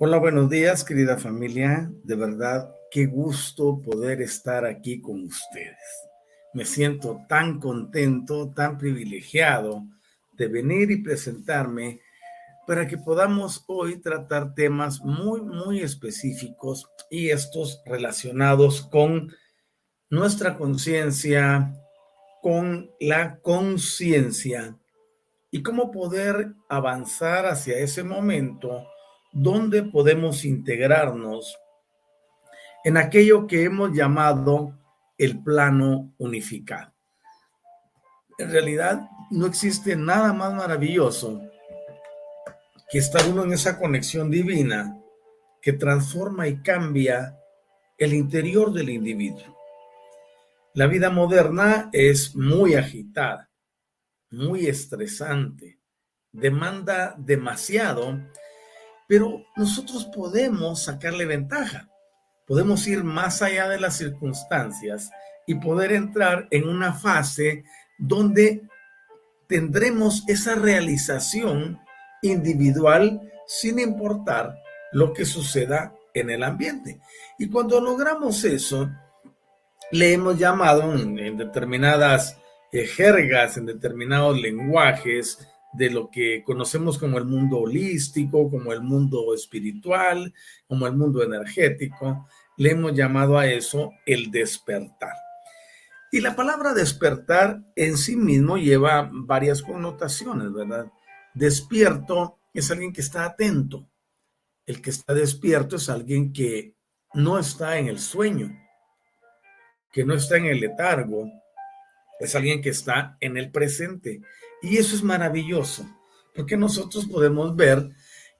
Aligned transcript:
Hola, 0.00 0.18
buenos 0.18 0.48
días, 0.48 0.84
querida 0.84 1.18
familia. 1.18 1.90
De 2.04 2.14
verdad, 2.14 2.72
qué 2.88 3.06
gusto 3.06 3.82
poder 3.82 4.22
estar 4.22 4.64
aquí 4.64 5.00
con 5.00 5.24
ustedes. 5.24 5.76
Me 6.54 6.64
siento 6.64 7.22
tan 7.28 7.58
contento, 7.58 8.52
tan 8.54 8.78
privilegiado 8.78 9.82
de 10.34 10.46
venir 10.46 10.92
y 10.92 11.02
presentarme 11.02 12.00
para 12.64 12.86
que 12.86 12.96
podamos 12.96 13.64
hoy 13.66 14.00
tratar 14.00 14.54
temas 14.54 15.00
muy, 15.00 15.40
muy 15.40 15.80
específicos 15.80 16.88
y 17.10 17.30
estos 17.30 17.82
relacionados 17.84 18.82
con 18.82 19.34
nuestra 20.10 20.56
conciencia, 20.56 21.74
con 22.40 22.88
la 23.00 23.40
conciencia 23.40 24.78
y 25.50 25.60
cómo 25.60 25.90
poder 25.90 26.54
avanzar 26.68 27.46
hacia 27.46 27.78
ese 27.78 28.04
momento 28.04 28.86
donde 29.40 29.84
podemos 29.84 30.44
integrarnos 30.44 31.56
en 32.84 32.96
aquello 32.96 33.46
que 33.46 33.64
hemos 33.64 33.92
llamado 33.92 34.76
el 35.16 35.42
plano 35.42 36.12
unificado. 36.18 36.92
En 38.38 38.50
realidad, 38.50 39.08
no 39.30 39.46
existe 39.46 39.94
nada 39.96 40.32
más 40.32 40.52
maravilloso 40.54 41.40
que 42.90 42.98
estar 42.98 43.28
uno 43.28 43.44
en 43.44 43.52
esa 43.52 43.78
conexión 43.78 44.30
divina 44.30 44.96
que 45.60 45.72
transforma 45.72 46.48
y 46.48 46.62
cambia 46.62 47.36
el 47.96 48.14
interior 48.14 48.72
del 48.72 48.90
individuo. 48.90 49.56
La 50.74 50.86
vida 50.86 51.10
moderna 51.10 51.90
es 51.92 52.34
muy 52.34 52.74
agitada, 52.74 53.50
muy 54.30 54.66
estresante, 54.66 55.78
demanda 56.32 57.14
demasiado 57.18 58.18
pero 59.08 59.44
nosotros 59.56 60.04
podemos 60.14 60.84
sacarle 60.84 61.24
ventaja, 61.24 61.88
podemos 62.46 62.86
ir 62.86 63.02
más 63.02 63.42
allá 63.42 63.68
de 63.68 63.80
las 63.80 63.96
circunstancias 63.96 65.10
y 65.46 65.56
poder 65.56 65.92
entrar 65.92 66.46
en 66.50 66.68
una 66.68 66.92
fase 66.92 67.64
donde 67.98 68.62
tendremos 69.48 70.22
esa 70.28 70.54
realización 70.54 71.80
individual 72.22 73.20
sin 73.46 73.78
importar 73.78 74.62
lo 74.92 75.14
que 75.14 75.24
suceda 75.24 75.94
en 76.12 76.30
el 76.30 76.42
ambiente. 76.42 77.00
Y 77.38 77.48
cuando 77.48 77.80
logramos 77.80 78.44
eso, 78.44 78.90
le 79.90 80.12
hemos 80.12 80.38
llamado 80.38 80.94
en, 80.94 81.36
determinadas 81.38 82.36
eh, 82.72 82.86
jergas, 82.86 83.56
en 83.56 83.66
determinados 83.66 84.38
lenguajes, 84.38 85.48
de 85.72 85.90
lo 85.90 86.10
que 86.10 86.42
conocemos 86.44 86.98
como 86.98 87.18
el 87.18 87.24
mundo 87.24 87.58
holístico, 87.58 88.50
como 88.50 88.72
el 88.72 88.80
mundo 88.80 89.34
espiritual, 89.34 90.32
como 90.66 90.86
el 90.86 90.96
mundo 90.96 91.22
energético. 91.22 92.26
Le 92.56 92.70
hemos 92.70 92.94
llamado 92.94 93.38
a 93.38 93.46
eso 93.46 93.92
el 94.06 94.30
despertar. 94.30 95.14
Y 96.10 96.20
la 96.20 96.34
palabra 96.34 96.72
despertar 96.72 97.60
en 97.76 97.98
sí 97.98 98.16
mismo 98.16 98.56
lleva 98.56 99.10
varias 99.12 99.62
connotaciones, 99.62 100.52
¿verdad? 100.52 100.90
Despierto 101.34 102.38
es 102.54 102.70
alguien 102.70 102.92
que 102.92 103.02
está 103.02 103.24
atento. 103.24 103.88
El 104.64 104.80
que 104.80 104.90
está 104.90 105.12
despierto 105.14 105.76
es 105.76 105.88
alguien 105.88 106.32
que 106.32 106.74
no 107.14 107.38
está 107.38 107.78
en 107.78 107.88
el 107.88 107.98
sueño, 107.98 108.50
que 109.92 110.04
no 110.04 110.14
está 110.14 110.36
en 110.36 110.46
el 110.46 110.60
letargo, 110.60 111.30
es 112.20 112.34
alguien 112.34 112.60
que 112.60 112.70
está 112.70 113.16
en 113.20 113.36
el 113.36 113.50
presente. 113.50 114.20
Y 114.62 114.76
eso 114.76 114.96
es 114.96 115.02
maravilloso, 115.02 115.86
porque 116.34 116.56
nosotros 116.56 117.06
podemos 117.06 117.54
ver 117.54 117.90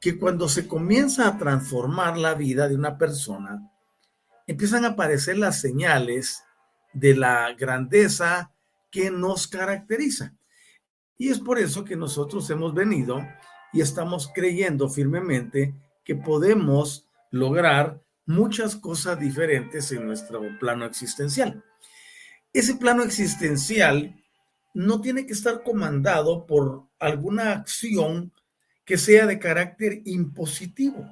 que 0.01 0.19
cuando 0.19 0.49
se 0.49 0.67
comienza 0.67 1.27
a 1.27 1.39
transformar 1.39 2.17
la 2.17 2.35
vida 2.35 2.69
de 2.69 2.75
una 2.75 2.99
persona, 2.99 3.71
empiezan 4.47 4.85
a 4.85 4.89
aparecer 4.89 5.39
las 5.39 5.61
señales 5.61 6.43
de 6.93 7.15
la 7.15 7.53
grandeza 7.55 8.53
que 8.91 9.11
nos 9.11 9.47
caracteriza. 9.47 10.35
Y 11.17 11.31
es 11.31 11.41
por 11.41 11.59
eso 11.59 11.85
que 11.85 11.97
nosotros 11.97 12.49
hemos 12.51 12.75
venido 12.75 13.21
y 13.73 13.81
estamos 13.81 14.31
creyendo 14.35 14.89
firmemente 14.89 15.75
que 16.05 16.15
podemos 16.15 17.07
lograr 17.31 18.01
muchas 18.25 18.77
cosas 18.77 19.19
diferentes 19.19 19.91
en 19.93 20.07
nuestro 20.07 20.43
plano 20.59 20.85
existencial. 20.85 21.65
Ese 22.53 22.77
plano 22.77 23.03
existencial 23.03 24.15
no 24.79 25.01
tiene 25.01 25.27
que 25.27 25.33
estar 25.33 25.65
comandado 25.65 26.47
por 26.47 26.85
alguna 27.01 27.51
acción 27.51 28.33
que 28.85 28.97
sea 28.97 29.27
de 29.27 29.41
carácter 29.41 30.03
impositivo. 30.05 31.05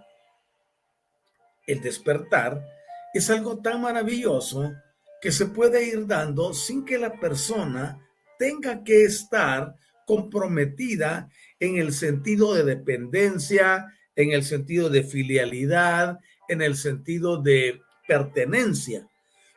El 1.67 1.81
despertar 1.83 2.65
es 3.13 3.29
algo 3.29 3.61
tan 3.61 3.81
maravilloso 3.81 4.73
que 5.21 5.33
se 5.33 5.47
puede 5.47 5.85
ir 5.85 6.07
dando 6.07 6.55
sin 6.55 6.85
que 6.85 6.97
la 6.97 7.19
persona 7.19 8.01
tenga 8.39 8.85
que 8.85 9.03
estar 9.03 9.75
comprometida 10.07 11.29
en 11.59 11.79
el 11.79 11.93
sentido 11.93 12.55
de 12.55 12.63
dependencia, 12.63 13.93
en 14.15 14.31
el 14.31 14.45
sentido 14.45 14.91
de 14.91 15.03
filialidad, 15.03 16.21
en 16.49 16.63
el 16.63 16.77
sentido 16.77 17.43
de 17.43 17.81
pertenencia 18.07 19.09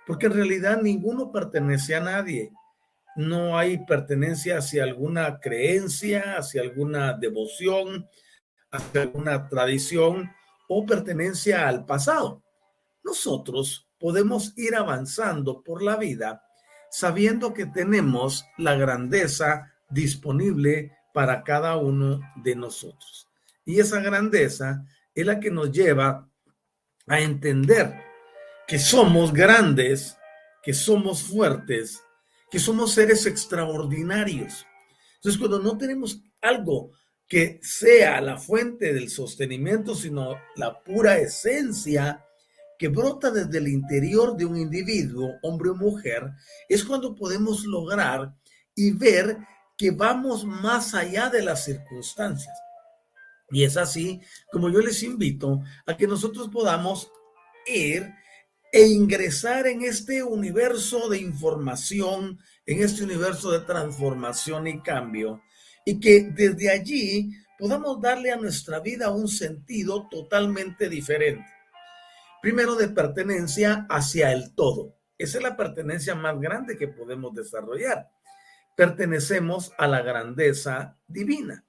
porque 0.10 0.26
en 0.26 0.34
realidad 0.34 0.82
ninguno 0.82 1.32
pertenece 1.32 1.94
a 1.94 2.00
nadie. 2.00 2.52
No 3.20 3.58
hay 3.58 3.84
pertenencia 3.86 4.60
hacia 4.60 4.82
alguna 4.86 5.42
creencia, 5.42 6.38
hacia 6.38 6.62
alguna 6.62 7.12
devoción, 7.12 8.08
hacia 8.72 9.02
alguna 9.02 9.50
tradición 9.50 10.32
o 10.70 10.86
pertenencia 10.86 11.68
al 11.68 11.86
pasado. 11.86 12.42
Nosotros 13.04 13.90
podemos 14.00 14.58
ir 14.58 14.74
avanzando 14.74 15.62
por 15.62 15.84
la 15.84 15.98
vida 15.98 16.42
sabiendo 16.90 17.54
que 17.54 17.66
tenemos 17.66 18.46
la 18.58 18.76
grandeza 18.76 19.70
disponible 19.90 20.94
para 21.14 21.44
cada 21.44 21.76
uno 21.76 22.22
de 22.38 22.56
nosotros. 22.56 23.28
Y 23.66 23.82
esa 23.82 24.00
grandeza 24.00 24.86
es 25.14 25.26
la 25.26 25.42
que 25.42 25.52
nos 25.52 25.74
lleva 25.74 26.26
a 27.06 27.20
entender 27.20 28.02
que 28.66 28.80
somos 28.80 29.34
grandes, 29.34 30.18
que 30.64 30.74
somos 30.74 31.22
fuertes, 31.22 32.02
que 32.50 32.60
somos 32.60 32.94
seres 32.94 33.26
extraordinarios. 33.26 34.66
Entonces, 35.16 35.40
cuando 35.40 35.60
no 35.60 35.78
tenemos 35.78 36.22
algo 36.42 36.92
que 37.28 37.60
sea 37.62 38.20
la 38.22 38.38
fuente 38.38 38.94
del 38.94 39.10
sostenimiento, 39.10 39.94
sino 39.94 40.36
la 40.56 40.82
pura 40.82 41.18
esencia 41.20 42.26
que 42.78 42.88
brota 42.88 43.30
desde 43.30 43.58
el 43.58 43.68
interior 43.68 44.36
de 44.36 44.46
un 44.46 44.58
individuo, 44.58 45.36
hombre 45.44 45.70
o 45.70 45.76
mujer, 45.76 46.32
es 46.68 46.84
cuando 46.84 47.14
podemos 47.14 47.66
lograr 47.66 48.34
y 48.74 48.92
ver 48.92 49.38
que 49.78 49.92
vamos 49.92 50.46
más 50.46 50.96
allá 50.96 51.30
de 51.30 51.44
las 51.44 51.66
circunstancias. 51.66 52.58
Y 53.52 53.64
es 53.64 53.78
así 53.78 54.22
como 54.52 54.70
yo 54.70 54.80
les 54.80 55.04
invito 55.04 55.62
a 55.86 55.98
que 55.98 56.08
nosotros 56.08 56.50
podamos 56.50 57.12
ir 57.68 58.10
e 58.72 58.88
ingresar 58.88 59.68
en 59.68 59.82
este 59.82 60.24
universo 60.24 61.10
de 61.10 61.20
información, 61.20 62.40
en 62.66 62.84
este 62.84 63.04
universo 63.04 63.52
de 63.52 63.62
transformación 63.62 64.68
y 64.68 64.82
cambio, 64.82 65.42
y 65.86 66.00
que 66.00 66.30
desde 66.32 66.70
allí 66.70 67.32
podamos 67.58 68.00
darle 68.00 68.32
a 68.32 68.38
nuestra 68.38 68.80
vida 68.80 69.12
un 69.12 69.28
sentido 69.28 70.08
totalmente 70.10 70.88
diferente. 70.88 71.46
Primero 72.42 72.76
de 72.76 72.90
pertenencia 72.90 73.86
hacia 73.90 74.32
el 74.32 74.54
todo. 74.54 74.96
Esa 75.18 75.40
es 75.40 75.44
la 75.44 75.58
pertenencia 75.58 76.16
más 76.16 76.40
grande 76.40 76.78
que 76.78 76.88
podemos 76.88 77.34
desarrollar. 77.34 78.10
Pertenecemos 78.78 79.74
a 79.78 79.88
la 79.88 80.02
grandeza 80.02 80.98
divina. 81.08 81.66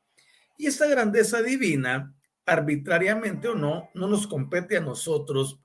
Y 0.57 0.67
esta 0.67 0.87
grandeza 0.87 1.43
divina, 1.43 2.15
arbitrariamente 2.47 3.49
o 3.49 3.55
no, 3.57 3.91
no 3.95 4.07
nos 4.07 4.29
compete 4.29 4.77
a 4.77 4.81
nosotros 4.81 5.59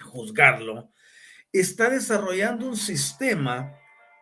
juzgarlo. 0.00 0.92
Está 1.52 1.90
desarrollando 1.90 2.66
un 2.68 2.76
sistema 2.76 3.72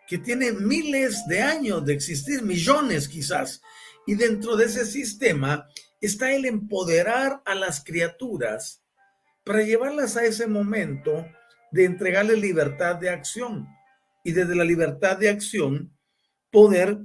que 0.06 0.19
tiene 0.19 0.53
miles 0.53 1.26
de 1.26 1.43
años 1.43 1.85
de 1.85 1.94
existir, 1.94 2.43
millones 2.43 3.09
quizás. 3.09 3.62
Y 4.06 4.15
dentro 4.15 4.56
de 4.56 4.67
ese 4.67 4.85
sistema 4.85 5.67
está 6.00 6.32
el 6.32 6.44
empoderar 6.44 7.43
a 7.44 7.55
las 7.55 7.82
criaturas 7.82 8.82
para 9.44 9.62
llevarlas 9.62 10.17
a 10.17 10.25
ese 10.25 10.47
momento 10.47 11.26
de 11.73 11.85
entregarle 11.85 12.37
libertad 12.37 12.97
de 12.97 13.11
acción 13.11 13.67
y 14.23 14.32
desde 14.32 14.55
la 14.55 14.65
libertad 14.65 15.19
de 15.19 15.29
acción 15.29 15.97
poder 16.50 16.99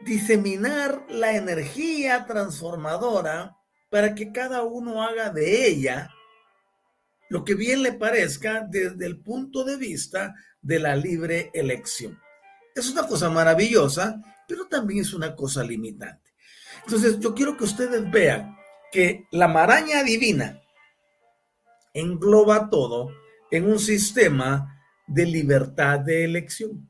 diseminar 0.00 1.04
la 1.08 1.36
energía 1.36 2.26
transformadora 2.26 3.56
para 3.90 4.14
que 4.14 4.32
cada 4.32 4.62
uno 4.62 5.02
haga 5.02 5.30
de 5.30 5.66
ella 5.66 6.10
lo 7.34 7.44
que 7.44 7.56
bien 7.56 7.82
le 7.82 7.92
parezca 7.92 8.64
desde 8.70 9.06
el 9.06 9.18
punto 9.18 9.64
de 9.64 9.76
vista 9.76 10.36
de 10.62 10.78
la 10.78 10.94
libre 10.94 11.50
elección. 11.52 12.16
Es 12.76 12.88
una 12.92 13.08
cosa 13.08 13.28
maravillosa, 13.28 14.22
pero 14.46 14.68
también 14.68 15.00
es 15.00 15.12
una 15.12 15.34
cosa 15.34 15.64
limitante. 15.64 16.30
Entonces, 16.84 17.18
yo 17.18 17.34
quiero 17.34 17.56
que 17.56 17.64
ustedes 17.64 18.08
vean 18.08 18.56
que 18.92 19.26
la 19.32 19.48
maraña 19.48 20.04
divina 20.04 20.62
engloba 21.92 22.70
todo 22.70 23.10
en 23.50 23.68
un 23.68 23.80
sistema 23.80 24.80
de 25.08 25.26
libertad 25.26 25.98
de 25.98 26.22
elección. 26.22 26.88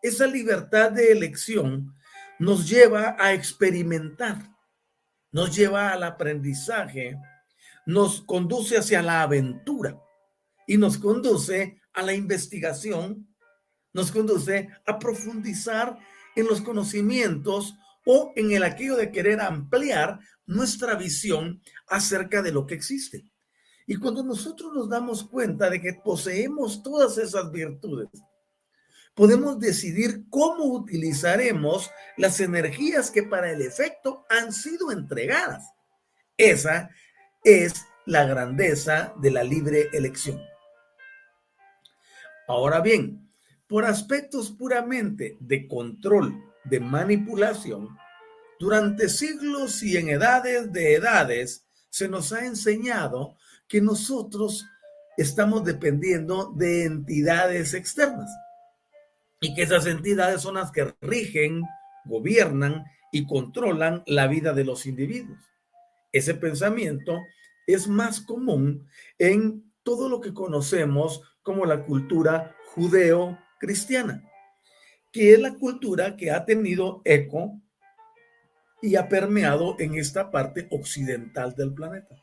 Esa 0.00 0.28
libertad 0.28 0.92
de 0.92 1.10
elección 1.10 1.92
nos 2.38 2.68
lleva 2.68 3.16
a 3.18 3.32
experimentar, 3.32 4.48
nos 5.32 5.56
lleva 5.56 5.90
al 5.90 6.04
aprendizaje, 6.04 7.18
nos 7.86 8.22
conduce 8.22 8.76
hacia 8.76 9.00
la 9.00 9.22
aventura 9.22 9.98
y 10.66 10.76
nos 10.76 10.98
conduce 10.98 11.80
a 11.94 12.02
la 12.02 12.12
investigación, 12.12 13.34
nos 13.92 14.12
conduce 14.12 14.68
a 14.84 14.98
profundizar 14.98 15.96
en 16.34 16.46
los 16.46 16.60
conocimientos 16.60 17.74
o 18.04 18.32
en 18.36 18.50
el 18.50 18.62
aquello 18.62 18.96
de 18.96 19.10
querer 19.10 19.40
ampliar 19.40 20.20
nuestra 20.44 20.94
visión 20.94 21.62
acerca 21.88 22.42
de 22.42 22.52
lo 22.52 22.66
que 22.66 22.74
existe. 22.74 23.24
Y 23.86 23.96
cuando 23.96 24.22
nosotros 24.22 24.72
nos 24.74 24.88
damos 24.88 25.24
cuenta 25.24 25.70
de 25.70 25.80
que 25.80 25.94
poseemos 25.94 26.82
todas 26.82 27.18
esas 27.18 27.50
virtudes, 27.52 28.08
podemos 29.14 29.58
decidir 29.58 30.26
cómo 30.28 30.64
utilizaremos 30.64 31.90
las 32.16 32.40
energías 32.40 33.10
que 33.10 33.22
para 33.22 33.50
el 33.50 33.62
efecto 33.62 34.24
han 34.28 34.52
sido 34.52 34.90
entregadas. 34.90 35.72
Esa 36.36 36.90
es 37.44 37.86
la 38.06 38.24
grandeza 38.24 39.14
de 39.16 39.30
la 39.30 39.42
libre 39.42 39.88
elección. 39.92 40.40
Ahora 42.48 42.80
bien, 42.80 43.28
por 43.66 43.84
aspectos 43.84 44.50
puramente 44.52 45.36
de 45.40 45.66
control, 45.66 46.44
de 46.64 46.80
manipulación, 46.80 47.96
durante 48.58 49.08
siglos 49.08 49.82
y 49.82 49.96
en 49.96 50.08
edades 50.08 50.72
de 50.72 50.94
edades 50.94 51.66
se 51.90 52.08
nos 52.08 52.32
ha 52.32 52.46
enseñado 52.46 53.36
que 53.68 53.80
nosotros 53.80 54.66
estamos 55.16 55.64
dependiendo 55.64 56.52
de 56.56 56.84
entidades 56.84 57.74
externas 57.74 58.30
y 59.40 59.54
que 59.54 59.62
esas 59.62 59.86
entidades 59.86 60.42
son 60.42 60.54
las 60.54 60.70
que 60.70 60.94
rigen, 61.00 61.62
gobiernan 62.04 62.84
y 63.12 63.26
controlan 63.26 64.02
la 64.06 64.26
vida 64.26 64.52
de 64.52 64.64
los 64.64 64.86
individuos. 64.86 65.38
Ese 66.16 66.32
pensamiento 66.32 67.26
es 67.66 67.86
más 67.88 68.22
común 68.22 68.88
en 69.18 69.70
todo 69.82 70.08
lo 70.08 70.18
que 70.18 70.32
conocemos 70.32 71.20
como 71.42 71.66
la 71.66 71.84
cultura 71.84 72.56
judeo-cristiana, 72.74 74.22
que 75.12 75.34
es 75.34 75.38
la 75.38 75.52
cultura 75.54 76.16
que 76.16 76.30
ha 76.30 76.46
tenido 76.46 77.02
eco 77.04 77.60
y 78.80 78.96
ha 78.96 79.10
permeado 79.10 79.76
en 79.78 79.96
esta 79.96 80.30
parte 80.30 80.66
occidental 80.70 81.54
del 81.54 81.74
planeta. 81.74 82.16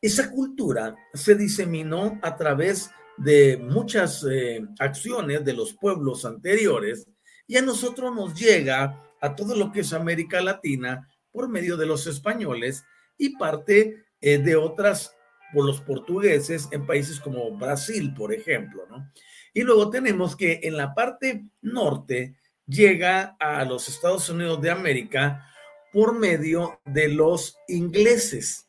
Esa 0.00 0.30
cultura 0.30 0.96
se 1.12 1.34
diseminó 1.34 2.18
a 2.22 2.36
través 2.36 2.90
de 3.18 3.58
muchas 3.58 4.24
eh, 4.30 4.66
acciones 4.78 5.44
de 5.44 5.52
los 5.52 5.74
pueblos 5.74 6.24
anteriores 6.24 7.06
y 7.46 7.58
a 7.58 7.62
nosotros 7.62 8.14
nos 8.14 8.34
llega 8.34 9.02
a 9.20 9.36
todo 9.36 9.54
lo 9.54 9.70
que 9.70 9.80
es 9.80 9.92
América 9.92 10.40
Latina 10.40 11.06
por 11.34 11.48
medio 11.48 11.76
de 11.76 11.84
los 11.84 12.06
españoles 12.06 12.84
y 13.18 13.36
parte 13.36 14.04
eh, 14.20 14.38
de 14.38 14.54
otras 14.54 15.16
por 15.52 15.66
los 15.66 15.80
portugueses 15.80 16.68
en 16.70 16.86
países 16.86 17.18
como 17.18 17.50
Brasil, 17.58 18.14
por 18.14 18.32
ejemplo, 18.32 18.86
¿no? 18.88 19.10
Y 19.52 19.62
luego 19.62 19.90
tenemos 19.90 20.36
que 20.36 20.60
en 20.62 20.76
la 20.76 20.94
parte 20.94 21.44
norte 21.60 22.36
llega 22.66 23.36
a 23.38 23.64
los 23.64 23.88
Estados 23.88 24.28
Unidos 24.28 24.62
de 24.62 24.70
América 24.70 25.46
por 25.92 26.16
medio 26.18 26.80
de 26.84 27.08
los 27.08 27.56
ingleses 27.68 28.68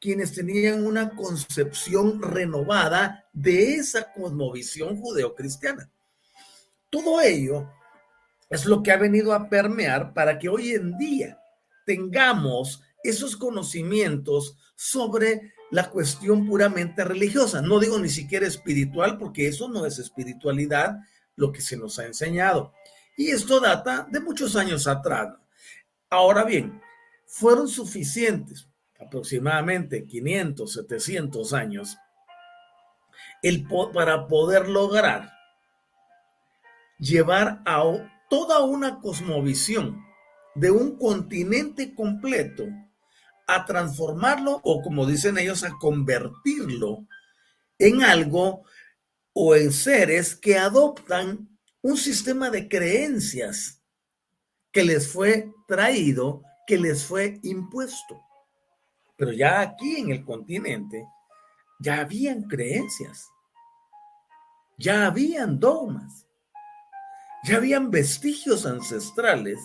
quienes 0.00 0.34
tenían 0.34 0.86
una 0.86 1.10
concepción 1.10 2.22
renovada 2.22 3.24
de 3.32 3.74
esa 3.74 4.12
cosmovisión 4.12 4.96
judeocristiana. 5.00 5.90
Todo 6.90 7.20
ello 7.20 7.70
es 8.48 8.66
lo 8.66 8.82
que 8.82 8.92
ha 8.92 8.96
venido 8.96 9.32
a 9.32 9.48
permear 9.48 10.14
para 10.14 10.38
que 10.38 10.48
hoy 10.48 10.70
en 10.72 10.96
día 10.98 11.38
tengamos 11.86 12.82
esos 13.02 13.36
conocimientos 13.36 14.58
sobre 14.74 15.54
la 15.70 15.90
cuestión 15.90 16.46
puramente 16.46 17.04
religiosa. 17.04 17.62
No 17.62 17.80
digo 17.80 17.98
ni 17.98 18.10
siquiera 18.10 18.46
espiritual, 18.46 19.16
porque 19.16 19.48
eso 19.48 19.68
no 19.68 19.86
es 19.86 19.98
espiritualidad 19.98 20.98
lo 21.36 21.52
que 21.52 21.60
se 21.60 21.76
nos 21.76 21.98
ha 21.98 22.06
enseñado. 22.06 22.72
Y 23.16 23.30
esto 23.30 23.60
data 23.60 24.06
de 24.10 24.20
muchos 24.20 24.56
años 24.56 24.86
atrás. 24.86 25.34
Ahora 26.10 26.44
bien, 26.44 26.80
fueron 27.26 27.68
suficientes 27.68 28.68
aproximadamente 29.00 30.06
500, 30.06 30.72
700 30.72 31.52
años, 31.52 31.96
el, 33.42 33.66
para 33.92 34.26
poder 34.26 34.68
lograr 34.68 35.30
llevar 36.98 37.62
a 37.66 37.82
toda 38.30 38.60
una 38.64 39.00
cosmovisión 39.00 40.05
de 40.56 40.70
un 40.70 40.96
continente 40.96 41.94
completo 41.94 42.64
a 43.46 43.64
transformarlo 43.64 44.60
o 44.64 44.82
como 44.82 45.06
dicen 45.06 45.38
ellos, 45.38 45.62
a 45.62 45.70
convertirlo 45.78 47.06
en 47.78 48.02
algo 48.02 48.64
o 49.32 49.54
en 49.54 49.72
seres 49.72 50.34
que 50.34 50.58
adoptan 50.58 51.48
un 51.82 51.96
sistema 51.96 52.50
de 52.50 52.68
creencias 52.68 53.82
que 54.72 54.82
les 54.82 55.12
fue 55.12 55.52
traído, 55.68 56.42
que 56.66 56.78
les 56.78 57.04
fue 57.04 57.38
impuesto. 57.42 58.20
Pero 59.16 59.32
ya 59.32 59.60
aquí 59.60 59.96
en 59.96 60.10
el 60.10 60.24
continente 60.24 61.06
ya 61.78 62.00
habían 62.00 62.42
creencias, 62.42 63.28
ya 64.78 65.06
habían 65.06 65.60
dogmas, 65.60 66.26
ya 67.44 67.56
habían 67.56 67.90
vestigios 67.90 68.66
ancestrales, 68.66 69.60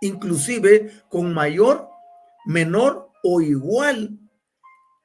inclusive 0.00 1.02
con 1.08 1.32
mayor, 1.34 1.88
menor 2.46 3.10
o 3.22 3.40
igual 3.40 4.18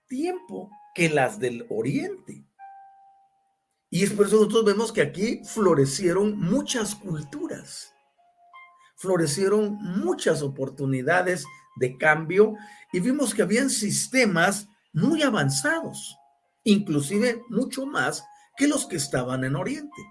tiempo 0.08 0.70
que 0.94 1.10
las 1.10 1.40
del 1.40 1.66
oriente. 1.70 2.46
Y 3.90 4.04
es 4.04 4.12
por 4.12 4.28
eso 4.28 4.38
nosotros 4.38 4.66
vemos 4.66 4.92
que 4.92 5.02
aquí 5.02 5.42
florecieron 5.46 6.40
muchas 6.40 6.96
culturas, 6.96 7.94
florecieron 8.98 9.78
muchas 9.82 10.42
oportunidades 10.42 11.46
de 11.78 11.98
cambio 11.98 12.56
y 12.92 13.00
vimos 13.00 13.34
que 13.34 13.42
habían 13.42 13.70
sistemas 13.70 14.68
muy 14.94 15.22
avanzados, 15.22 16.18
inclusive 16.64 17.42
mucho 17.50 17.86
más 17.86 18.24
que 18.58 18.68
los 18.68 18.86
que 18.86 18.96
estaban 18.96 19.44
en 19.44 19.56
Oriente. 19.56 20.02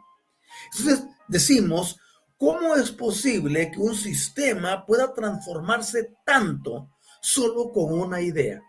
Entonces 0.73 1.07
decimos, 1.29 1.99
¿cómo 2.45 2.77
es 2.77 2.91
posible 2.91 3.71
que 3.71 3.79
un 3.79 3.95
sistema 3.95 4.85
pueda 4.85 5.15
transformarse 5.15 6.13
tanto 6.27 6.91
solo 7.23 7.73
con 7.73 7.99
una 7.99 8.21
idea? 8.21 8.63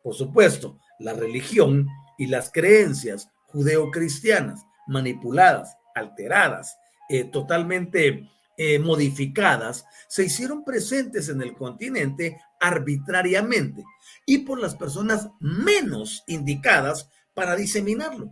Por 0.00 0.14
supuesto, 0.14 0.78
la 1.00 1.14
religión 1.14 1.88
y 2.18 2.28
las 2.28 2.52
creencias 2.52 3.28
judeocristianas 3.48 4.64
manipuladas, 4.86 5.76
alteradas, 5.96 6.78
eh, 7.08 7.24
totalmente 7.24 8.30
eh, 8.56 8.78
modificadas, 8.78 9.84
se 10.06 10.26
hicieron 10.26 10.62
presentes 10.62 11.28
en 11.28 11.42
el 11.42 11.54
continente 11.54 12.40
arbitrariamente 12.60 13.82
y 14.24 14.38
por 14.38 14.60
las 14.60 14.76
personas 14.76 15.28
menos 15.40 16.22
indicadas 16.28 17.08
para 17.34 17.56
diseminarlo. 17.56 18.30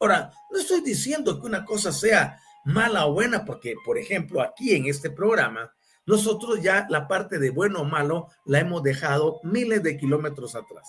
Ahora, 0.00 0.30
no 0.50 0.58
estoy 0.58 0.80
diciendo 0.80 1.38
que 1.38 1.46
una 1.46 1.66
cosa 1.66 1.92
sea 1.92 2.40
mala 2.66 3.06
o 3.06 3.14
buena, 3.14 3.44
porque, 3.44 3.74
por 3.84 3.96
ejemplo, 3.96 4.42
aquí 4.42 4.74
en 4.74 4.86
este 4.86 5.08
programa, 5.08 5.72
nosotros 6.04 6.60
ya 6.60 6.86
la 6.90 7.08
parte 7.08 7.38
de 7.38 7.50
bueno 7.50 7.80
o 7.80 7.84
malo 7.84 8.28
la 8.44 8.60
hemos 8.60 8.82
dejado 8.82 9.40
miles 9.44 9.82
de 9.82 9.96
kilómetros 9.96 10.54
atrás. 10.54 10.88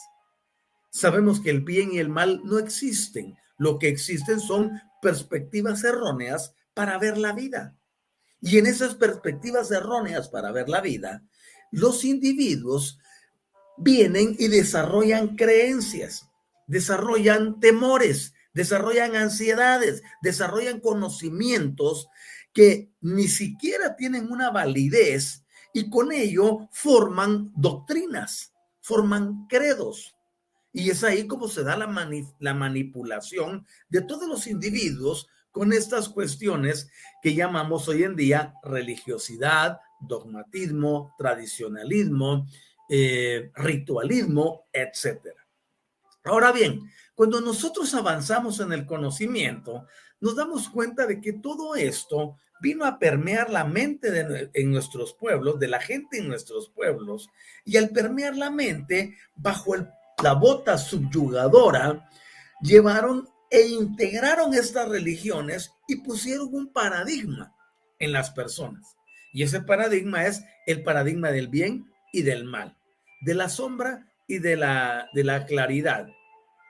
Sabemos 0.90 1.40
que 1.40 1.52
el 1.52 1.62
bien 1.62 1.94
y 1.94 2.00
el 2.00 2.10
mal 2.10 2.42
no 2.44 2.58
existen. 2.58 3.38
Lo 3.58 3.78
que 3.78 3.88
existen 3.90 4.40
son 4.40 4.82
perspectivas 5.02 5.84
erróneas 5.84 6.54
para 6.74 6.98
ver 6.98 7.18
la 7.18 7.34
vida. 7.34 7.76
Y 8.42 8.58
en 8.58 8.66
esas 8.66 8.96
perspectivas 8.96 9.72
erróneas 9.72 10.30
para 10.30 10.52
ver 10.52 10.70
la 10.70 10.82
vida, 10.82 11.24
los 11.72 12.04
individuos 12.06 13.00
vienen 13.78 14.36
y 14.40 14.48
desarrollan 14.48 15.36
creencias, 15.36 16.28
desarrollan 16.66 17.60
temores, 17.60 18.34
desarrollan 18.58 19.16
ansiedades, 19.16 20.02
desarrollan 20.24 20.80
conocimientos 20.80 22.08
que 22.52 22.90
ni 23.02 23.28
siquiera 23.28 23.96
tienen 23.96 24.32
una 24.32 24.50
validez 24.50 25.46
y 25.74 25.92
con 25.92 26.12
ello 26.12 26.68
forman 26.72 27.52
doctrinas, 27.56 28.52
forman 28.82 29.46
credos. 29.48 30.16
Y 30.74 30.90
es 30.90 31.04
ahí 31.04 31.28
como 31.28 31.48
se 31.48 31.64
da 31.64 31.78
la, 31.78 32.10
la 32.40 32.54
manipulación 32.56 33.68
de 33.90 34.02
todos 34.02 34.28
los 34.28 34.48
individuos 34.48 35.28
con 35.52 35.72
estas 35.72 36.10
cuestiones 36.10 36.90
que 37.22 37.36
llamamos 37.36 37.88
hoy 37.88 38.06
en 38.06 38.16
día 38.16 38.56
religiosidad, 38.64 39.78
dogmatismo, 40.02 41.14
tradicionalismo, 41.20 42.48
eh, 42.90 43.52
ritualismo, 43.54 44.66
etc. 44.74 45.28
Ahora 46.24 46.52
bien, 46.52 46.82
cuando 47.18 47.42
nosotros 47.42 47.96
avanzamos 47.96 48.60
en 48.60 48.72
el 48.72 48.86
conocimiento, 48.86 49.88
nos 50.20 50.36
damos 50.36 50.70
cuenta 50.70 51.08
de 51.08 51.20
que 51.20 51.34
todo 51.34 51.76
esto 51.76 52.38
vino 52.62 52.86
a 52.86 53.00
permear 53.00 53.50
la 53.50 53.64
mente 53.64 54.12
de, 54.12 54.52
en 54.54 54.72
nuestros 54.72 55.16
pueblos, 55.16 55.58
de 55.58 55.68
la 55.68 55.82
gente 55.82 56.20
en 56.20 56.28
nuestros 56.28 56.70
pueblos, 56.70 57.28
y 57.66 57.78
al 57.78 57.90
permear 57.90 58.38
la 58.38 58.52
mente 58.52 59.18
bajo 59.36 59.74
la 60.22 60.34
bota 60.34 60.78
subyugadora, 60.78 62.08
llevaron 62.62 63.28
e 63.50 63.62
integraron 63.66 64.54
estas 64.54 64.88
religiones 64.88 65.74
y 65.88 65.96
pusieron 65.96 66.54
un 66.54 66.72
paradigma 66.72 67.52
en 67.98 68.12
las 68.12 68.30
personas. 68.30 68.96
Y 69.34 69.42
ese 69.42 69.62
paradigma 69.62 70.28
es 70.28 70.44
el 70.68 70.84
paradigma 70.84 71.32
del 71.32 71.48
bien 71.48 71.92
y 72.14 72.22
del 72.22 72.44
mal, 72.44 72.78
de 73.22 73.34
la 73.34 73.50
sombra 73.50 74.08
y 74.28 74.38
de 74.38 74.56
la, 74.56 75.10
de 75.16 75.24
la 75.24 75.48
claridad, 75.48 76.10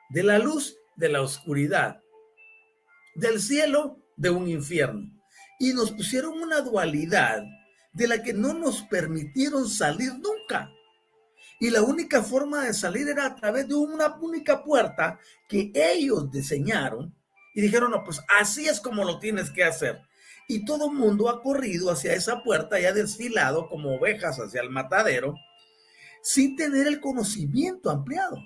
de 0.09 0.23
la 0.23 0.39
luz 0.39 0.77
de 0.95 1.09
la 1.09 1.21
oscuridad, 1.21 2.01
del 3.15 3.39
cielo 3.39 3.99
de 4.15 4.29
un 4.29 4.47
infierno. 4.47 5.11
Y 5.59 5.73
nos 5.73 5.91
pusieron 5.91 6.39
una 6.39 6.61
dualidad 6.61 7.43
de 7.93 8.07
la 8.07 8.21
que 8.21 8.33
no 8.33 8.53
nos 8.53 8.83
permitieron 8.83 9.67
salir 9.67 10.13
nunca 10.13 10.69
y 11.59 11.69
la 11.71 11.81
única 11.81 12.21
forma 12.21 12.65
de 12.65 12.73
salir 12.73 13.07
era 13.07 13.25
a 13.25 13.35
través 13.35 13.67
de 13.67 13.75
una 13.75 14.15
única 14.17 14.63
puerta 14.63 15.19
que 15.47 15.71
ellos 15.73 16.31
diseñaron 16.31 17.15
y 17.55 17.61
dijeron, 17.61 17.91
no, 17.91 18.03
pues 18.03 18.21
así 18.39 18.67
es 18.67 18.79
como 18.79 19.03
lo 19.03 19.17
tienes 19.17 19.49
que 19.49 19.63
hacer. 19.63 19.99
Y 20.47 20.65
todo 20.65 20.91
el 20.91 20.95
mundo 20.95 21.29
ha 21.29 21.41
corrido 21.41 21.89
hacia 21.89 22.13
esa 22.13 22.43
puerta 22.43 22.79
y 22.79 22.85
ha 22.85 22.93
desfilado 22.93 23.67
como 23.67 23.95
ovejas 23.95 24.37
hacia 24.37 24.61
el 24.61 24.69
matadero 24.69 25.35
sin 26.21 26.55
tener 26.55 26.87
el 26.87 26.99
conocimiento 26.99 27.89
ampliado. 27.89 28.37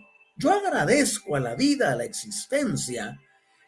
Yo 0.42 0.52
agradezco 0.52 1.36
a 1.36 1.40
la 1.40 1.54
vida, 1.54 1.92
a 1.92 1.96
la 1.96 2.04
existencia, 2.04 3.16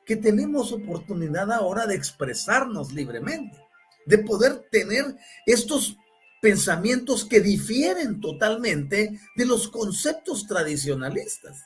que 0.08 0.16
tenemos 0.16 0.72
oportunidad 0.72 1.52
ahora 1.52 1.86
de 1.86 1.94
expresarnos 1.94 2.92
libremente, 2.94 3.60
de 4.08 4.18
poder 4.18 4.68
tener 4.72 5.16
estos 5.46 5.96
pensamientos 6.42 7.26
que 7.26 7.42
difieren 7.42 8.20
totalmente 8.20 9.20
de 9.36 9.46
los 9.46 9.68
conceptos 9.68 10.48
tradicionalistas. 10.48 11.64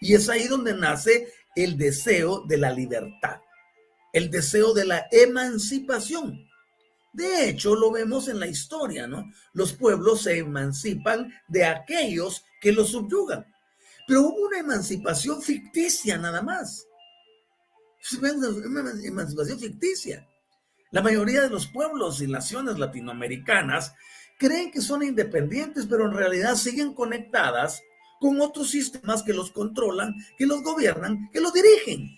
Y 0.00 0.14
es 0.14 0.28
ahí 0.28 0.48
donde 0.48 0.74
nace 0.74 1.32
el 1.54 1.78
deseo 1.78 2.40
de 2.40 2.58
la 2.58 2.72
libertad, 2.72 3.40
el 4.12 4.32
deseo 4.32 4.74
de 4.74 4.84
la 4.84 5.06
emancipación. 5.12 6.44
De 7.12 7.48
hecho, 7.48 7.76
lo 7.76 7.92
vemos 7.92 8.26
en 8.26 8.40
la 8.40 8.48
historia, 8.48 9.06
¿no? 9.06 9.30
Los 9.52 9.74
pueblos 9.74 10.22
se 10.22 10.38
emancipan 10.38 11.32
de 11.46 11.66
aquellos 11.66 12.44
que 12.60 12.72
los 12.72 12.90
subyugan. 12.90 13.46
Pero 14.10 14.22
hubo 14.22 14.48
una 14.48 14.58
emancipación 14.58 15.40
ficticia 15.40 16.18
nada 16.18 16.42
más. 16.42 16.84
Una 18.20 18.90
emancipación 19.04 19.60
ficticia. 19.60 20.28
La 20.90 21.00
mayoría 21.00 21.42
de 21.42 21.48
los 21.48 21.68
pueblos 21.68 22.20
y 22.20 22.26
naciones 22.26 22.76
latinoamericanas 22.76 23.94
creen 24.36 24.72
que 24.72 24.80
son 24.80 25.04
independientes, 25.04 25.86
pero 25.88 26.06
en 26.06 26.14
realidad 26.14 26.56
siguen 26.56 26.92
conectadas 26.92 27.84
con 28.18 28.40
otros 28.40 28.70
sistemas 28.70 29.22
que 29.22 29.32
los 29.32 29.52
controlan, 29.52 30.16
que 30.36 30.44
los 30.44 30.60
gobiernan, 30.64 31.30
que 31.32 31.40
los 31.40 31.52
dirigen. 31.52 32.10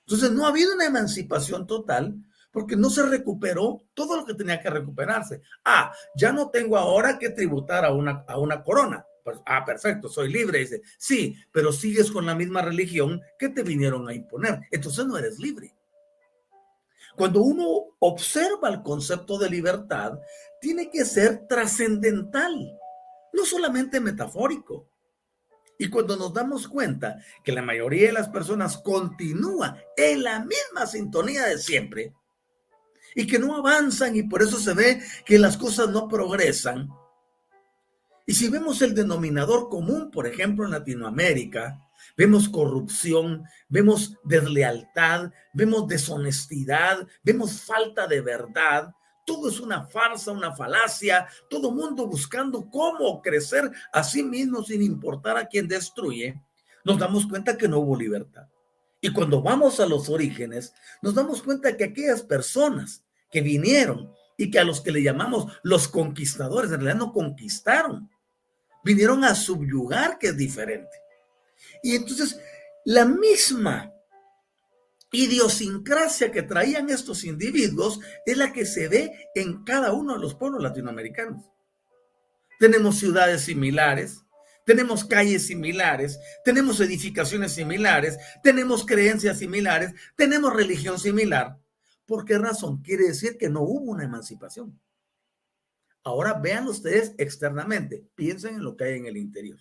Entonces 0.00 0.32
no 0.32 0.44
ha 0.44 0.50
habido 0.50 0.74
una 0.74 0.84
emancipación 0.84 1.66
total 1.66 2.22
porque 2.52 2.76
no 2.76 2.90
se 2.90 3.02
recuperó 3.04 3.80
todo 3.94 4.14
lo 4.14 4.26
que 4.26 4.34
tenía 4.34 4.60
que 4.60 4.68
recuperarse. 4.68 5.40
Ah, 5.64 5.90
ya 6.14 6.32
no 6.32 6.50
tengo 6.50 6.76
ahora 6.76 7.18
que 7.18 7.30
tributar 7.30 7.86
a 7.86 7.94
una, 7.94 8.26
a 8.28 8.38
una 8.38 8.62
corona. 8.62 9.06
Pues, 9.24 9.38
ah, 9.46 9.64
perfecto, 9.64 10.08
soy 10.08 10.32
libre. 10.32 10.60
Dice, 10.60 10.82
sí, 10.98 11.36
pero 11.52 11.72
sigues 11.72 12.10
con 12.10 12.26
la 12.26 12.34
misma 12.34 12.62
religión 12.62 13.20
que 13.38 13.48
te 13.48 13.62
vinieron 13.62 14.08
a 14.08 14.14
imponer. 14.14 14.60
Entonces 14.70 15.06
no 15.06 15.16
eres 15.16 15.38
libre. 15.38 15.74
Cuando 17.16 17.42
uno 17.42 17.96
observa 17.98 18.68
el 18.68 18.82
concepto 18.82 19.38
de 19.38 19.50
libertad, 19.50 20.18
tiene 20.60 20.90
que 20.90 21.04
ser 21.04 21.46
trascendental, 21.48 22.78
no 23.32 23.44
solamente 23.44 24.00
metafórico. 24.00 24.88
Y 25.78 25.88
cuando 25.88 26.16
nos 26.16 26.32
damos 26.32 26.68
cuenta 26.68 27.18
que 27.42 27.52
la 27.52 27.62
mayoría 27.62 28.08
de 28.08 28.12
las 28.12 28.28
personas 28.28 28.78
continúa 28.78 29.78
en 29.96 30.22
la 30.22 30.40
misma 30.40 30.86
sintonía 30.86 31.46
de 31.46 31.58
siempre 31.58 32.14
y 33.14 33.26
que 33.26 33.38
no 33.38 33.56
avanzan 33.56 34.14
y 34.16 34.22
por 34.22 34.42
eso 34.42 34.58
se 34.58 34.74
ve 34.74 35.02
que 35.24 35.38
las 35.38 35.56
cosas 35.56 35.88
no 35.88 36.08
progresan. 36.08 36.88
Y 38.30 38.34
si 38.34 38.48
vemos 38.48 38.80
el 38.80 38.94
denominador 38.94 39.68
común, 39.68 40.08
por 40.08 40.24
ejemplo, 40.24 40.64
en 40.64 40.70
Latinoamérica, 40.70 41.84
vemos 42.16 42.48
corrupción, 42.48 43.42
vemos 43.68 44.18
deslealtad, 44.22 45.32
vemos 45.52 45.88
deshonestidad, 45.88 47.08
vemos 47.24 47.62
falta 47.62 48.06
de 48.06 48.20
verdad. 48.20 48.94
Todo 49.26 49.48
es 49.48 49.58
una 49.58 49.84
farsa, 49.84 50.30
una 50.30 50.54
falacia, 50.54 51.26
todo 51.48 51.72
mundo 51.72 52.06
buscando 52.06 52.70
cómo 52.70 53.20
crecer 53.20 53.68
a 53.92 54.04
sí 54.04 54.22
mismo 54.22 54.62
sin 54.62 54.80
importar 54.82 55.36
a 55.36 55.46
quien 55.46 55.66
destruye. 55.66 56.40
Nos 56.84 57.00
damos 57.00 57.26
cuenta 57.26 57.58
que 57.58 57.66
no 57.66 57.80
hubo 57.80 57.96
libertad. 57.96 58.46
Y 59.00 59.12
cuando 59.12 59.42
vamos 59.42 59.80
a 59.80 59.86
los 59.86 60.08
orígenes, 60.08 60.72
nos 61.02 61.16
damos 61.16 61.42
cuenta 61.42 61.76
que 61.76 61.82
aquellas 61.82 62.22
personas 62.22 63.02
que 63.28 63.40
vinieron 63.40 64.12
y 64.36 64.52
que 64.52 64.60
a 64.60 64.64
los 64.64 64.80
que 64.82 64.92
le 64.92 65.02
llamamos 65.02 65.52
los 65.64 65.88
conquistadores, 65.88 66.70
en 66.70 66.78
realidad 66.78 67.06
no 67.06 67.12
conquistaron, 67.12 68.08
vinieron 68.84 69.24
a 69.24 69.34
subyugar, 69.34 70.18
que 70.18 70.28
es 70.28 70.36
diferente. 70.36 70.96
Y 71.82 71.96
entonces, 71.96 72.38
la 72.84 73.04
misma 73.04 73.92
idiosincrasia 75.12 76.30
que 76.30 76.42
traían 76.42 76.88
estos 76.90 77.24
individuos 77.24 78.00
es 78.24 78.36
la 78.36 78.52
que 78.52 78.64
se 78.64 78.88
ve 78.88 79.28
en 79.34 79.64
cada 79.64 79.92
uno 79.92 80.14
de 80.14 80.20
los 80.20 80.34
pueblos 80.34 80.62
latinoamericanos. 80.62 81.44
Tenemos 82.58 82.98
ciudades 82.98 83.42
similares, 83.42 84.22
tenemos 84.64 85.04
calles 85.04 85.46
similares, 85.46 86.18
tenemos 86.44 86.78
edificaciones 86.80 87.52
similares, 87.52 88.18
tenemos 88.42 88.84
creencias 88.84 89.38
similares, 89.38 89.92
tenemos 90.16 90.54
religión 90.54 90.98
similar. 90.98 91.58
¿Por 92.06 92.24
qué 92.24 92.38
razón? 92.38 92.82
Quiere 92.82 93.08
decir 93.08 93.36
que 93.38 93.48
no 93.48 93.62
hubo 93.62 93.90
una 93.90 94.04
emancipación. 94.04 94.78
Ahora 96.10 96.34
vean 96.34 96.66
ustedes 96.66 97.14
externamente, 97.18 98.04
piensen 98.16 98.56
en 98.56 98.64
lo 98.64 98.76
que 98.76 98.82
hay 98.82 98.98
en 98.98 99.06
el 99.06 99.16
interior. 99.16 99.60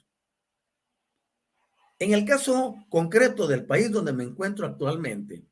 En 2.00 2.12
el 2.14 2.26
caso 2.26 2.76
concreto 2.90 3.46
del 3.46 3.68
país 3.68 3.92
donde 3.92 4.14
me 4.14 4.24
encuentro 4.24 4.66
actualmente, 4.66 5.46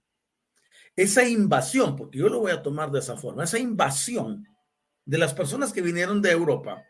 esa 0.96 1.24
invasión, 1.24 1.96
porque 1.96 2.18
yo 2.18 2.30
lo 2.30 2.40
voy 2.40 2.52
a 2.52 2.64
tomar 2.64 2.90
de 2.90 2.98
esa 2.98 3.16
forma, 3.16 3.44
esa 3.44 3.60
invasión 3.60 4.48
de 5.06 5.20
las 5.20 5.36
personas 5.36 5.72
que 5.72 5.84
vinieron 5.84 6.20
de 6.20 6.32
Europa, 6.32 6.84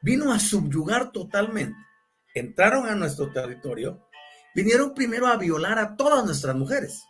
vino 0.00 0.32
a 0.32 0.38
subyugar 0.38 1.12
totalmente. 1.12 1.78
Entraron 2.34 2.86
a 2.86 2.94
nuestro 2.94 3.30
territorio, 3.30 4.08
vinieron 4.54 4.94
primero 4.94 5.26
a 5.26 5.36
violar 5.36 5.78
a 5.78 5.94
todas 5.94 6.24
nuestras 6.24 6.56
mujeres. 6.56 7.02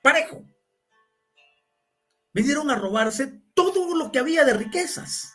Parejo. 0.00 0.42
Vinieron 2.32 2.70
a 2.70 2.76
robarse 2.76 3.42
todo 3.52 3.94
lo 3.94 4.10
que 4.10 4.20
había 4.20 4.46
de 4.46 4.54
riquezas. 4.54 5.33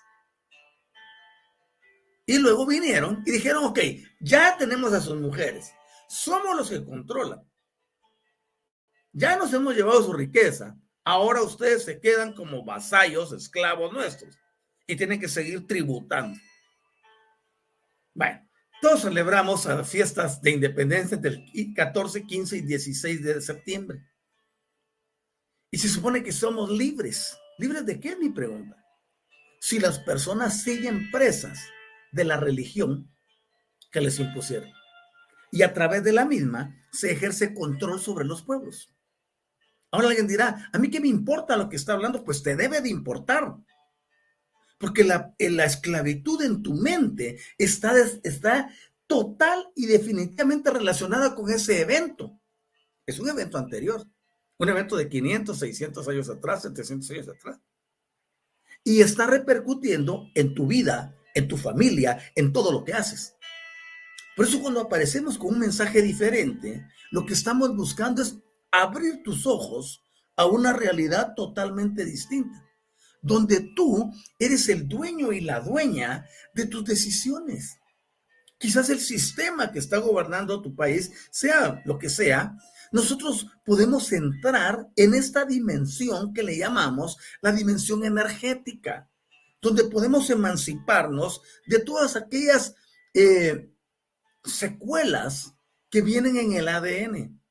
Y 2.29 2.37
luego 2.37 2.63
vinieron 2.63 3.23
y 3.25 3.31
dijeron, 3.31 3.63
ok, 3.63 3.79
ya 4.19 4.55
tenemos 4.55 4.93
a 4.93 5.01
sus 5.01 5.19
mujeres, 5.19 5.73
somos 6.07 6.55
los 6.55 6.69
que 6.69 6.85
controlan. 6.85 7.41
Ya 9.11 9.35
nos 9.35 9.51
hemos 9.51 9.75
llevado 9.75 10.03
su 10.03 10.13
riqueza, 10.13 10.77
ahora 11.03 11.41
ustedes 11.41 11.85
se 11.85 11.99
quedan 11.99 12.33
como 12.33 12.63
vasallos, 12.63 13.31
esclavos 13.31 13.91
nuestros, 13.91 14.37
y 14.85 14.95
tienen 14.95 15.19
que 15.19 15.27
seguir 15.27 15.65
tributando. 15.65 16.39
Bueno, 18.13 18.47
todos 18.79 19.01
celebramos 19.01 19.65
las 19.65 19.89
fiestas 19.89 20.39
de 20.39 20.51
independencia 20.51 21.17
del 21.17 21.43
14, 21.75 22.27
15 22.27 22.57
y 22.57 22.61
16 22.61 23.23
de 23.23 23.41
septiembre. 23.41 24.05
Y 25.71 25.79
se 25.79 25.89
supone 25.89 26.21
que 26.21 26.31
somos 26.31 26.69
libres. 26.69 27.35
¿Libres 27.57 27.87
de 27.87 27.99
qué? 27.99 28.15
Mi 28.17 28.29
pregunta. 28.29 28.77
Si 29.59 29.79
las 29.79 29.97
personas 29.97 30.61
siguen 30.61 31.09
presas 31.09 31.59
de 32.11 32.23
la 32.23 32.37
religión 32.37 33.11
que 33.91 34.01
les 34.01 34.19
impusieron. 34.19 34.71
Y 35.51 35.63
a 35.63 35.73
través 35.73 36.03
de 36.03 36.13
la 36.13 36.25
misma 36.25 36.75
se 36.91 37.11
ejerce 37.11 37.53
control 37.53 37.99
sobre 37.99 38.25
los 38.25 38.43
pueblos. 38.43 38.93
Ahora 39.91 40.09
alguien 40.09 40.27
dirá, 40.27 40.69
¿a 40.71 40.77
mí 40.77 40.89
qué 40.89 40.99
me 40.99 41.07
importa 41.07 41.57
lo 41.57 41.69
que 41.69 41.75
está 41.75 41.93
hablando? 41.93 42.23
Pues 42.23 42.43
te 42.43 42.55
debe 42.55 42.81
de 42.81 42.89
importar. 42.89 43.55
Porque 44.77 45.03
la, 45.03 45.33
la 45.39 45.65
esclavitud 45.65 46.41
en 46.41 46.61
tu 46.61 46.73
mente 46.73 47.39
está, 47.57 47.93
está 48.23 48.69
total 49.07 49.71
y 49.75 49.87
definitivamente 49.87 50.69
relacionada 50.69 51.33
con 51.33 51.49
ese 51.49 51.81
evento. 51.81 52.39
Es 53.05 53.19
un 53.19 53.27
evento 53.27 53.57
anterior, 53.57 54.05
un 54.57 54.69
evento 54.69 54.95
de 54.95 55.09
500, 55.09 55.57
600 55.57 56.07
años 56.07 56.29
atrás, 56.29 56.61
700 56.61 57.09
años 57.11 57.27
atrás. 57.27 57.59
Y 58.83 59.01
está 59.01 59.25
repercutiendo 59.25 60.29
en 60.35 60.53
tu 60.53 60.67
vida, 60.67 61.15
en 61.35 61.47
tu 61.47 61.57
familia, 61.57 62.19
en 62.35 62.51
todo 62.51 62.71
lo 62.71 62.83
que 62.83 62.93
haces. 62.93 63.35
Por 64.35 64.45
eso 64.47 64.61
cuando 64.61 64.81
aparecemos 64.81 65.37
con 65.37 65.53
un 65.53 65.59
mensaje 65.59 66.01
diferente, 66.01 66.85
lo 67.11 67.25
que 67.25 67.33
estamos 67.33 67.75
buscando 67.75 68.21
es 68.21 68.37
abrir 68.71 69.21
tus 69.23 69.45
ojos 69.45 70.03
a 70.35 70.45
una 70.45 70.73
realidad 70.73 71.33
totalmente 71.35 72.05
distinta 72.05 72.69
donde 73.21 73.71
tú 73.75 74.11
eres 74.37 74.69
el 74.69 74.87
dueño 74.87 75.31
y 75.31 75.41
la 75.41 75.59
dueña 75.59 76.25
de 76.53 76.65
tus 76.65 76.85
decisiones. 76.85 77.77
Quizás 78.57 78.89
el 78.89 78.99
sistema 78.99 79.71
que 79.71 79.79
está 79.79 79.97
gobernando 79.97 80.61
tu 80.61 80.75
país 80.75 81.11
sea 81.31 81.81
lo 81.85 81.97
que 81.97 82.09
sea, 82.09 82.55
nosotros 82.91 83.47
podemos 83.65 84.11
entrar 84.11 84.87
en 84.95 85.13
esta 85.13 85.45
dimensión 85.45 86.33
que 86.33 86.43
le 86.43 86.57
llamamos 86.57 87.17
la 87.41 87.51
dimensión 87.51 88.03
energética, 88.03 89.08
donde 89.61 89.85
podemos 89.85 90.29
emanciparnos 90.29 91.41
de 91.67 91.79
todas 91.79 92.15
aquellas 92.15 92.75
eh, 93.13 93.71
secuelas 94.43 95.55
que 95.89 96.01
vienen 96.01 96.37
en 96.37 96.53
el 96.53 96.67
ADN, 96.67 97.41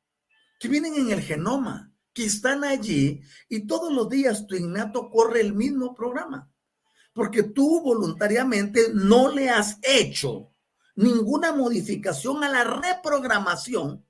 que 0.58 0.68
vienen 0.68 0.94
en 0.94 1.10
el 1.10 1.20
genoma, 1.20 1.92
que 2.12 2.24
están 2.24 2.64
allí 2.64 3.22
y 3.48 3.66
todos 3.66 3.92
los 3.92 4.08
días 4.08 4.46
tu 4.46 4.56
innato 4.56 5.10
corre 5.10 5.40
el 5.40 5.54
mismo 5.54 5.94
programa, 5.94 6.50
porque 7.12 7.42
tú 7.42 7.80
voluntariamente 7.82 8.90
no 8.92 9.30
le 9.30 9.50
has 9.50 9.78
hecho 9.82 10.52
ninguna 10.96 11.52
modificación 11.52 12.42
a 12.42 12.48
la 12.48 12.64
reprogramación 12.64 14.04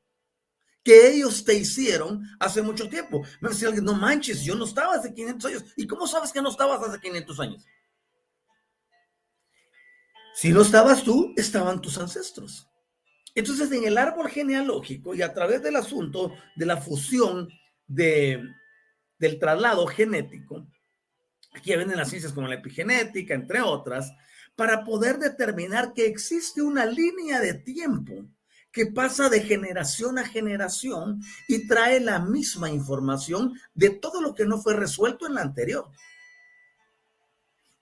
que 0.83 1.11
ellos 1.11 1.45
te 1.45 1.53
hicieron 1.53 2.23
hace 2.41 2.63
mucho 2.63 2.89
tiempo. 2.89 3.23
Me 3.43 3.51
decía 3.51 3.69
alguien, 3.69 3.85
no 3.85 3.93
manches, 3.93 4.43
yo 4.43 4.55
no 4.55 4.65
estaba 4.65 4.95
hace 4.95 5.13
500 5.13 5.51
años. 5.51 5.65
¿Y 5.77 5.87
cómo 5.87 6.07
sabes 6.07 6.33
que 6.33 6.41
no 6.41 6.49
estabas 6.49 6.83
hace 6.83 6.99
500 6.99 7.41
años? 7.41 7.67
Si 10.41 10.53
no 10.53 10.63
estabas 10.63 11.03
tú, 11.03 11.35
estaban 11.37 11.83
tus 11.83 11.99
ancestros. 11.99 12.69
Entonces, 13.35 13.73
en 13.73 13.85
el 13.85 13.99
árbol 13.99 14.29
genealógico 14.29 15.13
y 15.13 15.21
a 15.21 15.35
través 15.35 15.65
del 15.65 15.75
asunto 15.75 16.33
de 16.55 16.65
la 16.65 16.77
fusión 16.77 17.49
de, 17.89 18.45
del 19.19 19.41
traslado 19.41 19.85
genético, 19.89 20.65
aquí 21.53 21.75
vienen 21.75 21.97
las 21.97 22.11
ciencias 22.11 22.33
como 22.33 22.47
la 22.47 22.55
epigenética, 22.55 23.35
entre 23.35 23.63
otras, 23.63 24.13
para 24.55 24.85
poder 24.85 25.19
determinar 25.19 25.93
que 25.93 26.07
existe 26.07 26.63
una 26.63 26.87
línea 26.87 27.41
de 27.41 27.55
tiempo 27.55 28.25
que 28.71 28.87
pasa 28.87 29.29
de 29.29 29.41
generación 29.41 30.21
a 30.21 30.25
generación 30.25 31.21
y 31.49 31.67
trae 31.67 31.99
la 31.99 32.21
misma 32.21 32.71
información 32.71 33.59
de 33.75 33.91
todo 33.91 34.23
lo 34.23 34.37
que 34.37 34.45
no 34.45 34.59
fue 34.59 34.77
resuelto 34.77 35.27
en 35.27 35.35
la 35.35 35.43
anterior. 35.43 35.91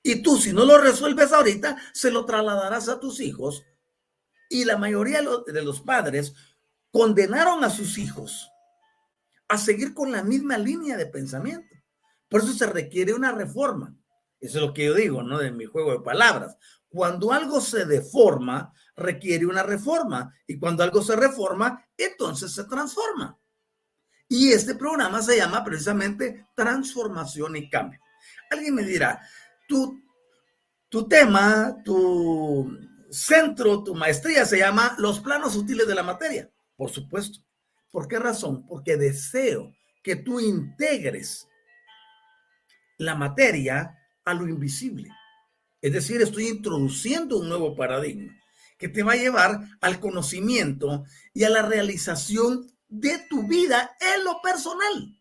Y 0.07 0.23
tú, 0.23 0.37
si 0.37 0.53
no 0.53 0.65
lo 0.65 0.79
resuelves 0.79 1.33
ahorita, 1.33 1.77
se 1.93 2.13
lo 2.13 2.25
trasladarás 2.25 2.89
a 2.89 3.01
tus 3.01 3.19
hijos. 3.19 3.65
Y 4.49 4.65
la 4.65 4.77
mayoría 4.77 5.21
de 5.21 5.63
los 5.63 5.81
padres 5.81 6.33
condenaron 6.93 7.65
a 7.65 7.71
sus 7.71 7.99
hijos 7.99 8.49
a 9.49 9.59
seguir 9.59 9.95
con 9.95 10.13
la 10.13 10.23
misma 10.23 10.59
línea 10.59 10.97
de 10.97 11.07
pensamiento. 11.07 11.75
Por 12.29 12.43
eso 12.43 12.53
se 12.53 12.67
requiere 12.67 13.15
una 13.15 13.33
reforma. 13.33 13.97
Eso 14.39 14.59
es 14.59 14.65
lo 14.65 14.73
que 14.73 14.85
yo 14.85 14.95
digo, 14.95 15.25
¿no? 15.25 15.39
De 15.39 15.51
mi 15.51 15.65
juego 15.65 15.91
de 15.91 16.05
palabras. 16.05 16.57
Cuando 16.89 17.33
algo 17.33 17.61
se 17.61 17.85
deforma, 17.85 18.73
requiere 18.95 19.45
una 19.45 19.65
reforma. 19.65 20.33
Y 20.47 20.57
cuando 20.57 20.85
algo 20.85 21.03
se 21.03 21.17
reforma, 21.17 21.85
entonces 21.97 22.55
se 22.55 22.63
transforma. 22.67 23.37
Y 24.29 24.53
este 24.53 24.77
programa 24.77 25.21
se 25.21 25.37
llama 25.37 25.65
precisamente 25.65 26.47
transformación 26.55 27.57
y 27.57 27.69
cambio. 27.69 27.99
Alguien 28.53 28.77
me 28.77 28.85
dirá, 28.85 29.21
tu, 29.67 30.03
tu 30.89 31.09
tema, 31.09 31.77
tu 31.85 32.79
centro, 33.11 33.83
tu 33.83 33.95
maestría 33.95 34.45
se 34.45 34.59
llama 34.59 34.95
los 34.99 35.21
planos 35.21 35.55
sutiles 35.55 35.87
de 35.87 35.95
la 35.95 36.03
materia. 36.03 36.51
Por 36.77 36.91
supuesto. 36.91 37.41
¿Por 37.91 38.09
qué 38.09 38.19
razón? 38.19 38.67
Porque 38.67 38.97
deseo 38.97 39.75
que 40.03 40.17
tú 40.17 40.41
integres 40.41 41.49
la 42.99 43.15
materia 43.15 43.97
a 44.25 44.35
lo 44.35 44.49
invisible. 44.49 45.11
Es 45.81 45.93
decir, 45.93 46.21
estoy 46.21 46.49
introduciendo 46.49 47.39
un 47.39 47.49
nuevo 47.49 47.75
paradigma 47.77 48.33
que 48.79 48.89
te 48.89 49.03
va 49.03 49.13
a 49.13 49.17
llevar 49.17 49.61
al 49.81 50.01
conocimiento 50.01 51.05
y 51.33 51.45
a 51.45 51.51
la 51.51 51.63
realización 51.63 52.71
de 52.89 53.19
tu 53.31 53.47
vida 53.47 53.97
en 54.01 54.25
lo 54.25 54.41
personal. 54.43 55.21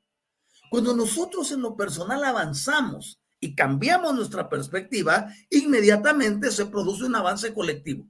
Cuando 0.69 0.95
nosotros 0.95 1.51
en 1.51 1.61
lo 1.61 1.75
personal 1.75 2.23
avanzamos 2.23 3.21
y 3.45 3.55
cambiamos 3.55 4.15
nuestra 4.15 4.49
perspectiva, 4.49 5.27
inmediatamente 5.49 6.49
se 6.51 6.65
produce 6.65 7.05
un 7.05 7.15
avance 7.15 7.53
colectivo 7.53 8.07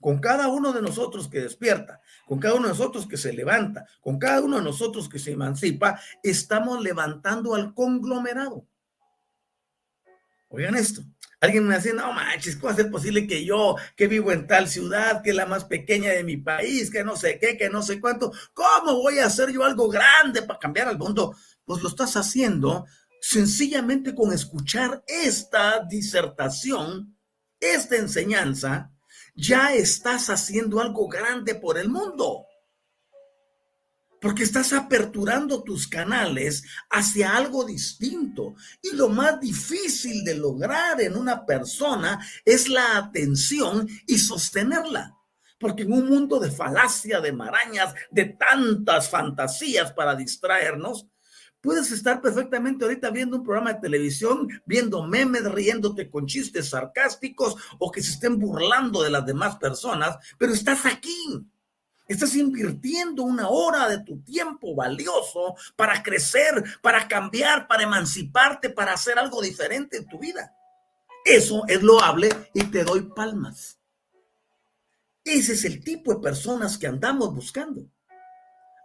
con 0.00 0.18
cada 0.18 0.48
uno 0.48 0.72
de 0.72 0.80
nosotros 0.80 1.28
que 1.28 1.40
despierta, 1.40 2.00
con 2.26 2.38
cada 2.38 2.54
uno 2.54 2.68
de 2.68 2.70
nosotros 2.70 3.06
que 3.06 3.18
se 3.18 3.34
levanta, 3.34 3.86
con 4.00 4.18
cada 4.18 4.40
uno 4.40 4.56
de 4.56 4.64
nosotros 4.64 5.08
que 5.08 5.18
se 5.18 5.32
emancipa, 5.32 6.00
estamos 6.22 6.80
levantando 6.82 7.54
al 7.54 7.74
conglomerado. 7.74 8.66
Oigan 10.48 10.74
esto, 10.74 11.02
Alguien 11.42 11.66
me 11.66 11.76
dice, 11.76 11.94
no 11.94 12.12
manches, 12.12 12.56
¿cómo 12.56 12.66
va 12.66 12.72
a 12.72 12.76
ser 12.76 12.90
posible 12.90 13.26
que 13.26 13.46
yo, 13.46 13.76
que 13.96 14.08
vivo 14.08 14.30
en 14.30 14.46
tal 14.46 14.68
ciudad, 14.68 15.22
que 15.22 15.30
es 15.30 15.36
la 15.36 15.46
más 15.46 15.64
pequeña 15.64 16.10
de 16.10 16.22
mi 16.22 16.36
país, 16.36 16.90
que 16.90 17.02
no 17.02 17.16
sé 17.16 17.38
qué, 17.38 17.56
que 17.56 17.70
no 17.70 17.80
sé 17.82 17.98
cuánto, 17.98 18.30
¿cómo 18.52 18.96
voy 18.96 19.20
a 19.20 19.26
hacer 19.26 19.50
yo 19.50 19.64
algo 19.64 19.88
grande 19.88 20.42
para 20.42 20.58
cambiar 20.58 20.88
al 20.88 20.98
mundo? 20.98 21.34
Pues 21.64 21.82
lo 21.82 21.88
estás 21.88 22.14
haciendo 22.16 22.84
sencillamente 23.20 24.14
con 24.14 24.32
escuchar 24.32 25.04
esta 25.06 25.84
disertación, 25.84 27.16
esta 27.58 27.96
enseñanza, 27.96 28.92
ya 29.34 29.74
estás 29.74 30.30
haciendo 30.30 30.80
algo 30.80 31.08
grande 31.08 31.54
por 31.54 31.78
el 31.78 31.88
mundo 31.88 32.46
porque 34.20 34.42
estás 34.42 34.72
aperturando 34.72 35.62
tus 35.62 35.88
canales 35.88 36.62
hacia 36.90 37.36
algo 37.36 37.64
distinto. 37.64 38.54
Y 38.82 38.94
lo 38.94 39.08
más 39.08 39.40
difícil 39.40 40.24
de 40.24 40.34
lograr 40.34 41.00
en 41.00 41.16
una 41.16 41.46
persona 41.46 42.24
es 42.44 42.68
la 42.68 42.98
atención 42.98 43.88
y 44.06 44.18
sostenerla. 44.18 45.16
Porque 45.58 45.82
en 45.82 45.92
un 45.92 46.08
mundo 46.08 46.38
de 46.38 46.50
falacia, 46.50 47.20
de 47.20 47.32
marañas, 47.32 47.94
de 48.10 48.26
tantas 48.26 49.08
fantasías 49.08 49.92
para 49.92 50.14
distraernos, 50.14 51.06
puedes 51.60 51.90
estar 51.90 52.20
perfectamente 52.20 52.84
ahorita 52.84 53.10
viendo 53.10 53.36
un 53.36 53.44
programa 53.44 53.72
de 53.72 53.80
televisión, 53.80 54.48
viendo 54.64 55.06
memes, 55.06 55.44
riéndote 55.44 56.10
con 56.10 56.26
chistes 56.26 56.70
sarcásticos 56.70 57.56
o 57.78 57.90
que 57.90 58.02
se 58.02 58.12
estén 58.12 58.38
burlando 58.38 59.02
de 59.02 59.10
las 59.10 59.26
demás 59.26 59.56
personas, 59.56 60.16
pero 60.38 60.52
estás 60.52 60.86
aquí 60.86 61.44
Estás 62.10 62.34
invirtiendo 62.34 63.22
una 63.22 63.48
hora 63.50 63.88
de 63.88 64.02
tu 64.02 64.20
tiempo 64.22 64.74
valioso 64.74 65.54
para 65.76 66.02
crecer, 66.02 66.64
para 66.82 67.06
cambiar, 67.06 67.68
para 67.68 67.84
emanciparte, 67.84 68.68
para 68.68 68.94
hacer 68.94 69.16
algo 69.16 69.40
diferente 69.40 69.98
en 69.98 70.08
tu 70.08 70.18
vida. 70.18 70.52
Eso 71.24 71.62
es 71.68 71.80
loable 71.84 72.28
y 72.52 72.64
te 72.64 72.82
doy 72.82 73.02
palmas. 73.14 73.78
Ese 75.22 75.52
es 75.52 75.64
el 75.64 75.84
tipo 75.84 76.12
de 76.12 76.20
personas 76.20 76.76
que 76.76 76.88
andamos 76.88 77.32
buscando 77.32 77.86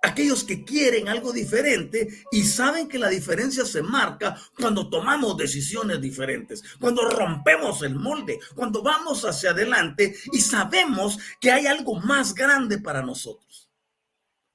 aquellos 0.06 0.44
que 0.44 0.64
quieren 0.64 1.08
algo 1.08 1.34
diferente 1.34 2.08
y 2.32 2.44
saben 2.44 2.88
que 2.88 3.00
la 3.00 3.10
diferencia 3.10 3.66
se 3.66 3.82
marca 3.82 4.40
cuando 4.58 4.90
tomamos 4.90 5.36
decisiones 5.38 6.00
diferentes, 6.00 6.64
cuando 6.80 7.10
rompemos 7.10 7.82
el 7.82 7.96
molde, 7.96 8.40
cuando 8.56 8.84
vamos 8.84 9.26
hacia 9.26 9.52
adelante 9.52 10.16
y 10.32 10.40
sabemos 10.40 11.18
que 11.42 11.52
hay 11.52 11.66
algo 11.66 12.00
más 12.00 12.34
grande 12.34 12.80
para 12.80 13.02
nosotros. 13.02 13.70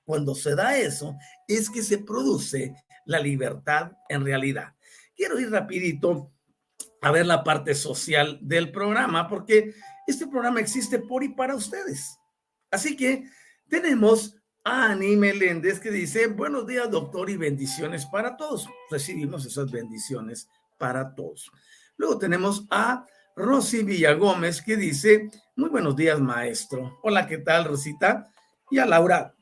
Cuando 0.04 0.34
se 0.34 0.54
da 0.54 0.76
eso, 0.76 1.16
es 1.46 1.68
que 1.68 1.82
se 1.82 1.98
produce 1.98 2.74
la 3.04 3.18
libertad 3.18 3.92
en 4.08 4.24
realidad. 4.24 4.74
Quiero 5.16 5.38
ir 5.38 5.50
rapidito 5.50 6.32
a 7.02 7.10
ver 7.10 7.26
la 7.26 7.42
parte 7.42 7.74
social 7.74 8.38
del 8.40 8.70
programa, 8.70 9.28
porque 9.28 9.74
este 10.06 10.26
programa 10.26 10.60
existe 10.60 10.98
por 10.98 11.24
y 11.24 11.30
para 11.30 11.54
ustedes. 11.54 12.18
Así 12.70 12.96
que 12.96 13.24
tenemos 13.68 14.39
Ani 14.62 15.16
Meléndez 15.16 15.80
que 15.80 15.90
dice, 15.90 16.26
buenos 16.26 16.66
días 16.66 16.90
doctor 16.90 17.30
y 17.30 17.36
bendiciones 17.38 18.04
para 18.04 18.36
todos. 18.36 18.68
Recibimos 18.90 19.46
esas 19.46 19.70
bendiciones 19.70 20.50
para 20.76 21.14
todos. 21.14 21.50
Luego 21.96 22.18
tenemos 22.18 22.66
a 22.70 23.06
Rosy 23.34 23.82
Villagómez 23.84 24.60
que 24.60 24.76
dice, 24.76 25.30
muy 25.56 25.70
buenos 25.70 25.96
días 25.96 26.20
maestro. 26.20 26.98
Hola, 27.02 27.26
¿qué 27.26 27.38
tal 27.38 27.64
Rosita? 27.64 28.30
Y 28.70 28.78
a 28.78 28.84
Laura, 28.84 29.34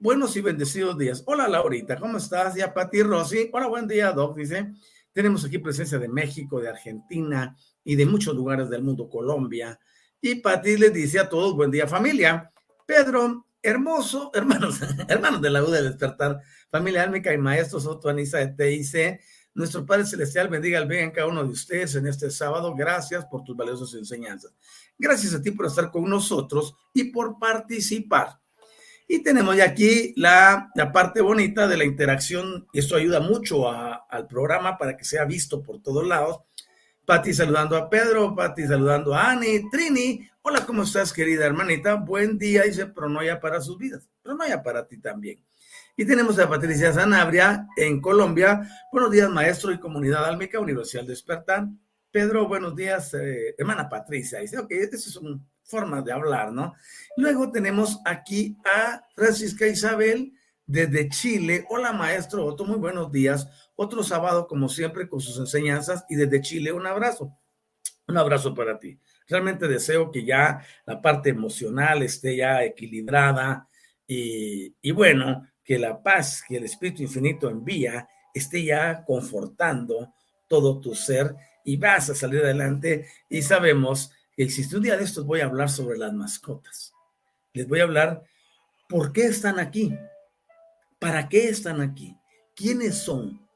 buenos 0.00 0.36
y 0.36 0.40
bendecidos 0.40 0.98
días. 0.98 1.22
Hola 1.26 1.46
Laurita, 1.46 1.96
¿cómo 2.00 2.18
estás? 2.18 2.56
Y 2.56 2.60
a 2.60 2.74
Pati 2.74 3.04
Rosy, 3.04 3.50
hola, 3.52 3.68
buen 3.68 3.86
día 3.86 4.10
doc, 4.10 4.36
dice. 4.36 4.72
Tenemos 5.12 5.44
aquí 5.44 5.58
presencia 5.58 5.98
de 6.00 6.08
México, 6.08 6.60
de 6.60 6.70
Argentina 6.70 7.56
y 7.84 7.94
de 7.94 8.04
muchos 8.04 8.34
lugares 8.34 8.68
del 8.68 8.82
mundo, 8.82 9.08
Colombia. 9.08 9.78
Y 10.20 10.36
Pati 10.36 10.76
les 10.76 10.92
dice 10.92 11.20
a 11.20 11.28
todos, 11.28 11.54
buen 11.54 11.70
día 11.70 11.86
familia. 11.86 12.50
Pedro 12.84 13.46
hermoso, 13.62 14.30
hermanos, 14.34 14.80
hermanos 15.08 15.40
de 15.40 15.50
la 15.50 15.62
U 15.62 15.70
del 15.70 15.84
despertar, 15.84 16.40
familia 16.70 17.02
álmica 17.02 17.32
y 17.32 17.38
maestros 17.38 17.84
Soto 17.84 18.08
Anisa 18.08 18.38
de 18.38 18.48
TIC, 18.48 19.20
nuestro 19.54 19.84
Padre 19.84 20.06
Celestial 20.06 20.48
bendiga 20.48 20.78
al 20.78 20.86
bien 20.86 21.04
en 21.04 21.10
cada 21.10 21.26
uno 21.26 21.42
de 21.42 21.50
ustedes 21.50 21.96
en 21.96 22.06
este 22.06 22.30
sábado. 22.30 22.72
Gracias 22.74 23.24
por 23.26 23.42
tus 23.42 23.56
valiosas 23.56 23.92
enseñanzas. 23.94 24.54
Gracias 24.96 25.34
a 25.34 25.42
ti 25.42 25.50
por 25.50 25.66
estar 25.66 25.90
con 25.90 26.08
nosotros 26.08 26.74
y 26.94 27.04
por 27.04 27.38
participar. 27.38 28.38
Y 29.08 29.24
tenemos 29.24 29.56
ya 29.56 29.64
aquí 29.64 30.14
la, 30.16 30.70
la 30.76 30.92
parte 30.92 31.20
bonita 31.20 31.66
de 31.66 31.76
la 31.76 31.84
interacción. 31.84 32.68
Esto 32.72 32.94
ayuda 32.94 33.18
mucho 33.18 33.68
al 33.68 34.28
programa 34.28 34.78
para 34.78 34.96
que 34.96 35.04
sea 35.04 35.24
visto 35.24 35.64
por 35.64 35.82
todos 35.82 36.06
lados. 36.06 36.42
Pati 37.04 37.34
saludando 37.34 37.76
a 37.76 37.90
Pedro, 37.90 38.36
Pati 38.36 38.68
saludando 38.68 39.12
a 39.12 39.32
Ani, 39.32 39.68
Trini, 39.68 40.29
Hola, 40.42 40.64
¿cómo 40.64 40.84
estás, 40.84 41.12
querida 41.12 41.44
hermanita? 41.44 41.96
Buen 41.96 42.38
día, 42.38 42.62
dice 42.62 42.86
Pronoya 42.86 43.38
para 43.40 43.60
sus 43.60 43.76
vidas. 43.76 44.08
Pronoya 44.22 44.62
para 44.62 44.86
ti 44.86 44.96
también. 44.96 45.44
Y 45.98 46.06
tenemos 46.06 46.38
a 46.38 46.48
Patricia 46.48 46.90
Sanabria 46.94 47.68
en 47.76 48.00
Colombia. 48.00 48.66
Buenos 48.90 49.10
días, 49.10 49.28
maestro 49.28 49.70
y 49.70 49.78
comunidad 49.78 50.24
álmica, 50.24 50.58
Universidad 50.58 51.04
Despertar. 51.04 51.68
Pedro, 52.10 52.48
buenos 52.48 52.74
días, 52.74 53.12
eh, 53.12 53.54
hermana 53.58 53.86
Patricia. 53.86 54.38
Dice, 54.38 54.58
ok, 54.58 54.70
esa 54.70 54.96
es 54.96 55.16
una 55.16 55.38
forma 55.62 56.00
de 56.00 56.10
hablar, 56.10 56.50
¿no? 56.52 56.72
Luego 57.18 57.50
tenemos 57.50 58.00
aquí 58.06 58.56
a 58.64 59.02
Francisca 59.14 59.66
Isabel 59.66 60.32
desde 60.64 61.10
Chile. 61.10 61.66
Hola, 61.68 61.92
maestro 61.92 62.46
Otto, 62.46 62.64
muy 62.64 62.78
buenos 62.78 63.12
días. 63.12 63.46
Otro 63.76 64.02
sábado, 64.02 64.46
como 64.46 64.70
siempre, 64.70 65.06
con 65.06 65.20
sus 65.20 65.38
enseñanzas. 65.38 66.06
Y 66.08 66.16
desde 66.16 66.40
Chile, 66.40 66.72
un 66.72 66.86
abrazo. 66.86 67.36
Un 68.08 68.16
abrazo 68.16 68.54
para 68.54 68.78
ti. 68.78 68.98
Realmente 69.30 69.68
deseo 69.68 70.10
que 70.10 70.24
ya 70.24 70.60
la 70.84 71.00
parte 71.00 71.30
emocional 71.30 72.02
esté 72.02 72.36
ya 72.36 72.64
equilibrada 72.64 73.68
y, 74.06 74.90
bueno, 74.90 75.46
que 75.62 75.78
la 75.78 76.02
paz 76.02 76.42
que 76.46 76.56
el 76.56 76.64
Espíritu 76.64 77.02
Infinito 77.04 77.48
envía 77.48 78.08
esté 78.34 78.64
ya 78.64 79.04
confortando 79.04 80.12
todo 80.48 80.80
tu 80.80 80.96
ser 80.96 81.36
y 81.64 81.76
vas 81.76 82.10
a 82.10 82.14
salir 82.16 82.42
adelante. 82.42 83.06
Y 83.28 83.42
sabemos 83.42 84.12
que 84.34 84.42
existe 84.42 84.76
un 84.76 84.82
día 84.82 84.96
de 84.96 85.04
estos 85.04 85.24
voy 85.24 85.40
a 85.40 85.44
hablar 85.44 85.68
sobre 85.70 85.96
las 85.96 86.12
mascotas. 86.12 86.92
Les 87.52 87.68
voy 87.68 87.80
a 87.80 87.84
hablar 87.84 88.24
por 88.88 89.12
qué 89.12 89.26
están 89.26 89.60
aquí, 89.60 89.96
para 90.98 91.28
qué 91.28 91.48
están 91.48 91.80
aquí, 91.80 92.16
quiénes 92.56 92.98
son, 92.98 93.48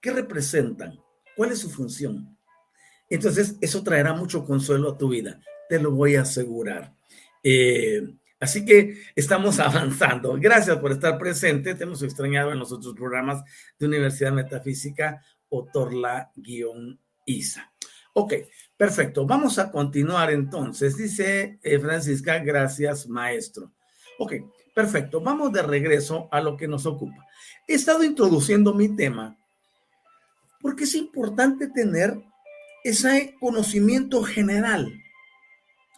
qué 0.00 0.12
representan, 0.12 1.00
cuál 1.34 1.50
es 1.50 1.58
su 1.58 1.70
función. 1.70 2.35
Entonces, 3.08 3.56
eso 3.60 3.82
traerá 3.82 4.12
mucho 4.12 4.44
consuelo 4.44 4.92
a 4.92 4.98
tu 4.98 5.08
vida, 5.08 5.40
te 5.68 5.78
lo 5.78 5.92
voy 5.92 6.16
a 6.16 6.22
asegurar. 6.22 6.92
Eh, 7.42 8.02
así 8.40 8.64
que 8.64 8.98
estamos 9.14 9.60
avanzando. 9.60 10.36
Gracias 10.40 10.76
por 10.78 10.92
estar 10.92 11.18
presente. 11.18 11.74
Te 11.74 11.84
hemos 11.84 12.02
extrañado 12.02 12.52
en 12.52 12.58
los 12.58 12.72
otros 12.72 12.94
programas 12.94 13.42
de 13.78 13.86
Universidad 13.86 14.32
Metafísica 14.32 15.22
o 15.48 15.66
Torla-ISA. 15.72 17.72
Ok, 18.14 18.34
perfecto. 18.76 19.26
Vamos 19.26 19.58
a 19.58 19.70
continuar 19.70 20.30
entonces. 20.30 20.96
Dice 20.96 21.58
eh, 21.62 21.78
Francisca, 21.78 22.38
gracias, 22.38 23.06
maestro. 23.06 23.72
Ok, 24.18 24.32
perfecto. 24.74 25.20
Vamos 25.20 25.52
de 25.52 25.62
regreso 25.62 26.28
a 26.32 26.40
lo 26.40 26.56
que 26.56 26.66
nos 26.66 26.86
ocupa. 26.86 27.24
He 27.68 27.74
estado 27.74 28.02
introduciendo 28.02 28.74
mi 28.74 28.96
tema 28.96 29.36
porque 30.60 30.84
es 30.84 30.94
importante 30.94 31.68
tener 31.68 32.18
ese 32.88 33.34
conocimiento 33.40 34.22
general. 34.22 35.02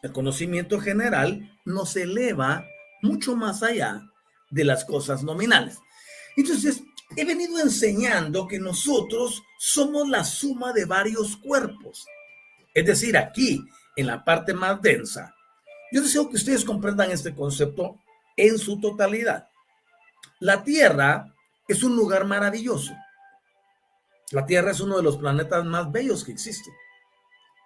El 0.02 0.12
conocimiento 0.12 0.80
general 0.80 1.58
nos 1.66 1.94
eleva 1.96 2.64
mucho 3.02 3.36
más 3.36 3.62
allá 3.62 4.00
de 4.50 4.64
las 4.64 4.86
cosas 4.86 5.22
nominales. 5.22 5.78
Entonces, 6.36 6.82
he 7.14 7.26
venido 7.26 7.58
enseñando 7.60 8.48
que 8.48 8.58
nosotros 8.58 9.42
somos 9.58 10.08
la 10.08 10.24
suma 10.24 10.72
de 10.72 10.86
varios 10.86 11.36
cuerpos. 11.36 12.06
Es 12.72 12.86
decir, 12.86 13.18
aquí, 13.18 13.62
en 13.96 14.06
la 14.06 14.24
parte 14.24 14.54
más 14.54 14.80
densa, 14.80 15.34
yo 15.92 16.00
deseo 16.00 16.30
que 16.30 16.36
ustedes 16.36 16.64
comprendan 16.64 17.10
este 17.10 17.34
concepto 17.34 17.98
en 18.34 18.58
su 18.58 18.80
totalidad. 18.80 19.48
La 20.40 20.62
Tierra 20.64 21.34
es 21.66 21.82
un 21.82 21.96
lugar 21.96 22.24
maravilloso. 22.24 22.94
La 24.32 24.44
Tierra 24.44 24.72
es 24.72 24.80
uno 24.80 24.96
de 24.96 25.02
los 25.02 25.16
planetas 25.16 25.64
más 25.64 25.90
bellos 25.90 26.24
que 26.24 26.32
existen. 26.32 26.74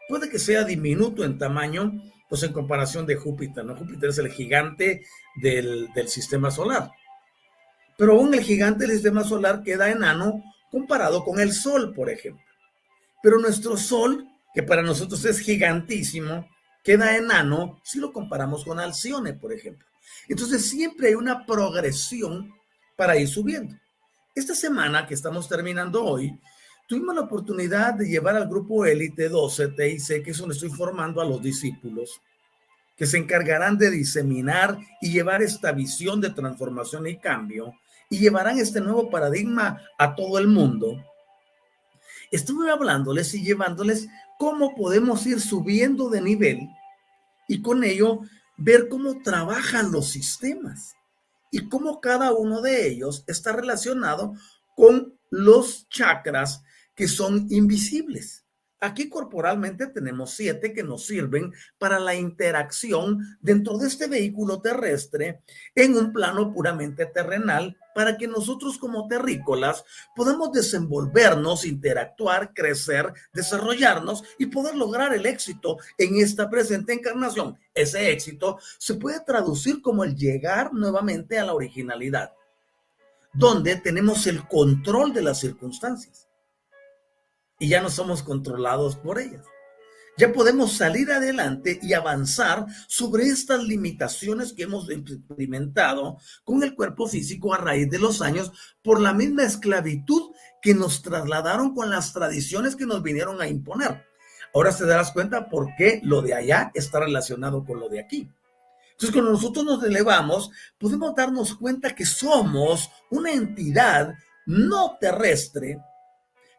Puede 0.09 0.29
que 0.29 0.39
sea 0.39 0.65
diminuto 0.65 1.25
en 1.25 1.39
tamaño, 1.39 1.93
pues 2.29 2.43
en 2.43 2.53
comparación 2.53 3.07
de 3.07 3.17
Júpiter, 3.17 3.65
¿no? 3.65 3.77
Júpiter 3.77 4.11
es 4.11 4.19
el 4.19 4.31
gigante 4.31 5.05
del, 5.37 5.93
del 5.95 6.09
sistema 6.09 6.51
solar. 6.51 6.91
Pero 7.99 8.13
aún 8.13 8.35
el 8.35 8.43
gigante 8.43 8.87
del 8.87 8.95
sistema 8.95 9.25
solar 9.25 9.63
queda 9.63 9.91
enano 9.91 10.43
comparado 10.71 11.25
con 11.25 11.41
el 11.41 11.53
Sol, 11.53 11.93
por 11.95 12.11
ejemplo. 12.11 12.45
Pero 13.23 13.39
nuestro 13.39 13.77
Sol, 13.77 14.27
que 14.55 14.63
para 14.63 14.83
nosotros 14.83 15.25
es 15.25 15.39
gigantísimo, 15.41 16.49
queda 16.83 17.17
enano 17.17 17.81
si 17.85 17.99
lo 17.99 18.13
comparamos 18.13 18.65
con 18.65 18.81
Alcione, 18.81 19.35
por 19.35 19.53
ejemplo. 19.53 19.87
Entonces 20.29 20.69
siempre 20.69 21.09
hay 21.09 21.15
una 21.15 21.45
progresión 21.47 22.53
para 22.97 23.17
ir 23.17 23.29
subiendo. 23.29 23.77
Esta 24.35 24.55
semana 24.55 25.07
que 25.07 25.15
estamos 25.15 25.49
terminando 25.49 26.05
hoy, 26.05 26.39
tuvimos 26.93 27.15
la 27.15 27.23
oportunidad 27.23 27.95
de 27.95 28.07
llevar 28.07 28.37
al 28.37 28.47
grupo 28.47 28.85
élite 28.85 29.31
12 29.31 29.69
TIC, 29.69 30.23
que 30.23 30.31
es 30.31 30.37
donde 30.37 30.55
estoy 30.55 30.69
formando 30.69 31.23
a 31.23 31.25
los 31.25 31.41
discípulos, 31.41 32.21
que 32.99 33.07
se 33.07 33.17
encargarán 33.17 33.79
de 33.79 33.91
diseminar 33.91 34.77
y 35.01 35.11
llevar 35.11 35.41
esta 35.41 35.73
visión 35.73 36.21
de 36.21 36.29
transformación 36.29 37.07
y 37.07 37.17
cambio 37.17 37.73
y 38.11 38.19
llevarán 38.19 38.59
este 38.59 38.83
nuevo 38.83 39.09
paradigma 39.09 39.81
a 39.97 40.15
todo 40.15 40.39
el 40.39 40.49
mundo. 40.49 41.03
Estuve 42.31 42.71
hablándoles 42.71 43.33
y 43.33 43.43
llevándoles 43.43 44.09
cómo 44.39 44.75
podemos 44.75 45.25
ir 45.25 45.41
subiendo 45.41 46.11
de 46.11 46.21
nivel 46.21 46.69
y 47.49 47.63
con 47.63 47.85
ello 47.85 48.21
ver 48.59 48.91
cómo 48.91 49.23
trabajan 49.23 49.93
los 49.93 50.11
sistemas 50.11 50.95
y 51.51 51.71
cómo 51.71 52.03
cada 52.03 52.35
uno 52.35 52.61
de 52.61 52.87
ellos 52.87 53.25
está 53.27 53.53
relacionado 53.53 54.35
con 54.77 55.15
los 55.31 55.89
chakras 55.89 56.63
que 56.95 57.09
son 57.09 57.47
invisibles. 57.51 58.43
Aquí 58.83 59.09
corporalmente 59.09 59.87
tenemos 59.87 60.33
siete 60.33 60.73
que 60.73 60.83
nos 60.83 61.07
sirven 61.07 61.53
para 61.79 62.01
la 62.01 62.17
interacción 62.17 63.39
dentro 63.41 63.79
de 63.79 63.87
este 63.87 64.09
vehículo 64.09 64.61
terrestre 64.61 65.45
en 65.77 65.97
un 65.97 66.13
plano 66.13 66.53
puramente 66.53 67.07
terrenal 67.07 67.79
para 67.95 68.17
que 68.17 68.27
nosotros 68.27 68.79
como 68.79 69.07
terrícolas 69.07 69.85
podamos 70.17 70.51
desenvolvernos, 70.51 71.65
interactuar, 71.65 72.53
crecer, 72.55 73.13
desarrollarnos 73.33 74.25
y 74.37 74.47
poder 74.47 74.75
lograr 74.75 75.15
el 75.15 75.27
éxito 75.27 75.79
en 75.97 76.17
esta 76.17 76.51
presente 76.51 76.93
encarnación. 76.93 77.57
Ese 77.75 78.11
éxito 78.11 78.59
se 78.79 78.95
puede 78.95 79.21
traducir 79.21 79.81
como 79.81 80.03
el 80.03 80.17
llegar 80.17 80.75
nuevamente 80.75 81.39
a 81.39 81.45
la 81.45 81.55
originalidad, 81.55 82.33
donde 83.33 83.77
tenemos 83.77 84.27
el 84.27 84.45
control 84.49 85.13
de 85.13 85.23
las 85.23 85.39
circunstancias 85.39 86.32
y 87.63 87.69
ya 87.69 87.81
no 87.81 87.91
somos 87.91 88.25
controlados 88.25 88.97
por 88.97 89.21
ellas. 89.21 89.47
Ya 90.19 90.33
podemos 90.33 90.73
salir 90.73 91.13
adelante 91.13 91.79
y 91.81 91.93
avanzar 91.93 92.67
sobre 92.89 93.27
estas 93.27 93.63
limitaciones 93.63 94.53
que 94.53 94.65
hemos 94.65 94.91
experimentado 94.91 96.19
con 96.43 96.65
el 96.65 96.75
cuerpo 96.75 97.07
físico 97.07 97.55
a 97.55 97.59
raíz 97.59 97.89
de 97.89 98.01
los 98.01 98.21
años 98.21 98.51
por 98.83 99.01
la 99.01 99.15
misma 99.15 99.45
esclavitud 99.45 100.33
que 100.61 100.75
nos 100.75 101.03
trasladaron 101.03 101.73
con 101.73 101.89
las 101.89 102.13
tradiciones 102.13 102.75
que 102.75 102.85
nos 102.85 103.01
vinieron 103.01 103.41
a 103.41 103.47
imponer. 103.47 104.07
Ahora 104.53 104.73
se 104.73 104.85
darás 104.85 105.13
cuenta 105.13 105.49
por 105.49 105.69
qué 105.79 106.01
lo 106.03 106.21
de 106.21 106.35
allá 106.35 106.73
está 106.75 106.99
relacionado 106.99 107.65
con 107.65 107.79
lo 107.79 107.89
de 107.89 108.01
aquí. 108.01 108.29
Entonces, 108.91 109.13
cuando 109.13 109.31
nosotros 109.31 109.65
nos 109.65 109.85
elevamos, 109.85 110.51
podemos 110.79 111.15
darnos 111.15 111.55
cuenta 111.55 111.95
que 111.95 112.07
somos 112.07 112.91
una 113.09 113.31
entidad 113.31 114.15
no 114.47 114.99
terrestre 115.01 115.79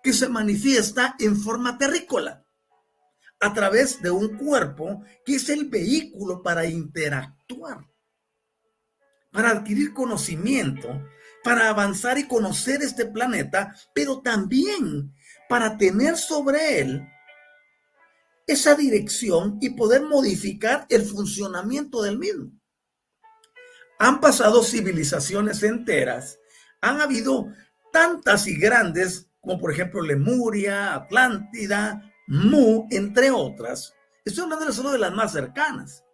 que 0.04 0.14
se 0.14 0.28
manifiesta 0.28 1.16
en 1.18 1.38
forma 1.38 1.78
terrícola 1.78 2.46
a 3.40 3.54
través 3.54 4.02
de 4.02 4.12
un 4.12 4.38
cuerpo 4.38 5.04
que 5.26 5.36
es 5.36 5.50
el 5.50 5.70
vehículo 5.70 6.44
para 6.44 6.66
interactuar, 6.66 7.90
para 9.32 9.50
adquirir 9.50 9.94
conocimiento, 9.94 11.02
para 11.44 11.70
avanzar 11.70 12.18
y 12.18 12.28
conocer 12.28 12.82
este 12.84 13.06
planeta, 13.06 13.76
pero 13.96 14.22
también 14.22 15.14
para 15.50 15.78
tener 15.78 16.18
sobre 16.18 16.80
él 16.80 17.08
esa 18.46 18.76
dirección 18.76 19.58
y 19.62 19.72
poder 19.72 20.04
modificar 20.04 20.86
el 20.90 21.04
funcionamiento 21.04 22.02
del 22.02 22.18
mismo. 22.18 22.52
Han 24.00 24.20
pasado 24.20 24.64
civilizaciones 24.64 25.64
enteras, 25.64 26.40
han 26.82 27.00
habido 27.00 27.48
tantas 27.92 28.48
y 28.48 28.58
grandes 28.58 29.30
como 29.44 29.60
por 29.60 29.72
ejemplo 29.72 30.02
Lemuria, 30.02 30.96
Atlántida, 30.96 32.10
Mu, 32.28 32.88
entre 32.90 33.30
otras. 33.30 33.94
Estoy 34.24 34.46
hablando 34.46 34.72
solo 34.72 34.92
de 34.92 35.00
las 35.00 35.14
más 35.14 35.34
cercanas, 35.34 36.06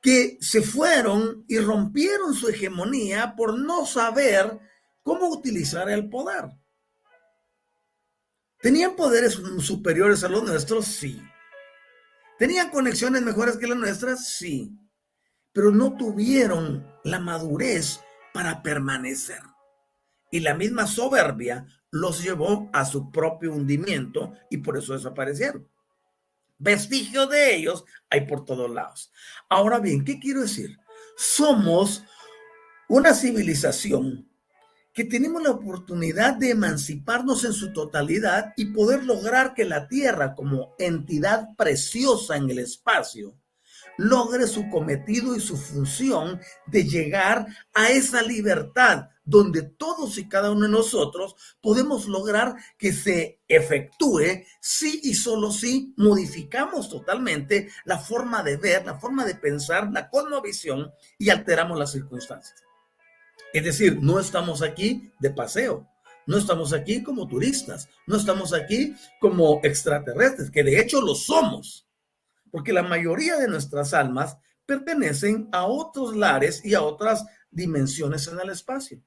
que 0.00 0.38
se 0.40 0.62
fueron 0.62 1.44
y 1.48 1.58
rompieron 1.58 2.32
su 2.32 2.48
hegemonía 2.48 3.34
por 3.36 3.58
no 3.58 3.84
saber 3.84 4.56
cómo 5.02 5.28
utilizar 5.28 5.90
el 5.90 6.08
poder. 6.08 6.44
¿Tenían 8.60 8.94
poderes 8.94 9.40
superiores 9.58 10.22
a 10.22 10.28
los 10.28 10.44
nuestros? 10.44 10.86
Sí. 10.86 11.20
¿Tenían 12.38 12.70
conexiones 12.70 13.22
mejores 13.22 13.56
que 13.56 13.66
las 13.66 13.78
nuestras? 13.78 14.28
Sí. 14.28 14.78
Pero 15.52 15.72
no 15.72 15.96
tuvieron 15.96 16.86
la 17.02 17.18
madurez 17.18 18.00
para 18.32 18.62
permanecer. 18.62 19.42
Y 20.30 20.40
la 20.40 20.54
misma 20.54 20.86
soberbia 20.86 21.66
los 21.90 22.22
llevó 22.22 22.68
a 22.72 22.84
su 22.84 23.10
propio 23.10 23.52
hundimiento 23.52 24.32
y 24.50 24.58
por 24.58 24.76
eso 24.76 24.94
desaparecieron. 24.94 25.68
Vestigios 26.58 27.28
de 27.28 27.54
ellos 27.54 27.84
hay 28.08 28.26
por 28.26 28.44
todos 28.44 28.70
lados. 28.70 29.12
Ahora 29.48 29.78
bien, 29.78 30.04
¿qué 30.04 30.18
quiero 30.18 30.42
decir? 30.42 30.78
Somos 31.16 32.04
una 32.88 33.14
civilización 33.14 34.28
que 34.92 35.04
tenemos 35.04 35.42
la 35.42 35.50
oportunidad 35.50 36.36
de 36.36 36.50
emanciparnos 36.50 37.44
en 37.44 37.52
su 37.52 37.72
totalidad 37.72 38.54
y 38.56 38.66
poder 38.72 39.04
lograr 39.04 39.52
que 39.52 39.66
la 39.66 39.88
Tierra 39.88 40.34
como 40.34 40.74
entidad 40.78 41.54
preciosa 41.56 42.36
en 42.36 42.48
el 42.48 42.60
espacio 42.60 43.34
logre 43.96 44.46
su 44.46 44.68
cometido 44.68 45.34
y 45.34 45.40
su 45.40 45.56
función 45.56 46.40
de 46.66 46.84
llegar 46.84 47.46
a 47.74 47.90
esa 47.90 48.22
libertad 48.22 49.08
donde 49.26 49.62
todos 49.62 50.16
y 50.18 50.28
cada 50.28 50.52
uno 50.52 50.62
de 50.62 50.70
nosotros 50.70 51.34
podemos 51.60 52.06
lograr 52.06 52.54
que 52.78 52.92
se 52.92 53.40
efectúe 53.48 54.44
si 54.60 55.00
y 55.02 55.14
solo 55.14 55.50
si 55.50 55.92
modificamos 55.96 56.88
totalmente 56.88 57.68
la 57.84 57.98
forma 57.98 58.42
de 58.42 58.56
ver, 58.56 58.86
la 58.86 58.98
forma 58.98 59.24
de 59.24 59.34
pensar, 59.34 59.90
la 59.92 60.08
cosmovisión 60.08 60.92
y 61.18 61.28
alteramos 61.28 61.78
las 61.78 61.92
circunstancias. 61.92 62.62
Es 63.52 63.64
decir, 63.64 63.98
no 64.00 64.20
estamos 64.20 64.62
aquí 64.62 65.10
de 65.18 65.30
paseo, 65.30 65.88
no 66.26 66.38
estamos 66.38 66.72
aquí 66.72 67.02
como 67.02 67.26
turistas, 67.26 67.88
no 68.06 68.16
estamos 68.16 68.52
aquí 68.52 68.94
como 69.20 69.60
extraterrestres, 69.62 70.50
que 70.50 70.62
de 70.62 70.80
hecho 70.80 71.00
lo 71.00 71.14
somos, 71.14 71.85
porque 72.50 72.72
la 72.72 72.82
mayoría 72.82 73.36
de 73.36 73.48
nuestras 73.48 73.94
almas 73.94 74.36
pertenecen 74.64 75.48
a 75.52 75.66
otros 75.66 76.16
lares 76.16 76.64
y 76.64 76.74
a 76.74 76.82
otras 76.82 77.24
dimensiones 77.50 78.26
en 78.28 78.40
el 78.40 78.50
espacio. 78.50 79.00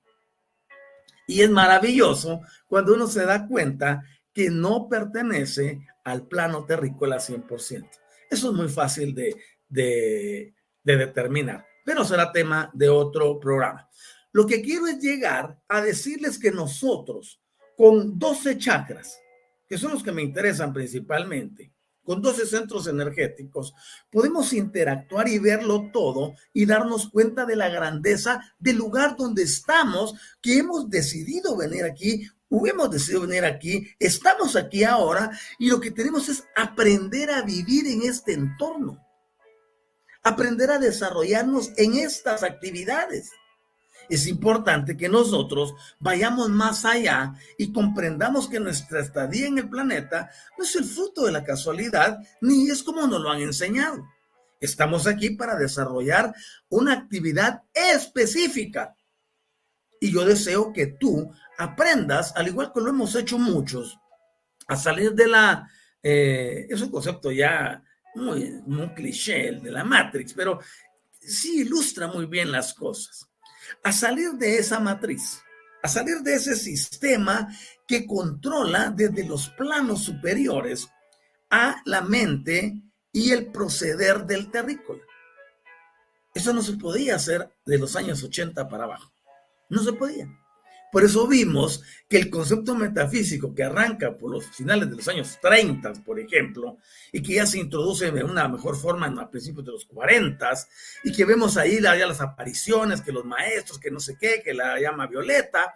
Y 1.27 1.41
es 1.41 1.49
maravilloso 1.49 2.41
cuando 2.67 2.93
uno 2.95 3.07
se 3.07 3.25
da 3.25 3.47
cuenta 3.47 4.03
que 4.33 4.49
no 4.49 4.87
pertenece 4.89 5.81
al 6.03 6.27
plano 6.27 6.65
terrícola 6.65 7.17
100%. 7.17 7.87
Eso 8.29 8.49
es 8.49 8.55
muy 8.55 8.69
fácil 8.69 9.13
de, 9.13 9.35
de, 9.67 10.53
de 10.83 10.97
determinar, 10.97 11.65
pero 11.85 12.03
será 12.03 12.31
tema 12.31 12.71
de 12.73 12.89
otro 12.89 13.39
programa. 13.39 13.89
Lo 14.31 14.45
que 14.45 14.61
quiero 14.61 14.87
es 14.87 14.99
llegar 14.99 15.59
a 15.67 15.81
decirles 15.81 16.37
que 16.39 16.51
nosotros, 16.51 17.41
con 17.75 18.17
12 18.17 18.57
chakras, 18.57 19.19
que 19.67 19.77
son 19.77 19.91
los 19.93 20.03
que 20.03 20.11
me 20.11 20.21
interesan 20.21 20.73
principalmente, 20.73 21.71
con 22.09 22.23
12 22.23 22.47
centros 22.47 22.87
energéticos, 22.87 23.75
podemos 24.09 24.51
interactuar 24.53 25.27
y 25.27 25.37
verlo 25.37 25.91
todo 25.93 26.33
y 26.51 26.65
darnos 26.65 27.11
cuenta 27.11 27.45
de 27.45 27.55
la 27.55 27.69
grandeza 27.69 28.41
del 28.57 28.77
lugar 28.77 29.15
donde 29.15 29.43
estamos, 29.43 30.15
que 30.41 30.57
hemos 30.57 30.89
decidido 30.89 31.55
venir 31.55 31.83
aquí, 31.83 32.27
hemos 32.49 32.89
decidido 32.89 33.27
venir 33.27 33.45
aquí, 33.45 33.87
estamos 33.99 34.55
aquí 34.55 34.83
ahora 34.83 35.29
y 35.59 35.69
lo 35.69 35.79
que 35.79 35.91
tenemos 35.91 36.29
es 36.29 36.43
aprender 36.55 37.29
a 37.29 37.43
vivir 37.43 37.85
en 37.85 38.01
este 38.01 38.33
entorno, 38.33 39.05
aprender 40.23 40.71
a 40.71 40.79
desarrollarnos 40.79 41.69
en 41.77 41.93
estas 41.93 42.41
actividades 42.41 43.29
es 44.09 44.25
importante 44.27 44.97
que 44.97 45.07
nosotros 45.07 45.75
vayamos 45.99 46.49
más 46.49 46.83
allá 46.83 47.35
y 47.57 47.71
comprendamos 47.71 48.49
que 48.49 48.59
nuestra 48.59 49.01
estadía 49.01 49.47
en 49.47 49.59
el 49.59 49.69
planeta 49.69 50.31
no 50.57 50.63
es 50.63 50.75
el 50.75 50.83
fruto 50.83 51.25
de 51.25 51.31
la 51.31 51.43
casualidad, 51.43 52.17
ni 52.41 52.69
es 52.69 52.81
como 52.81 53.05
nos 53.05 53.21
lo 53.21 53.29
han 53.29 53.41
enseñado. 53.41 54.03
Estamos 54.59 55.05
aquí 55.05 55.29
para 55.29 55.55
desarrollar 55.55 56.33
una 56.69 56.93
actividad 56.93 57.63
específica. 57.73 58.95
Y 60.01 60.11
yo 60.11 60.25
deseo 60.25 60.73
que 60.73 60.87
tú 60.87 61.31
aprendas, 61.57 62.33
al 62.35 62.47
igual 62.47 62.71
que 62.73 62.81
lo 62.81 62.89
hemos 62.89 63.15
hecho 63.15 63.37
muchos, 63.37 63.97
a 64.67 64.75
salir 64.75 65.13
de 65.13 65.27
la... 65.27 65.69
Eh, 66.01 66.65
es 66.69 66.81
un 66.81 66.89
concepto 66.89 67.31
ya 67.31 67.83
muy, 68.15 68.61
muy 68.65 68.89
cliché, 68.93 69.49
el 69.49 69.61
de 69.61 69.71
la 69.71 69.83
Matrix, 69.83 70.33
pero 70.33 70.59
sí 71.19 71.61
ilustra 71.61 72.07
muy 72.07 72.25
bien 72.25 72.51
las 72.51 72.73
cosas 72.73 73.28
a 73.83 73.91
salir 73.91 74.31
de 74.33 74.57
esa 74.57 74.79
matriz, 74.79 75.41
a 75.83 75.87
salir 75.87 76.19
de 76.21 76.35
ese 76.35 76.55
sistema 76.55 77.47
que 77.87 78.05
controla 78.05 78.91
desde 78.91 79.25
los 79.25 79.49
planos 79.49 80.03
superiores 80.03 80.87
a 81.49 81.81
la 81.85 82.01
mente 82.01 82.81
y 83.11 83.31
el 83.31 83.51
proceder 83.51 84.25
del 84.25 84.51
terrícola. 84.51 85.01
Eso 86.33 86.53
no 86.53 86.61
se 86.61 86.73
podía 86.73 87.15
hacer 87.15 87.51
de 87.65 87.79
los 87.79 87.95
años 87.95 88.23
80 88.23 88.69
para 88.69 88.83
abajo. 88.83 89.11
No 89.69 89.81
se 89.81 89.93
podía. 89.93 90.27
Por 90.91 91.03
eso 91.03 91.27
vimos 91.27 91.83
que 92.07 92.17
el 92.17 92.29
concepto 92.31 92.73
metafísico 92.73 93.53
que 93.53 93.63
arranca 93.63 94.17
por 94.17 94.31
los 94.31 94.45
finales 94.47 94.89
de 94.89 94.95
los 94.95 95.07
años 95.07 95.37
30, 95.39 95.93
por 96.03 96.19
ejemplo, 96.19 96.77
y 97.11 97.21
que 97.21 97.35
ya 97.35 97.45
se 97.45 97.59
introduce 97.59 98.09
de 98.09 98.23
una 98.23 98.47
mejor 98.47 98.75
forma 98.75 99.05
en 99.05 99.19
a 99.19 99.29
principios 99.29 99.65
de 99.65 99.71
los 99.73 99.85
40, 99.85 100.49
y 101.03 101.11
que 101.11 101.25
vemos 101.25 101.57
ahí 101.57 101.79
las 101.79 102.21
apariciones, 102.21 103.01
que 103.01 103.11
los 103.11 103.25
maestros, 103.25 103.79
que 103.79 103.91
no 103.91 103.99
sé 103.99 104.17
qué, 104.19 104.41
que 104.43 104.53
la 104.53 104.79
llama 104.79 105.05
Violeta, 105.05 105.75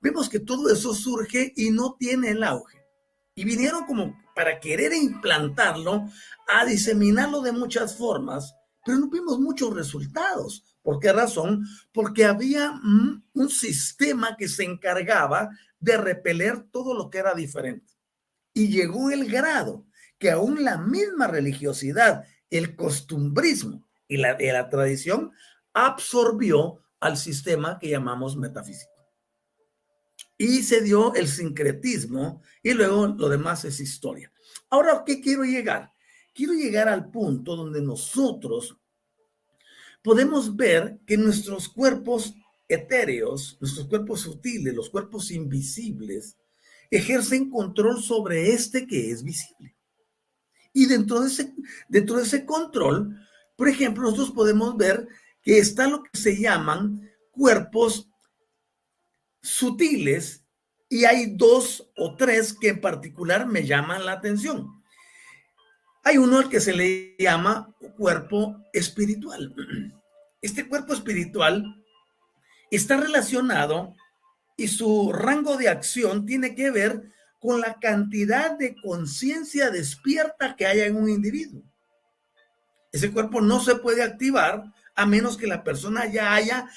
vemos 0.00 0.28
que 0.28 0.38
todo 0.38 0.72
eso 0.72 0.94
surge 0.94 1.52
y 1.56 1.70
no 1.70 1.96
tiene 1.98 2.30
el 2.30 2.44
auge. 2.44 2.78
Y 3.34 3.44
vinieron 3.44 3.84
como 3.84 4.16
para 4.36 4.60
querer 4.60 4.92
implantarlo, 4.92 6.06
a 6.46 6.64
diseminarlo 6.64 7.40
de 7.40 7.52
muchas 7.52 7.96
formas, 7.96 8.54
pero 8.84 8.98
no 8.98 9.08
vimos 9.08 9.40
muchos 9.40 9.74
resultados. 9.74 10.64
¿Por 10.82 10.98
qué 10.98 11.12
razón? 11.12 11.64
Porque 11.92 12.24
había 12.24 12.72
un 13.34 13.48
sistema 13.48 14.36
que 14.36 14.48
se 14.48 14.64
encargaba 14.64 15.50
de 15.78 15.96
repeler 15.96 16.62
todo 16.70 16.94
lo 16.94 17.10
que 17.10 17.18
era 17.18 17.34
diferente. 17.34 17.92
Y 18.54 18.68
llegó 18.68 19.10
el 19.10 19.30
grado 19.30 19.86
que 20.18 20.30
aún 20.30 20.62
la 20.62 20.78
misma 20.78 21.26
religiosidad, 21.26 22.24
el 22.50 22.76
costumbrismo 22.76 23.88
y 24.06 24.18
la, 24.18 24.36
la 24.38 24.68
tradición 24.68 25.32
absorbió 25.72 26.80
al 27.00 27.16
sistema 27.16 27.78
que 27.80 27.90
llamamos 27.90 28.36
metafísico. 28.36 28.92
Y 30.38 30.62
se 30.62 30.80
dio 30.80 31.14
el 31.14 31.26
sincretismo 31.28 32.42
y 32.62 32.72
luego 32.74 33.08
lo 33.08 33.28
demás 33.28 33.64
es 33.64 33.80
historia. 33.80 34.32
Ahora, 34.70 35.02
¿qué 35.04 35.20
quiero 35.20 35.44
llegar? 35.44 35.92
Quiero 36.32 36.52
llegar 36.52 36.88
al 36.88 37.10
punto 37.10 37.56
donde 37.56 37.82
nosotros 37.82 38.78
podemos 40.02 40.56
ver 40.56 40.98
que 41.06 41.16
nuestros 41.16 41.68
cuerpos 41.68 42.34
etéreos, 42.68 43.56
nuestros 43.60 43.86
cuerpos 43.86 44.20
sutiles, 44.20 44.74
los 44.74 44.90
cuerpos 44.90 45.30
invisibles, 45.30 46.36
ejercen 46.90 47.50
control 47.50 48.02
sobre 48.02 48.52
este 48.52 48.86
que 48.86 49.10
es 49.10 49.22
visible. 49.22 49.76
Y 50.72 50.86
dentro 50.86 51.20
de 51.20 52.22
ese, 52.22 52.46
control, 52.46 53.18
por 53.56 53.68
ejemplo, 53.68 54.02
nosotros 54.02 54.30
podemos 54.32 54.76
ver 54.76 55.06
que 55.42 55.58
está 55.58 55.86
lo 55.86 56.02
que 56.02 56.18
se 56.18 56.40
llaman 56.40 57.10
cuerpos 57.30 58.08
sutiles 59.42 60.44
y 60.88 61.04
hay 61.04 61.34
dos 61.34 61.90
o 61.96 62.16
tres 62.16 62.52
que 62.52 62.68
en 62.68 62.80
particular 62.80 63.46
me 63.46 63.66
llaman 63.66 64.06
la 64.06 64.12
atención. 64.12 64.81
Hay 66.04 66.18
uno 66.18 66.38
al 66.38 66.48
que 66.48 66.60
se 66.60 66.72
le 66.72 67.16
llama 67.18 67.72
cuerpo 67.96 68.56
espiritual. 68.72 69.54
Este 70.42 70.68
cuerpo 70.68 70.92
espiritual 70.92 71.80
está 72.68 72.96
relacionado 72.96 73.94
y 74.56 74.66
su 74.66 75.12
rango 75.12 75.56
de 75.56 75.68
acción 75.68 76.26
tiene 76.26 76.56
que 76.56 76.72
ver 76.72 77.12
con 77.38 77.60
la 77.60 77.78
cantidad 77.78 78.58
de 78.58 78.74
conciencia 78.82 79.70
despierta 79.70 80.56
que 80.56 80.66
haya 80.66 80.86
en 80.86 80.96
un 80.96 81.08
individuo. 81.08 81.62
Ese 82.90 83.12
cuerpo 83.12 83.40
no 83.40 83.60
se 83.60 83.76
puede 83.76 84.02
activar 84.02 84.64
a 84.94 85.06
menos 85.06 85.36
que 85.36 85.46
la 85.46 85.62
persona 85.62 86.06
ya 86.06 86.34
haya, 86.34 86.68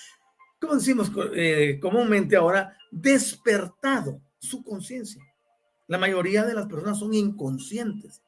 como 0.60 0.76
decimos 0.76 1.12
eh, 1.34 1.80
comúnmente 1.82 2.36
ahora, 2.36 2.78
despertado 2.92 4.22
su 4.38 4.64
conciencia. 4.64 5.22
La 5.88 5.98
mayoría 5.98 6.46
de 6.46 6.54
las 6.54 6.68
personas 6.68 7.00
son 7.00 7.14
inconscientes. 7.14 8.22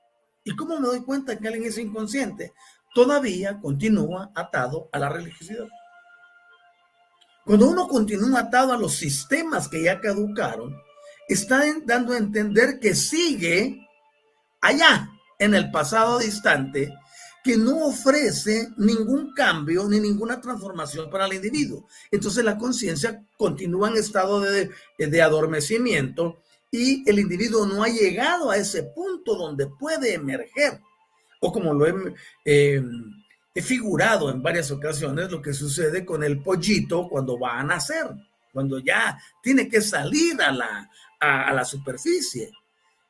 ¿Y 0.48 0.56
cómo 0.56 0.80
me 0.80 0.88
doy 0.88 1.02
cuenta 1.02 1.38
que 1.38 1.46
alguien 1.46 1.66
es 1.66 1.78
inconsciente? 1.78 2.54
Todavía 2.96 3.60
continúa 3.60 4.32
atado 4.34 4.88
a 4.94 4.98
la 4.98 5.10
religiosidad. 5.10 5.68
Cuando 7.44 7.68
uno 7.68 7.86
continúa 7.86 8.40
atado 8.40 8.72
a 8.72 8.78
los 8.78 8.94
sistemas 8.94 9.68
que 9.68 9.84
ya 9.84 10.00
caducaron, 10.00 10.74
está 11.28 11.66
dando 11.84 12.14
a 12.14 12.18
entender 12.18 12.80
que 12.80 12.96
sigue 12.96 13.86
allá, 14.62 15.10
en 15.38 15.54
el 15.54 15.70
pasado 15.70 16.18
distante, 16.18 16.94
que 17.44 17.58
no 17.58 17.86
ofrece 17.86 18.70
ningún 18.78 19.34
cambio 19.34 19.84
ni 19.90 20.00
ninguna 20.00 20.40
transformación 20.40 21.10
para 21.10 21.26
el 21.26 21.34
individuo. 21.34 21.88
Entonces 22.10 22.46
la 22.46 22.58
conciencia 22.58 23.22
continúa 23.38 23.90
en 23.90 23.98
estado 23.98 24.40
de, 24.40 24.72
de 24.98 25.22
adormecimiento 25.22 26.42
y 26.72 27.10
el 27.10 27.20
individuo 27.20 27.66
no 27.66 27.84
ha 27.84 27.88
llegado 27.88 28.52
a 28.52 28.58
ese 28.58 28.84
punto 28.84 29.36
donde 29.36 29.68
puede 29.68 30.14
emerger. 30.14 30.80
O 31.40 31.52
como 31.52 31.74
lo 31.74 31.86
he, 31.86 32.16
eh, 32.46 32.82
figurado 33.62 34.30
en 34.30 34.42
varias 34.42 34.70
ocasiones, 34.72 35.32
lo 35.32 35.42
que 35.42 35.54
sucede 35.54 36.06
con 36.06 36.24
el 36.24 36.42
pollito 36.42 37.08
cuando 37.10 37.40
va 37.40 37.60
a 37.60 37.64
nacer, 37.64 38.06
cuando 38.54 38.80
ya 38.80 39.18
tiene 39.42 39.68
que 39.68 39.82
salir 39.82 40.40
a 40.42 40.52
la, 40.52 40.90
a 41.20 41.54
la 41.54 41.66
superficie. 41.66 42.52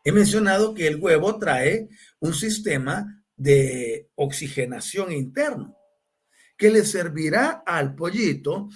He 0.04 0.12
mencionado 0.12 0.74
que 0.74 0.88
el 0.88 0.98
huevo 0.98 1.38
trae 1.38 1.89
un 2.20 2.34
sistema 2.34 3.24
de 3.36 4.10
oxigenación 4.15 5.12
interno 5.12 5.78
que 6.58 6.72
le 6.72 6.84
servirá 6.86 7.63
al 7.65 7.93
pollito 7.93 8.70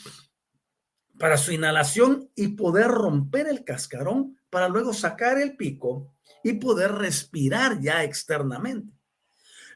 para 1.18 1.38
su 1.38 1.52
inhalación 1.52 2.30
y 2.36 2.50
poder 2.50 2.88
romper 2.88 3.48
el 3.48 3.64
cascarón 3.64 4.38
para 4.52 4.68
luego 4.70 4.94
sacar 4.94 5.40
el 5.40 5.56
pico 5.56 6.14
y 6.44 6.54
poder 6.54 6.92
respirar 6.92 7.80
ya 7.80 8.04
externamente. 8.04 8.94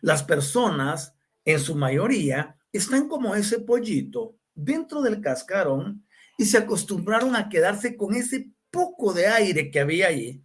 Las 0.01 0.21
personas, 0.21 1.15
en 1.43 1.59
su 1.59 1.75
mayoría, 1.75 2.57
están 2.71 3.07
como 3.07 3.33
ese 3.33 3.59
pollito 3.59 4.35
dentro 4.53 5.01
del 5.01 5.21
cascarón 5.21 6.05
y 6.37 6.45
se 6.45 6.57
acostumbraron 6.57 7.35
a 7.35 7.49
quedarse 7.49 7.95
con 7.95 8.13
ese 8.13 8.51
poco 8.69 9.13
de 9.13 9.27
aire 9.27 9.71
que 9.71 9.79
había 9.79 10.07
allí. 10.07 10.43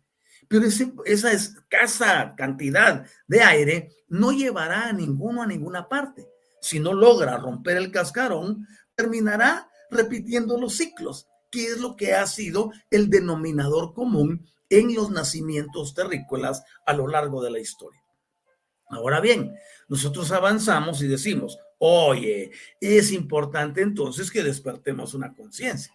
Pero 0.48 0.66
esa 1.04 1.32
escasa 1.32 2.34
cantidad 2.36 3.06
de 3.26 3.42
aire 3.42 3.92
no 4.08 4.32
llevará 4.32 4.88
a 4.88 4.92
ninguno 4.92 5.42
a 5.42 5.46
ninguna 5.46 5.88
parte. 5.88 6.26
Si 6.60 6.78
no 6.78 6.92
logra 6.92 7.36
romper 7.36 7.76
el 7.76 7.90
cascarón, 7.90 8.66
terminará 8.94 9.68
repitiendo 9.90 10.58
los 10.58 10.76
ciclos 10.76 11.26
que 11.50 11.66
es 11.66 11.80
lo 11.80 11.96
que 11.96 12.14
ha 12.14 12.26
sido 12.26 12.72
el 12.90 13.10
denominador 13.10 13.92
común 13.92 14.46
en 14.68 14.94
los 14.94 15.10
nacimientos 15.10 15.94
terrícolas 15.94 16.62
a 16.86 16.94
lo 16.94 17.08
largo 17.08 17.42
de 17.42 17.50
la 17.50 17.58
historia. 17.58 18.00
Ahora 18.88 19.20
bien, 19.20 19.54
nosotros 19.88 20.30
avanzamos 20.32 21.02
y 21.02 21.08
decimos, 21.08 21.58
oye, 21.78 22.50
es 22.80 23.12
importante 23.12 23.82
entonces 23.82 24.30
que 24.30 24.42
despertemos 24.42 25.14
una 25.14 25.34
conciencia. 25.34 25.92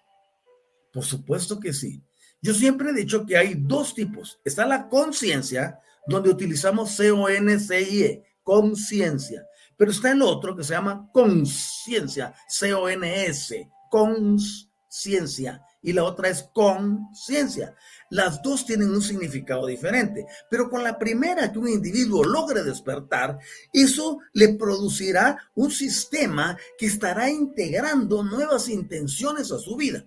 Por 0.93 1.03
supuesto 1.03 1.59
que 1.59 1.73
sí. 1.73 2.01
Yo 2.41 2.53
siempre 2.53 2.89
he 2.89 2.93
dicho 2.93 3.25
que 3.25 3.37
hay 3.37 3.55
dos 3.55 3.93
tipos. 3.95 4.39
Está 4.45 4.65
la 4.65 4.87
conciencia, 4.87 5.79
donde 6.07 6.29
utilizamos 6.29 6.91
C-O-N-C-I-E, 6.91 8.23
conciencia. 8.43 9.45
Pero 9.77 9.91
está 9.91 10.11
el 10.11 10.21
otro 10.21 10.55
que 10.55 10.63
se 10.63 10.73
llama 10.73 11.09
conciencia, 11.11 12.33
C-O-N-S, 12.47 13.69
conciencia 13.89 14.64
ciencia 14.95 15.61
y 15.81 15.93
la 15.93 16.03
otra 16.03 16.29
es 16.29 16.49
conciencia. 16.53 17.75
Las 18.09 18.41
dos 18.41 18.65
tienen 18.65 18.89
un 18.89 19.01
significado 19.01 19.67
diferente, 19.67 20.25
pero 20.49 20.69
con 20.69 20.83
la 20.83 20.97
primera 20.97 21.51
que 21.51 21.59
un 21.59 21.67
individuo 21.67 22.23
logre 22.23 22.63
despertar, 22.63 23.37
eso 23.73 24.19
le 24.33 24.53
producirá 24.55 25.37
un 25.55 25.69
sistema 25.69 26.57
que 26.77 26.85
estará 26.85 27.29
integrando 27.29 28.23
nuevas 28.23 28.69
intenciones 28.69 29.51
a 29.51 29.59
su 29.59 29.75
vida. 29.75 30.05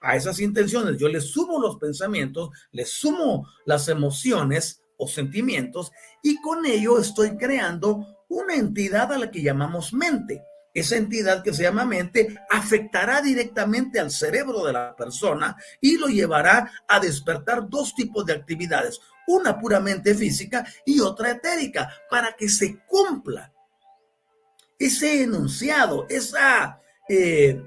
A 0.00 0.16
esas 0.16 0.40
intenciones 0.40 0.96
yo 0.96 1.08
le 1.08 1.20
sumo 1.20 1.60
los 1.60 1.76
pensamientos, 1.76 2.50
le 2.72 2.86
sumo 2.86 3.48
las 3.66 3.88
emociones 3.88 4.80
o 4.96 5.08
sentimientos 5.08 5.90
y 6.22 6.40
con 6.40 6.64
ello 6.64 6.98
estoy 6.98 7.36
creando 7.36 8.06
una 8.28 8.54
entidad 8.54 9.12
a 9.12 9.18
la 9.18 9.30
que 9.30 9.42
llamamos 9.42 9.92
mente 9.92 10.44
esa 10.72 10.96
entidad 10.96 11.42
que 11.42 11.52
se 11.52 11.62
llama 11.62 11.84
mente 11.84 12.38
afectará 12.48 13.20
directamente 13.20 13.98
al 13.98 14.10
cerebro 14.10 14.64
de 14.64 14.72
la 14.72 14.94
persona 14.94 15.56
y 15.80 15.96
lo 15.96 16.06
llevará 16.06 16.70
a 16.86 17.00
despertar 17.00 17.68
dos 17.68 17.94
tipos 17.94 18.24
de 18.24 18.34
actividades, 18.34 19.00
una 19.26 19.58
puramente 19.58 20.14
física 20.14 20.66
y 20.84 21.00
otra 21.00 21.32
etérica, 21.32 21.92
para 22.08 22.34
que 22.34 22.48
se 22.48 22.78
cumpla 22.86 23.52
ese 24.78 25.24
enunciado, 25.24 26.06
esa, 26.08 26.80
eh, 27.08 27.62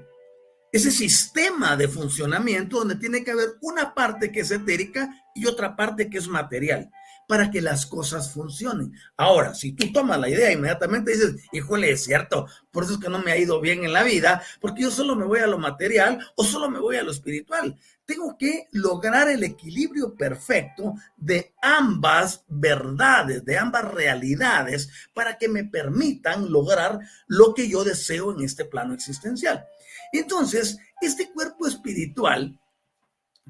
ese 0.72 0.90
sistema 0.90 1.76
de 1.76 1.88
funcionamiento 1.88 2.78
donde 2.78 2.96
tiene 2.96 3.22
que 3.22 3.30
haber 3.30 3.50
una 3.60 3.94
parte 3.94 4.32
que 4.32 4.40
es 4.40 4.50
etérica 4.50 5.08
y 5.34 5.46
otra 5.46 5.76
parte 5.76 6.10
que 6.10 6.18
es 6.18 6.26
material 6.26 6.90
para 7.26 7.50
que 7.50 7.60
las 7.60 7.86
cosas 7.86 8.32
funcionen. 8.32 8.92
Ahora, 9.16 9.54
si 9.54 9.72
tú 9.72 9.92
tomas 9.92 10.18
la 10.18 10.28
idea 10.28 10.52
inmediatamente 10.52 11.12
dices, 11.12 11.36
híjole, 11.52 11.90
es 11.90 12.04
cierto, 12.04 12.46
por 12.70 12.84
eso 12.84 12.94
es 12.94 13.00
que 13.00 13.08
no 13.08 13.20
me 13.20 13.32
ha 13.32 13.38
ido 13.38 13.60
bien 13.60 13.84
en 13.84 13.92
la 13.92 14.02
vida, 14.02 14.42
porque 14.60 14.82
yo 14.82 14.90
solo 14.90 15.16
me 15.16 15.24
voy 15.24 15.40
a 15.40 15.46
lo 15.46 15.58
material 15.58 16.18
o 16.36 16.44
solo 16.44 16.70
me 16.70 16.78
voy 16.78 16.96
a 16.96 17.02
lo 17.02 17.10
espiritual. 17.10 17.76
Tengo 18.04 18.36
que 18.36 18.68
lograr 18.72 19.28
el 19.28 19.42
equilibrio 19.44 20.14
perfecto 20.14 20.94
de 21.16 21.54
ambas 21.62 22.44
verdades, 22.48 23.44
de 23.44 23.56
ambas 23.56 23.90
realidades, 23.92 24.90
para 25.14 25.38
que 25.38 25.48
me 25.48 25.64
permitan 25.64 26.50
lograr 26.52 26.98
lo 27.26 27.54
que 27.54 27.68
yo 27.68 27.82
deseo 27.82 28.32
en 28.32 28.44
este 28.44 28.66
plano 28.66 28.92
existencial. 28.92 29.64
Entonces, 30.12 30.78
este 31.00 31.30
cuerpo 31.32 31.66
espiritual 31.66 32.58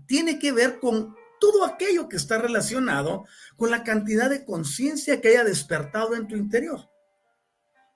tiene 0.06 0.38
que 0.38 0.52
ver 0.52 0.78
con 0.78 1.14
todo 1.40 1.64
aquello 1.64 2.08
que 2.08 2.16
está 2.16 2.38
relacionado 2.38 3.24
con 3.56 3.70
la 3.70 3.82
cantidad 3.84 4.30
de 4.30 4.44
conciencia 4.44 5.20
que 5.20 5.28
haya 5.28 5.44
despertado 5.44 6.14
en 6.14 6.26
tu 6.26 6.36
interior. 6.36 6.90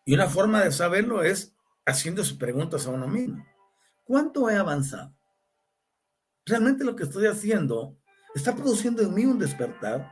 Y 0.05 0.15
una 0.15 0.29
forma 0.29 0.65
de 0.65 0.73
saberlo 0.73 1.23
es 1.23 1.55
haciéndose 1.87 2.35
preguntas 2.35 2.87
a 2.87 2.91
uno 2.91 3.09
mismo. 3.09 3.45
¿Cuánto 4.05 4.49
he 4.49 4.57
avanzado? 4.57 5.15
¿Realmente 6.47 6.85
lo 6.85 6.97
que 6.97 7.05
estoy 7.05 7.27
haciendo 7.27 7.99
está 8.35 8.55
produciendo 8.55 9.03
en 9.03 9.13
mí 9.13 9.27
un 9.27 9.39
despertar? 9.39 10.11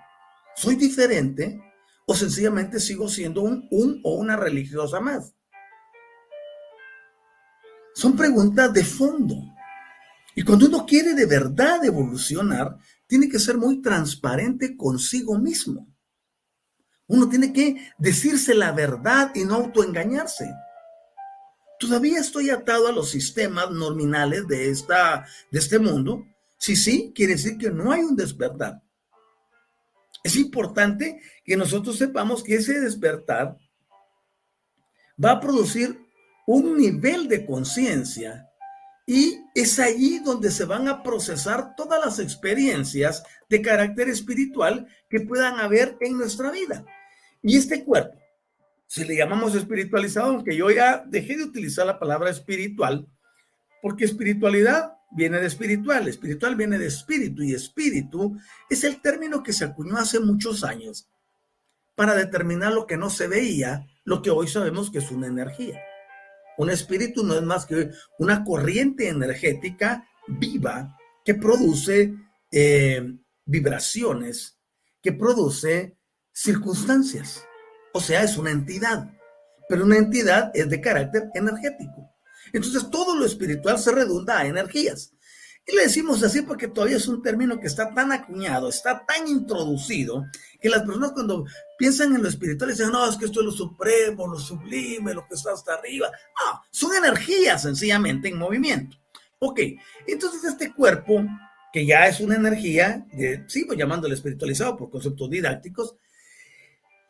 ¿Soy 0.54 0.74
diferente? 0.76 1.60
¿O 2.06 2.14
sencillamente 2.14 2.78
sigo 2.78 3.08
siendo 3.08 3.42
un, 3.42 3.66
un 3.70 4.00
o 4.04 4.14
una 4.14 4.36
religiosa 4.36 5.00
más? 5.00 5.34
Son 7.94 8.14
preguntas 8.14 8.72
de 8.74 8.84
fondo. 8.84 9.34
Y 10.38 10.42
cuando 10.42 10.66
uno 10.66 10.84
quiere 10.84 11.14
de 11.14 11.24
verdad 11.24 11.82
evolucionar, 11.82 12.76
tiene 13.06 13.26
que 13.26 13.38
ser 13.38 13.56
muy 13.56 13.80
transparente 13.80 14.76
consigo 14.76 15.38
mismo. 15.38 15.88
Uno 17.06 17.26
tiene 17.26 17.54
que 17.54 17.90
decirse 17.96 18.54
la 18.54 18.70
verdad 18.72 19.32
y 19.34 19.44
no 19.44 19.54
autoengañarse. 19.54 20.52
Todavía 21.80 22.20
estoy 22.20 22.50
atado 22.50 22.86
a 22.86 22.92
los 22.92 23.08
sistemas 23.10 23.70
nominales 23.70 24.46
de, 24.46 24.68
esta, 24.68 25.26
de 25.50 25.58
este 25.58 25.78
mundo. 25.78 26.26
Si 26.58 26.76
sí, 26.76 27.12
quiere 27.14 27.32
decir 27.32 27.56
que 27.56 27.70
no 27.70 27.90
hay 27.90 28.02
un 28.02 28.14
despertar. 28.14 28.82
Es 30.22 30.36
importante 30.36 31.18
que 31.46 31.56
nosotros 31.56 31.96
sepamos 31.96 32.42
que 32.42 32.56
ese 32.56 32.78
despertar 32.78 33.56
va 35.22 35.30
a 35.30 35.40
producir 35.40 35.98
un 36.46 36.76
nivel 36.76 37.26
de 37.26 37.46
conciencia 37.46 38.46
y 39.06 39.44
es 39.54 39.78
allí 39.78 40.18
donde 40.18 40.50
se 40.50 40.64
van 40.64 40.88
a 40.88 41.04
procesar 41.04 41.76
todas 41.76 42.04
las 42.04 42.18
experiencias 42.18 43.22
de 43.48 43.62
carácter 43.62 44.08
espiritual 44.08 44.88
que 45.08 45.20
puedan 45.20 45.60
haber 45.60 45.96
en 46.00 46.18
nuestra 46.18 46.50
vida. 46.50 46.84
Y 47.40 47.56
este 47.56 47.84
cuerpo, 47.84 48.18
si 48.88 49.04
le 49.04 49.16
llamamos 49.16 49.54
espiritualizado, 49.54 50.32
aunque 50.32 50.56
yo 50.56 50.70
ya 50.70 51.04
dejé 51.06 51.36
de 51.36 51.44
utilizar 51.44 51.86
la 51.86 52.00
palabra 52.00 52.30
espiritual, 52.30 53.06
porque 53.80 54.04
espiritualidad 54.04 54.94
viene 55.12 55.38
de 55.38 55.46
espiritual, 55.46 56.08
espiritual 56.08 56.56
viene 56.56 56.76
de 56.78 56.86
espíritu 56.86 57.44
y 57.44 57.54
espíritu 57.54 58.36
es 58.68 58.82
el 58.82 59.00
término 59.00 59.44
que 59.44 59.52
se 59.52 59.64
acuñó 59.64 59.96
hace 59.96 60.18
muchos 60.18 60.64
años 60.64 61.08
para 61.94 62.16
determinar 62.16 62.72
lo 62.72 62.86
que 62.86 62.96
no 62.96 63.08
se 63.08 63.28
veía, 63.28 63.86
lo 64.04 64.20
que 64.20 64.30
hoy 64.30 64.48
sabemos 64.48 64.90
que 64.90 64.98
es 64.98 65.10
una 65.12 65.28
energía. 65.28 65.80
Un 66.58 66.70
espíritu 66.70 67.22
no 67.24 67.34
es 67.34 67.42
más 67.42 67.66
que 67.66 67.90
una 68.18 68.44
corriente 68.44 69.08
energética 69.08 70.08
viva 70.26 70.96
que 71.24 71.34
produce 71.34 72.14
eh, 72.50 73.14
vibraciones, 73.44 74.58
que 75.02 75.12
produce 75.12 75.98
circunstancias. 76.32 77.44
O 77.92 78.00
sea, 78.00 78.22
es 78.22 78.36
una 78.36 78.50
entidad, 78.50 79.10
pero 79.68 79.84
una 79.84 79.96
entidad 79.96 80.50
es 80.54 80.68
de 80.68 80.80
carácter 80.80 81.30
energético. 81.34 82.10
Entonces, 82.52 82.90
todo 82.90 83.16
lo 83.16 83.24
espiritual 83.24 83.78
se 83.78 83.92
redunda 83.92 84.38
a 84.38 84.46
energías. 84.46 85.15
Y 85.66 85.74
le 85.74 85.82
decimos 85.82 86.22
así 86.22 86.42
porque 86.42 86.68
todavía 86.68 86.96
es 86.96 87.08
un 87.08 87.20
término 87.22 87.58
que 87.58 87.66
está 87.66 87.92
tan 87.92 88.12
acuñado, 88.12 88.68
está 88.68 89.04
tan 89.04 89.26
introducido, 89.26 90.24
que 90.60 90.68
las 90.68 90.82
personas 90.82 91.10
cuando 91.10 91.44
piensan 91.76 92.14
en 92.14 92.22
lo 92.22 92.28
espiritual 92.28 92.70
dicen, 92.70 92.90
no, 92.92 93.08
es 93.08 93.16
que 93.16 93.24
esto 93.24 93.40
es 93.40 93.46
lo 93.46 93.52
supremo, 93.52 94.28
lo 94.28 94.38
sublime, 94.38 95.12
lo 95.12 95.26
que 95.26 95.34
está 95.34 95.52
hasta 95.52 95.74
arriba. 95.74 96.08
No, 96.08 96.62
son 96.70 96.94
energías 96.94 97.62
sencillamente 97.62 98.28
en 98.28 98.38
movimiento. 98.38 98.96
Ok, 99.40 99.60
entonces 100.06 100.44
este 100.44 100.72
cuerpo, 100.72 101.24
que 101.72 101.84
ya 101.84 102.06
es 102.06 102.20
una 102.20 102.36
energía, 102.36 103.04
sigo 103.48 103.74
llamándolo 103.74 104.14
espiritualizado 104.14 104.76
por 104.76 104.90
conceptos 104.90 105.28
didácticos, 105.28 105.96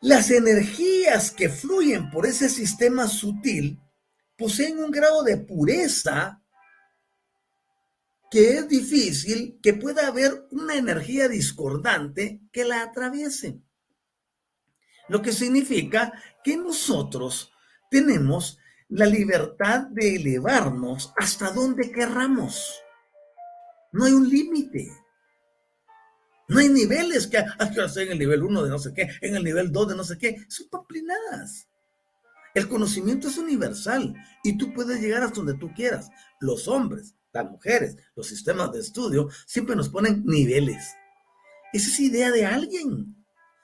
las 0.01 0.31
energías 0.31 1.29
que 1.31 1.49
fluyen 1.49 2.09
por 2.09 2.25
ese 2.25 2.49
sistema 2.49 3.07
sutil 3.07 3.79
poseen 4.35 4.79
un 4.79 4.91
grado 4.91 5.23
de 5.23 5.37
pureza 5.37 6.41
que 8.29 8.57
es 8.57 8.67
difícil 8.67 9.59
que 9.61 9.73
pueda 9.73 10.07
haber 10.07 10.47
una 10.51 10.75
energía 10.75 11.27
discordante 11.27 12.41
que 12.51 12.65
la 12.65 12.81
atraviese. 12.83 13.61
Lo 15.07 15.21
que 15.21 15.31
significa 15.31 16.11
que 16.43 16.57
nosotros 16.57 17.51
tenemos 17.89 18.59
la 18.89 19.05
libertad 19.05 19.87
de 19.87 20.15
elevarnos 20.15 21.13
hasta 21.17 21.51
donde 21.51 21.91
querramos. 21.91 22.81
No 23.91 24.05
hay 24.05 24.13
un 24.13 24.29
límite. 24.29 24.91
No 26.49 26.59
hay 26.59 26.69
niveles 26.69 27.27
que, 27.27 27.37
ah, 27.37 27.69
que 27.69 28.01
en 28.01 28.11
el 28.11 28.19
nivel 28.19 28.43
1 28.43 28.63
de 28.63 28.69
no 28.69 28.79
sé 28.79 28.93
qué, 28.93 29.09
en 29.21 29.35
el 29.35 29.43
nivel 29.43 29.71
2 29.71 29.89
de 29.89 29.95
no 29.95 30.03
sé 30.03 30.17
qué. 30.17 30.45
Son 30.47 30.69
paplinadas. 30.69 31.67
El 32.53 32.69
conocimiento 32.69 33.27
es 33.27 33.37
universal 33.37 34.15
y 34.43 34.57
tú 34.57 34.73
puedes 34.73 34.99
llegar 35.01 35.23
hasta 35.23 35.35
donde 35.35 35.55
tú 35.55 35.73
quieras. 35.73 36.09
Los 36.39 36.67
hombres, 36.67 37.16
las 37.37 37.51
mujeres, 37.51 37.97
los 38.15 38.27
sistemas 38.27 38.71
de 38.71 38.79
estudio 38.79 39.29
siempre 39.45 39.75
nos 39.75 39.89
ponen 39.89 40.23
niveles. 40.25 40.95
Esa 41.73 41.89
es 41.89 41.99
idea 41.99 42.31
de 42.31 42.45
alguien. 42.45 43.15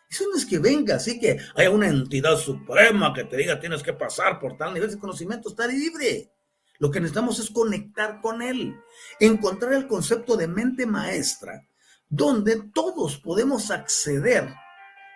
Eso 0.09 0.25
no 0.29 0.37
es 0.37 0.45
que 0.45 0.59
venga 0.59 0.95
así 0.95 1.19
que 1.19 1.39
haya 1.55 1.71
una 1.71 1.87
entidad 1.87 2.37
suprema 2.37 3.13
que 3.13 3.23
te 3.23 3.37
diga 3.37 3.59
tienes 3.59 3.81
que 3.81 3.93
pasar 3.93 4.39
por 4.39 4.57
tal 4.57 4.73
nivel 4.73 4.91
de 4.91 4.99
conocimiento, 4.99 5.49
está 5.49 5.65
libre. 5.65 6.31
Lo 6.77 6.91
que 6.91 6.99
necesitamos 6.99 7.39
es 7.39 7.49
conectar 7.49 8.21
con 8.21 8.41
él, 8.41 8.75
encontrar 9.19 9.73
el 9.73 9.87
concepto 9.87 10.35
de 10.35 10.47
mente 10.47 10.85
maestra, 10.85 11.67
donde 12.09 12.61
todos 12.73 13.17
podemos 13.17 13.71
acceder, 13.71 14.53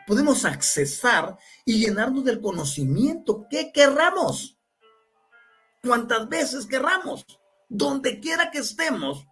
podemos 0.07 0.45
accesar 0.45 1.37
y 1.65 1.85
llenarnos 1.85 2.23
del 2.23 2.41
conocimiento 2.41 3.45
que 3.49 3.71
querramos, 3.71 4.57
cuantas 5.83 6.27
veces 6.27 6.65
querramos 6.65 7.25
donde 7.69 8.19
quiera 8.19 8.51
que 8.51 8.59
estemos. 8.59 9.25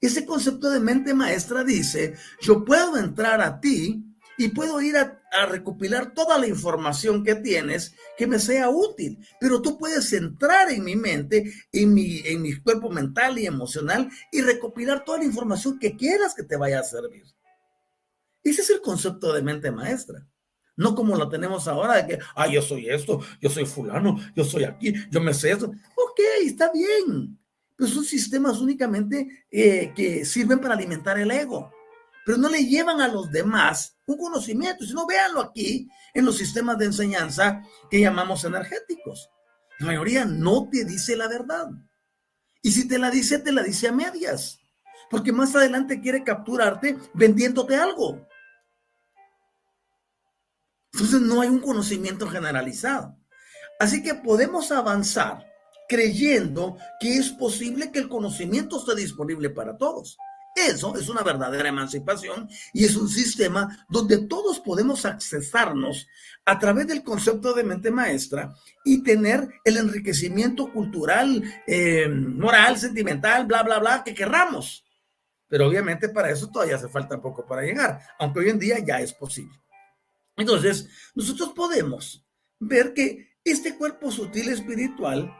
Ese 0.00 0.24
concepto 0.24 0.70
de 0.70 0.80
mente 0.80 1.14
maestra 1.14 1.64
dice, 1.64 2.14
yo 2.40 2.64
puedo 2.64 2.96
entrar 2.96 3.40
a 3.40 3.60
ti 3.60 4.04
y 4.36 4.48
puedo 4.48 4.80
ir 4.80 4.96
a, 4.96 5.16
recopilar 5.48 6.14
toda 6.14 6.38
la 6.38 6.46
información 6.46 7.22
que 7.22 7.34
tienes 7.34 7.94
que 8.16 8.26
me 8.26 8.38
sea 8.38 8.70
útil, 8.70 9.18
pero 9.38 9.60
tú 9.60 9.76
puedes 9.76 10.10
entrar 10.14 10.70
en 10.70 10.82
mi 10.84 10.96
mente, 10.96 11.52
en 11.70 11.92
mi, 11.92 12.20
en 12.24 12.40
mi 12.40 12.58
cuerpo 12.60 12.88
mental 12.88 13.38
y 13.38 13.46
emocional 13.46 14.08
y 14.32 14.40
recopilar 14.40 15.04
toda 15.04 15.18
la 15.18 15.24
información 15.24 15.78
que 15.78 15.96
quieras 15.96 16.34
que 16.34 16.44
te 16.44 16.56
vaya 16.56 16.80
a 16.80 16.84
servir. 16.84 17.24
Ese 18.42 18.62
es 18.62 18.70
el 18.70 18.80
concepto 18.80 19.32
de 19.34 19.42
mente 19.42 19.70
maestra. 19.70 20.26
No 20.78 20.94
como 20.94 21.16
lo 21.16 21.28
tenemos 21.28 21.66
ahora 21.66 21.96
de 21.96 22.06
que, 22.06 22.22
ah, 22.36 22.46
yo 22.46 22.62
soy 22.62 22.88
esto, 22.88 23.20
yo 23.40 23.50
soy 23.50 23.66
fulano, 23.66 24.16
yo 24.36 24.44
soy 24.44 24.62
aquí, 24.62 24.94
yo 25.10 25.20
me 25.20 25.34
sé 25.34 25.50
eso. 25.50 25.66
Ok, 25.66 26.20
está 26.44 26.70
bien. 26.72 27.36
Pero 27.74 27.90
son 27.90 28.04
sistemas 28.04 28.60
únicamente 28.60 29.44
eh, 29.50 29.92
que 29.94 30.24
sirven 30.24 30.60
para 30.60 30.74
alimentar 30.74 31.18
el 31.18 31.32
ego. 31.32 31.72
Pero 32.24 32.38
no 32.38 32.48
le 32.48 32.64
llevan 32.64 33.00
a 33.00 33.08
los 33.08 33.28
demás 33.32 33.96
un 34.06 34.18
conocimiento, 34.18 34.84
sino 34.84 35.04
véanlo 35.04 35.40
aquí 35.40 35.88
en 36.14 36.24
los 36.24 36.36
sistemas 36.36 36.78
de 36.78 36.84
enseñanza 36.84 37.60
que 37.90 38.00
llamamos 38.00 38.44
energéticos. 38.44 39.28
La 39.80 39.86
mayoría 39.86 40.26
no 40.26 40.68
te 40.70 40.84
dice 40.84 41.16
la 41.16 41.26
verdad. 41.26 41.70
Y 42.62 42.70
si 42.70 42.86
te 42.86 42.98
la 42.98 43.10
dice, 43.10 43.40
te 43.40 43.50
la 43.50 43.64
dice 43.64 43.88
a 43.88 43.92
medias. 43.92 44.60
Porque 45.10 45.32
más 45.32 45.56
adelante 45.56 46.00
quiere 46.00 46.22
capturarte 46.22 46.96
vendiéndote 47.14 47.74
algo. 47.74 48.27
Entonces 50.92 51.20
no 51.20 51.40
hay 51.40 51.48
un 51.48 51.60
conocimiento 51.60 52.28
generalizado. 52.28 53.16
Así 53.78 54.02
que 54.02 54.14
podemos 54.14 54.72
avanzar 54.72 55.46
creyendo 55.88 56.76
que 57.00 57.16
es 57.16 57.30
posible 57.30 57.90
que 57.90 57.98
el 57.98 58.08
conocimiento 58.08 58.78
esté 58.78 58.94
disponible 58.94 59.50
para 59.50 59.76
todos. 59.76 60.18
Eso 60.54 60.96
es 60.96 61.08
una 61.08 61.22
verdadera 61.22 61.68
emancipación 61.68 62.48
y 62.72 62.84
es 62.84 62.96
un 62.96 63.08
sistema 63.08 63.86
donde 63.88 64.18
todos 64.26 64.58
podemos 64.58 65.04
accesarnos 65.04 66.08
a 66.44 66.58
través 66.58 66.88
del 66.88 67.04
concepto 67.04 67.54
de 67.54 67.62
mente 67.62 67.90
maestra 67.90 68.52
y 68.84 69.02
tener 69.02 69.48
el 69.64 69.76
enriquecimiento 69.76 70.72
cultural, 70.72 71.42
eh, 71.66 72.08
moral, 72.08 72.76
sentimental, 72.76 73.46
bla, 73.46 73.62
bla, 73.62 73.78
bla, 73.78 74.02
que 74.02 74.14
querramos. 74.14 74.84
Pero 75.46 75.68
obviamente 75.68 76.08
para 76.08 76.30
eso 76.30 76.50
todavía 76.50 76.76
hace 76.76 76.88
falta 76.88 77.20
poco 77.20 77.46
para 77.46 77.62
llegar, 77.62 78.00
aunque 78.18 78.40
hoy 78.40 78.48
en 78.50 78.58
día 78.58 78.78
ya 78.80 79.00
es 79.00 79.12
posible. 79.12 79.56
Entonces, 80.38 80.88
nosotros 81.14 81.52
podemos 81.54 82.24
ver 82.58 82.94
que 82.94 83.36
este 83.44 83.76
cuerpo 83.76 84.10
sutil 84.10 84.48
espiritual 84.48 85.30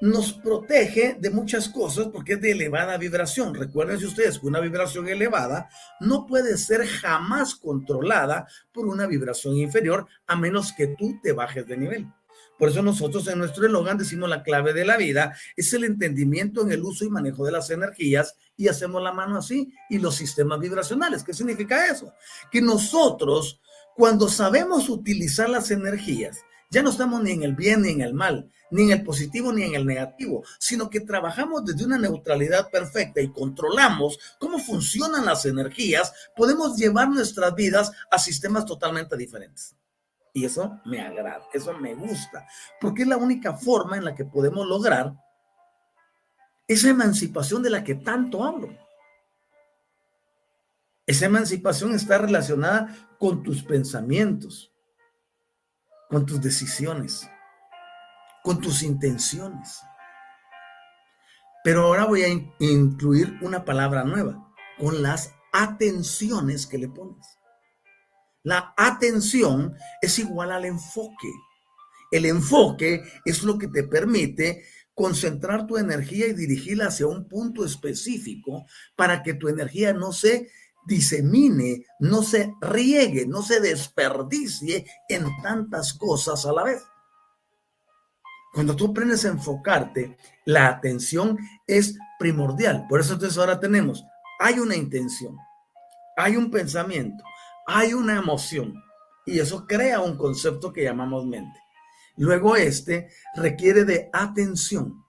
nos 0.00 0.32
protege 0.32 1.16
de 1.20 1.30
muchas 1.30 1.68
cosas 1.68 2.08
porque 2.08 2.32
es 2.32 2.40
de 2.40 2.50
elevada 2.50 2.98
vibración. 2.98 3.54
Recuerden 3.54 4.04
ustedes 4.04 4.40
que 4.40 4.46
una 4.46 4.58
vibración 4.58 5.08
elevada 5.08 5.68
no 6.00 6.26
puede 6.26 6.58
ser 6.58 6.84
jamás 6.84 7.54
controlada 7.54 8.48
por 8.72 8.86
una 8.86 9.06
vibración 9.06 9.56
inferior 9.56 10.08
a 10.26 10.34
menos 10.34 10.72
que 10.72 10.88
tú 10.88 11.20
te 11.22 11.32
bajes 11.32 11.68
de 11.68 11.76
nivel. 11.76 12.08
Por 12.58 12.70
eso 12.70 12.82
nosotros 12.82 13.28
en 13.28 13.38
nuestro 13.38 13.64
eslogan 13.64 13.96
decimos 13.96 14.28
la 14.28 14.42
clave 14.42 14.72
de 14.72 14.84
la 14.84 14.96
vida 14.96 15.36
es 15.56 15.72
el 15.72 15.84
entendimiento 15.84 16.62
en 16.62 16.72
el 16.72 16.82
uso 16.82 17.04
y 17.04 17.10
manejo 17.10 17.44
de 17.44 17.52
las 17.52 17.70
energías 17.70 18.36
y 18.56 18.66
hacemos 18.66 19.02
la 19.02 19.12
mano 19.12 19.38
así 19.38 19.72
y 19.88 19.98
los 19.98 20.16
sistemas 20.16 20.58
vibracionales. 20.58 21.22
¿Qué 21.22 21.32
significa 21.32 21.86
eso? 21.86 22.12
Que 22.50 22.60
nosotros 22.60 23.60
cuando 23.96 24.28
sabemos 24.28 24.88
utilizar 24.88 25.48
las 25.48 25.70
energías, 25.70 26.38
ya 26.70 26.82
no 26.82 26.90
estamos 26.90 27.22
ni 27.22 27.32
en 27.32 27.42
el 27.42 27.54
bien 27.54 27.82
ni 27.82 27.90
en 27.90 28.00
el 28.00 28.14
mal, 28.14 28.50
ni 28.70 28.84
en 28.84 28.92
el 28.92 29.04
positivo 29.04 29.52
ni 29.52 29.62
en 29.62 29.74
el 29.74 29.86
negativo, 29.86 30.42
sino 30.58 30.88
que 30.88 31.00
trabajamos 31.00 31.64
desde 31.64 31.84
una 31.84 31.98
neutralidad 31.98 32.70
perfecta 32.70 33.20
y 33.20 33.30
controlamos 33.30 34.18
cómo 34.38 34.58
funcionan 34.58 35.26
las 35.26 35.44
energías, 35.44 36.12
podemos 36.34 36.76
llevar 36.76 37.10
nuestras 37.10 37.54
vidas 37.54 37.92
a 38.10 38.18
sistemas 38.18 38.64
totalmente 38.64 39.16
diferentes. 39.16 39.76
Y 40.32 40.46
eso 40.46 40.80
me 40.86 41.02
agrada, 41.02 41.42
eso 41.52 41.74
me 41.74 41.94
gusta, 41.94 42.46
porque 42.80 43.02
es 43.02 43.08
la 43.08 43.18
única 43.18 43.52
forma 43.54 43.98
en 43.98 44.06
la 44.06 44.14
que 44.14 44.24
podemos 44.24 44.66
lograr 44.66 45.12
esa 46.66 46.88
emancipación 46.88 47.62
de 47.62 47.68
la 47.68 47.84
que 47.84 47.96
tanto 47.96 48.42
hablo. 48.42 48.70
Esa 51.06 51.26
emancipación 51.26 51.94
está 51.94 52.16
relacionada 52.16 53.11
con 53.22 53.44
tus 53.44 53.62
pensamientos, 53.62 54.72
con 56.10 56.26
tus 56.26 56.40
decisiones, 56.40 57.30
con 58.42 58.60
tus 58.60 58.82
intenciones. 58.82 59.80
Pero 61.62 61.82
ahora 61.82 62.04
voy 62.06 62.22
a 62.22 62.28
incluir 62.58 63.38
una 63.40 63.64
palabra 63.64 64.02
nueva, 64.02 64.52
con 64.76 65.04
las 65.04 65.32
atenciones 65.52 66.66
que 66.66 66.78
le 66.78 66.88
pones. 66.88 67.24
La 68.42 68.74
atención 68.76 69.76
es 70.00 70.18
igual 70.18 70.50
al 70.50 70.64
enfoque. 70.64 71.30
El 72.10 72.26
enfoque 72.26 73.04
es 73.24 73.44
lo 73.44 73.56
que 73.56 73.68
te 73.68 73.84
permite 73.84 74.64
concentrar 74.94 75.68
tu 75.68 75.76
energía 75.76 76.26
y 76.26 76.32
dirigirla 76.32 76.86
hacia 76.86 77.06
un 77.06 77.28
punto 77.28 77.64
específico 77.64 78.66
para 78.96 79.22
que 79.22 79.34
tu 79.34 79.46
energía 79.48 79.92
no 79.92 80.12
se 80.12 80.50
disemine, 80.86 81.86
no 82.00 82.22
se 82.22 82.54
riegue, 82.60 83.26
no 83.26 83.42
se 83.42 83.60
desperdicie 83.60 84.86
en 85.08 85.26
tantas 85.42 85.94
cosas 85.94 86.44
a 86.46 86.52
la 86.52 86.64
vez. 86.64 86.82
Cuando 88.52 88.76
tú 88.76 88.88
aprendes 88.88 89.24
a 89.24 89.28
enfocarte, 89.28 90.16
la 90.44 90.68
atención 90.68 91.38
es 91.66 91.96
primordial. 92.18 92.86
Por 92.88 93.00
eso 93.00 93.14
entonces 93.14 93.38
ahora 93.38 93.58
tenemos, 93.58 94.04
hay 94.38 94.58
una 94.58 94.76
intención, 94.76 95.36
hay 96.16 96.36
un 96.36 96.50
pensamiento, 96.50 97.24
hay 97.66 97.94
una 97.94 98.16
emoción 98.16 98.74
y 99.24 99.38
eso 99.38 99.66
crea 99.66 100.00
un 100.00 100.16
concepto 100.16 100.72
que 100.72 100.84
llamamos 100.84 101.24
mente. 101.24 101.58
Luego 102.16 102.56
este 102.56 103.08
requiere 103.34 103.84
de 103.84 104.10
atención 104.12 105.02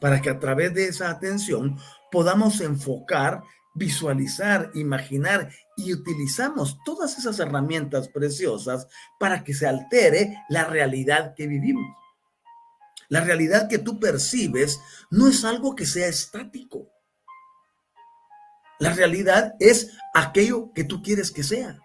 para 0.00 0.22
que 0.22 0.30
a 0.30 0.38
través 0.38 0.72
de 0.74 0.86
esa 0.86 1.10
atención 1.10 1.76
podamos 2.10 2.60
enfocar 2.60 3.42
visualizar, 3.78 4.70
imaginar 4.74 5.50
y 5.76 5.92
utilizamos 5.92 6.78
todas 6.84 7.16
esas 7.16 7.38
herramientas 7.38 8.08
preciosas 8.08 8.88
para 9.18 9.44
que 9.44 9.54
se 9.54 9.66
altere 9.66 10.36
la 10.48 10.64
realidad 10.64 11.34
que 11.34 11.46
vivimos. 11.46 11.96
La 13.08 13.22
realidad 13.22 13.68
que 13.68 13.78
tú 13.78 13.98
percibes 13.98 14.80
no 15.10 15.28
es 15.28 15.44
algo 15.44 15.74
que 15.74 15.86
sea 15.86 16.08
estático. 16.08 16.90
La 18.80 18.92
realidad 18.92 19.54
es 19.58 19.96
aquello 20.14 20.72
que 20.74 20.84
tú 20.84 21.02
quieres 21.02 21.30
que 21.30 21.42
sea. 21.42 21.78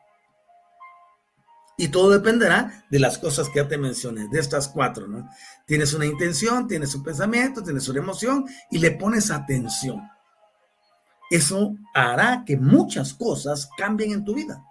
Y 1.78 1.88
todo 1.88 2.12
dependerá 2.12 2.86
de 2.92 3.00
las 3.00 3.18
cosas 3.18 3.50
que 3.50 3.60
ya 3.60 3.68
te 3.68 3.78
mencioné, 3.78 4.28
de 4.28 4.40
estas 4.40 4.68
cuatro, 4.68 5.08
¿no? 5.08 5.28
Tienes 5.66 5.94
una 5.94 6.06
intención, 6.06 6.68
tienes 6.68 6.94
un 6.94 7.04
pensamiento, 7.04 7.64
tienes 7.64 7.88
una 7.88 8.00
emoción 8.00 8.46
y 8.70 8.78
le 8.78 8.92
pones 8.92 9.32
atención 9.32 10.02
eso 11.36 11.76
hará 11.96 12.44
que 12.46 12.58
muchas 12.58 13.14
cosas 13.14 13.68
cambien 13.76 14.12
en 14.12 14.24
tu 14.24 14.36
vida. 14.36 14.64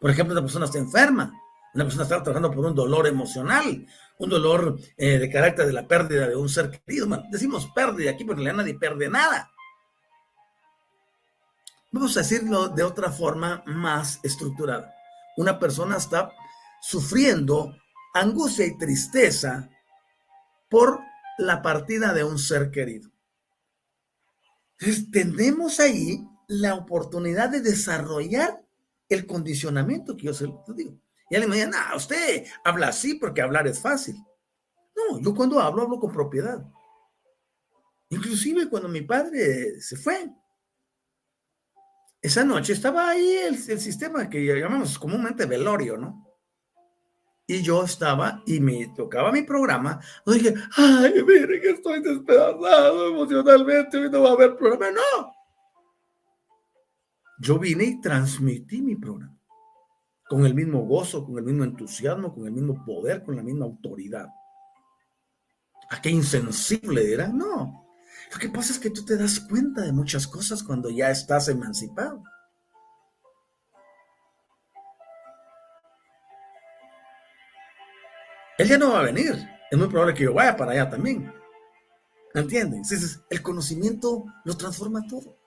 Por 0.00 0.10
ejemplo, 0.10 0.32
una 0.32 0.42
persona 0.42 0.64
está 0.64 0.78
enferma, 0.78 1.32
una 1.74 1.84
persona 1.84 2.02
está 2.02 2.22
trabajando 2.22 2.50
por 2.50 2.66
un 2.66 2.74
dolor 2.74 3.06
emocional, 3.06 3.86
un 4.18 4.28
dolor 4.28 4.78
eh, 4.96 5.18
de 5.18 5.30
carácter 5.30 5.66
de 5.66 5.72
la 5.72 5.86
pérdida 5.86 6.26
de 6.26 6.34
un 6.34 6.48
ser 6.48 6.70
querido. 6.70 7.06
decimos 7.30 7.70
pérdida 7.74 8.10
aquí, 8.10 8.24
porque 8.24 8.42
nadie 8.42 8.74
pierde 8.74 9.08
nada. 9.08 9.48
Vamos 11.92 12.16
a 12.16 12.20
decirlo 12.20 12.68
de 12.68 12.82
otra 12.82 13.12
forma 13.12 13.62
más 13.66 14.18
estructurada. 14.24 14.92
Una 15.36 15.58
persona 15.58 15.98
está 15.98 16.32
sufriendo 16.82 17.76
angustia 18.12 18.66
y 18.66 18.76
tristeza 18.76 19.68
por 20.68 20.98
la 21.38 21.62
partida 21.62 22.12
de 22.12 22.24
un 22.24 22.38
ser 22.38 22.72
querido. 22.72 23.10
Entonces, 24.78 25.10
tenemos 25.10 25.80
ahí 25.80 26.26
la 26.48 26.74
oportunidad 26.74 27.50
de 27.50 27.60
desarrollar 27.60 28.62
el 29.08 29.26
condicionamiento 29.26 30.16
que 30.16 30.26
yo 30.26 30.34
se 30.34 30.46
lo 30.46 30.64
digo. 30.74 30.98
Y 31.30 31.34
alguien 31.34 31.50
me 31.50 31.56
dice, 31.56 31.68
no, 31.68 31.96
usted 31.96 32.46
habla 32.64 32.88
así 32.88 33.14
porque 33.14 33.42
hablar 33.42 33.66
es 33.66 33.80
fácil. 33.80 34.16
No, 34.94 35.20
yo 35.20 35.34
cuando 35.34 35.60
hablo, 35.60 35.82
hablo 35.82 35.98
con 35.98 36.12
propiedad. 36.12 36.64
Inclusive 38.10 38.68
cuando 38.68 38.88
mi 38.88 39.02
padre 39.02 39.80
se 39.80 39.96
fue, 39.96 40.30
esa 42.22 42.44
noche 42.44 42.72
estaba 42.72 43.10
ahí 43.10 43.34
el, 43.36 43.54
el 43.54 43.80
sistema 43.80 44.28
que 44.28 44.44
llamamos 44.44 44.98
comúnmente 44.98 45.46
velorio, 45.46 45.96
¿no? 45.96 46.25
Y 47.48 47.62
yo 47.62 47.84
estaba 47.84 48.42
y 48.44 48.58
me 48.58 48.88
tocaba 48.96 49.30
mi 49.30 49.42
programa. 49.42 50.00
dije, 50.26 50.54
ay, 50.76 51.22
mire 51.24 51.60
que 51.60 51.70
estoy 51.70 52.02
despedazado 52.02 53.08
emocionalmente, 53.08 53.98
hoy 53.98 54.10
no 54.10 54.22
va 54.22 54.30
a 54.30 54.32
haber 54.32 54.56
programa. 54.56 54.90
No. 54.90 55.32
Yo 57.38 57.58
vine 57.58 57.84
y 57.84 58.00
transmití 58.00 58.82
mi 58.82 58.96
programa. 58.96 59.38
Con 60.28 60.44
el 60.44 60.54
mismo 60.54 60.80
gozo, 60.82 61.24
con 61.24 61.38
el 61.38 61.44
mismo 61.44 61.62
entusiasmo, 61.62 62.34
con 62.34 62.46
el 62.46 62.52
mismo 62.52 62.84
poder, 62.84 63.22
con 63.22 63.36
la 63.36 63.42
misma 63.44 63.66
autoridad. 63.66 64.28
¿A 65.90 66.02
qué 66.02 66.10
insensible 66.10 67.12
era? 67.12 67.28
No. 67.28 67.86
Lo 68.32 68.38
que 68.38 68.48
pasa 68.48 68.72
es 68.72 68.78
que 68.80 68.90
tú 68.90 69.04
te 69.04 69.16
das 69.16 69.38
cuenta 69.38 69.82
de 69.82 69.92
muchas 69.92 70.26
cosas 70.26 70.64
cuando 70.64 70.90
ya 70.90 71.10
estás 71.10 71.48
emancipado. 71.48 72.24
Él 78.58 78.68
ya 78.68 78.78
no 78.78 78.92
va 78.92 79.00
a 79.00 79.04
venir. 79.04 79.34
Es 79.70 79.78
muy 79.78 79.88
probable 79.88 80.14
que 80.14 80.24
yo 80.24 80.34
vaya 80.34 80.56
para 80.56 80.72
allá 80.72 80.88
también. 80.88 81.32
¿Entienden? 82.34 82.80
Entonces, 82.82 83.20
el 83.30 83.42
conocimiento 83.42 84.24
lo 84.44 84.56
transforma 84.56 85.06
todo. 85.08 85.38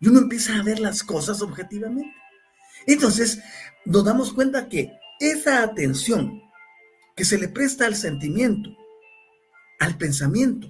Y 0.00 0.08
uno 0.08 0.20
empieza 0.20 0.56
a 0.56 0.62
ver 0.62 0.80
las 0.80 1.02
cosas 1.02 1.40
objetivamente. 1.42 2.14
Entonces, 2.86 3.40
nos 3.84 4.04
damos 4.04 4.32
cuenta 4.32 4.68
que 4.68 4.92
esa 5.20 5.62
atención 5.62 6.42
que 7.14 7.24
se 7.24 7.38
le 7.38 7.48
presta 7.48 7.86
al 7.86 7.94
sentimiento, 7.94 8.70
al 9.78 9.96
pensamiento, 9.96 10.68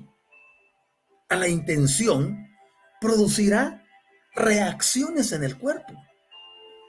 a 1.29 1.37
la 1.37 1.49
intención, 1.49 2.49
producirá 3.01 3.85
reacciones 4.35 5.33
en 5.33 5.45
el 5.45 5.59
cuerpo, 5.59 5.95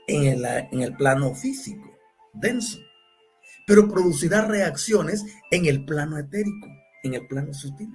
en 0.07 0.25
el, 0.25 0.45
en 0.45 0.81
el 0.81 0.95
plano 0.95 1.33
físico, 1.33 1.89
denso 2.33 2.79
pero 3.65 3.87
producirá 3.87 4.45
reacciones 4.45 5.23
en 5.51 5.65
el 5.65 5.85
plano 5.85 6.17
etérico, 6.17 6.67
en 7.03 7.13
el 7.13 7.27
plano 7.27 7.53
sutil. 7.53 7.89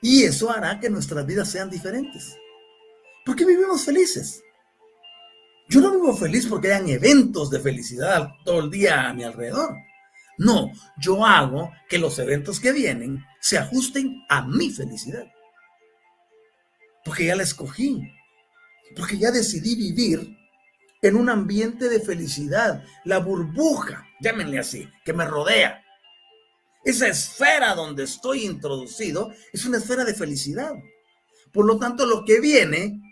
Y 0.00 0.24
eso 0.24 0.50
hará 0.50 0.80
que 0.80 0.90
nuestras 0.90 1.24
vidas 1.26 1.50
sean 1.50 1.70
diferentes. 1.70 2.36
¿Por 3.24 3.36
qué 3.36 3.44
vivimos 3.44 3.84
felices? 3.84 4.42
Yo 5.68 5.80
no 5.80 5.92
vivo 5.92 6.14
feliz 6.14 6.46
porque 6.46 6.72
hayan 6.72 6.88
eventos 6.90 7.50
de 7.50 7.60
felicidad 7.60 8.28
todo 8.44 8.60
el 8.60 8.70
día 8.70 9.08
a 9.08 9.14
mi 9.14 9.24
alrededor. 9.24 9.74
No, 10.36 10.70
yo 10.98 11.24
hago 11.24 11.70
que 11.88 11.98
los 11.98 12.18
eventos 12.18 12.60
que 12.60 12.72
vienen 12.72 13.24
se 13.40 13.56
ajusten 13.56 14.24
a 14.28 14.46
mi 14.46 14.70
felicidad. 14.70 15.26
Porque 17.04 17.26
ya 17.26 17.36
la 17.36 17.44
escogí. 17.44 18.02
Porque 18.96 19.18
ya 19.18 19.30
decidí 19.30 19.74
vivir 19.74 20.36
en 21.04 21.16
un 21.16 21.28
ambiente 21.28 21.90
de 21.90 22.00
felicidad, 22.00 22.82
la 23.04 23.18
burbuja, 23.18 24.08
llámenle 24.20 24.58
así, 24.58 24.88
que 25.04 25.12
me 25.12 25.26
rodea. 25.26 25.84
Esa 26.82 27.08
esfera 27.08 27.74
donde 27.74 28.04
estoy 28.04 28.44
introducido 28.44 29.30
es 29.52 29.66
una 29.66 29.76
esfera 29.76 30.06
de 30.06 30.14
felicidad. 30.14 30.72
Por 31.52 31.66
lo 31.66 31.78
tanto, 31.78 32.06
lo 32.06 32.24
que 32.24 32.40
viene 32.40 33.02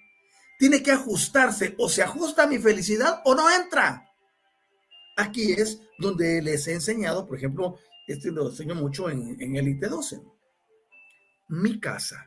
tiene 0.59 0.83
que 0.83 0.93
ajustarse, 0.93 1.75
o 1.79 1.91
se 1.91 2.03
ajusta 2.03 2.45
a 2.45 2.47
mi 2.47 2.59
felicidad 2.59 3.21
o 3.27 3.35
no 3.35 3.51
entra. 3.51 4.09
Aquí 5.19 5.53
es 5.53 5.79
donde 5.99 6.41
les 6.41 6.67
he 6.69 6.73
enseñado, 6.73 7.27
por 7.27 7.37
ejemplo, 7.37 7.79
este 8.07 8.31
lo 8.31 8.49
enseño 8.49 8.75
mucho 8.75 9.11
en, 9.11 9.37
en 9.39 9.55
Elite 9.57 9.89
12. 9.89 10.19
Mi 11.49 11.79
casa, 11.79 12.27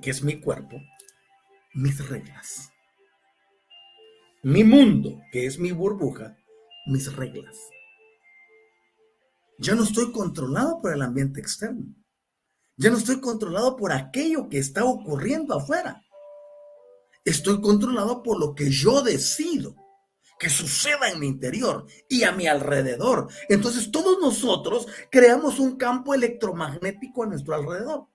que 0.00 0.10
es 0.10 0.22
mi 0.22 0.40
cuerpo, 0.40 0.80
mis 1.74 2.08
reglas 2.08 2.71
mi 4.42 4.64
mundo, 4.64 5.20
que 5.30 5.46
es 5.46 5.58
mi 5.58 5.70
burbuja, 5.70 6.36
mis 6.86 7.14
reglas. 7.14 7.56
Ya 9.58 9.74
no 9.76 9.84
estoy 9.84 10.10
controlado 10.10 10.80
por 10.80 10.92
el 10.92 11.02
ambiente 11.02 11.40
externo. 11.40 11.94
Ya 12.76 12.90
no 12.90 12.96
estoy 12.96 13.20
controlado 13.20 13.76
por 13.76 13.92
aquello 13.92 14.48
que 14.48 14.58
está 14.58 14.84
ocurriendo 14.84 15.54
afuera. 15.54 16.02
Estoy 17.24 17.60
controlado 17.60 18.22
por 18.22 18.40
lo 18.40 18.54
que 18.54 18.70
yo 18.70 19.02
decido 19.02 19.76
que 20.40 20.50
suceda 20.50 21.08
en 21.08 21.20
mi 21.20 21.28
interior 21.28 21.86
y 22.08 22.24
a 22.24 22.32
mi 22.32 22.48
alrededor. 22.48 23.28
Entonces 23.48 23.92
todos 23.92 24.18
nosotros 24.20 24.88
creamos 25.08 25.60
un 25.60 25.76
campo 25.76 26.14
electromagnético 26.14 27.22
a 27.22 27.26
nuestro 27.26 27.54
alrededor. 27.54 28.08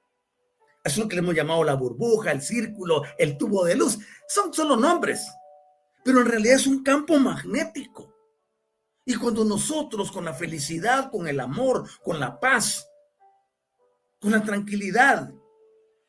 Es 0.84 0.98
lo 0.98 1.08
que 1.08 1.16
le 1.16 1.22
hemos 1.22 1.36
llamado 1.36 1.64
la 1.64 1.76
burbuja, 1.76 2.34
el 2.34 2.42
círculo, 2.42 3.04
el 3.18 3.38
tubo 3.38 3.64
de 3.64 3.78
luz. 3.78 4.00
Son 4.28 4.54
solo 4.54 4.76
nombres, 4.76 5.26
pero 6.08 6.22
en 6.22 6.28
realidad 6.28 6.56
es 6.56 6.68
un 6.68 6.84
campo 6.84 7.20
magnético. 7.20 8.16
Y 9.04 9.16
cuando 9.16 9.44
nosotros 9.44 10.10
con 10.10 10.24
la 10.24 10.34
felicidad, 10.34 11.12
con 11.12 11.28
el 11.28 11.38
amor, 11.38 11.86
con 12.02 12.18
la 12.18 12.40
paz, 12.40 12.88
con 14.18 14.32
la 14.32 14.42
tranquilidad, 14.42 15.34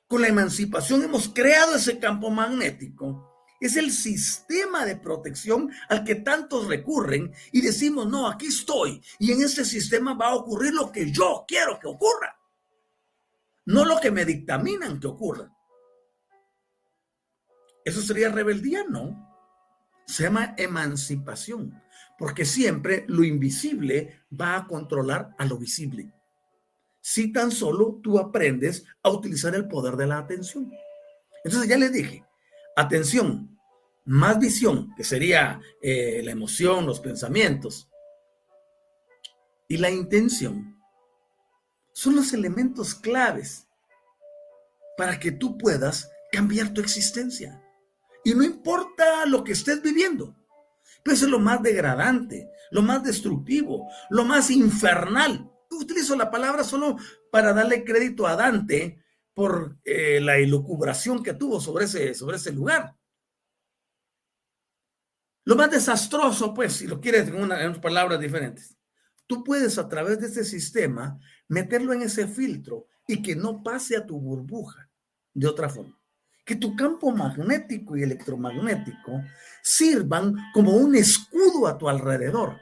con 0.07 0.23
la 0.23 0.29
emancipación 0.29 1.03
hemos 1.03 1.29
creado 1.31 1.75
ese 1.75 1.99
campo 1.99 2.31
magnético, 2.31 3.45
es 3.61 3.75
el 3.75 3.91
sistema 3.91 4.85
de 4.85 4.95
protección 4.95 5.69
al 5.89 6.05
que 6.05 6.15
tantos 6.15 6.69
recurren 6.69 7.35
y 7.51 7.61
decimos, 7.61 8.07
no, 8.07 8.29
aquí 8.29 8.47
estoy 8.47 9.03
y 9.19 9.33
en 9.33 9.43
ese 9.43 9.65
sistema 9.65 10.15
va 10.15 10.29
a 10.29 10.37
ocurrir 10.37 10.75
lo 10.75 10.93
que 10.93 11.11
yo 11.11 11.45
quiero 11.45 11.77
que 11.81 11.89
ocurra, 11.89 12.39
no 13.67 13.85
lo 13.85 13.99
que 13.99 14.13
me 14.13 14.25
dictaminan 14.25 15.01
que 15.01 15.09
ocurra. 15.09 15.53
¿Eso 17.85 18.01
sería 18.01 18.29
rebeldía? 18.29 18.85
No. 18.89 19.28
Se 20.09 20.25
llama 20.25 20.55
emancipación, 20.57 21.81
porque 22.19 22.45
siempre 22.45 23.05
lo 23.07 23.23
invisible 23.23 24.23
va 24.39 24.57
a 24.57 24.67
controlar 24.67 25.37
a 25.39 25.45
lo 25.45 25.59
visible. 25.59 26.13
Si 27.01 27.33
tan 27.33 27.53
solo 27.53 28.01
tú 28.03 28.19
aprendes 28.19 28.85
a 29.03 29.11
utilizar 29.11 29.55
el 29.55 29.69
poder 29.69 29.97
de 29.97 30.07
la 30.07 30.19
atención. 30.19 30.73
Entonces 31.45 31.69
ya 31.69 31.77
les 31.77 31.93
dije, 31.93 32.25
atención, 32.75 33.57
más 34.07 34.39
visión, 34.41 34.95
que 34.97 35.05
sería 35.05 35.61
eh, 35.83 36.23
la 36.25 36.33
emoción, 36.33 36.87
los 36.87 37.01
pensamientos, 37.01 37.89
y 39.69 39.77
la 39.77 39.91
intención, 39.91 40.83
son 41.93 42.17
los 42.17 42.33
elementos 42.33 42.95
claves 42.95 43.69
para 44.97 45.21
que 45.21 45.31
tú 45.31 45.59
puedas 45.59 46.11
cambiar 46.33 46.73
tu 46.73 46.81
existencia. 46.81 47.63
Y 48.29 48.35
no 48.35 48.45
importa 48.45 49.25
lo 49.25 49.43
que 49.43 49.53
estés 49.53 49.81
viviendo, 49.81 50.37
pero 51.03 51.15
eso 51.15 51.25
es 51.25 51.31
lo 51.31 51.39
más 51.39 51.63
degradante, 51.63 52.51
lo 52.71 52.83
más 52.83 53.03
destructivo, 53.03 53.89
lo 54.11 54.23
más 54.27 54.51
infernal. 54.51 55.51
Utilizo 55.71 56.15
la 56.15 56.31
palabra 56.31 56.63
solo 56.63 56.99
para 57.33 57.55
darle 57.55 57.85
crédito 57.85 58.27
a 58.27 58.37
Dante 58.37 59.03
por 59.33 59.79
eh, 59.83 60.21
la 60.21 60.37
elucubración 60.37 61.23
que 61.23 61.33
tuvo 61.33 61.59
sobre 61.59 61.87
ese, 61.87 62.13
sobre 62.13 62.37
ese 62.37 62.53
lugar. 62.53 62.95
Lo 65.45 65.57
más 65.57 65.71
desastroso, 65.71 66.53
pues, 66.53 66.75
si 66.75 66.87
lo 66.87 67.01
quieres 67.01 67.29
en, 67.29 67.81
palabras 67.81 68.21
diferentes, 68.21 68.77
tú 69.27 69.43
puedes 69.43 69.79
a 69.79 69.89
través 69.89 70.21
de 70.21 70.27
ese 70.27 70.45
sistema 70.45 71.19
meterlo 71.49 71.95
en 71.95 72.03
ese 72.03 72.29
filtro 72.29 72.89
y 73.07 73.23
que 73.23 73.35
no 73.35 73.63
pase 73.63 73.97
a 73.97 74.05
tu 74.05 74.21
burbuja 74.21 74.91
de 75.33 75.47
otra 75.47 75.71
forma. 75.71 75.98
Que 76.49 76.57
tu 76.57 76.75
campo 76.75 77.13
magnético 77.13 77.95
y 77.95 78.03
electromagnético 78.05 79.21
sirvan 79.63 80.35
como 80.55 80.73
un 80.73 80.97
escudo 80.97 81.67
a 81.67 81.77
tu 81.77 81.91
alrededor. 81.91 82.59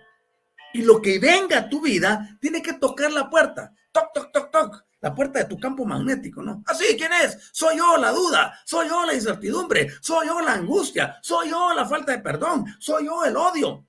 Y 0.75 0.83
lo 0.83 1.01
que 1.01 1.21
venga 1.21 1.59
a 1.59 1.69
tu 1.69 1.81
vida 1.81 2.37
tiene 2.41 2.61
que 2.61 2.73
tocar 2.73 3.13
la 3.13 3.31
puerta. 3.31 3.73
Toc, 3.93 4.13
toc, 4.13 4.33
toc, 4.33 4.51
toc 4.51 4.85
la 5.01 5.15
puerta 5.15 5.39
de 5.39 5.45
tu 5.45 5.57
campo 5.57 5.85
magnético, 5.85 6.43
¿no? 6.43 6.65
Así, 6.67 6.83
ah, 6.91 6.95
¿quién 6.99 7.13
es? 7.13 7.39
Soy 7.53 7.77
yo 7.77 7.97
la 7.97 8.11
duda, 8.11 8.59
soy 8.65 8.89
yo 8.89 9.07
la 9.07 9.15
incertidumbre, 9.15 9.89
soy 10.01 10.27
yo 10.27 10.41
la 10.41 10.55
angustia, 10.55 11.19
soy 11.23 11.51
yo 11.51 11.73
la 11.73 11.87
falta 11.87 12.11
de 12.11 12.19
perdón, 12.19 12.65
soy 12.81 13.05
yo 13.05 13.25
el 13.25 13.37
odio. 13.37 13.87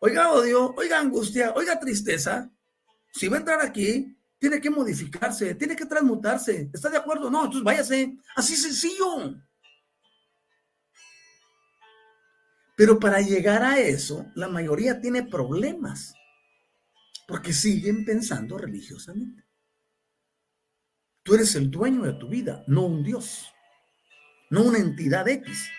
Oiga 0.00 0.32
odio, 0.32 0.74
oiga 0.76 0.98
angustia, 0.98 1.52
oiga 1.54 1.78
tristeza. 1.78 2.50
Si 3.12 3.28
va 3.28 3.36
a 3.36 3.40
entrar 3.40 3.60
aquí, 3.60 4.13
tiene 4.44 4.60
que 4.60 4.68
modificarse, 4.68 5.54
tiene 5.54 5.74
que 5.74 5.86
transmutarse. 5.86 6.68
¿Está 6.70 6.90
de 6.90 6.98
acuerdo? 6.98 7.30
No, 7.30 7.46
entonces 7.46 7.64
váyase. 7.64 8.18
Así 8.36 8.54
sencillo. 8.56 9.42
Pero 12.76 13.00
para 13.00 13.22
llegar 13.22 13.62
a 13.62 13.78
eso, 13.78 14.26
la 14.34 14.46
mayoría 14.48 15.00
tiene 15.00 15.22
problemas, 15.22 16.12
porque 17.26 17.54
siguen 17.54 18.04
pensando 18.04 18.58
religiosamente. 18.58 19.46
Tú 21.22 21.36
eres 21.36 21.54
el 21.54 21.70
dueño 21.70 22.02
de 22.02 22.12
tu 22.12 22.28
vida, 22.28 22.64
no 22.66 22.82
un 22.82 23.02
Dios, 23.02 23.50
no 24.50 24.64
una 24.64 24.76
entidad 24.76 25.26
X. 25.26 25.70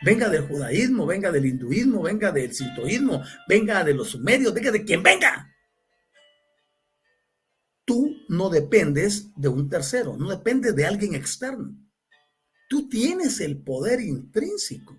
Venga 0.00 0.30
del 0.30 0.48
judaísmo, 0.48 1.04
venga 1.04 1.30
del 1.30 1.44
hinduismo, 1.44 2.00
venga 2.00 2.32
del 2.32 2.54
sintoísmo, 2.54 3.22
venga 3.46 3.84
de 3.84 3.92
los 3.92 4.12
sumerios, 4.12 4.54
venga 4.54 4.70
de 4.70 4.82
quien 4.82 5.02
venga. 5.02 5.54
No 8.28 8.50
dependes 8.50 9.28
de 9.36 9.48
un 9.48 9.68
tercero, 9.68 10.16
no 10.16 10.28
dependes 10.28 10.76
de 10.76 10.86
alguien 10.86 11.14
externo. 11.14 11.74
Tú 12.68 12.88
tienes 12.88 13.40
el 13.40 13.58
poder 13.58 14.00
intrínseco 14.00 14.98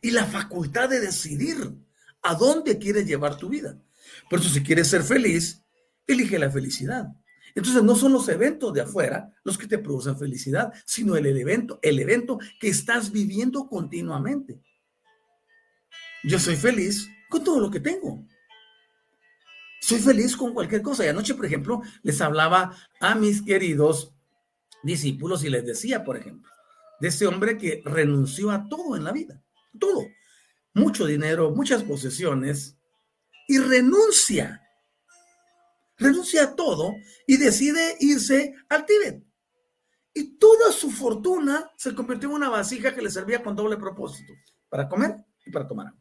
y 0.00 0.10
la 0.10 0.24
facultad 0.24 0.88
de 0.88 1.00
decidir 1.00 1.56
a 2.22 2.34
dónde 2.34 2.78
quieres 2.78 3.06
llevar 3.06 3.36
tu 3.36 3.48
vida. 3.48 3.80
Por 4.30 4.40
eso 4.40 4.48
si 4.48 4.62
quieres 4.62 4.88
ser 4.88 5.02
feliz, 5.02 5.62
elige 6.06 6.38
la 6.38 6.50
felicidad. 6.50 7.08
Entonces 7.54 7.82
no 7.82 7.94
son 7.94 8.12
los 8.12 8.28
eventos 8.28 8.72
de 8.72 8.80
afuera 8.80 9.30
los 9.44 9.58
que 9.58 9.66
te 9.66 9.78
producen 9.78 10.18
felicidad, 10.18 10.72
sino 10.86 11.16
el 11.16 11.26
evento, 11.26 11.78
el 11.82 11.98
evento 11.98 12.38
que 12.60 12.68
estás 12.68 13.12
viviendo 13.12 13.68
continuamente. 13.68 14.60
Yo 16.24 16.38
soy 16.38 16.56
feliz 16.56 17.08
con 17.28 17.44
todo 17.44 17.60
lo 17.60 17.70
que 17.70 17.80
tengo. 17.80 18.26
Soy 19.82 19.98
feliz 19.98 20.36
con 20.36 20.54
cualquier 20.54 20.80
cosa. 20.80 21.04
Y 21.04 21.08
anoche, 21.08 21.34
por 21.34 21.44
ejemplo, 21.44 21.82
les 22.02 22.20
hablaba 22.20 22.74
a 23.00 23.14
mis 23.16 23.42
queridos 23.42 24.14
discípulos 24.82 25.44
y 25.44 25.50
les 25.50 25.66
decía, 25.66 26.04
por 26.04 26.16
ejemplo, 26.16 26.50
de 27.00 27.08
ese 27.08 27.26
hombre 27.26 27.58
que 27.58 27.82
renunció 27.84 28.52
a 28.52 28.68
todo 28.68 28.96
en 28.96 29.04
la 29.04 29.12
vida, 29.12 29.42
todo, 29.78 30.06
mucho 30.72 31.04
dinero, 31.04 31.50
muchas 31.50 31.82
posesiones, 31.82 32.76
y 33.48 33.58
renuncia 33.58 34.62
renuncia 36.02 36.44
a 36.44 36.54
todo 36.54 36.94
y 37.26 37.36
decide 37.36 37.96
irse 38.00 38.54
al 38.68 38.84
Tíbet. 38.84 39.24
Y 40.14 40.36
toda 40.36 40.70
su 40.72 40.90
fortuna 40.90 41.70
se 41.76 41.94
convirtió 41.94 42.28
en 42.28 42.34
una 42.34 42.50
vasija 42.50 42.94
que 42.94 43.02
le 43.02 43.10
servía 43.10 43.42
con 43.42 43.56
doble 43.56 43.76
propósito, 43.78 44.32
para 44.68 44.88
comer 44.88 45.16
y 45.46 45.50
para 45.50 45.66
tomar. 45.66 45.94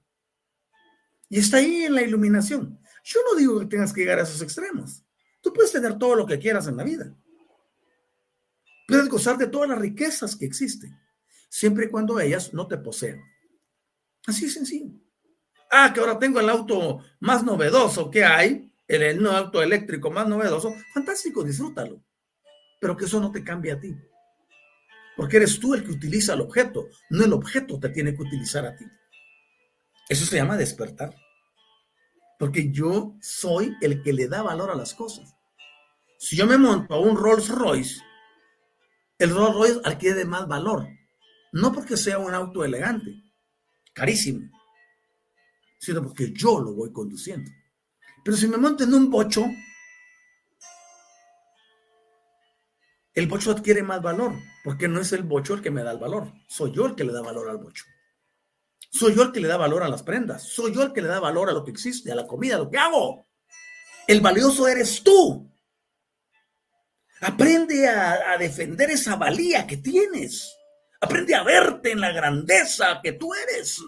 Y 1.30 1.40
está 1.40 1.58
ahí 1.58 1.84
en 1.84 1.96
la 1.96 2.02
iluminación. 2.02 2.78
Yo 3.04 3.20
no 3.30 3.38
digo 3.38 3.60
que 3.60 3.66
tengas 3.66 3.94
que 3.94 4.02
llegar 4.02 4.20
a 4.20 4.24
esos 4.24 4.42
extremos. 4.42 5.04
Tú 5.42 5.52
puedes 5.54 5.72
tener 5.72 5.98
todo 5.98 6.16
lo 6.16 6.26
que 6.26 6.40
quieras 6.40 6.68
en 6.68 6.78
la 6.78 6.84
vida. 6.84 7.16
Puedes 8.88 9.10
gozar 9.10 9.38
de 9.38 9.48
todas 9.48 9.70
las 9.70 9.80
riquezas 9.80 10.36
que 10.36 10.46
existen, 10.46 11.00
siempre 11.50 11.86
y 11.86 11.90
cuando 11.90 12.20
ellas 12.20 12.54
no 12.54 12.68
te 12.68 12.78
posean. 12.78 13.22
Así 14.28 14.46
es 14.46 14.54
sencillo. 14.54 14.92
Ah, 15.72 15.92
que 15.94 16.02
ahora 16.02 16.20
tengo 16.20 16.40
el 16.40 16.50
auto 16.50 17.00
más 17.22 17.44
novedoso 17.44 18.12
que 18.12 18.26
hay, 18.26 18.72
el, 18.88 19.26
auto 19.26 19.64
eléctrico 19.64 20.12
más 20.12 20.28
novedoso, 20.28 20.76
fantástico, 20.94 21.44
disfrútalo. 21.44 22.04
Pero 22.80 22.98
que 22.98 23.06
eso 23.06 23.20
no 23.20 23.32
te 23.32 23.44
cambie 23.44 23.72
a 23.72 23.80
ti. 23.80 23.96
Porque 25.16 25.38
eres 25.38 25.60
tú 25.60 25.74
el 25.74 25.84
que 25.84 25.92
utiliza 25.92 26.34
el 26.34 26.42
objeto, 26.42 26.90
no 27.10 27.24
el 27.24 27.34
objeto 27.34 27.80
te 27.80 27.90
tiene 27.90 28.14
que 28.16 28.24
utilizar 28.24 28.66
a 28.66 28.76
ti. 28.76 28.86
Eso 30.10 30.26
se 30.26 30.36
llama 30.36 30.58
despertar. 30.58 31.16
Porque 32.42 32.72
yo 32.72 33.14
soy 33.22 33.78
el 33.82 34.02
que 34.02 34.14
le 34.14 34.28
da 34.28 34.42
valor 34.42 34.72
a 34.72 34.76
las 34.76 34.96
cosas. 34.96 35.36
Si 36.18 36.36
yo 36.36 36.48
me 36.48 36.58
monto 36.58 36.96
a 36.96 37.00
un 37.00 37.16
Rolls 37.16 37.50
Royce, 37.50 38.02
el 39.20 39.30
Rolls 39.30 39.54
Royce 39.54 39.82
adquiere 39.84 40.26
más 40.26 40.48
valor. 40.48 40.88
No 41.52 41.72
porque 41.72 41.96
sea 41.96 42.18
un 42.18 42.34
auto 42.34 42.66
elegante, 42.66 43.12
carísimo, 43.94 44.50
sino 45.78 46.02
porque 46.02 46.34
yo 46.34 46.60
lo 46.60 46.74
voy 46.74 46.92
conduciendo. 46.92 47.52
Pero 48.26 48.36
si 48.36 48.48
me 48.48 48.58
monto 48.58 48.86
en 48.86 48.96
un 48.96 49.12
bocho, 49.12 49.46
el 53.14 53.28
bocho 53.28 53.52
adquiere 53.52 53.84
más 53.84 54.02
valor, 54.02 54.34
porque 54.64 54.88
no 54.88 55.00
es 55.00 55.14
el 55.14 55.22
bocho 55.22 55.54
el 55.54 55.62
que 55.62 55.70
me 55.70 55.84
da 55.84 55.92
el 55.92 56.00
valor, 56.00 56.34
soy 56.48 56.72
yo 56.72 56.88
el 56.88 56.96
que 56.96 57.04
le 57.04 57.14
da 57.14 57.22
valor 57.22 57.50
al 57.50 57.60
bocho. 57.60 57.86
Soy 58.92 59.16
yo 59.16 59.24
el 59.24 59.32
que 59.32 59.40
le 59.40 59.48
da 59.48 59.56
valor 59.56 59.84
a 59.84 59.88
las 59.88 60.04
prendas, 60.04 60.44
soy 60.44 60.74
yo 60.74 60.84
el 60.84 60.92
que 60.92 61.02
le 61.02 61.08
da 61.08 61.22
valor 61.22 61.50
a 61.50 61.54
lo 61.54 61.64
que 61.64 61.72
existe, 61.72 62.12
a 62.12 62.16
la 62.16 62.28
comida, 62.28 62.56
a 62.56 62.60
lo 62.60 62.70
que 62.70 62.78
hago. 62.78 63.26
El 64.06 64.20
valioso 64.20 64.68
eres 64.68 65.02
tú. 65.02 65.50
Aprende 67.22 67.88
a, 67.88 68.38
defender 68.38 68.92
esa 68.92 69.16
valía 69.16 69.66
que 69.66 69.78
tienes. 69.78 70.54
Aprende 71.00 71.34
a 71.36 71.44
verte 71.44 71.92
en 71.92 72.02
la 72.02 72.12
grandeza 72.12 73.00
que 73.02 73.14
tú 73.14 73.34
eres. 73.34 73.82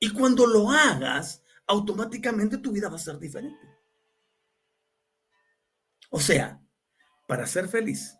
Y 0.00 0.10
cuando 0.10 0.44
lo 0.44 0.70
hagas, 0.70 1.44
automáticamente 1.68 2.58
tu 2.58 2.72
vida 2.72 2.88
va 2.88 2.96
a 2.96 2.98
ser 2.98 3.18
diferente. 3.18 3.68
O 6.10 6.18
sea, 6.18 6.60
para 7.28 7.46
ser 7.46 7.68
feliz 7.68 8.18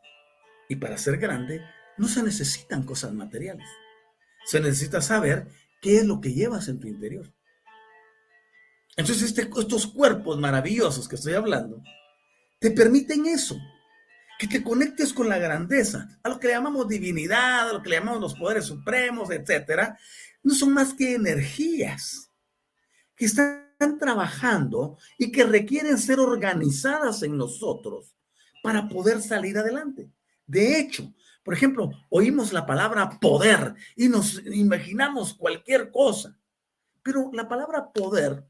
y 0.69 0.77
para 0.77 0.97
ser 0.97 1.17
grande 1.17 1.61
no 1.99 2.07
se 2.07 2.23
necesitan 2.23 2.85
cosas 2.85 3.13
materiales. 3.13 3.69
Se 4.45 4.61
necesita 4.61 5.01
saber 5.01 5.47
qué 5.81 5.99
es 5.99 6.05
lo 6.05 6.21
que 6.21 6.33
llevas 6.33 6.69
en 6.69 6.81
tu 6.81 6.89
interior. 6.89 7.33
Entonces, 8.97 9.23
este, 9.25 9.51
estos 9.59 9.87
cuerpos 9.87 10.39
maravillosos 10.39 11.09
que 11.09 11.17
estoy 11.17 11.35
hablando, 11.35 11.83
te 12.59 12.71
permiten 12.71 13.27
eso, 13.27 13.57
que 14.39 14.47
te 14.47 14.63
conectes 14.63 15.13
con 15.13 15.29
la 15.29 15.39
grandeza, 15.39 16.09
a 16.23 16.29
lo 16.29 16.39
que 16.39 16.49
le 16.49 16.55
llamamos 16.55 16.89
divinidad, 16.89 17.71
a 17.71 17.73
lo 17.73 17.83
que 17.83 17.91
le 17.91 17.97
llamamos 17.97 18.21
los 18.21 18.35
poderes 18.35 18.67
supremos, 18.67 19.31
etcétera, 19.31 19.99
no 20.43 20.55
son 20.55 20.73
más 20.73 20.95
que 20.95 21.15
energías 21.15 22.31
que 23.17 23.25
están 23.25 23.99
trabajando 23.99 24.99
y 25.19 25.33
que 25.33 25.45
requieren 25.45 25.99
ser 25.99 26.21
organizadas 26.21 27.23
en 27.23 27.37
nosotros 27.37 28.15
para 28.63 28.89
poder 28.89 29.23
salir 29.23 29.59
adelante. 29.59 30.11
De 30.47 30.79
hecho, 30.79 31.13
por 31.43 31.55
ejemplo, 31.55 31.91
oímos 32.09 32.53
la 32.53 32.67
palabra 32.67 33.19
poder 33.21 33.75
y 33.97 34.09
nos 34.09 34.45
imaginamos 34.47 35.35
cualquier 35.35 35.91
cosa, 35.91 36.37
pero 37.03 37.31
la 37.33 37.49
palabra 37.49 37.93
poder, 37.93 38.45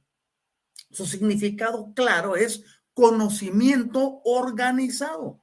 su 0.90 1.06
significado 1.06 1.92
claro 1.94 2.36
es 2.36 2.64
conocimiento 2.92 4.20
organizado. 4.24 5.42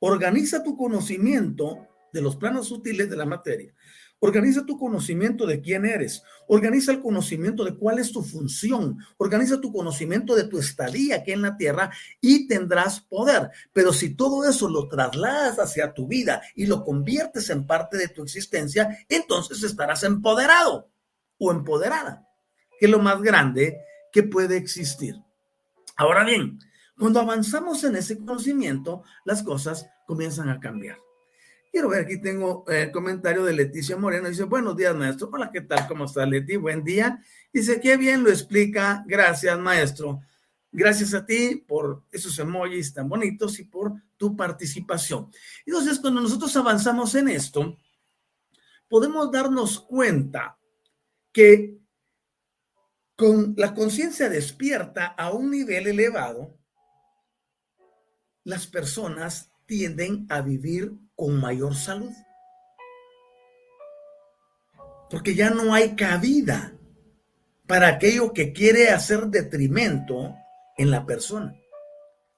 Organiza 0.00 0.62
tu 0.62 0.76
conocimiento 0.76 1.86
de 2.12 2.22
los 2.22 2.36
planos 2.36 2.68
sutiles 2.68 3.08
de 3.08 3.16
la 3.16 3.26
materia 3.26 3.74
Organiza 4.20 4.66
tu 4.66 4.76
conocimiento 4.76 5.46
de 5.46 5.60
quién 5.60 5.84
eres. 5.84 6.24
Organiza 6.48 6.90
el 6.90 7.00
conocimiento 7.00 7.64
de 7.64 7.76
cuál 7.76 8.00
es 8.00 8.10
tu 8.10 8.22
función. 8.22 8.98
Organiza 9.16 9.60
tu 9.60 9.72
conocimiento 9.72 10.34
de 10.34 10.44
tu 10.44 10.58
estadía 10.58 11.16
aquí 11.16 11.32
en 11.32 11.42
la 11.42 11.56
tierra 11.56 11.90
y 12.20 12.48
tendrás 12.48 13.00
poder. 13.00 13.50
Pero 13.72 13.92
si 13.92 14.14
todo 14.14 14.48
eso 14.48 14.68
lo 14.68 14.88
trasladas 14.88 15.58
hacia 15.58 15.94
tu 15.94 16.08
vida 16.08 16.42
y 16.56 16.66
lo 16.66 16.84
conviertes 16.84 17.48
en 17.50 17.66
parte 17.66 17.96
de 17.96 18.08
tu 18.08 18.24
existencia, 18.24 18.98
entonces 19.08 19.62
estarás 19.62 20.02
empoderado 20.02 20.90
o 21.38 21.52
empoderada, 21.52 22.26
que 22.80 22.86
es 22.86 22.90
lo 22.90 22.98
más 22.98 23.22
grande 23.22 23.78
que 24.12 24.24
puede 24.24 24.56
existir. 24.56 25.14
Ahora 25.96 26.24
bien, 26.24 26.58
cuando 26.98 27.20
avanzamos 27.20 27.84
en 27.84 27.94
ese 27.94 28.18
conocimiento, 28.18 29.04
las 29.24 29.44
cosas 29.44 29.88
comienzan 30.06 30.48
a 30.48 30.58
cambiar. 30.58 30.98
Quiero 31.78 31.90
ver, 31.90 32.06
aquí 32.06 32.20
tengo 32.20 32.64
el 32.66 32.90
comentario 32.90 33.44
de 33.44 33.52
Leticia 33.52 33.96
Moreno. 33.96 34.28
Dice, 34.28 34.42
buenos 34.42 34.76
días, 34.76 34.96
maestro. 34.96 35.30
Hola, 35.32 35.48
¿qué 35.52 35.60
tal? 35.60 35.86
¿Cómo 35.86 36.06
está, 36.06 36.26
Leti? 36.26 36.56
Buen 36.56 36.82
día. 36.82 37.22
Dice, 37.52 37.80
qué 37.80 37.96
bien 37.96 38.24
lo 38.24 38.30
explica. 38.30 39.04
Gracias, 39.06 39.56
maestro. 39.60 40.20
Gracias 40.72 41.14
a 41.14 41.24
ti 41.24 41.54
por 41.54 42.02
esos 42.10 42.36
emojis 42.40 42.92
tan 42.92 43.08
bonitos 43.08 43.60
y 43.60 43.64
por 43.66 43.92
tu 44.16 44.36
participación. 44.36 45.30
Entonces, 45.64 46.00
cuando 46.00 46.20
nosotros 46.20 46.56
avanzamos 46.56 47.14
en 47.14 47.28
esto, 47.28 47.78
podemos 48.88 49.30
darnos 49.30 49.78
cuenta 49.78 50.58
que 51.30 51.78
con 53.14 53.54
la 53.56 53.72
conciencia 53.72 54.28
despierta 54.28 55.06
a 55.06 55.30
un 55.30 55.52
nivel 55.52 55.86
elevado, 55.86 56.58
las 58.42 58.66
personas 58.66 59.52
tienden 59.64 60.26
a 60.28 60.40
vivir 60.40 60.92
con 61.18 61.40
mayor 61.40 61.74
salud. 61.74 62.12
Porque 65.10 65.34
ya 65.34 65.50
no 65.50 65.74
hay 65.74 65.96
cabida 65.96 66.74
para 67.66 67.88
aquello 67.88 68.32
que 68.32 68.52
quiere 68.52 68.90
hacer 68.90 69.26
detrimento 69.26 70.36
en 70.76 70.92
la 70.92 71.04
persona. 71.04 71.56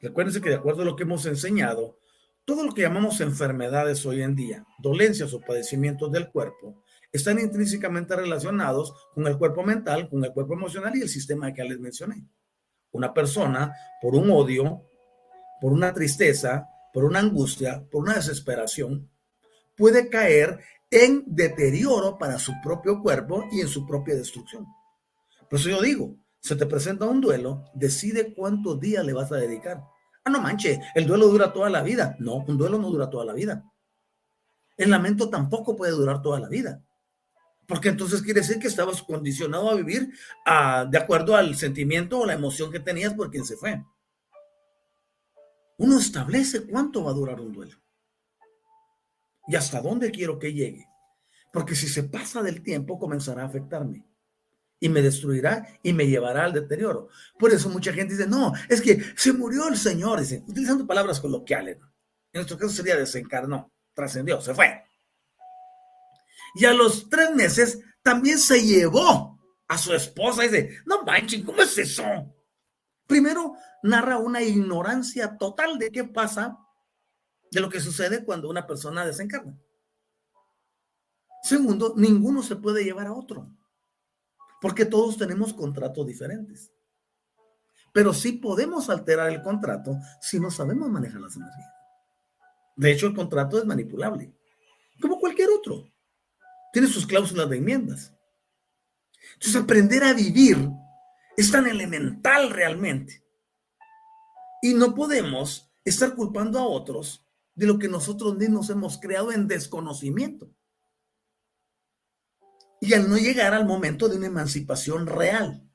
Recuérdense 0.01 0.41
que 0.41 0.49
de 0.49 0.55
acuerdo 0.55 0.81
a 0.81 0.87
lo 0.87 0.97
que 0.97 1.03
hemos 1.03 1.27
enseñado, 1.27 1.99
todo 2.47 2.65
lo 2.65 2.73
que 2.73 2.81
llamamos 2.81 3.21
enfermedades 3.21 4.07
hoy 4.07 4.23
en 4.23 4.35
día, 4.35 4.65
dolencias 4.79 5.35
o 5.35 5.43
padecimientos 5.43 6.11
del 6.11 6.31
cuerpo, 6.31 6.83
están 7.13 7.39
intrínsecamente 7.39 8.17
relacionados 8.17 8.95
con 9.13 9.27
el 9.27 9.37
cuerpo 9.37 9.63
mental, 9.63 10.09
con 10.09 10.25
el 10.25 10.33
cuerpo 10.33 10.55
emocional 10.55 10.97
y 10.97 11.03
el 11.03 11.09
sistema 11.11 11.53
que 11.53 11.65
les 11.65 11.79
mencioné. 11.79 12.25
Una 12.93 13.13
persona, 13.13 13.75
por 14.01 14.15
un 14.15 14.31
odio, 14.31 14.89
por 15.61 15.71
una 15.71 15.93
tristeza, 15.93 16.67
por 16.93 17.05
una 17.05 17.21
angustia, 17.21 17.87
por 17.91 18.03
una 18.03 18.15
desesperación, 18.15 19.11
puede 19.77 20.09
caer 20.09 20.61
en 20.91 21.25
deterioro 21.27 22.19
para 22.19 22.39
su 22.39 22.53
propio 22.63 23.01
cuerpo 23.01 23.45
y 23.53 23.61
en 23.61 23.69
su 23.69 23.87
propia 23.87 24.17
destrucción. 24.17 24.67
Por 25.49 25.59
eso 25.59 25.71
yo 25.71 25.81
digo, 25.81 26.17
se 26.41 26.57
te 26.57 26.67
presenta 26.67 27.07
un 27.07 27.21
duelo, 27.21 27.65
decide 27.75 28.35
cuántos 28.35 28.81
días 28.81 29.05
le 29.05 29.13
vas 29.13 29.31
a 29.33 29.37
dedicar. 29.37 29.83
Ah, 30.25 30.31
no 30.31 30.41
manche, 30.41 30.81
el 30.95 31.07
duelo 31.07 31.29
dura 31.29 31.53
toda 31.53 31.71
la 31.71 31.83
vida. 31.83 32.17
No, 32.19 32.37
un 32.37 32.59
duelo 32.59 32.79
no 32.79 32.91
dura 32.91 33.09
toda 33.09 33.25
la 33.25 33.33
vida. 33.33 33.65
El 34.77 34.91
lamento 34.91 35.29
tampoco 35.29 35.77
puede 35.77 35.93
durar 35.93 36.23
toda 36.23 36.41
la 36.41 36.49
vida. 36.49 36.83
Porque 37.67 37.89
entonces 37.89 38.23
quiere 38.23 38.41
decir 38.41 38.59
que 38.59 38.67
estabas 38.67 39.03
condicionado 39.03 39.71
a 39.71 39.75
vivir 39.75 40.13
ah, 40.45 40.87
de 40.91 40.99
acuerdo 40.99 41.37
al 41.37 41.55
sentimiento 41.55 42.19
o 42.19 42.27
la 42.27 42.33
emoción 42.33 42.73
que 42.73 42.81
tenías 42.81 43.15
por 43.15 43.31
quien 43.31 43.45
se 43.45 43.57
fue 43.57 43.83
uno 45.81 45.99
establece 45.99 46.67
cuánto 46.67 47.05
va 47.05 47.11
a 47.11 47.15
durar 47.15 47.41
un 47.41 47.53
duelo 47.53 47.77
y 49.49 49.57
hasta 49.57 49.81
dónde 49.81 50.11
quiero 50.11 50.39
que 50.39 50.53
llegue. 50.53 50.87
Porque 51.53 51.75
si 51.75 51.89
se 51.89 52.05
pasa 52.05 52.43
del 52.43 52.63
tiempo, 52.63 52.99
comenzará 52.99 53.43
a 53.43 53.47
afectarme 53.47 54.07
y 54.79 54.91
me 54.91 55.01
destruirá 55.01 55.67
y 55.83 55.95
me 55.95 56.07
llevará 56.07 56.45
al 56.45 56.53
deterioro. 56.53 57.09
Por 57.39 57.51
eso 57.53 57.71
mucha 57.71 57.95
gente 57.95 58.15
dice, 58.15 58.29
no, 58.29 58.53
es 58.69 58.83
que 58.83 59.03
se 59.17 59.33
murió 59.33 59.69
el 59.69 59.77
Señor, 59.77 60.21
utilizando 60.21 60.87
palabras 60.87 61.19
coloquiales. 61.19 61.79
En 61.79 62.41
nuestro 62.41 62.59
caso 62.59 62.75
sería 62.75 62.97
desencarnó, 62.97 63.73
trascendió, 63.95 64.41
se 64.43 64.55
fue. 64.55 64.85
Y 66.57 66.67
a 66.67 66.75
los 66.75 67.09
tres 67.09 67.35
meses 67.35 67.81
también 68.03 68.39
se 68.39 68.63
llevó 68.63 69.41
a 69.67 69.79
su 69.79 69.95
esposa 69.95 70.45
y 70.45 70.49
dice, 70.49 70.79
no 70.85 71.05
manchen, 71.05 71.43
¿cómo 71.43 71.63
es 71.63 71.77
eso? 71.79 72.05
Primero, 73.11 73.55
narra 73.83 74.19
una 74.19 74.41
ignorancia 74.41 75.37
total 75.37 75.81
de 75.81 75.91
qué 75.91 76.05
pasa, 76.05 76.57
de 77.51 77.61
lo 77.61 77.69
que 77.69 77.81
sucede 77.81 78.25
cuando 78.25 78.49
una 78.49 78.69
persona 78.69 79.05
desencarna. 79.05 79.61
Segundo, 81.43 81.93
ninguno 81.97 82.41
se 82.45 82.55
puede 82.55 82.85
llevar 82.85 83.09
a 83.09 83.13
otro, 83.13 83.51
porque 84.61 84.85
todos 84.85 85.19
tenemos 85.19 85.53
contratos 85.53 86.07
diferentes. 86.07 86.73
Pero 87.93 88.15
sí 88.15 88.31
podemos 88.31 88.89
alterar 88.89 89.29
el 89.31 89.43
contrato 89.43 89.97
si 90.21 90.39
no 90.39 90.53
sabemos 90.53 90.89
manejar 90.89 91.21
las 91.21 91.35
energías. 91.35 91.69
De 92.77 92.93
hecho, 92.93 93.09
el 93.09 93.17
contrato 93.17 93.59
es 93.59 93.65
manipulable, 93.65 94.33
como 95.01 95.19
cualquier 95.19 95.49
otro. 95.51 95.93
Tiene 96.73 96.87
sus 96.87 97.09
cláusulas 97.09 97.51
de 97.51 97.57
enmiendas. 97.57 98.15
Entonces, 99.35 99.61
aprender 99.61 100.05
a 100.05 100.13
vivir 100.13 100.57
es 101.41 101.51
tan 101.51 101.67
elemental 101.67 102.51
realmente. 102.51 103.25
Y 104.63 104.75
no 104.75 104.95
podemos 104.95 105.73
estar 105.85 106.15
culpando 106.15 106.59
a 106.59 106.67
otros 106.67 107.27
de 107.55 107.67
lo 107.67 107.79
que 107.79 107.89
nosotros 107.89 108.37
mismos 108.37 108.69
hemos 108.69 108.99
creado 108.99 109.33
en 109.33 109.49
desconocimiento. 109.49 110.55
Y 112.79 112.93
al 112.93 113.09
no 113.09 113.17
llegar 113.17 113.55
al 113.55 113.65
momento 113.65 114.09
de 114.09 114.19
una 114.19 114.27
emancipación 114.27 115.07
real 115.07 115.67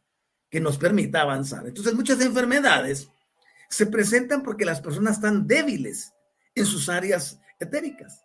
que 0.49 0.59
nos 0.59 0.77
permita 0.77 1.21
avanzar. 1.21 1.65
Entonces 1.67 1.95
muchas 1.95 2.21
enfermedades 2.21 3.09
se 3.67 3.87
presentan 3.87 4.43
porque 4.43 4.65
las 4.65 4.81
personas 4.81 5.15
están 5.15 5.47
débiles 5.47 6.13
en 6.53 6.67
sus 6.67 6.89
áreas 6.89 7.39
etéricas 7.59 8.23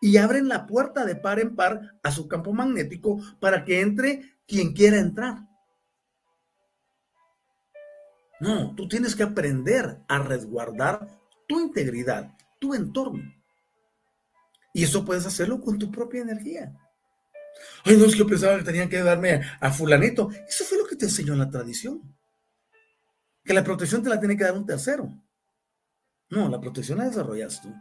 y 0.00 0.18
abren 0.18 0.48
la 0.48 0.66
puerta 0.66 1.04
de 1.04 1.16
par 1.16 1.40
en 1.40 1.56
par 1.56 1.98
a 2.02 2.12
su 2.12 2.28
campo 2.28 2.52
magnético 2.52 3.20
para 3.40 3.64
que 3.64 3.80
entre 3.80 4.38
quien 4.46 4.72
quiera 4.72 4.98
entrar. 4.98 5.48
No, 8.40 8.74
tú 8.74 8.88
tienes 8.88 9.14
que 9.14 9.22
aprender 9.22 10.00
a 10.08 10.18
resguardar 10.18 11.08
tu 11.46 11.60
integridad, 11.60 12.36
tu 12.58 12.74
entorno. 12.74 13.22
Y 14.72 14.84
eso 14.84 15.04
puedes 15.04 15.24
hacerlo 15.24 15.60
con 15.60 15.78
tu 15.78 15.90
propia 15.90 16.22
energía. 16.22 16.74
Ay, 17.84 17.96
no 17.96 18.06
es 18.06 18.16
que 18.16 18.24
pensaba 18.24 18.58
que 18.58 18.64
tenían 18.64 18.88
que 18.88 19.02
darme 19.02 19.40
a 19.60 19.70
fulanito. 19.70 20.30
Eso 20.48 20.64
fue 20.64 20.78
lo 20.78 20.86
que 20.86 20.96
te 20.96 21.04
enseñó 21.04 21.34
la 21.36 21.50
tradición. 21.50 22.02
Que 23.44 23.54
la 23.54 23.62
protección 23.62 24.02
te 24.02 24.08
la 24.08 24.18
tiene 24.18 24.36
que 24.36 24.44
dar 24.44 24.54
un 24.54 24.66
tercero. 24.66 25.08
No, 26.30 26.48
la 26.48 26.60
protección 26.60 26.98
la 26.98 27.04
desarrollas 27.04 27.62
tú. 27.62 27.72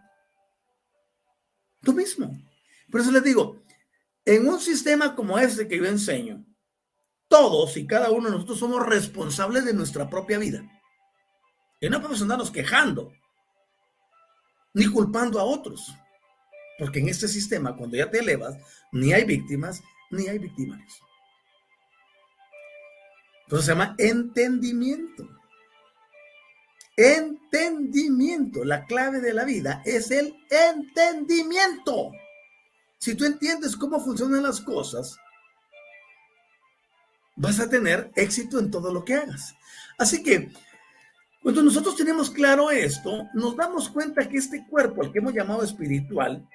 Tú 1.82 1.94
mismo. 1.94 2.38
Por 2.92 3.02
eso 3.02 3.12
les 3.12 3.24
digo, 3.24 3.64
en 4.26 4.48
un 4.48 4.60
sistema 4.60 5.16
como 5.16 5.40
este 5.40 5.68
que 5.68 5.78
yo 5.78 5.86
enseño, 5.86 6.46
todos 7.34 7.78
y 7.78 7.88
cada 7.88 8.12
uno 8.12 8.30
de 8.30 8.36
nosotros 8.36 8.60
somos 8.60 8.86
responsables 8.86 9.66
de 9.66 9.74
nuestra 9.74 10.08
propia 10.08 10.38
vida. 10.38 10.64
Y 11.82 11.90
no 11.90 11.98
podemos 11.98 12.22
andarnos 12.22 12.52
quejando, 12.52 13.12
ni 14.76 14.86
culpando 14.86 15.40
a 15.40 15.44
otros. 15.44 15.92
Porque 16.78 17.00
en 17.00 17.10
este 17.10 17.28
sistema, 17.28 17.76
cuando 17.76 17.98
ya 17.98 18.12
te 18.12 18.20
elevas, 18.20 18.56
ni 18.92 19.14
hay 19.14 19.24
víctimas, 19.24 19.82
ni 20.12 20.28
hay 20.28 20.38
victimarios. 20.38 21.02
Entonces 23.46 23.66
se 23.66 23.72
llama 23.72 23.96
entendimiento. 23.98 25.28
Entendimiento. 26.96 28.64
La 28.64 28.86
clave 28.86 29.22
de 29.22 29.34
la 29.34 29.44
vida 29.44 29.82
es 29.86 30.12
el 30.12 30.36
entendimiento. 30.52 32.12
Si 33.00 33.16
tú 33.16 33.26
entiendes 33.26 33.76
cómo 33.76 34.00
funcionan 34.00 34.44
las 34.44 34.62
cosas, 34.62 35.18
vas 37.36 37.60
a 37.60 37.70
tener 37.70 38.12
éxito 38.16 38.60
en 38.60 38.72
todo 38.72 38.94
lo 38.94 39.04
que 39.04 39.16
hagas. 39.16 39.56
Así 39.98 40.24
que, 40.24 40.52
cuando 41.42 41.62
nosotros 41.62 41.96
tenemos 41.96 42.30
claro 42.30 42.72
esto, 42.72 43.28
nos 43.34 43.56
damos 43.56 43.90
cuenta 43.90 44.28
que 44.30 44.38
este 44.38 44.66
cuerpo, 44.68 45.04
el 45.04 45.12
que 45.12 45.20
hemos 45.20 45.34
llamado 45.34 45.64
espiritual, 45.64 46.48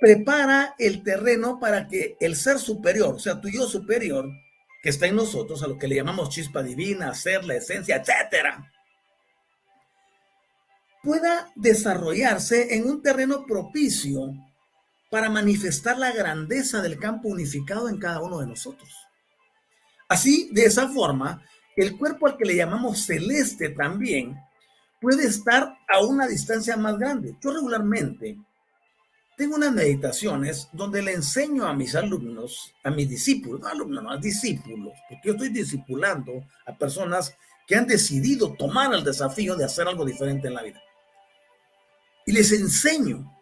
prepara 0.00 0.74
el 0.78 1.02
terreno 1.02 1.60
para 1.60 1.86
que 1.86 2.16
el 2.20 2.36
ser 2.36 2.58
superior, 2.58 3.14
o 3.14 3.18
sea, 3.18 3.40
tu 3.40 3.48
yo 3.48 3.68
superior, 3.68 4.30
que 4.82 4.88
está 4.88 5.06
en 5.06 5.16
nosotros, 5.16 5.62
a 5.62 5.66
lo 5.66 5.76
que 5.76 5.88
le 5.88 5.96
llamamos 5.96 6.30
chispa 6.30 6.62
divina, 6.62 7.14
ser, 7.14 7.44
la 7.44 7.56
esencia, 7.56 7.96
etcétera, 7.96 8.72
pueda 11.02 11.52
desarrollarse 11.54 12.74
en 12.74 12.88
un 12.88 13.02
terreno 13.02 13.44
propicio 13.46 14.32
para 15.10 15.28
manifestar 15.28 15.98
la 15.98 16.12
grandeza 16.12 16.80
del 16.80 16.98
campo 16.98 17.28
unificado 17.28 17.88
en 17.88 17.98
cada 17.98 18.22
uno 18.22 18.38
de 18.38 18.46
nosotros. 18.46 19.09
Así, 20.10 20.48
de 20.50 20.64
esa 20.64 20.88
forma, 20.88 21.40
el 21.76 21.96
cuerpo 21.96 22.26
al 22.26 22.36
que 22.36 22.44
le 22.44 22.56
llamamos 22.56 23.06
celeste 23.06 23.68
también 23.68 24.36
puede 25.00 25.24
estar 25.24 25.78
a 25.88 26.04
una 26.04 26.26
distancia 26.26 26.76
más 26.76 26.98
grande. 26.98 27.36
Yo 27.40 27.52
regularmente 27.52 28.36
tengo 29.36 29.54
unas 29.54 29.72
meditaciones 29.72 30.68
donde 30.72 31.00
le 31.00 31.12
enseño 31.12 31.64
a 31.64 31.74
mis 31.74 31.94
alumnos, 31.94 32.74
a 32.82 32.90
mis 32.90 33.08
discípulos, 33.08 33.60
no 33.60 33.68
alumnos, 33.68 34.02
no, 34.02 34.10
a 34.10 34.16
discípulos, 34.16 34.92
porque 35.08 35.28
yo 35.28 35.32
estoy 35.34 35.50
discipulando 35.50 36.44
a 36.66 36.76
personas 36.76 37.36
que 37.68 37.76
han 37.76 37.86
decidido 37.86 38.52
tomar 38.54 38.92
el 38.92 39.04
desafío 39.04 39.54
de 39.54 39.64
hacer 39.64 39.86
algo 39.86 40.04
diferente 40.04 40.48
en 40.48 40.54
la 40.54 40.64
vida. 40.64 40.82
Y 42.26 42.32
les 42.32 42.50
enseño 42.50 43.32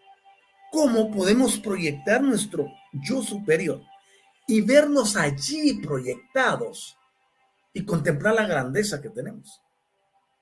cómo 0.70 1.10
podemos 1.10 1.58
proyectar 1.58 2.22
nuestro 2.22 2.68
yo 2.92 3.22
superior 3.22 3.80
y 4.48 4.62
vernos 4.62 5.14
allí 5.14 5.74
proyectados 5.74 6.96
y 7.74 7.84
contemplar 7.84 8.34
la 8.34 8.46
grandeza 8.46 9.00
que 9.00 9.10
tenemos, 9.10 9.60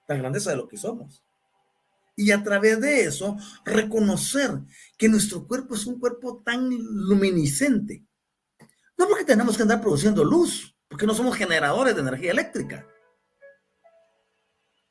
la 0.07 0.15
grandeza 0.15 0.51
de 0.51 0.57
lo 0.57 0.69
que 0.69 0.77
somos. 0.77 1.25
Y 2.15 2.31
a 2.31 2.43
través 2.43 2.81
de 2.81 3.03
eso, 3.03 3.37
reconocer 3.65 4.61
que 4.97 5.09
nuestro 5.09 5.47
cuerpo 5.47 5.75
es 5.75 5.87
un 5.87 5.99
cuerpo 5.99 6.41
tan 6.43 6.71
luminiscente. 6.71 8.07
No 8.97 9.09
porque 9.09 9.25
tenemos 9.25 9.57
que 9.57 9.65
andar 9.65 9.83
produciendo 9.83 10.25
luz, 10.25 10.75
porque 10.89 11.07
no 11.07 11.13
somos 11.13 11.37
generadores 11.37 11.95
de 11.95 12.01
energía 12.01 12.31
eléctrica. 12.31 12.87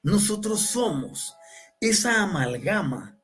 Nosotros 0.03 0.59
somos 0.59 1.36
esa 1.80 2.22
amalgama 2.22 3.18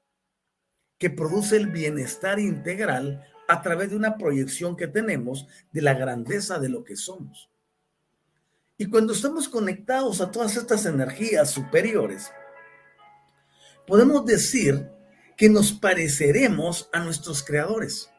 que 0.98 1.10
produce 1.10 1.58
el 1.58 1.68
bienestar 1.68 2.39
integral 2.39 3.28
a 3.52 3.62
través 3.62 3.89
de 3.89 3.97
una 3.97 4.18
proyección 4.18 4.78
que 4.78 4.88
tenemos 4.88 5.45
de 5.74 5.82
la 5.82 5.93
grandeza 5.93 6.58
de 6.58 6.70
lo 6.70 6.86
que 6.86 6.95
somos. 6.95 7.49
Y 8.78 8.86
cuando 8.86 9.12
estamos 9.12 9.49
conectados 9.49 10.22
a 10.22 10.32
todas 10.32 10.56
estas 10.56 10.86
energías 10.86 11.52
superiores, 11.52 12.32
podemos 13.86 14.26
decir 14.26 14.89
que 15.36 15.49
nos 15.49 15.74
pareceremos 15.74 16.89
a 16.93 17.02
nuestros 17.02 17.43
creadores. 17.43 18.10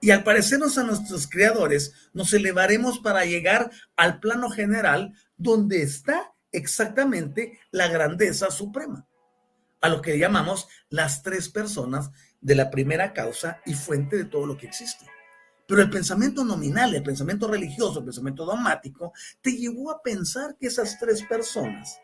Y 0.00 0.12
al 0.12 0.22
parecernos 0.22 0.78
a 0.78 0.84
nuestros 0.84 1.26
creadores, 1.26 1.92
nos 2.12 2.32
elevaremos 2.32 3.00
para 3.00 3.24
llegar 3.24 3.68
al 3.96 4.20
plano 4.20 4.48
general 4.48 5.12
donde 5.36 5.82
está 5.82 6.34
exactamente 6.52 7.58
la 7.72 7.88
grandeza 7.88 8.52
suprema, 8.52 9.08
a 9.80 9.88
lo 9.88 10.02
que 10.02 10.20
llamamos 10.20 10.68
las 10.88 11.24
tres 11.24 11.48
personas 11.48 12.12
de 12.42 12.54
la 12.54 12.70
primera 12.70 13.12
causa 13.12 13.62
y 13.64 13.72
fuente 13.72 14.16
de 14.16 14.24
todo 14.26 14.44
lo 14.44 14.58
que 14.58 14.66
existe. 14.66 15.06
Pero 15.66 15.80
el 15.80 15.88
pensamiento 15.88 16.44
nominal, 16.44 16.94
el 16.94 17.02
pensamiento 17.02 17.48
religioso, 17.48 18.00
el 18.00 18.04
pensamiento 18.04 18.44
dogmático, 18.44 19.12
te 19.40 19.52
llevó 19.52 19.90
a 19.90 20.02
pensar 20.02 20.56
que 20.58 20.66
esas 20.66 20.98
tres 20.98 21.22
personas 21.22 21.98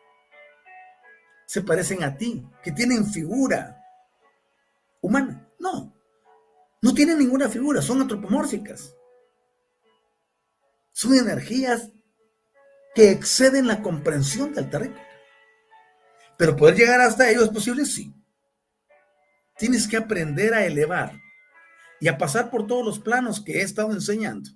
se 1.45 1.63
parecen 1.63 2.05
a 2.05 2.17
ti, 2.17 2.47
que 2.63 2.73
tienen 2.73 3.05
figura 3.05 3.83
humana. 5.01 5.47
No, 5.59 5.93
no 6.81 6.95
tienen 6.95 7.19
ninguna 7.19 7.49
figura, 7.49 7.83
son 7.83 8.01
antropomórficas. 8.01 8.95
Son 10.93 11.15
energías 11.15 11.91
que 12.95 13.11
exceden 13.11 13.67
la 13.67 13.83
comprensión 13.83 14.53
del 14.55 14.71
terreno. 14.71 14.97
Pero 16.37 16.57
poder 16.57 16.77
llegar 16.77 17.01
hasta 17.01 17.29
ellos 17.29 17.45
es 17.45 17.51
posible, 17.51 17.85
sí. 17.85 18.15
Tienes 19.59 19.89
que 19.89 19.97
aprender 19.97 20.55
a 20.55 20.65
elevar 20.65 21.21
y 22.01 22.09
a 22.09 22.17
pasar 22.17 22.51
por 22.51 22.67
todos 22.67 22.85
los 22.85 22.99
planos 23.01 23.41
que 23.41 23.59
he 23.59 23.63
estado 23.63 23.93
enseñando. 23.93 24.51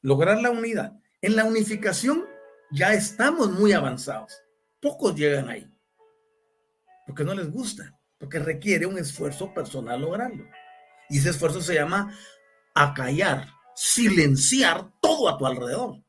Lograr 0.00 0.40
la 0.40 0.50
unidad. 0.50 0.98
En 1.20 1.36
la 1.36 1.44
unificación 1.44 2.24
ya 2.70 2.94
estamos 2.94 3.50
muy 3.50 3.72
avanzados. 3.72 4.32
Pocos 4.80 5.14
llegan 5.14 5.48
ahí 5.48 5.68
porque 7.08 7.24
no 7.24 7.32
les 7.32 7.50
gusta, 7.50 7.98
porque 8.18 8.38
requiere 8.38 8.84
un 8.84 8.98
esfuerzo 8.98 9.54
personal 9.54 9.98
lograrlo. 9.98 10.44
Y 11.08 11.16
ese 11.16 11.30
esfuerzo 11.30 11.62
se 11.62 11.72
llama 11.72 12.14
acallar, 12.74 13.48
silenciar 13.74 14.92
todo 15.00 15.30
a 15.30 15.38
tu 15.38 15.46
alrededor. 15.46 16.04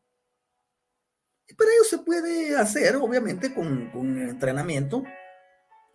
Y 1.47 1.53
para 1.53 1.71
ello 1.71 1.83
se 1.85 1.99
puede 1.99 2.57
hacer, 2.57 2.97
obviamente, 2.97 3.53
con, 3.53 3.89
con 3.91 4.21
entrenamiento, 4.21 5.05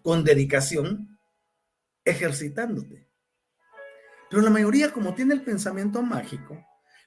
con 0.02 0.24
dedicación, 0.24 1.13
ejercitándote. 2.04 3.08
Pero 4.30 4.42
la 4.42 4.50
mayoría, 4.50 4.92
como 4.92 5.14
tiene 5.14 5.34
el 5.34 5.42
pensamiento 5.42 6.02
mágico, 6.02 6.58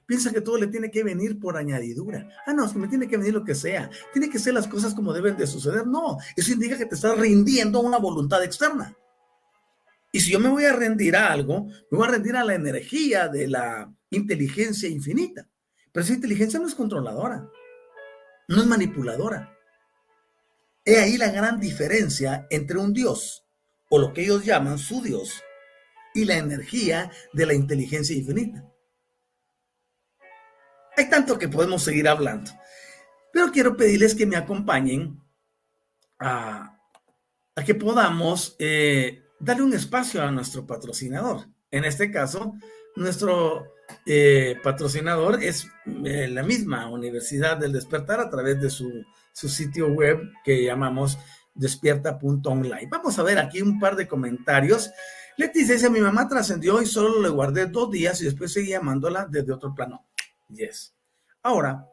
piensa 0.06 0.32
que 0.32 0.40
todo 0.40 0.56
le 0.56 0.68
tiene 0.68 0.90
que 0.90 1.04
venir 1.04 1.38
por 1.38 1.56
añadidura. 1.56 2.28
Ah, 2.46 2.54
no, 2.54 2.64
es 2.64 2.72
que 2.72 2.78
me 2.78 2.88
tiene 2.88 3.06
que 3.06 3.18
venir 3.18 3.34
lo 3.34 3.44
que 3.44 3.54
sea. 3.54 3.90
Tiene 4.12 4.30
que 4.30 4.38
ser 4.38 4.54
las 4.54 4.66
cosas 4.66 4.94
como 4.94 5.12
deben 5.12 5.36
de 5.36 5.46
suceder. 5.46 5.86
No, 5.86 6.16
eso 6.34 6.52
indica 6.52 6.78
que 6.78 6.86
te 6.86 6.94
estás 6.94 7.18
rindiendo 7.18 7.78
a 7.78 7.82
una 7.82 7.98
voluntad 7.98 8.42
externa. 8.42 8.96
Y 10.10 10.20
si 10.20 10.32
yo 10.32 10.40
me 10.40 10.48
voy 10.48 10.64
a 10.64 10.72
rendir 10.72 11.16
a 11.16 11.30
algo, 11.30 11.66
me 11.90 11.98
voy 11.98 12.08
a 12.08 12.12
rendir 12.12 12.36
a 12.36 12.44
la 12.44 12.54
energía 12.54 13.28
de 13.28 13.46
la 13.46 13.92
inteligencia 14.10 14.88
infinita. 14.88 15.46
Pero 15.92 16.04
esa 16.04 16.14
inteligencia 16.14 16.58
no 16.58 16.66
es 16.66 16.74
controladora, 16.74 17.46
no 18.48 18.60
es 18.60 18.66
manipuladora. 18.66 19.54
He 20.84 20.98
ahí 20.98 21.18
la 21.18 21.30
gran 21.30 21.60
diferencia 21.60 22.46
entre 22.48 22.78
un 22.78 22.94
Dios, 22.94 23.47
o 23.88 23.98
lo 23.98 24.12
que 24.12 24.22
ellos 24.22 24.44
llaman 24.44 24.78
su 24.78 25.02
Dios, 25.02 25.42
y 26.14 26.24
la 26.24 26.36
energía 26.36 27.10
de 27.32 27.46
la 27.46 27.54
inteligencia 27.54 28.16
infinita. 28.16 28.64
Hay 30.96 31.08
tanto 31.08 31.38
que 31.38 31.48
podemos 31.48 31.82
seguir 31.82 32.08
hablando, 32.08 32.50
pero 33.32 33.52
quiero 33.52 33.76
pedirles 33.76 34.14
que 34.14 34.26
me 34.26 34.36
acompañen 34.36 35.22
a, 36.18 36.76
que 37.64 37.74
podamos 37.74 38.56
eh, 38.58 39.22
darle 39.38 39.62
un 39.62 39.74
espacio 39.74 40.22
a 40.22 40.30
nuestro 40.30 40.66
patrocinador. 40.66 41.46
En 41.70 41.84
este 41.84 42.10
caso, 42.10 42.54
nuestro 42.96 43.74
eh, 44.06 44.56
patrocinador 44.62 45.42
es 45.42 45.68
eh, 46.04 46.28
la 46.28 46.42
misma 46.42 46.90
Universidad 46.90 47.56
del 47.56 47.72
Despertar 47.72 48.20
a 48.20 48.30
través 48.30 48.60
de 48.60 48.70
su, 48.70 49.04
su 49.32 49.48
sitio 49.48 49.88
web 49.88 50.20
que 50.44 50.64
llamamos 50.64 51.18
despierta.online. 51.58 52.88
Vamos 52.90 53.18
a 53.18 53.22
ver 53.22 53.38
aquí 53.38 53.60
un 53.60 53.78
par 53.78 53.96
de 53.96 54.08
comentarios. 54.08 54.90
Leticia 55.36 55.74
dice, 55.74 55.90
mi 55.90 56.00
mamá 56.00 56.28
trascendió 56.28 56.80
y 56.80 56.86
solo 56.86 57.20
le 57.20 57.28
guardé 57.28 57.66
dos 57.66 57.90
días 57.90 58.20
y 58.20 58.24
después 58.24 58.52
seguí 58.52 58.70
llamándola 58.70 59.26
desde 59.30 59.52
otro 59.52 59.74
plano. 59.74 60.06
Yes. 60.48 60.94
Ahora, 61.42 61.86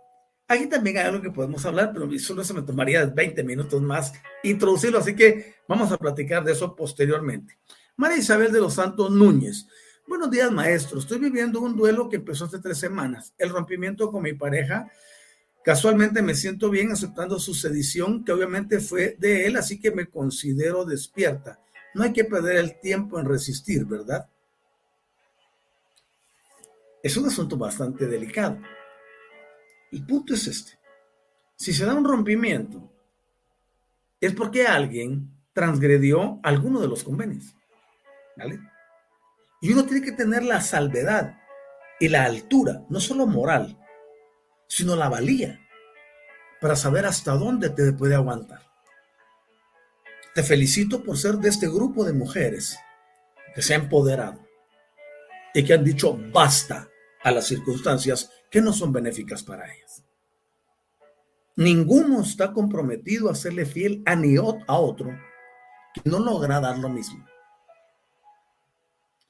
aquí 0.48 0.68
también 0.68 0.98
hay 0.98 1.04
algo 1.04 1.22
que 1.22 1.32
podemos 1.32 1.66
hablar, 1.66 1.92
pero 1.94 2.10
solo 2.20 2.44
se 2.44 2.54
me 2.54 2.62
tomaría 2.62 3.06
20 3.06 3.44
minutos 3.44 3.82
más 3.82 4.14
introducirlo, 4.44 5.00
así 5.00 5.16
que 5.16 5.56
vamos 5.68 5.92
a 5.92 5.98
platicar 5.98 6.44
de 6.44 6.54
eso 6.54 6.76
posteriormente. 6.76 7.58
María 7.98 8.18
Isabel 8.18 8.52
de 8.52 8.60
los 8.60 8.74
Santos 8.74 9.12
Núñez. 9.12 9.68
Buenos 10.08 10.30
días, 10.30 10.52
maestro. 10.52 11.00
Estoy 11.00 11.20
viviendo 11.20 11.60
un 11.62 11.76
duelo 11.76 12.10
que 12.10 12.18
empezó 12.18 12.46
hace 12.46 12.60
tres 12.60 12.78
semanas. 12.78 13.34
El 13.38 13.50
rompimiento 13.50 14.12
con 14.12 14.24
mi 14.24 14.34
pareja. 14.34 14.88
Casualmente 15.66 16.22
me 16.22 16.36
siento 16.36 16.70
bien 16.70 16.92
aceptando 16.92 17.40
su 17.40 17.56
sedición, 17.56 18.24
que 18.24 18.32
obviamente 18.32 18.80
fue 18.80 19.16
de 19.18 19.48
él, 19.48 19.58
así 19.58 19.80
que 19.80 19.90
me 19.90 20.06
considero 20.06 20.86
despierta. 20.86 21.60
No 21.96 22.04
hay 22.04 22.14
que 22.14 22.24
perder 22.24 22.58
el 22.58 22.80
tiempo 22.80 23.20
en 23.20 23.26
resistir, 23.26 23.84
¿verdad? 23.84 24.30
Es 27.02 27.18
un 27.18 27.26
asunto 27.26 27.58
bastante 27.58 28.06
delicado. 28.06 28.60
El 29.92 30.06
punto 30.06 30.36
es 30.36 30.46
este. 30.46 30.78
Si 31.56 31.74
se 31.74 31.86
da 31.86 31.96
un 31.96 32.06
rompimiento, 32.06 32.92
es 34.22 34.34
porque 34.34 34.68
alguien 34.68 35.32
transgredió 35.52 36.40
alguno 36.44 36.80
de 36.80 36.90
los 36.90 37.04
convenios. 37.04 37.56
¿Vale? 38.38 38.60
Y 39.62 39.74
uno 39.74 39.84
tiene 39.86 40.06
que 40.06 40.12
tener 40.12 40.44
la 40.44 40.62
salvedad 40.62 41.40
y 42.00 42.10
la 42.10 42.26
altura, 42.26 42.86
no 42.90 43.00
solo 43.00 43.26
moral, 43.26 43.80
sino 44.68 44.96
la 44.96 45.10
valía 45.10 45.60
para 46.62 46.76
saber 46.76 47.06
hasta 47.06 47.34
dónde 47.34 47.70
te 47.70 47.94
puede 47.94 48.16
aguantar. 48.16 48.62
Te 50.34 50.44
felicito 50.44 51.04
por 51.04 51.18
ser 51.18 51.36
de 51.36 51.50
este 51.50 51.68
grupo 51.68 52.04
de 52.04 52.14
mujeres 52.14 52.78
que 53.54 53.62
se 53.62 53.74
ha 53.74 53.78
empoderado 53.78 54.46
y 55.54 55.64
que 55.64 55.74
han 55.74 55.84
dicho 55.84 56.18
basta 56.32 56.90
a 57.24 57.32
las 57.32 57.48
circunstancias 57.48 58.30
que 58.52 58.62
no 58.62 58.74
son 58.74 58.92
benéficas 58.92 59.44
para 59.44 59.72
ellas. 59.74 60.04
Ninguno 61.56 62.22
está 62.22 62.52
comprometido 62.52 63.30
a 63.30 63.36
serle 63.36 63.66
fiel 63.66 64.04
a 64.06 64.16
ni 64.16 64.36
a 64.36 64.74
otro 64.74 65.18
que 65.94 66.10
no 66.10 66.20
logra 66.20 66.60
dar 66.60 66.78
lo 66.78 66.90
mismo. 66.90 67.26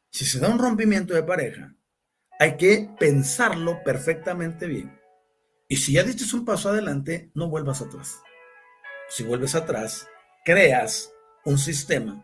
Si 0.10 0.26
se 0.26 0.40
da 0.40 0.50
un 0.50 0.58
rompimiento 0.58 1.14
de 1.14 1.22
pareja, 1.22 1.76
hay 2.40 2.58
que 2.58 2.90
pensarlo 3.00 3.84
perfectamente 3.84 4.66
bien. 4.66 5.00
Y 5.68 5.78
si 5.78 5.94
ya 5.94 6.04
diste 6.04 6.36
un 6.36 6.46
paso 6.46 6.70
adelante, 6.70 7.32
no 7.34 7.50
vuelvas 7.50 7.82
atrás. 7.82 8.22
Si 9.10 9.24
vuelves 9.24 9.56
atrás, 9.56 10.08
creas 10.44 11.12
un 11.44 11.58
sistema 11.58 12.24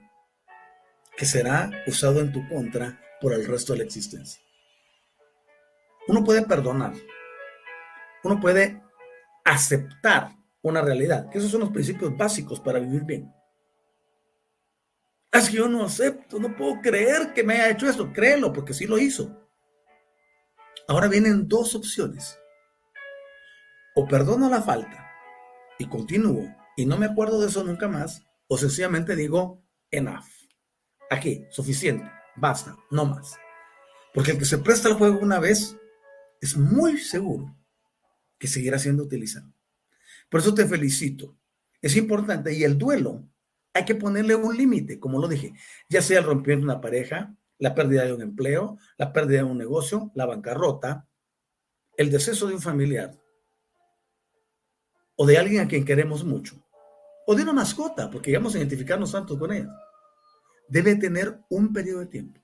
que 1.18 1.26
será 1.26 1.72
usado 1.88 2.20
en 2.20 2.32
tu 2.32 2.48
contra 2.50 3.00
por 3.20 3.34
el 3.34 3.46
resto 3.46 3.74
de 3.74 3.80
la 3.80 3.86
existencia. 3.86 4.42
Uno 6.08 6.24
puede 6.24 6.42
perdonar, 6.44 6.94
uno 8.24 8.40
puede 8.40 8.82
aceptar 9.46 10.36
una 10.62 10.82
realidad, 10.82 11.30
que 11.30 11.38
esos 11.38 11.52
son 11.52 11.62
los 11.62 11.72
principios 11.72 12.16
básicos 12.16 12.60
para 12.60 12.80
vivir 12.80 13.04
bien. 13.04 13.34
Es 15.32 15.50
que 15.50 15.58
yo 15.58 15.68
no 15.68 15.86
acepto, 15.86 16.40
no 16.40 16.56
puedo 16.56 16.82
creer 16.82 17.34
que 17.34 17.44
me 17.44 17.54
haya 17.54 17.70
hecho 17.70 17.88
esto. 17.88 18.12
Créelo, 18.12 18.52
porque 18.52 18.74
sí 18.74 18.86
lo 18.86 18.98
hizo. 18.98 19.48
Ahora 20.88 21.08
vienen 21.08 21.48
dos 21.48 21.74
opciones. 21.74 22.41
O 23.94 24.08
perdono 24.08 24.50
la 24.50 24.62
falta 24.62 25.12
y 25.78 25.86
continúo 25.86 26.48
y 26.78 26.86
no 26.86 26.98
me 26.98 27.06
acuerdo 27.06 27.42
de 27.42 27.48
eso 27.48 27.64
nunca 27.64 27.88
más, 27.88 28.26
o 28.48 28.58
sencillamente 28.58 29.16
digo 29.16 29.64
enough. 29.90 30.26
Aquí, 31.10 31.46
suficiente, 31.50 32.10
basta, 32.38 32.78
no 32.90 33.06
más. 33.06 33.36
Porque 34.14 34.32
el 34.32 34.38
que 34.38 34.46
se 34.46 34.60
presta 34.60 34.88
el 34.88 34.96
juego 34.96 35.20
una 35.20 35.40
vez 35.40 35.76
es 36.40 36.56
muy 36.56 36.98
seguro 36.98 37.56
que 38.40 38.48
seguirá 38.48 38.80
siendo 38.80 39.04
utilizado. 39.04 39.54
Por 40.30 40.40
eso 40.40 40.54
te 40.54 40.66
felicito. 40.66 41.38
Es 41.82 41.98
importante 41.98 42.54
y 42.54 42.64
el 42.64 42.78
duelo 42.78 43.28
hay 43.74 43.86
que 43.86 43.96
ponerle 43.96 44.36
un 44.36 44.56
límite, 44.56 45.00
como 45.00 45.20
lo 45.20 45.28
dije, 45.28 45.54
ya 45.90 46.02
sea 46.02 46.20
el 46.20 46.26
rompimiento 46.26 46.66
de 46.66 46.72
una 46.74 46.82
pareja, 46.82 47.36
la 47.58 47.76
pérdida 47.76 48.06
de 48.06 48.14
un 48.14 48.22
empleo, 48.22 48.78
la 48.98 49.12
pérdida 49.14 49.40
de 49.40 49.44
un 49.44 49.58
negocio, 49.58 50.12
la 50.16 50.26
bancarrota, 50.26 51.08
el 51.98 52.10
deceso 52.10 52.48
de 52.48 52.56
un 52.56 52.62
familiar 52.62 53.21
o 55.22 55.26
de 55.28 55.38
alguien 55.38 55.62
a 55.62 55.68
quien 55.68 55.86
queremos 55.86 56.24
mucho, 56.24 56.56
o 57.28 57.36
de 57.36 57.44
una 57.44 57.54
mascota, 57.54 58.10
porque 58.10 58.34
vamos 58.34 58.56
a 58.56 58.58
identificarnos 58.58 59.12
tanto 59.12 59.38
con 59.38 59.54
ella, 59.54 59.70
debe 60.68 60.96
tener 60.96 61.38
un 61.48 61.72
periodo 61.72 62.00
de 62.00 62.08
tiempo, 62.08 62.42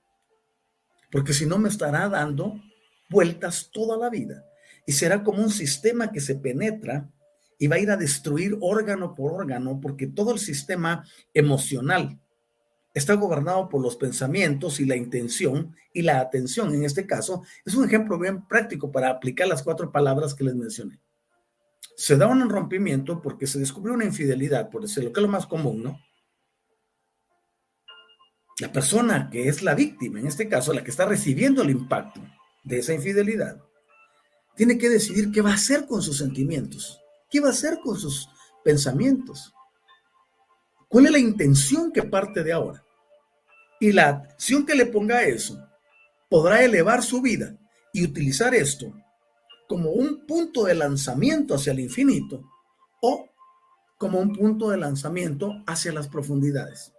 porque 1.11 1.34
si 1.34 1.47
no 1.47 1.57
me 1.57 1.69
estará 1.69 2.07
dando 2.07 2.61
vueltas 3.09 3.71
toda 3.73 3.97
la 3.97 4.11
vida 4.11 4.45
y 4.86 4.91
será 4.91 5.23
como 5.23 5.41
un 5.41 5.49
sistema 5.49 6.11
que 6.11 6.21
se 6.21 6.36
penetra 6.36 7.09
y 7.57 7.65
va 7.65 7.78
a 7.78 7.80
ir 7.80 7.89
a 7.89 7.97
destruir 7.97 8.55
órgano 8.61 9.15
por 9.15 9.34
órgano, 9.34 9.82
porque 9.82 10.05
todo 10.05 10.32
el 10.32 10.38
sistema 10.38 11.03
emocional 11.34 12.19
está 12.93 13.15
gobernado 13.15 13.69
por 13.69 13.82
los 13.82 13.95
pensamientos 13.95 14.80
y 14.80 14.86
la 14.86 14.95
intención 14.95 15.75
y 15.93 16.03
la 16.03 16.19
atención. 16.19 16.75
En 16.75 16.84
este 16.84 17.07
caso, 17.07 17.41
es 17.65 17.73
un 17.73 17.86
ejemplo 17.86 18.19
bien 18.19 18.47
práctico 18.47 18.91
para 18.91 19.09
aplicar 19.09 19.47
las 19.47 19.63
cuatro 19.63 19.91
palabras 19.91 20.36
que 20.36 20.43
les 20.43 20.53
mencioné. 20.53 20.99
Se 21.97 22.15
da 22.15 22.27
un 22.27 22.47
rompimiento 22.47 23.23
porque 23.23 23.47
se 23.47 23.57
descubrió 23.57 23.95
una 23.95 24.05
infidelidad, 24.05 24.69
por 24.69 24.83
decirlo, 24.83 25.11
que 25.11 25.19
es 25.19 25.23
lo 25.23 25.31
más 25.31 25.47
común, 25.47 25.81
¿no? 25.81 25.99
La 28.59 28.71
persona 28.71 29.29
que 29.31 29.47
es 29.47 29.63
la 29.63 29.73
víctima, 29.73 30.19
en 30.19 30.27
este 30.27 30.47
caso, 30.47 30.73
la 30.73 30.83
que 30.83 30.91
está 30.91 31.07
recibiendo 31.07 31.63
el 31.63 31.71
impacto 31.71 32.21
de 32.63 32.77
esa 32.77 32.93
infidelidad, 32.93 33.59
tiene 34.55 34.77
que 34.77 34.89
decidir 34.89 35.31
qué 35.31 35.41
va 35.41 35.51
a 35.51 35.55
hacer 35.55 35.87
con 35.87 36.03
sus 36.03 36.19
sentimientos, 36.19 37.01
qué 37.31 37.39
va 37.39 37.47
a 37.47 37.51
hacer 37.51 37.79
con 37.83 37.97
sus 37.97 38.29
pensamientos, 38.63 39.51
cuál 40.87 41.07
es 41.07 41.11
la 41.11 41.19
intención 41.19 41.91
que 41.91 42.03
parte 42.03 42.43
de 42.43 42.53
ahora. 42.53 42.83
Y 43.79 43.91
la 43.91 44.09
acción 44.09 44.67
que 44.67 44.75
le 44.75 44.85
ponga 44.85 45.17
a 45.17 45.23
eso 45.23 45.59
podrá 46.29 46.63
elevar 46.63 47.01
su 47.01 47.23
vida 47.23 47.57
y 47.91 48.03
utilizar 48.03 48.53
esto 48.53 48.93
como 49.68 49.91
un 49.91 50.26
punto 50.26 50.65
de 50.65 50.76
lanzamiento 50.76 51.55
hacia 51.55 51.74
el 51.74 51.80
infinito 51.80 52.43
o 53.01 53.28
como 53.97 54.20
un 54.20 54.34
punto 54.34 54.70
de 54.70 54.78
lanzamiento 54.78 55.63
hacia 55.65 55.91
las 55.91 56.07
profundidades 56.07 56.93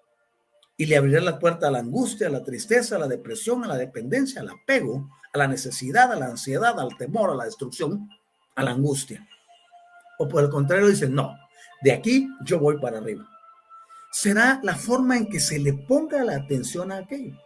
y 0.80 0.86
le 0.86 0.96
abrirá 0.96 1.20
la 1.20 1.40
puerta 1.40 1.66
a 1.68 1.70
la 1.72 1.80
angustia, 1.80 2.28
a 2.28 2.30
la 2.30 2.44
tristeza, 2.44 2.96
a 2.96 2.98
la 3.00 3.08
depresión, 3.08 3.64
a 3.64 3.68
la 3.68 3.76
dependencia, 3.76 4.40
al 4.40 4.48
apego, 4.48 5.10
a 5.32 5.38
la 5.38 5.48
necesidad, 5.48 6.12
a 6.12 6.16
la 6.16 6.26
ansiedad, 6.26 6.78
al 6.78 6.96
temor, 6.96 7.30
a 7.30 7.34
la 7.34 7.46
destrucción, 7.46 8.08
a 8.54 8.62
la 8.62 8.70
angustia. 8.70 9.26
O 10.20 10.28
por 10.28 10.44
el 10.44 10.50
contrario, 10.50 10.86
dice, 10.86 11.08
no, 11.08 11.36
de 11.82 11.92
aquí 11.92 12.28
yo 12.44 12.60
voy 12.60 12.78
para 12.78 12.98
arriba. 12.98 13.28
Será 14.12 14.60
la 14.62 14.76
forma 14.76 15.16
en 15.16 15.28
que 15.28 15.40
se 15.40 15.58
le 15.58 15.72
ponga 15.72 16.22
la 16.24 16.36
atención 16.36 16.92
a 16.92 16.98
aquello. 16.98 17.36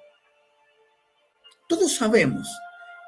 Todos 1.69 1.97
sabemos 1.97 2.47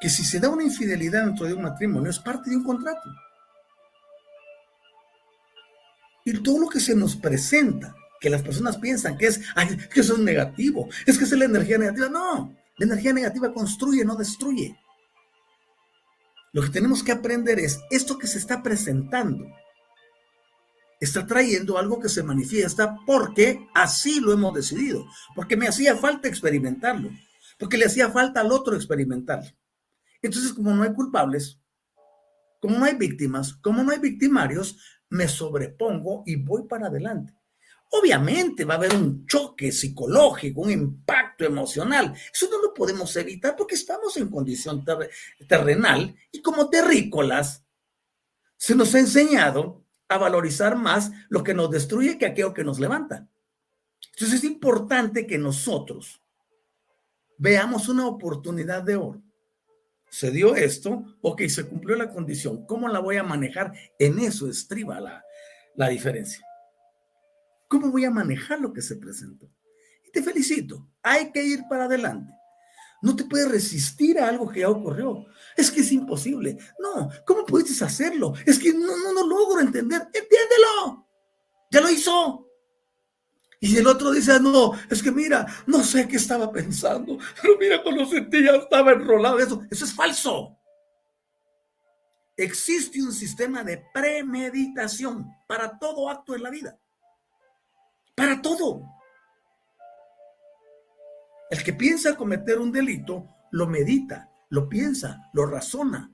que 0.05 0.11
si 0.11 0.23
se 0.23 0.39
da 0.39 0.51
una 0.51 0.63
infidelidad 0.63 1.25
dentro 1.25 1.47
de 1.47 1.55
un 1.55 1.63
matrimonio 1.63 2.11
es 2.11 2.19
parte 2.19 2.51
de 2.51 2.57
un 2.57 2.63
contrato. 2.63 3.09
Y 6.27 6.43
todo 6.43 6.59
lo 6.59 6.69
que 6.69 6.79
se 6.79 6.95
nos 6.95 7.17
presenta 7.17 7.97
que 8.21 8.29
las 8.29 8.43
personas 8.43 8.77
piensan 8.77 9.17
que 9.17 9.29
es, 9.29 9.41
que 9.91 10.01
eso 10.01 10.13
es 10.13 10.19
negativo, 10.19 10.91
es 11.07 11.17
que 11.17 11.25
es 11.25 11.33
la 11.33 11.47
energía 11.47 11.79
negativa. 11.79 12.11
No, 12.11 12.55
la 12.77 12.85
energía 12.85 13.15
negativa 13.15 13.51
construye, 13.51 14.05
no 14.05 14.15
destruye. 14.15 14.79
Lo 16.53 16.61
que 16.61 16.69
tenemos 16.69 17.03
que 17.03 17.13
aprender 17.13 17.59
es 17.59 17.81
esto 17.91 18.19
que 18.19 18.27
se 18.27 18.37
está 18.37 18.63
presentando. 18.63 19.47
Está 21.01 21.27
trayendo 21.27 21.79
algo 21.79 21.99
que 21.99 22.11
se 22.11 22.23
manifiesta 22.23 22.99
porque 23.07 23.69
así 23.75 24.21
lo 24.21 24.35
hemos 24.35 24.53
decidido, 24.53 25.07
porque 25.35 25.57
me 25.57 25.67
hacía 25.67 25.97
falta 25.97 26.29
experimentarlo, 26.29 27.09
porque 27.59 27.79
le 27.79 27.87
hacía 27.87 28.11
falta 28.11 28.43
al 28.43 28.53
otro 28.53 28.77
experimentarlo. 28.77 29.51
Entonces, 30.27 30.55
como 30.55 30.75
no 30.75 30.83
hay 30.83 30.95
culpables, 30.95 31.61
como 32.59 32.79
no 32.79 32.87
hay 32.87 32.95
víctimas, 32.95 33.53
como 33.55 33.83
no 33.83 33.93
hay 33.93 33.99
victimarios, 33.99 34.79
me 35.11 35.29
sobrepongo 35.29 36.23
y 36.25 36.37
voy 36.37 36.67
para 36.67 36.87
adelante. 36.87 37.35
Obviamente 37.91 38.65
va 38.65 38.75
a 38.75 38.77
haber 38.79 38.95
un 38.95 39.27
choque 39.27 39.71
psicológico, 39.71 40.63
un 40.63 40.71
impacto 40.71 41.45
emocional. 41.45 42.15
Eso 42.33 42.49
no 42.51 42.63
lo 42.63 42.73
podemos 42.73 43.15
evitar 43.17 43.55
porque 43.55 43.75
estamos 43.75 44.17
en 44.17 44.31
condición 44.31 44.83
terrenal 45.47 46.17
y 46.33 46.41
como 46.41 46.71
terrícolas 46.71 47.65
se 48.57 48.75
nos 48.75 48.95
ha 48.95 49.01
enseñado 49.01 49.85
a 50.09 50.17
valorizar 50.17 50.75
más 50.75 51.11
lo 51.29 51.45
que 51.45 51.53
nos 51.53 51.71
destruye 51.71 52.17
que 52.17 52.27
aquello 52.27 52.55
que 52.55 52.65
nos 52.65 52.81
levanta. 52.81 53.29
Entonces 54.15 54.39
es 54.39 54.45
importante 54.45 55.27
que 55.27 55.37
nosotros 55.37 56.23
veamos 57.37 57.91
una 57.91 58.07
oportunidad 58.07 58.83
de 58.83 58.97
oro. 58.97 59.23
Se 60.15 60.31
dio 60.31 60.55
esto, 60.55 61.05
ok, 61.23 61.43
se 61.49 61.67
cumplió 61.67 61.97
la 61.97 62.09
condición. 62.09 62.65
¿Cómo 62.67 62.87
la 62.87 63.01
voy 63.01 63.17
a 63.17 63.25
manejar? 63.25 63.73
En 63.99 64.21
eso 64.21 64.49
estriba 64.49 65.01
la, 65.01 65.25
la 65.75 65.89
diferencia. 65.89 66.39
¿Cómo 67.67 67.91
voy 67.91 68.05
a 68.05 68.13
manejar 68.13 68.61
lo 68.61 68.73
que 68.73 68.81
se 68.81 68.95
presentó? 68.95 69.51
Y 70.07 70.13
te 70.13 70.23
felicito, 70.23 70.89
hay 71.03 71.33
que 71.33 71.43
ir 71.43 71.65
para 71.69 71.87
adelante. 71.87 72.33
No 73.03 73.17
te 73.17 73.25
puedes 73.25 73.51
resistir 73.51 74.21
a 74.21 74.29
algo 74.29 74.49
que 74.49 74.61
ya 74.61 74.71
ocurrió. 74.71 75.27
Es 75.57 75.69
que 75.69 75.81
es 75.81 75.91
imposible. 75.91 76.59
No, 76.79 77.11
¿cómo 77.27 77.45
puedes 77.45 77.83
hacerlo? 77.83 78.35
Es 78.47 78.61
que 78.61 78.73
no, 78.73 78.97
no, 78.97 79.15
no 79.15 79.27
logro 79.27 79.63
entender. 79.63 80.01
Entiéndelo. 80.01 81.09
Ya 81.73 81.81
lo 81.81 81.91
hizo. 81.91 82.49
Y 83.65 83.79
el 83.79 83.87
otro 83.87 84.11
dice, 84.11 84.39
no, 84.41 84.73
es 84.91 85.03
que 85.03 85.11
mira, 85.11 85.47
no 85.65 85.83
sé 85.83 86.07
qué 86.07 86.17
estaba 86.17 86.53
pensando, 86.53 87.17
pero 87.41 87.57
mira, 87.59 87.83
cuando 87.83 88.05
sentí 88.05 88.45
ya 88.45 88.57
estaba 88.57 88.93
enrolado. 88.93 89.39
Eso, 89.39 89.63
eso 89.71 89.87
es 89.87 89.95
falso. 89.95 90.59
Existe 92.37 93.03
un 93.03 93.11
sistema 93.11 93.65
de 93.65 93.83
premeditación 93.95 95.31
para 95.49 95.79
todo 95.79 96.11
acto 96.11 96.35
en 96.35 96.43
la 96.43 96.51
vida. 96.51 96.79
Para 98.15 98.43
todo. 98.43 98.83
El 101.49 101.65
que 101.65 101.73
piensa 101.73 102.17
cometer 102.17 102.59
un 102.59 102.71
delito, 102.71 103.27
lo 103.51 103.67
medita, 103.67 104.31
lo 104.51 104.69
piensa, 104.69 105.31
lo 105.33 105.47
razona, 105.47 106.13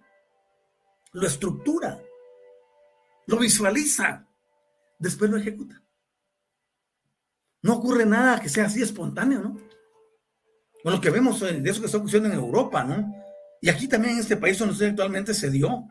lo 1.10 1.26
estructura, 1.26 2.00
lo 3.26 3.38
visualiza, 3.38 4.24
después 5.00 5.28
lo 5.28 5.36
ejecuta. 5.36 5.82
No 7.62 7.74
ocurre 7.74 8.06
nada 8.06 8.40
que 8.40 8.48
sea 8.48 8.66
así 8.66 8.82
espontáneo, 8.82 9.40
¿no? 9.40 9.60
Con 10.82 10.92
lo 10.92 11.00
que 11.00 11.10
vemos 11.10 11.40
de 11.40 11.68
eso 11.68 11.80
que 11.80 11.86
está 11.86 11.98
ocurriendo 11.98 12.28
en 12.30 12.34
Europa, 12.34 12.84
¿no? 12.84 13.14
Y 13.60 13.68
aquí 13.68 13.86
también 13.86 14.14
en 14.14 14.20
este 14.20 14.36
país 14.36 14.58
donde 14.58 14.86
actualmente 14.86 15.34
se 15.34 15.50
dio 15.50 15.84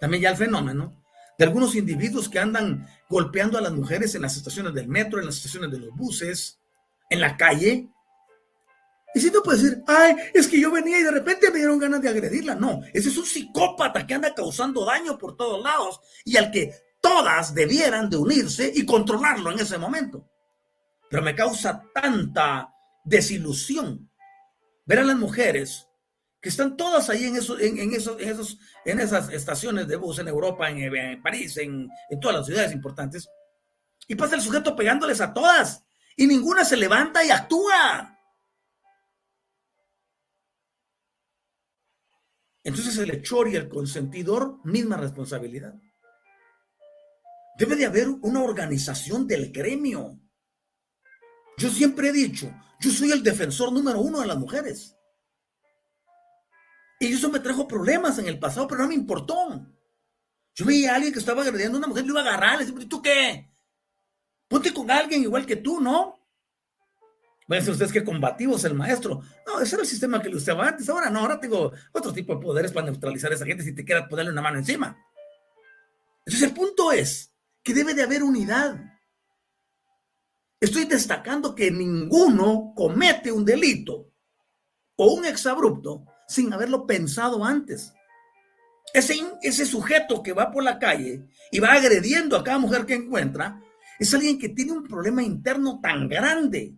también 0.00 0.22
ya 0.22 0.30
el 0.30 0.36
fenómeno 0.36 1.02
de 1.38 1.44
algunos 1.44 1.74
individuos 1.74 2.28
que 2.28 2.38
andan 2.38 2.86
golpeando 3.08 3.58
a 3.58 3.60
las 3.60 3.72
mujeres 3.72 4.14
en 4.14 4.22
las 4.22 4.36
estaciones 4.36 4.74
del 4.74 4.88
metro, 4.88 5.18
en 5.18 5.26
las 5.26 5.36
estaciones 5.36 5.70
de 5.70 5.78
los 5.78 5.90
buses, 5.96 6.60
en 7.10 7.20
la 7.20 7.36
calle. 7.36 7.88
Y 9.14 9.20
si 9.20 9.30
no 9.30 9.42
puede 9.42 9.62
decir, 9.62 9.82
ay, 9.86 10.16
es 10.32 10.46
que 10.46 10.60
yo 10.60 10.70
venía 10.70 10.98
y 10.98 11.02
de 11.02 11.10
repente 11.10 11.50
me 11.50 11.58
dieron 11.58 11.78
ganas 11.78 12.02
de 12.02 12.08
agredirla. 12.08 12.54
No, 12.54 12.82
ese 12.92 13.08
es 13.08 13.16
un 13.16 13.24
psicópata 13.24 14.06
que 14.06 14.14
anda 14.14 14.34
causando 14.34 14.84
daño 14.84 15.16
por 15.16 15.36
todos 15.36 15.62
lados 15.62 16.00
y 16.24 16.36
al 16.36 16.50
que 16.50 16.72
todas 17.00 17.54
debieran 17.54 18.10
de 18.10 18.16
unirse 18.16 18.70
y 18.74 18.84
controlarlo 18.84 19.52
en 19.52 19.60
ese 19.60 19.78
momento. 19.78 20.28
Pero 21.10 21.22
me 21.22 21.34
causa 21.34 21.82
tanta 21.94 22.72
desilusión 23.04 24.10
ver 24.86 24.98
a 25.00 25.04
las 25.04 25.16
mujeres 25.16 25.88
que 26.40 26.50
están 26.50 26.76
todas 26.76 27.08
ahí 27.08 27.24
en, 27.24 27.36
esos, 27.36 27.58
en, 27.60 27.78
en 27.78 29.00
esas 29.00 29.30
estaciones 29.30 29.88
de 29.88 29.96
bus 29.96 30.18
en 30.18 30.28
Europa, 30.28 30.68
en, 30.68 31.22
París, 31.22 31.56
en, 31.56 31.88
en 32.10 32.20
todas 32.20 32.36
las 32.36 32.46
ciudades 32.46 32.72
importantes, 32.72 33.28
y 34.06 34.14
pasa 34.14 34.34
el 34.34 34.42
sujeto 34.42 34.76
pegándoles 34.76 35.22
a 35.22 35.32
todas, 35.32 35.84
y 36.16 36.26
ninguna 36.26 36.64
se 36.64 36.76
levanta 36.76 37.24
y 37.24 37.30
actúa. 37.30 38.14
Entonces 42.62 42.96
el 42.98 43.10
hechor 43.10 43.48
y 43.48 43.56
el 43.56 43.68
consentidor, 43.68 44.58
misma 44.64 44.96
responsabilidad. 44.96 45.74
Debe 47.58 47.76
de 47.76 47.86
haber 47.86 48.08
una 48.08 48.42
organización 48.42 49.26
del 49.26 49.52
gremio. 49.52 50.18
Yo 51.56 51.70
siempre 51.70 52.08
he 52.08 52.12
dicho, 52.12 52.52
yo 52.80 52.90
soy 52.90 53.12
el 53.12 53.22
defensor 53.22 53.72
número 53.72 54.00
uno 54.00 54.20
de 54.20 54.26
las 54.26 54.38
mujeres. 54.38 54.96
Y 57.00 57.12
eso 57.12 57.30
me 57.30 57.40
trajo 57.40 57.68
problemas 57.68 58.18
en 58.18 58.26
el 58.26 58.38
pasado, 58.38 58.66
pero 58.66 58.82
no 58.82 58.88
me 58.88 58.94
importó. 58.94 59.66
Yo 60.54 60.64
veía 60.64 60.92
a 60.92 60.96
alguien 60.96 61.12
que 61.12 61.18
estaba 61.18 61.42
agrediendo 61.42 61.76
a 61.76 61.78
una 61.78 61.88
mujer, 61.88 62.04
le 62.04 62.10
iba 62.10 62.20
a 62.20 62.22
agarrar, 62.22 62.58
le 62.58 62.66
decía, 62.66 62.88
¿tú 62.88 63.02
qué? 63.02 63.50
Ponte 64.48 64.72
con 64.72 64.90
alguien 64.90 65.22
igual 65.22 65.46
que 65.46 65.56
tú, 65.56 65.80
¿no? 65.80 66.24
Van 67.46 67.56
a 67.56 67.60
decir 67.60 67.72
ustedes 67.72 67.92
que 67.92 68.04
combativo 68.04 68.56
es 68.56 68.64
el 68.64 68.74
maestro. 68.74 69.20
No, 69.46 69.60
ese 69.60 69.74
era 69.74 69.82
el 69.82 69.88
sistema 69.88 70.22
que 70.22 70.30
le 70.30 70.36
usaba 70.36 70.68
antes. 70.68 70.88
Ahora 70.88 71.10
no, 71.10 71.20
ahora 71.20 71.38
tengo 71.38 71.72
otro 71.92 72.12
tipo 72.12 72.34
de 72.34 72.40
poderes 72.40 72.72
para 72.72 72.86
neutralizar 72.86 73.30
a 73.30 73.34
esa 73.34 73.44
gente 73.44 73.62
si 73.62 73.74
te 73.74 73.84
quieras 73.84 74.08
ponerle 74.08 74.32
una 74.32 74.40
mano 74.40 74.58
encima. 74.58 74.96
Entonces 76.24 76.48
el 76.48 76.54
punto 76.54 76.90
es 76.90 77.34
que 77.62 77.74
debe 77.74 77.92
de 77.92 78.02
haber 78.02 78.22
unidad. 78.22 78.93
Estoy 80.64 80.86
destacando 80.86 81.54
que 81.54 81.70
ninguno 81.70 82.72
comete 82.74 83.30
un 83.30 83.44
delito 83.44 84.10
o 84.96 85.12
un 85.12 85.26
exabrupto 85.26 86.06
sin 86.26 86.50
haberlo 86.54 86.86
pensado 86.86 87.44
antes. 87.44 87.92
Ese, 88.94 89.14
ese 89.42 89.66
sujeto 89.66 90.22
que 90.22 90.32
va 90.32 90.50
por 90.50 90.62
la 90.62 90.78
calle 90.78 91.28
y 91.52 91.58
va 91.58 91.72
agrediendo 91.72 92.34
a 92.34 92.42
cada 92.42 92.56
mujer 92.58 92.86
que 92.86 92.94
encuentra 92.94 93.60
es 93.98 94.14
alguien 94.14 94.38
que 94.38 94.48
tiene 94.48 94.72
un 94.72 94.84
problema 94.84 95.22
interno 95.22 95.80
tan 95.82 96.08
grande. 96.08 96.74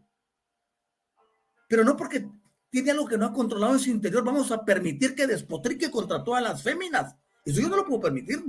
Pero 1.68 1.84
no 1.84 1.97
porque 1.97 2.28
tiene 2.68 2.91
algo 2.91 3.07
que 3.07 3.16
no 3.16 3.26
ha 3.26 3.32
controlado 3.32 3.74
en 3.74 3.78
su 3.78 3.91
interior, 3.91 4.24
vamos 4.24 4.51
a 4.51 4.64
permitir 4.64 5.14
que 5.14 5.28
despotrique 5.28 5.93
contra 5.93 6.24
todas 6.24 6.43
las 6.43 6.61
féminas. 6.61 7.14
Eso 7.45 7.61
yo 7.61 7.68
no 7.68 7.76
lo 7.76 7.87
puedo 7.87 8.01
permitir. 8.01 8.45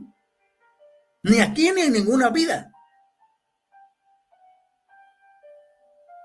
Ni 1.22 1.42
aquí 1.42 1.72
ni 1.72 1.82
en 1.82 1.94
ninguna 1.94 2.32
vida. 2.32 2.74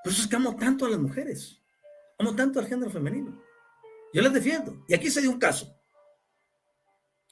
Por 0.03 0.13
eso 0.13 0.23
es 0.23 0.29
que 0.29 0.37
amo 0.37 0.57
tanto 0.57 0.85
a 0.87 0.91
las 0.91 0.99
mujeres. 0.99 1.61
Amo 2.19 2.35
tanto 2.35 2.59
al 2.59 2.67
género 2.67 2.91
femenino. 2.91 3.41
Yo 4.13 4.23
las 4.23 4.33
defiendo. 4.33 4.85
Y 4.89 4.95
aquí 4.95 5.11
se 5.11 5.21
dio 5.21 5.31
un 5.31 5.39
caso. 5.39 5.75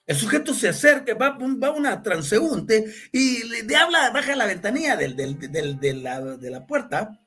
El 0.07 0.17
sujeto 0.17 0.53
se 0.55 0.69
acerca, 0.69 1.15
va, 1.15 1.39
va 1.39 1.71
una 1.71 2.03
transeúnte 2.03 2.93
y 3.13 3.45
le, 3.45 3.77
habla, 3.77 4.11
baja 4.11 4.35
la 4.35 4.47
ventanilla 4.47 4.97
del, 4.97 5.15
de, 5.15 6.51
la, 6.51 6.67
puerta 6.67 7.21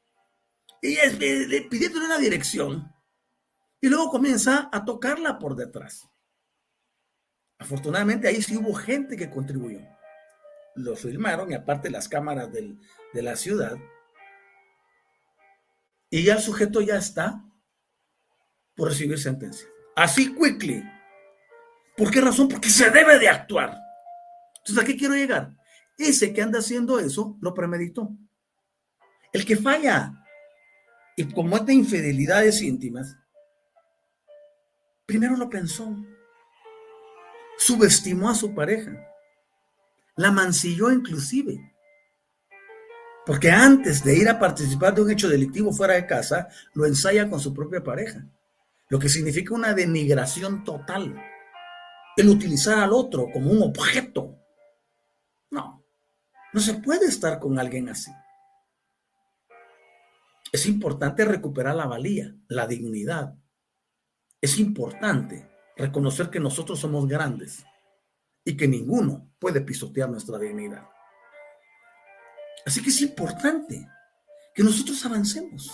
y 0.82 0.96
es, 0.96 1.18
le, 1.18 1.62
pidiéndole 1.62 2.06
una 2.08 2.18
dirección. 2.18 2.92
Y 3.80 3.88
luego 3.88 4.10
comienza 4.10 4.70
a 4.70 4.84
tocarla 4.84 5.40
por 5.40 5.56
detrás. 5.56 6.10
Afortunadamente 7.58 8.28
ahí 8.28 8.42
sí 8.42 8.58
hubo 8.58 8.74
gente 8.74 9.16
que 9.16 9.30
contribuyó. 9.30 9.80
Lo 10.76 10.98
filmaron 10.98 11.52
y 11.52 11.56
aparte 11.56 11.90
las 11.90 12.10
cámaras 12.10 12.50
de 12.52 13.22
la 13.22 13.38
ciudad. 13.38 13.78
Y 16.14 16.22
ya 16.22 16.36
el 16.36 16.42
sujeto 16.42 16.80
ya 16.80 16.98
está 16.98 17.44
por 18.76 18.90
recibir 18.90 19.18
sentencia. 19.18 19.68
Así 19.96 20.32
quickly. 20.36 20.84
¿Por 21.98 22.12
qué 22.12 22.22
razón? 22.22 22.48
Porque 22.48 22.70
se 22.70 22.92
debe 22.92 23.18
de 23.18 23.28
actuar. 23.28 23.76
Entonces, 24.60 24.84
¿a 24.84 24.86
qué 24.86 24.96
quiero 24.96 25.16
llegar? 25.16 25.58
Ese 25.98 26.32
que 26.32 26.44
anda 26.44 26.60
haciendo 26.60 27.00
eso 27.00 27.36
lo 27.42 27.56
premeditó. 27.56 28.12
El 29.32 29.44
que 29.44 29.56
falla 29.56 30.24
y 31.18 31.34
comete 31.34 31.74
infidelidades 31.74 32.62
íntimas, 32.62 33.18
primero 35.08 35.36
lo 35.36 35.50
pensó. 35.50 35.98
Subestimó 37.58 38.30
a 38.30 38.36
su 38.36 38.54
pareja. 38.54 39.04
La 40.16 40.30
mancilló 40.30 40.92
inclusive. 40.92 41.73
Porque 43.26 43.50
antes 43.50 44.04
de 44.04 44.18
ir 44.18 44.28
a 44.28 44.40
participar 44.40 44.94
de 44.94 45.02
un 45.02 45.12
hecho 45.12 45.30
delictivo 45.30 45.72
fuera 45.72 45.94
de 45.94 46.06
casa, 46.06 46.48
lo 46.74 46.86
ensaya 46.86 47.30
con 47.30 47.40
su 47.40 47.54
propia 47.54 47.84
pareja 47.84 48.28
lo 48.94 49.00
que 49.00 49.10
significa 49.10 49.56
una 49.56 49.74
denigración 49.74 50.64
total. 50.64 51.20
El 52.16 52.30
utilizar 52.30 52.78
al 52.78 52.94
otro 52.94 53.28
como 53.34 53.50
un 53.50 53.64
objeto. 53.64 54.38
No, 55.50 55.84
no 56.54 56.60
se 56.60 56.76
puede 56.76 57.08
estar 57.08 57.40
con 57.40 57.58
alguien 57.58 57.90
así. 57.90 58.12
Es 60.52 60.68
importante 60.68 61.26
recuperar 61.26 61.76
la 61.76 61.88
valía, 61.88 62.36
la 62.48 62.68
dignidad. 62.68 63.34
Es 64.40 64.60
importante 64.60 65.50
reconocer 65.76 66.30
que 66.30 66.40
nosotros 66.40 66.80
somos 66.80 67.08
grandes 67.08 67.66
y 68.46 68.56
que 68.56 68.68
ninguno 68.68 69.32
puede 69.40 69.62
pisotear 69.62 70.08
nuestra 70.08 70.38
dignidad. 70.38 70.88
Así 72.66 72.82
que 72.82 72.90
es 72.90 73.02
importante 73.02 73.88
que 74.54 74.64
nosotros 74.64 75.04
avancemos 75.06 75.72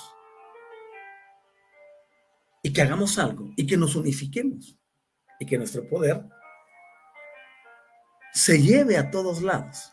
y 2.64 2.74
que 2.74 2.82
hagamos 2.82 3.18
algo 3.18 3.52
y 3.56 3.66
que 3.66 3.78
nos 3.78 3.96
unifiquemos 3.96 4.78
y 5.40 5.46
que 5.46 5.58
nuestro 5.58 5.88
poder 5.88 6.24
se 8.34 8.62
lleve 8.62 8.98
a 8.98 9.10
todos 9.10 9.42
lados 9.42 9.92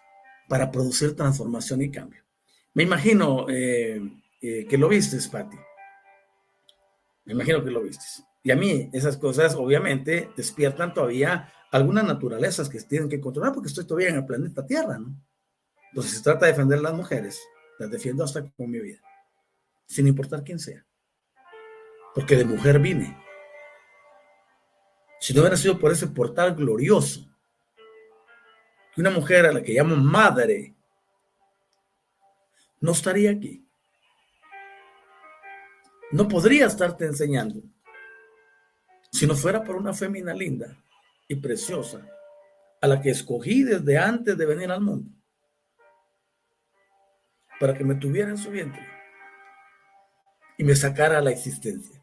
para 0.49 0.71
producir 0.71 1.17
transformación 1.17 1.83
y 1.83 1.91
cambio. 1.91 2.23
Me 2.75 2.83
imagino 2.83 3.47
eh, 3.49 4.01
eh, 4.41 4.67
que 4.67 4.79
lo 4.79 4.89
viste, 4.89 5.19
Patti. 5.31 5.57
Me 7.25 7.33
imagino 7.33 7.65
que 7.65 7.71
lo 7.71 7.83
viste. 7.83 8.05
Y 8.43 8.51
a 8.51 8.57
mí 8.57 8.91
esas 8.93 9.17
cosas 9.17 9.55
obviamente 9.55 10.31
despiertan 10.37 10.95
todavía 10.95 11.53
algunas 11.73 12.05
naturalezas 12.05 12.69
que 12.69 12.81
tienen 12.81 13.09
que 13.09 13.21
controlar 13.21 13.53
porque 13.53 13.69
estoy 13.69 13.87
todavía 13.87 14.11
en 14.11 14.17
el 14.17 14.27
planeta 14.27 14.65
Tierra, 14.65 14.99
¿no? 14.99 15.21
Entonces 15.97 16.19
se 16.19 16.23
trata 16.23 16.47
de 16.47 16.53
defender 16.53 16.81
las 16.81 16.93
mujeres, 16.93 17.41
las 17.79 17.91
defiendo 17.91 18.23
hasta 18.23 18.49
con 18.53 18.71
mi 18.71 18.79
vida, 18.79 19.01
sin 19.87 20.07
importar 20.07 20.45
quién 20.45 20.59
sea 20.59 20.87
porque 22.17 22.35
de 22.35 22.47
mujer 22.47 22.79
vine. 22.79 23.15
Si 25.21 25.35
no 25.35 25.43
hubiera 25.43 25.59
sido 25.59 25.79
por 25.79 25.93
ese 25.93 26.07
portal 26.07 26.55
glorioso, 26.55 27.29
que 28.95 29.03
una 29.03 29.11
mujer 29.11 29.45
a 29.45 29.53
la 29.53 29.63
que 29.63 29.75
llamo 29.75 29.97
madre, 29.97 30.75
no 32.81 32.93
estaría 32.93 33.33
aquí. 33.33 33.69
No 36.11 36.27
podría 36.27 36.69
estarte 36.69 37.05
enseñando 37.05 37.61
si 39.13 39.27
no 39.27 39.35
fuera 39.35 39.63
por 39.63 39.77
una 39.77 39.93
fémina 39.93 40.33
linda 40.33 40.75
y 41.29 41.35
preciosa 41.37 42.01
a 42.81 42.87
la 42.87 42.99
que 43.03 43.11
escogí 43.11 43.63
desde 43.63 43.99
antes 43.99 44.39
de 44.39 44.47
venir 44.47 44.71
al 44.71 44.81
mundo 44.81 45.16
para 47.59 47.75
que 47.75 47.85
me 47.85 47.95
tuviera 47.95 48.31
en 48.31 48.39
su 48.39 48.51
vientre 48.51 48.87
y 50.59 50.65
me 50.65 50.75
sacara 50.75 51.19
a 51.19 51.23
la 51.23 51.31
existencia. 51.31 52.03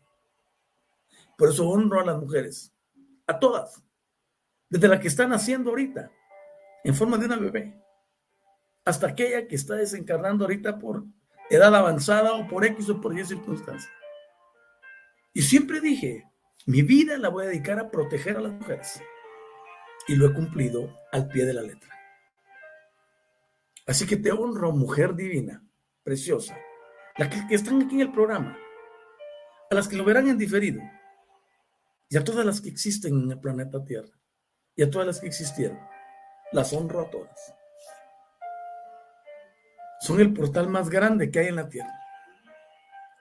Por 1.37 1.49
eso 1.49 1.67
honro 1.67 1.99
a 1.99 2.05
las 2.05 2.19
mujeres, 2.19 2.73
a 3.27 3.39
todas, 3.39 3.83
desde 4.69 4.87
la 4.87 4.99
que 4.99 5.07
están 5.07 5.29
naciendo 5.29 5.71
ahorita, 5.71 6.11
en 6.83 6.95
forma 6.95 7.17
de 7.17 7.25
una 7.25 7.37
bebé, 7.37 7.81
hasta 8.85 9.07
aquella 9.07 9.47
que 9.47 9.55
está 9.55 9.75
desencarnando 9.75 10.43
ahorita 10.43 10.77
por 10.77 11.05
edad 11.49 11.73
avanzada 11.75 12.33
o 12.33 12.47
por 12.47 12.65
X 12.65 12.89
o 12.89 12.99
por 12.99 13.17
Y 13.17 13.25
circunstancias. 13.25 13.91
Y 15.33 15.41
siempre 15.41 15.81
dije, 15.81 16.29
mi 16.65 16.81
vida 16.81 17.17
la 17.17 17.29
voy 17.29 17.45
a 17.45 17.47
dedicar 17.49 17.79
a 17.79 17.89
proteger 17.89 18.37
a 18.37 18.41
las 18.41 18.53
mujeres. 18.53 19.01
Y 20.07 20.15
lo 20.15 20.27
he 20.27 20.33
cumplido 20.33 20.93
al 21.11 21.27
pie 21.27 21.45
de 21.45 21.53
la 21.53 21.61
letra. 21.61 21.92
Así 23.85 24.05
que 24.05 24.17
te 24.17 24.31
honro, 24.31 24.71
mujer 24.71 25.15
divina, 25.15 25.63
preciosa, 26.03 26.57
las 27.17 27.29
que, 27.29 27.55
están 27.55 27.81
aquí 27.81 27.95
en 27.95 28.01
el 28.01 28.11
programa, 28.11 28.57
a 29.69 29.75
las 29.75 29.87
que 29.87 29.97
lo 29.97 30.05
verán 30.05 30.27
en 30.27 30.37
diferido 30.37 30.81
y 32.09 32.17
a 32.17 32.23
todas 32.23 32.45
las 32.45 32.61
que 32.61 32.69
existen 32.69 33.23
en 33.23 33.31
el 33.31 33.39
planeta 33.39 33.83
Tierra 33.83 34.13
y 34.75 34.83
a 34.83 34.89
todas 34.89 35.07
las 35.07 35.19
que 35.19 35.27
existieron 35.27 35.79
las 36.53 36.71
honro 36.71 37.01
a 37.01 37.09
todas. 37.09 37.55
Son 39.99 40.19
el 40.19 40.33
portal 40.33 40.69
más 40.69 40.89
grande 40.89 41.31
que 41.31 41.39
hay 41.39 41.47
en 41.47 41.55
la 41.55 41.67
tierra. 41.67 41.99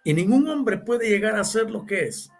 Y 0.05 0.15
ningún 0.15 0.49
hombre 0.49 0.79
puede 0.79 1.09
llegar 1.09 1.37
a 1.37 1.45
ser 1.45 1.71
lo 1.71 1.87
que 1.87 2.05
es 2.05 2.31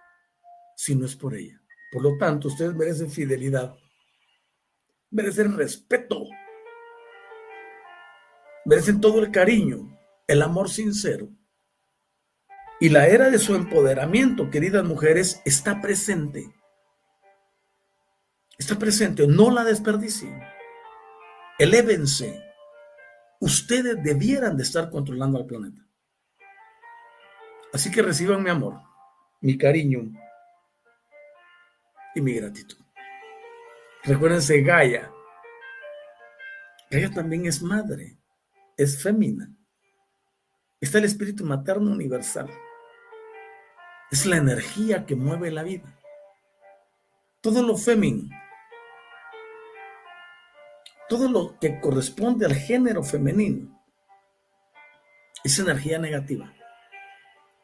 si 0.77 0.95
no 0.95 1.07
es 1.07 1.17
por 1.17 1.35
ella. 1.35 1.61
Por 1.93 2.03
lo 2.03 2.17
tanto, 2.19 2.49
ustedes 2.49 2.75
merecen 2.75 3.11
fidelidad, 3.11 3.75
merecen 5.11 5.57
respeto, 5.57 6.25
merecen 8.65 9.01
todo 9.01 9.21
el 9.21 9.31
cariño, 9.31 9.99
el 10.27 10.43
amor 10.43 10.71
sincero. 10.71 11.29
Y 12.81 12.89
la 12.89 13.07
era 13.07 13.31
de 13.31 13.39
su 13.39 13.55
empoderamiento, 13.55 14.51
queridas 14.51 14.85
mujeres, 14.85 15.41
está 15.45 15.81
presente. 15.81 16.53
Está 18.59 18.79
presente, 18.79 19.27
no 19.27 19.51
la 19.51 19.65
desperdicien. 19.65 20.43
Elévense. 21.59 22.43
Ustedes 23.41 24.03
debieran 24.03 24.57
de 24.57 24.63
estar 24.63 24.91
controlando 24.91 25.39
al 25.39 25.47
planeta. 25.47 25.83
Así 27.73 27.91
que 27.91 28.03
reciban 28.03 28.43
mi 28.43 28.51
amor, 28.51 28.81
mi 29.41 29.57
cariño 29.57 30.13
y 32.15 32.21
mi 32.21 32.35
gratitud. 32.35 32.79
Recuérdense, 34.05 34.61
Gaia. 34.61 35.11
Gaia 36.91 37.11
también 37.11 37.47
es 37.47 37.63
madre, 37.63 38.19
es 38.77 39.03
fémina. 39.03 39.55
Está 40.81 40.99
el 40.99 41.05
espíritu 41.05 41.45
materno 41.45 41.91
universal. 41.93 42.51
Es 44.11 44.27
la 44.27 44.37
energía 44.37 45.07
que 45.07 45.15
mueve 45.15 45.51
la 45.51 45.63
vida. 45.63 45.99
Todo 47.41 47.63
lo 47.63 47.77
femenino, 47.77 48.37
todo 51.09 51.29
lo 51.29 51.59
que 51.59 51.81
corresponde 51.81 52.47
al 52.47 52.55
género 52.55 53.03
femenino, 53.03 53.83
es 55.45 55.59
energía 55.59 55.99
negativa. 55.99 56.53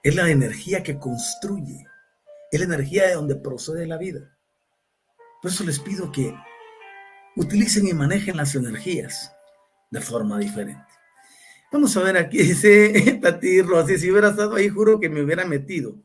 Es 0.02 0.14
la 0.14 0.28
energía 0.28 0.82
que 0.82 0.98
construye. 0.98 1.86
Es 2.50 2.60
la 2.60 2.66
energía 2.66 3.06
de 3.06 3.14
donde 3.14 3.36
procede 3.36 3.86
la 3.86 3.98
vida. 3.98 4.36
Por 5.40 5.50
eso 5.50 5.64
les 5.64 5.78
pido 5.78 6.10
que 6.10 6.34
utilicen 7.36 7.86
y 7.86 7.92
manejen 7.92 8.36
las 8.36 8.54
energías 8.54 9.32
de 9.90 10.00
forma 10.00 10.38
diferente. 10.38 10.97
Vamos 11.70 11.94
a 11.98 12.02
ver 12.02 12.16
aquí, 12.16 12.38
dice 12.38 13.18
Tati 13.22 13.60
Rossi, 13.60 13.98
si 13.98 14.10
hubiera 14.10 14.30
estado 14.30 14.54
ahí, 14.54 14.68
juro 14.68 14.98
que 14.98 15.10
me 15.10 15.22
hubiera 15.22 15.44
metido. 15.44 15.96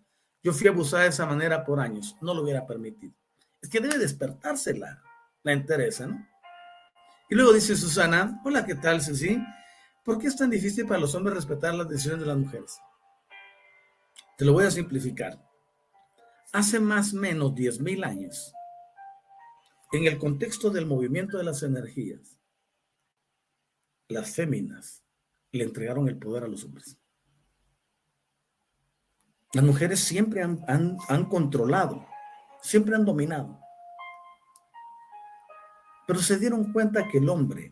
Yo 0.42 0.52
fui 0.52 0.68
abusada 0.68 1.04
de 1.04 1.10
esa 1.10 1.26
manera 1.26 1.64
por 1.64 1.80
años, 1.80 2.18
no 2.20 2.34
lo 2.34 2.42
hubiera 2.42 2.68
permitido. 2.68 3.14
Es 3.62 3.70
que 3.70 3.80
debe 3.80 3.98
despertarse 3.98 4.74
la, 4.74 5.02
la 5.42 5.54
interesa, 5.54 6.08
¿no? 6.08 6.28
Y 7.30 7.36
luego 7.36 7.54
dice 7.54 7.78
Susana, 7.78 8.42
hola, 8.44 8.66
¿qué 8.66 8.76
tal, 8.76 9.02
Ceci? 9.02 9.42
¿Por 10.04 10.20
qué 10.20 10.28
es 10.28 10.36
tan 10.36 10.50
difícil 10.50 10.86
para 10.86 11.00
los 11.00 11.16
hombres 11.16 11.38
respetar 11.38 11.74
las 11.74 11.88
decisiones 11.88 12.20
de 12.20 12.26
las 12.26 12.38
mujeres? 12.38 12.78
Te 14.38 14.44
lo 14.44 14.52
voy 14.52 14.66
a 14.66 14.72
simplificar. 14.72 15.42
Hace 16.52 16.82
más 16.82 17.14
o 17.14 17.18
menos 17.18 17.54
10.000 17.54 18.06
años, 18.06 18.54
en 19.94 20.06
el 20.08 20.18
contexto 20.18 20.70
del 20.70 20.86
movimiento 20.86 21.38
de 21.38 21.46
las 21.46 21.64
energías, 21.64 22.38
las 24.10 24.36
féminas 24.36 25.03
le 25.54 25.64
entregaron 25.64 26.08
el 26.08 26.18
poder 26.18 26.44
a 26.44 26.48
los 26.48 26.64
hombres. 26.66 26.98
Las 29.54 29.64
mujeres 29.64 30.00
siempre 30.00 30.42
han, 30.42 30.60
han 30.68 31.26
controlado, 31.26 32.06
siempre 32.62 32.96
han 32.96 33.06
dominado. 33.06 33.60
Pero 36.08 36.20
se 36.20 36.38
dieron 36.38 36.74
cuenta 36.74 37.08
que 37.08 37.20
el 37.20 37.30
hombre 37.30 37.72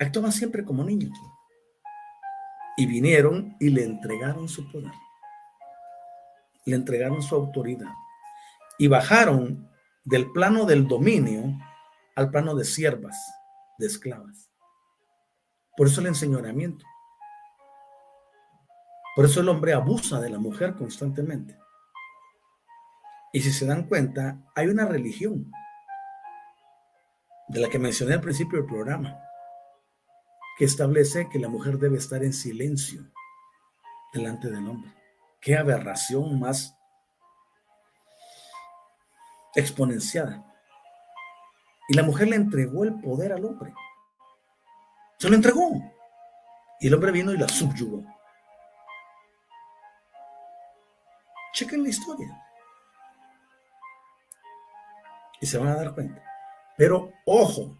actuaba 0.00 0.32
siempre 0.32 0.64
como 0.64 0.82
niño. 0.82 1.12
Y 2.76 2.86
vinieron 2.86 3.56
y 3.60 3.68
le 3.68 3.84
entregaron 3.84 4.48
su 4.48 4.68
poder 4.72 4.90
le 6.64 6.76
entregaron 6.76 7.22
su 7.22 7.34
autoridad 7.34 7.92
y 8.78 8.88
bajaron 8.88 9.68
del 10.04 10.30
plano 10.32 10.64
del 10.64 10.86
dominio 10.88 11.58
al 12.16 12.30
plano 12.30 12.54
de 12.54 12.64
siervas, 12.64 13.16
de 13.78 13.86
esclavas. 13.86 14.50
Por 15.76 15.88
eso 15.88 16.00
el 16.00 16.08
enseñoreamiento. 16.08 16.84
Por 19.16 19.24
eso 19.24 19.40
el 19.40 19.48
hombre 19.48 19.72
abusa 19.72 20.20
de 20.20 20.30
la 20.30 20.38
mujer 20.38 20.74
constantemente. 20.74 21.58
Y 23.32 23.40
si 23.40 23.52
se 23.52 23.66
dan 23.66 23.88
cuenta, 23.88 24.38
hay 24.54 24.68
una 24.68 24.86
religión 24.86 25.50
de 27.48 27.60
la 27.60 27.68
que 27.68 27.78
mencioné 27.78 28.14
al 28.14 28.20
principio 28.20 28.58
del 28.58 28.66
programa, 28.66 29.18
que 30.58 30.64
establece 30.64 31.28
que 31.28 31.38
la 31.38 31.48
mujer 31.48 31.78
debe 31.78 31.98
estar 31.98 32.22
en 32.22 32.32
silencio 32.32 33.02
delante 34.12 34.50
del 34.50 34.68
hombre. 34.68 34.92
Qué 35.40 35.56
aberración 35.56 36.38
más 36.38 36.76
exponenciada. 39.54 40.44
Y 41.88 41.94
la 41.94 42.02
mujer 42.02 42.28
le 42.28 42.36
entregó 42.36 42.84
el 42.84 43.00
poder 43.00 43.32
al 43.32 43.44
hombre. 43.44 43.74
Se 45.24 45.30
lo 45.30 45.36
entregó. 45.36 45.70
Y 46.80 46.88
el 46.88 46.92
hombre 46.92 47.10
vino 47.10 47.32
y 47.32 47.38
la 47.38 47.48
subyugó. 47.48 48.04
Chequen 51.54 51.82
la 51.82 51.88
historia. 51.88 52.46
Y 55.40 55.46
se 55.46 55.56
van 55.56 55.68
a 55.68 55.76
dar 55.76 55.94
cuenta. 55.94 56.22
Pero 56.76 57.10
ojo, 57.24 57.74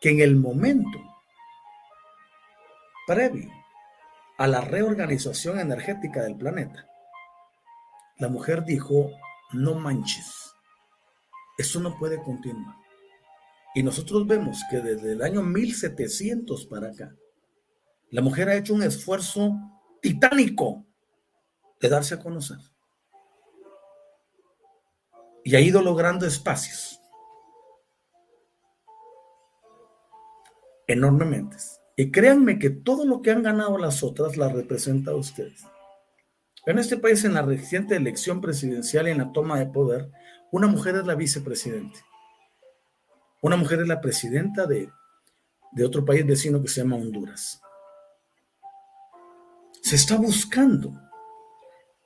que 0.00 0.08
en 0.08 0.20
el 0.20 0.36
momento 0.36 0.98
previo 3.06 3.52
a 4.38 4.46
la 4.46 4.62
reorganización 4.62 5.60
energética 5.60 6.22
del 6.22 6.38
planeta, 6.38 6.86
la 8.16 8.30
mujer 8.30 8.64
dijo, 8.64 9.10
no 9.52 9.74
manches, 9.74 10.56
eso 11.58 11.78
no 11.78 11.98
puede 11.98 12.22
continuar. 12.22 12.81
Y 13.74 13.82
nosotros 13.82 14.26
vemos 14.26 14.60
que 14.70 14.80
desde 14.80 15.12
el 15.12 15.22
año 15.22 15.42
1700 15.42 16.66
para 16.66 16.88
acá, 16.88 17.16
la 18.10 18.20
mujer 18.20 18.48
ha 18.48 18.56
hecho 18.56 18.74
un 18.74 18.82
esfuerzo 18.82 19.58
titánico 20.00 20.84
de 21.80 21.88
darse 21.88 22.14
a 22.14 22.18
conocer. 22.18 22.58
Y 25.44 25.56
ha 25.56 25.60
ido 25.60 25.80
logrando 25.82 26.26
espacios 26.26 27.00
enormemente. 30.86 31.56
Y 31.96 32.10
créanme 32.10 32.58
que 32.58 32.70
todo 32.70 33.04
lo 33.04 33.22
que 33.22 33.30
han 33.30 33.42
ganado 33.42 33.78
las 33.78 34.02
otras 34.02 34.36
las 34.36 34.52
representa 34.52 35.12
a 35.12 35.16
ustedes. 35.16 35.64
En 36.66 36.78
este 36.78 36.96
país, 36.96 37.24
en 37.24 37.34
la 37.34 37.42
reciente 37.42 37.96
elección 37.96 38.40
presidencial 38.40 39.08
y 39.08 39.10
en 39.10 39.18
la 39.18 39.32
toma 39.32 39.58
de 39.58 39.66
poder, 39.66 40.10
una 40.52 40.68
mujer 40.68 40.96
es 40.96 41.06
la 41.06 41.14
vicepresidente. 41.14 42.00
Una 43.42 43.56
mujer 43.56 43.80
es 43.80 43.88
la 43.88 44.00
presidenta 44.00 44.66
de, 44.66 44.88
otro 45.84 46.04
país 46.04 46.24
vecino 46.24 46.62
que 46.62 46.68
se 46.68 46.80
llama 46.80 46.94
Honduras. 46.94 47.60
Se 49.82 49.96
está 49.96 50.16
buscando 50.16 50.92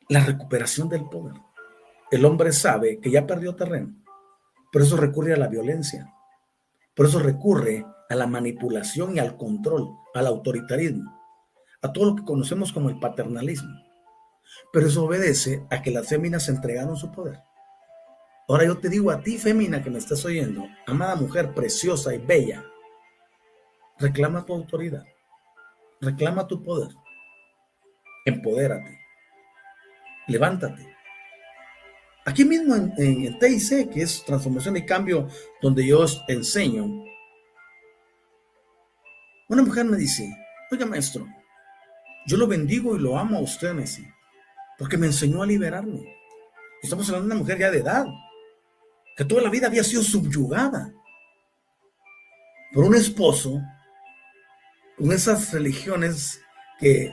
la 0.08 0.24
recuperación 0.24 0.88
del 0.88 1.06
poder. 1.10 1.34
El 2.10 2.24
hombre 2.24 2.52
sabe 2.52 3.00
que 3.00 3.10
ya 3.10 3.26
perdió 3.26 3.54
terreno, 3.54 4.02
por 4.72 4.80
eso 4.80 4.96
recurre 4.96 5.34
a 5.34 5.36
la 5.36 5.48
violencia, 5.48 6.10
por 6.94 7.04
eso 7.04 7.18
recurre 7.18 7.84
a 8.08 8.14
la 8.14 8.26
manipulación 8.26 9.16
y 9.16 9.18
al 9.18 9.36
control, 9.36 9.90
al 10.14 10.28
autoritarismo, 10.28 11.20
a 11.82 11.92
todo 11.92 12.06
lo 12.06 12.16
que 12.16 12.24
conocemos 12.24 12.72
como 12.72 12.88
el 12.88 12.98
paternalismo. 12.98 13.76
Pero 14.72 14.86
eso 14.86 15.04
obedece 15.04 15.66
a 15.70 15.82
que 15.82 15.90
las 15.90 16.08
féminas 16.08 16.48
entregaron 16.48 16.96
su 16.96 17.12
poder. 17.12 17.45
Ahora 18.48 18.64
yo 18.64 18.78
te 18.78 18.88
digo 18.88 19.10
a 19.10 19.20
ti, 19.20 19.38
fémina, 19.38 19.82
que 19.82 19.90
me 19.90 19.98
estás 19.98 20.24
oyendo, 20.24 20.68
amada 20.86 21.16
mujer 21.16 21.52
preciosa 21.52 22.14
y 22.14 22.18
bella, 22.18 22.64
reclama 23.98 24.46
tu 24.46 24.54
autoridad, 24.54 25.04
reclama 26.00 26.46
tu 26.46 26.62
poder, 26.62 26.94
empodérate, 28.24 29.00
levántate. 30.28 30.94
Aquí 32.24 32.44
mismo 32.44 32.76
en, 32.76 32.92
en, 32.98 33.38
TIC, 33.38 33.90
que 33.92 34.02
es 34.02 34.24
Transformación 34.24 34.76
y 34.76 34.86
Cambio, 34.86 35.28
donde 35.60 35.84
yo 35.84 36.04
enseño, 36.28 36.86
una 39.48 39.62
mujer 39.62 39.86
me 39.86 39.96
dice, 39.96 40.28
oiga 40.70 40.86
maestro, 40.86 41.26
yo 42.26 42.36
lo 42.36 42.46
bendigo 42.46 42.94
y 42.94 43.00
lo 43.00 43.18
amo 43.18 43.38
a 43.38 43.42
usted, 43.42 43.72
Messi, 43.72 44.06
porque 44.78 44.96
me 44.96 45.06
enseñó 45.06 45.42
a 45.42 45.46
liberarme. 45.46 46.14
Estamos 46.82 47.08
hablando 47.08 47.28
de 47.28 47.34
una 47.34 47.42
mujer 47.42 47.58
ya 47.58 47.70
de 47.70 47.78
edad, 47.78 48.06
que 49.16 49.24
toda 49.24 49.42
la 49.42 49.50
vida 49.50 49.66
había 49.66 49.82
sido 49.82 50.02
subyugada 50.02 50.92
por 52.72 52.84
un 52.84 52.94
esposo 52.94 53.62
con 54.96 55.12
esas 55.12 55.52
religiones 55.52 56.40
que 56.78 57.12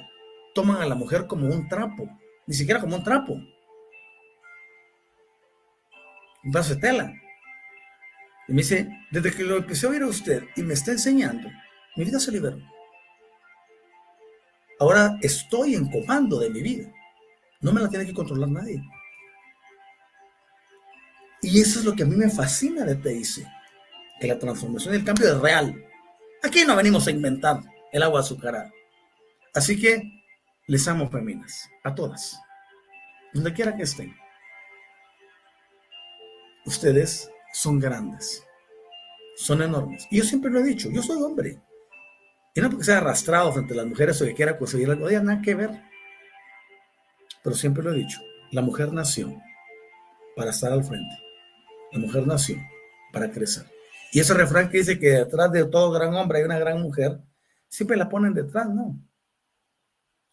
toman 0.54 0.82
a 0.82 0.86
la 0.86 0.96
mujer 0.96 1.28
como 1.28 1.48
un 1.48 1.68
trapo, 1.68 2.08
ni 2.46 2.54
siquiera 2.54 2.82
como 2.82 2.98
un 2.98 3.04
trapo, 3.04 3.34
un 6.44 6.80
tela. 6.80 7.14
Y 8.48 8.54
me 8.54 8.62
dice, 8.62 8.90
desde 9.12 9.32
que 9.32 9.44
lo 9.44 9.58
empecé 9.58 9.86
a 9.86 9.90
oír 9.90 10.04
a 10.04 10.08
usted 10.08 10.44
y 10.56 10.64
me 10.64 10.74
está 10.74 10.92
enseñando, 10.92 11.50
mi 11.96 12.04
vida 12.04 12.20
se 12.20 12.32
liberó. 12.32 12.58
Ahora 14.80 15.18
estoy 15.22 15.76
en 15.76 15.90
comando 15.90 16.40
de 16.40 16.50
mi 16.50 16.62
vida. 16.62 16.92
No 17.62 17.72
me 17.72 17.80
la 17.80 17.90
tiene 17.90 18.06
que 18.06 18.14
controlar 18.14 18.50
nadie. 18.50 18.82
Y 21.44 21.60
eso 21.60 21.80
es 21.80 21.86
lo 21.86 21.94
que 21.94 22.04
a 22.04 22.06
mí 22.06 22.16
me 22.16 22.30
fascina 22.30 22.86
de 22.86 22.96
TIC, 22.96 23.46
que 24.20 24.28
la 24.28 24.40
transformación 24.40 24.94
y 24.94 24.98
el 24.98 25.04
cambio 25.04 25.28
es 25.28 25.42
real. 25.42 25.86
Aquí 26.42 26.64
no 26.66 26.76
venimos 26.76 27.06
a 27.06 27.12
inventar 27.12 27.60
el 27.92 28.02
agua 28.02 28.22
azucarada. 28.22 28.72
Así 29.54 29.80
que 29.80 30.24
les 30.68 30.88
amo 30.88 31.10
feminas, 31.10 31.70
a 31.84 31.94
todas, 31.94 32.40
donde 33.34 33.54
quiera 33.54 33.76
que 33.76 33.84
estén. 33.84 34.16
Ustedes 36.66 37.30
son 37.54 37.78
grandes, 37.78 38.42
son 39.36 39.62
enormes. 39.62 40.08
Y 40.10 40.20
yo 40.20 40.24
siempre 40.24 40.50
lo 40.50 40.60
he 40.60 40.64
dicho, 40.64 40.90
yo 40.92 41.04
soy 41.04 41.22
hombre. 41.22 41.62
Y 42.56 42.62
no 42.62 42.70
porque 42.70 42.86
sea 42.86 43.00
arrastrado 43.00 43.52
frente 43.52 43.74
a 43.74 43.78
las 43.78 43.86
mujeres 43.86 44.22
o 44.22 44.26
que 44.26 44.34
quiera 44.34 44.58
conseguir 44.58 44.90
algo, 44.90 45.10
no 45.10 45.24
nada 45.24 45.42
que 45.42 45.56
ver. 45.56 45.72
Pero 47.44 47.54
siempre 47.54 47.84
lo 47.84 47.92
he 47.92 47.98
dicho, 47.98 48.22
la 48.52 48.62
mujer 48.62 48.94
nació 48.94 49.36
para 50.38 50.52
estar 50.52 50.72
al 50.72 50.86
frente. 50.86 51.24
La 51.94 52.00
mujer 52.00 52.28
nació 52.28 52.58
para 53.12 53.32
crecer. 53.32 53.66
Y 54.12 54.20
ese 54.20 54.34
refrán 54.34 54.70
que 54.70 54.80
dice 54.80 55.00
que 55.00 55.10
detrás 55.10 55.52
de 55.52 55.66
todo 55.66 55.92
gran 55.92 56.14
hombre 56.16 56.40
hay 56.40 56.46
una 56.46 56.60
gran 56.60 56.82
mujer, 56.82 57.20
siempre 57.70 57.98
la 57.98 58.10
ponen 58.10 58.34
detrás, 58.34 58.68
¿no? 58.70 59.00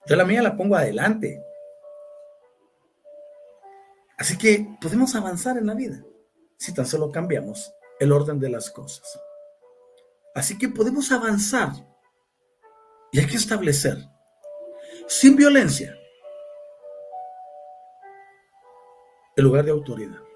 Yo 0.07 0.16
la 0.16 0.24
mía 0.24 0.43
la 0.43 0.57
pongo 0.57 0.77
adelante. 0.77 1.43
Así 4.19 4.37
que 4.37 4.66
podemos 4.81 5.15
avanzar 5.15 5.57
en 5.57 5.66
la 5.66 5.74
vida 5.74 6.03
si 6.57 6.74
tan 6.74 6.87
solo 6.87 7.11
cambiamos 7.11 7.73
el 7.99 8.12
orden 8.12 8.39
de 8.39 8.51
las 8.51 8.70
cosas. 8.70 9.19
Así 10.35 10.59
que 10.59 10.69
podemos 10.69 11.11
avanzar 11.12 11.73
y 13.12 13.19
hay 13.19 13.27
que 13.27 13.37
establecer, 13.37 13.99
sin 15.09 15.37
violencia, 15.37 15.97
el 19.37 19.45
lugar 19.45 19.65
de 19.65 19.70
autoridad. 19.70 20.30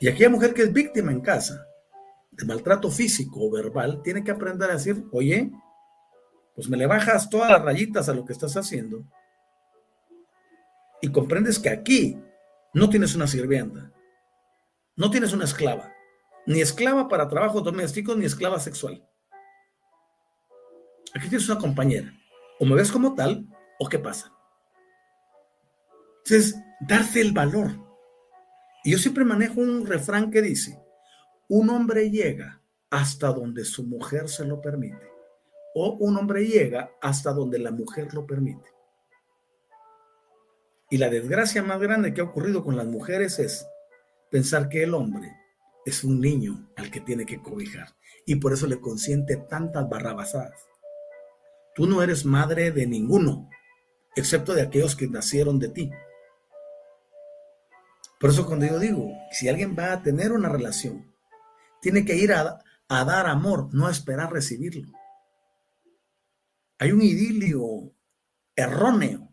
Y 0.00 0.08
aquella 0.08 0.30
mujer 0.30 0.54
que 0.54 0.62
es 0.62 0.72
víctima 0.72 1.12
en 1.12 1.20
casa 1.20 1.66
de 2.30 2.46
maltrato 2.46 2.90
físico 2.90 3.46
o 3.46 3.50
verbal, 3.50 4.02
tiene 4.02 4.24
que 4.24 4.30
aprender 4.30 4.70
a 4.70 4.74
decir, 4.74 5.04
oye, 5.12 5.50
pues 6.54 6.68
me 6.68 6.76
le 6.76 6.86
bajas 6.86 7.28
todas 7.28 7.50
las 7.50 7.62
rayitas 7.62 8.08
a 8.08 8.14
lo 8.14 8.24
que 8.24 8.32
estás 8.32 8.56
haciendo 8.56 9.04
y 11.02 11.10
comprendes 11.10 11.58
que 11.58 11.70
aquí 11.70 12.18
no 12.74 12.88
tienes 12.88 13.14
una 13.14 13.26
sirvienta, 13.26 13.92
no 14.96 15.10
tienes 15.10 15.32
una 15.32 15.44
esclava, 15.44 15.92
ni 16.46 16.60
esclava 16.60 17.08
para 17.08 17.28
trabajos 17.28 17.64
domésticos, 17.64 18.16
ni 18.16 18.26
esclava 18.26 18.60
sexual. 18.60 19.06
Aquí 21.14 21.28
tienes 21.28 21.48
una 21.48 21.58
compañera. 21.58 22.12
O 22.58 22.64
me 22.64 22.76
ves 22.76 22.92
como 22.92 23.14
tal, 23.14 23.46
o 23.78 23.88
qué 23.88 23.98
pasa. 23.98 24.32
Entonces, 26.18 26.54
darse 26.80 27.20
el 27.20 27.32
valor. 27.32 27.89
Yo 28.84 28.98
siempre 28.98 29.24
manejo 29.24 29.60
un 29.60 29.86
refrán 29.86 30.30
que 30.30 30.40
dice, 30.40 30.80
un 31.48 31.68
hombre 31.70 32.10
llega 32.10 32.62
hasta 32.90 33.28
donde 33.32 33.64
su 33.64 33.84
mujer 33.84 34.28
se 34.28 34.44
lo 34.44 34.60
permite. 34.60 35.10
O 35.74 35.96
un 36.00 36.16
hombre 36.16 36.46
llega 36.46 36.90
hasta 37.00 37.32
donde 37.32 37.58
la 37.58 37.70
mujer 37.70 38.12
lo 38.14 38.26
permite. 38.26 38.68
Y 40.90 40.98
la 40.98 41.08
desgracia 41.08 41.62
más 41.62 41.78
grande 41.78 42.12
que 42.12 42.20
ha 42.20 42.24
ocurrido 42.24 42.64
con 42.64 42.76
las 42.76 42.86
mujeres 42.86 43.38
es 43.38 43.66
pensar 44.30 44.68
que 44.68 44.82
el 44.82 44.94
hombre 44.94 45.36
es 45.86 46.02
un 46.02 46.20
niño 46.20 46.68
al 46.76 46.90
que 46.90 47.00
tiene 47.00 47.26
que 47.26 47.40
cobijar. 47.40 47.94
Y 48.26 48.36
por 48.36 48.52
eso 48.52 48.66
le 48.66 48.80
consiente 48.80 49.36
tantas 49.36 49.88
barrabasadas. 49.88 50.68
Tú 51.74 51.86
no 51.86 52.02
eres 52.02 52.24
madre 52.24 52.72
de 52.72 52.86
ninguno, 52.86 53.48
excepto 54.16 54.54
de 54.54 54.62
aquellos 54.62 54.96
que 54.96 55.08
nacieron 55.08 55.58
de 55.58 55.68
ti. 55.68 55.90
Por 58.20 58.30
eso 58.30 58.46
cuando 58.46 58.66
yo 58.66 58.78
digo, 58.78 59.10
si 59.32 59.48
alguien 59.48 59.74
va 59.76 59.92
a 59.92 60.02
tener 60.02 60.30
una 60.30 60.48
relación, 60.48 61.12
tiene 61.80 62.04
que 62.04 62.16
ir 62.16 62.32
a, 62.32 62.62
a 62.88 63.04
dar 63.04 63.26
amor, 63.26 63.72
no 63.72 63.86
a 63.86 63.90
esperar 63.90 64.30
recibirlo. 64.30 64.92
Hay 66.78 66.92
un 66.92 67.02
idilio 67.02 67.92
erróneo 68.54 69.28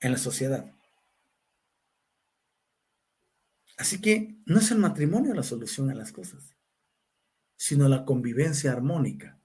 en 0.00 0.12
la 0.12 0.18
sociedad. 0.18 0.72
Así 3.76 4.00
que 4.00 4.40
no 4.46 4.58
es 4.58 4.70
el 4.70 4.78
matrimonio 4.78 5.34
la 5.34 5.42
solución 5.42 5.90
a 5.90 5.94
las 5.94 6.12
cosas, 6.12 6.54
sino 7.56 7.88
la 7.88 8.04
convivencia 8.04 8.72
armónica 8.72 9.40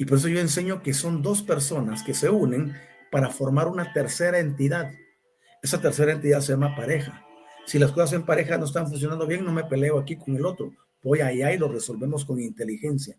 y 0.00 0.06
por 0.06 0.16
eso 0.16 0.28
yo 0.28 0.40
enseño 0.40 0.82
que 0.82 0.94
son 0.94 1.20
dos 1.20 1.42
personas 1.42 2.02
que 2.02 2.14
se 2.14 2.30
unen 2.30 2.74
para 3.10 3.28
formar 3.28 3.68
una 3.68 3.92
tercera 3.92 4.38
entidad. 4.38 4.90
Esa 5.62 5.80
tercera 5.80 6.12
entidad 6.12 6.40
se 6.40 6.52
llama 6.52 6.74
pareja. 6.74 7.24
Si 7.66 7.78
las 7.78 7.92
cosas 7.92 8.14
en 8.14 8.24
pareja 8.24 8.56
no 8.58 8.64
están 8.64 8.88
funcionando 8.88 9.26
bien, 9.26 9.44
no 9.44 9.52
me 9.52 9.64
peleo 9.64 9.98
aquí 9.98 10.16
con 10.16 10.34
el 10.34 10.44
otro. 10.44 10.72
Voy 11.02 11.20
allá 11.20 11.52
y 11.52 11.58
lo 11.58 11.68
resolvemos 11.68 12.24
con 12.24 12.40
inteligencia. 12.40 13.16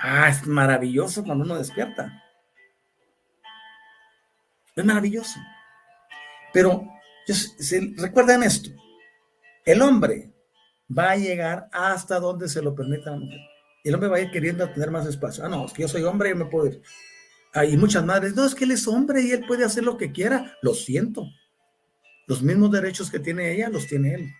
Ah, 0.00 0.28
es 0.28 0.46
maravilloso 0.46 1.24
cuando 1.24 1.44
uno 1.44 1.56
despierta. 1.56 2.22
Es 4.76 4.84
maravilloso. 4.84 5.38
Pero 6.52 6.86
recuerden 7.96 8.42
esto. 8.42 8.70
El 9.64 9.80
hombre 9.80 10.32
va 10.96 11.12
a 11.12 11.16
llegar 11.16 11.68
hasta 11.72 12.20
donde 12.20 12.48
se 12.48 12.60
lo 12.60 12.74
permita 12.74 13.12
la 13.12 13.18
mujer. 13.18 13.40
El 13.82 13.94
hombre 13.94 14.08
va 14.08 14.16
a 14.16 14.20
ir 14.20 14.30
queriendo 14.30 14.68
tener 14.70 14.90
más 14.90 15.06
espacio. 15.06 15.44
Ah, 15.44 15.48
no, 15.48 15.66
es 15.66 15.72
que 15.72 15.82
yo 15.82 15.88
soy 15.88 16.02
hombre 16.02 16.30
y 16.30 16.34
me 16.34 16.46
puedo 16.46 16.66
ir. 16.66 16.82
Hay 17.54 17.76
muchas 17.76 18.04
madres, 18.04 18.34
no, 18.34 18.44
es 18.44 18.54
que 18.54 18.64
él 18.64 18.72
es 18.72 18.88
hombre 18.88 19.22
y 19.22 19.30
él 19.30 19.44
puede 19.46 19.64
hacer 19.64 19.84
lo 19.84 19.96
que 19.96 20.10
quiera. 20.10 20.58
Lo 20.60 20.74
siento. 20.74 21.24
Los 22.26 22.42
mismos 22.42 22.72
derechos 22.72 23.12
que 23.12 23.20
tiene 23.20 23.52
ella 23.52 23.68
los 23.68 23.86
tiene 23.86 24.14
él. 24.14 24.34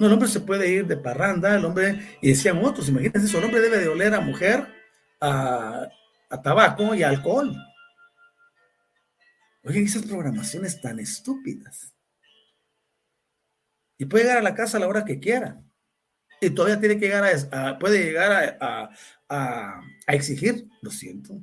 No, 0.00 0.06
el 0.08 0.12
hombre 0.12 0.28
se 0.28 0.40
puede 0.40 0.68
ir 0.68 0.86
de 0.86 0.96
parranda, 0.96 1.54
el 1.54 1.64
hombre, 1.64 2.18
y 2.20 2.30
decían 2.30 2.62
otros, 2.62 2.88
imagínense 2.88 3.28
eso, 3.28 3.38
el 3.38 3.44
hombre 3.44 3.60
debe 3.60 3.78
de 3.78 3.88
oler 3.88 4.14
a 4.14 4.20
mujer, 4.20 4.66
a, 5.20 5.88
tabaco 6.42 6.94
y 6.94 7.02
a 7.02 7.08
alcohol. 7.08 7.56
Oigan, 9.62 9.84
esas 9.84 10.02
programaciones 10.02 10.80
tan 10.80 10.98
estúpidas. 10.98 11.94
Y 13.96 14.04
puede 14.04 14.24
llegar 14.24 14.38
a 14.38 14.42
la 14.42 14.54
casa 14.54 14.76
a 14.76 14.80
la 14.80 14.88
hora 14.88 15.04
que 15.04 15.18
quiera 15.18 15.65
y 16.40 16.50
todavía 16.50 16.80
tiene 16.80 16.98
que 16.98 17.06
llegar 17.06 17.24
a, 17.52 17.78
puede 17.78 18.04
llegar 18.04 18.58
a, 19.28 19.80
exigir, 20.06 20.68
lo 20.82 20.90
siento. 20.90 21.40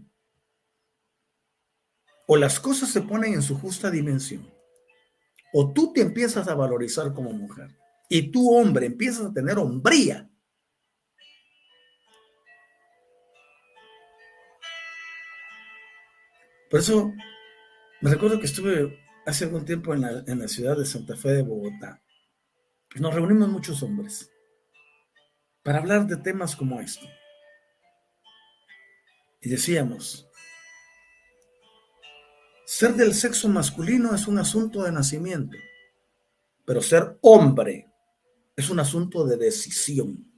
O 2.27 2.37
las 2.37 2.59
cosas 2.59 2.89
se 2.89 3.01
ponen 3.01 3.33
en 3.33 3.41
su 3.41 3.57
justa 3.57 3.91
dimensión, 3.91 4.49
o 5.53 5.73
tú 5.73 5.91
te 5.93 6.01
empiezas 6.01 6.47
a 6.47 6.55
valorizar 6.55 7.13
como 7.13 7.33
mujer, 7.33 7.75
y 8.09 8.31
tú, 8.31 8.55
hombre, 8.55 8.85
empiezas 8.85 9.27
a 9.27 9.33
tener 9.33 9.57
hombría. 9.57 10.29
Por 16.69 16.79
eso, 16.79 17.13
me 18.01 18.09
recuerdo 18.09 18.39
que 18.39 18.45
estuve 18.45 18.99
hace 19.25 19.45
algún 19.45 19.63
tiempo 19.63 19.93
en 19.93 20.01
la, 20.01 20.23
en 20.25 20.39
la 20.39 20.47
ciudad 20.47 20.75
de 20.77 20.85
Santa 20.85 21.15
Fe 21.15 21.29
de 21.29 21.43
Bogotá. 21.43 22.01
Nos 22.95 23.13
reunimos 23.13 23.49
muchos 23.49 23.81
hombres 23.83 24.32
para 25.63 25.79
hablar 25.79 26.05
de 26.05 26.17
temas 26.17 26.55
como 26.55 26.79
este. 26.81 27.09
Y 29.41 29.49
decíamos, 29.49 30.27
ser 32.65 32.93
del 32.93 33.13
sexo 33.13 33.49
masculino 33.49 34.13
es 34.13 34.27
un 34.27 34.37
asunto 34.37 34.83
de 34.83 34.91
nacimiento, 34.91 35.57
pero 36.65 36.81
ser 36.81 37.17
hombre 37.21 37.89
es 38.55 38.69
un 38.69 38.79
asunto 38.79 39.25
de 39.25 39.37
decisión. 39.37 40.29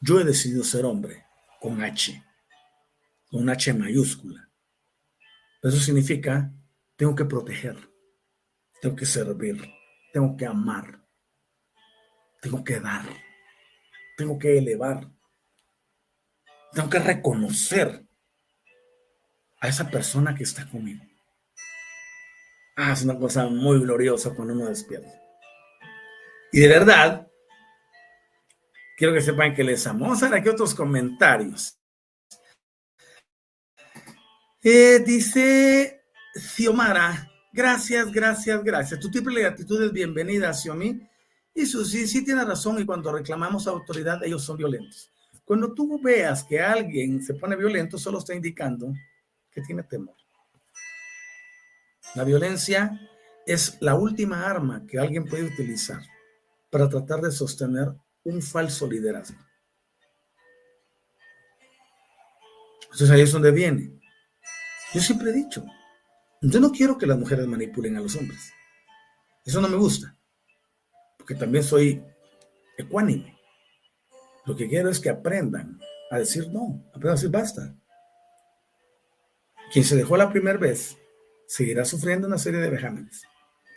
Yo 0.00 0.18
he 0.20 0.24
decidido 0.24 0.64
ser 0.64 0.84
hombre 0.84 1.24
con 1.60 1.82
H, 1.82 2.24
con 3.30 3.48
H 3.48 3.74
mayúscula. 3.74 4.50
Eso 5.62 5.78
significa, 5.78 6.52
tengo 6.96 7.14
que 7.14 7.24
proteger, 7.24 7.76
tengo 8.80 8.96
que 8.96 9.06
servir, 9.06 9.62
tengo 10.12 10.36
que 10.36 10.44
amar, 10.44 11.01
tengo 12.42 12.64
que 12.64 12.80
dar, 12.80 13.04
tengo 14.16 14.36
que 14.36 14.58
elevar, 14.58 15.08
tengo 16.72 16.90
que 16.90 16.98
reconocer 16.98 18.04
a 19.60 19.68
esa 19.68 19.88
persona 19.88 20.34
que 20.34 20.42
está 20.42 20.68
conmigo. 20.68 21.04
Ah, 22.76 22.92
es 22.92 23.04
una 23.04 23.16
cosa 23.16 23.46
muy 23.46 23.78
gloriosa 23.78 24.34
cuando 24.34 24.54
uno 24.54 24.66
despierta. 24.66 25.12
Y 26.50 26.58
de 26.58 26.68
verdad, 26.68 27.28
quiero 28.96 29.14
que 29.14 29.20
sepan 29.20 29.54
que 29.54 29.62
les 29.62 29.86
amo. 29.86 30.06
Vamos 30.06 30.22
a 30.24 30.28
ver 30.28 30.40
aquí 30.40 30.48
otros 30.48 30.74
comentarios. 30.74 31.78
Eh, 34.64 34.98
dice 35.06 36.02
Xiomara, 36.34 37.30
gracias, 37.52 38.10
gracias, 38.10 38.64
gracias. 38.64 38.98
Tu 38.98 39.10
triple 39.12 39.42
gratitud 39.42 39.84
es 39.84 39.92
bienvenida, 39.92 40.52
Xiomi. 40.52 41.11
Y 41.54 41.66
Susi 41.66 42.06
sí 42.06 42.24
tiene 42.24 42.44
razón 42.44 42.80
y 42.80 42.86
cuando 42.86 43.12
reclamamos 43.12 43.66
autoridad 43.66 44.22
ellos 44.24 44.42
son 44.42 44.56
violentos. 44.56 45.10
Cuando 45.44 45.74
tú 45.74 46.00
veas 46.00 46.44
que 46.44 46.60
alguien 46.60 47.22
se 47.22 47.34
pone 47.34 47.56
violento, 47.56 47.98
solo 47.98 48.18
está 48.18 48.34
indicando 48.34 48.92
que 49.50 49.60
tiene 49.60 49.82
temor. 49.82 50.16
La 52.14 52.24
violencia 52.24 52.98
es 53.46 53.76
la 53.80 53.94
última 53.94 54.46
arma 54.46 54.86
que 54.86 54.98
alguien 54.98 55.26
puede 55.26 55.44
utilizar 55.44 56.00
para 56.70 56.88
tratar 56.88 57.20
de 57.20 57.30
sostener 57.30 57.92
un 58.24 58.40
falso 58.40 58.86
liderazgo. 58.86 59.38
Entonces 62.84 63.10
ahí 63.10 63.22
es 63.22 63.32
donde 63.32 63.50
viene. 63.50 63.98
Yo 64.92 65.00
siempre 65.00 65.30
he 65.30 65.32
dicho, 65.32 65.64
yo 66.42 66.60
no 66.60 66.70
quiero 66.70 66.98
que 66.98 67.06
las 67.06 67.18
mujeres 67.18 67.46
manipulen 67.46 67.96
a 67.96 68.00
los 68.00 68.14
hombres. 68.16 68.52
Eso 69.44 69.60
no 69.60 69.68
me 69.68 69.76
gusta, 69.76 70.16
porque 71.22 71.36
también 71.36 71.62
soy 71.62 72.02
ecuánime. 72.76 73.38
Lo 74.44 74.56
que 74.56 74.68
quiero 74.68 74.90
es 74.90 74.98
que 74.98 75.08
aprendan 75.08 75.78
a 76.10 76.18
decir 76.18 76.48
no, 76.48 76.84
aprendan 76.88 77.10
a 77.10 77.14
decir 77.14 77.30
basta. 77.30 77.72
Quien 79.72 79.84
se 79.84 79.94
dejó 79.94 80.16
la 80.16 80.30
primera 80.32 80.58
vez 80.58 80.98
seguirá 81.46 81.84
sufriendo 81.84 82.26
una 82.26 82.38
serie 82.38 82.58
de 82.58 82.70
vejámenes 82.70 83.22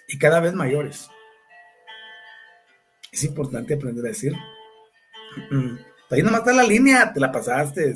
y 0.08 0.18
cada 0.18 0.40
vez 0.40 0.56
mayores. 0.56 1.08
Es 3.12 3.24
importante 3.24 3.76
aprender 3.76 4.06
a 4.06 4.10
decir, 4.10 4.34
ahí 6.10 6.24
no 6.24 6.32
mata 6.32 6.52
la 6.52 6.64
línea, 6.64 7.14
te 7.14 7.20
la 7.20 7.32
pasaste. 7.32 7.94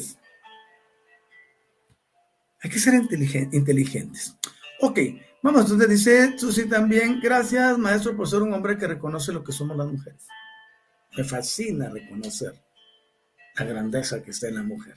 Hay 2.61 2.69
que 2.69 2.77
ser 2.77 2.93
inteligentes. 2.93 4.37
Ok, 4.79 4.99
vamos, 5.41 5.69
donde 5.69 5.87
dice 5.87 6.37
Susi 6.37 6.67
también, 6.67 7.19
gracias 7.19 7.77
maestro 7.77 8.15
por 8.15 8.27
ser 8.27 8.41
un 8.41 8.53
hombre 8.53 8.77
que 8.77 8.87
reconoce 8.87 9.31
lo 9.31 9.43
que 9.43 9.51
somos 9.51 9.77
las 9.77 9.87
mujeres. 9.87 10.25
Me 11.17 11.23
fascina 11.23 11.89
reconocer 11.89 12.53
la 13.57 13.65
grandeza 13.65 14.21
que 14.21 14.31
está 14.31 14.47
en 14.47 14.55
la 14.55 14.63
mujer. 14.63 14.95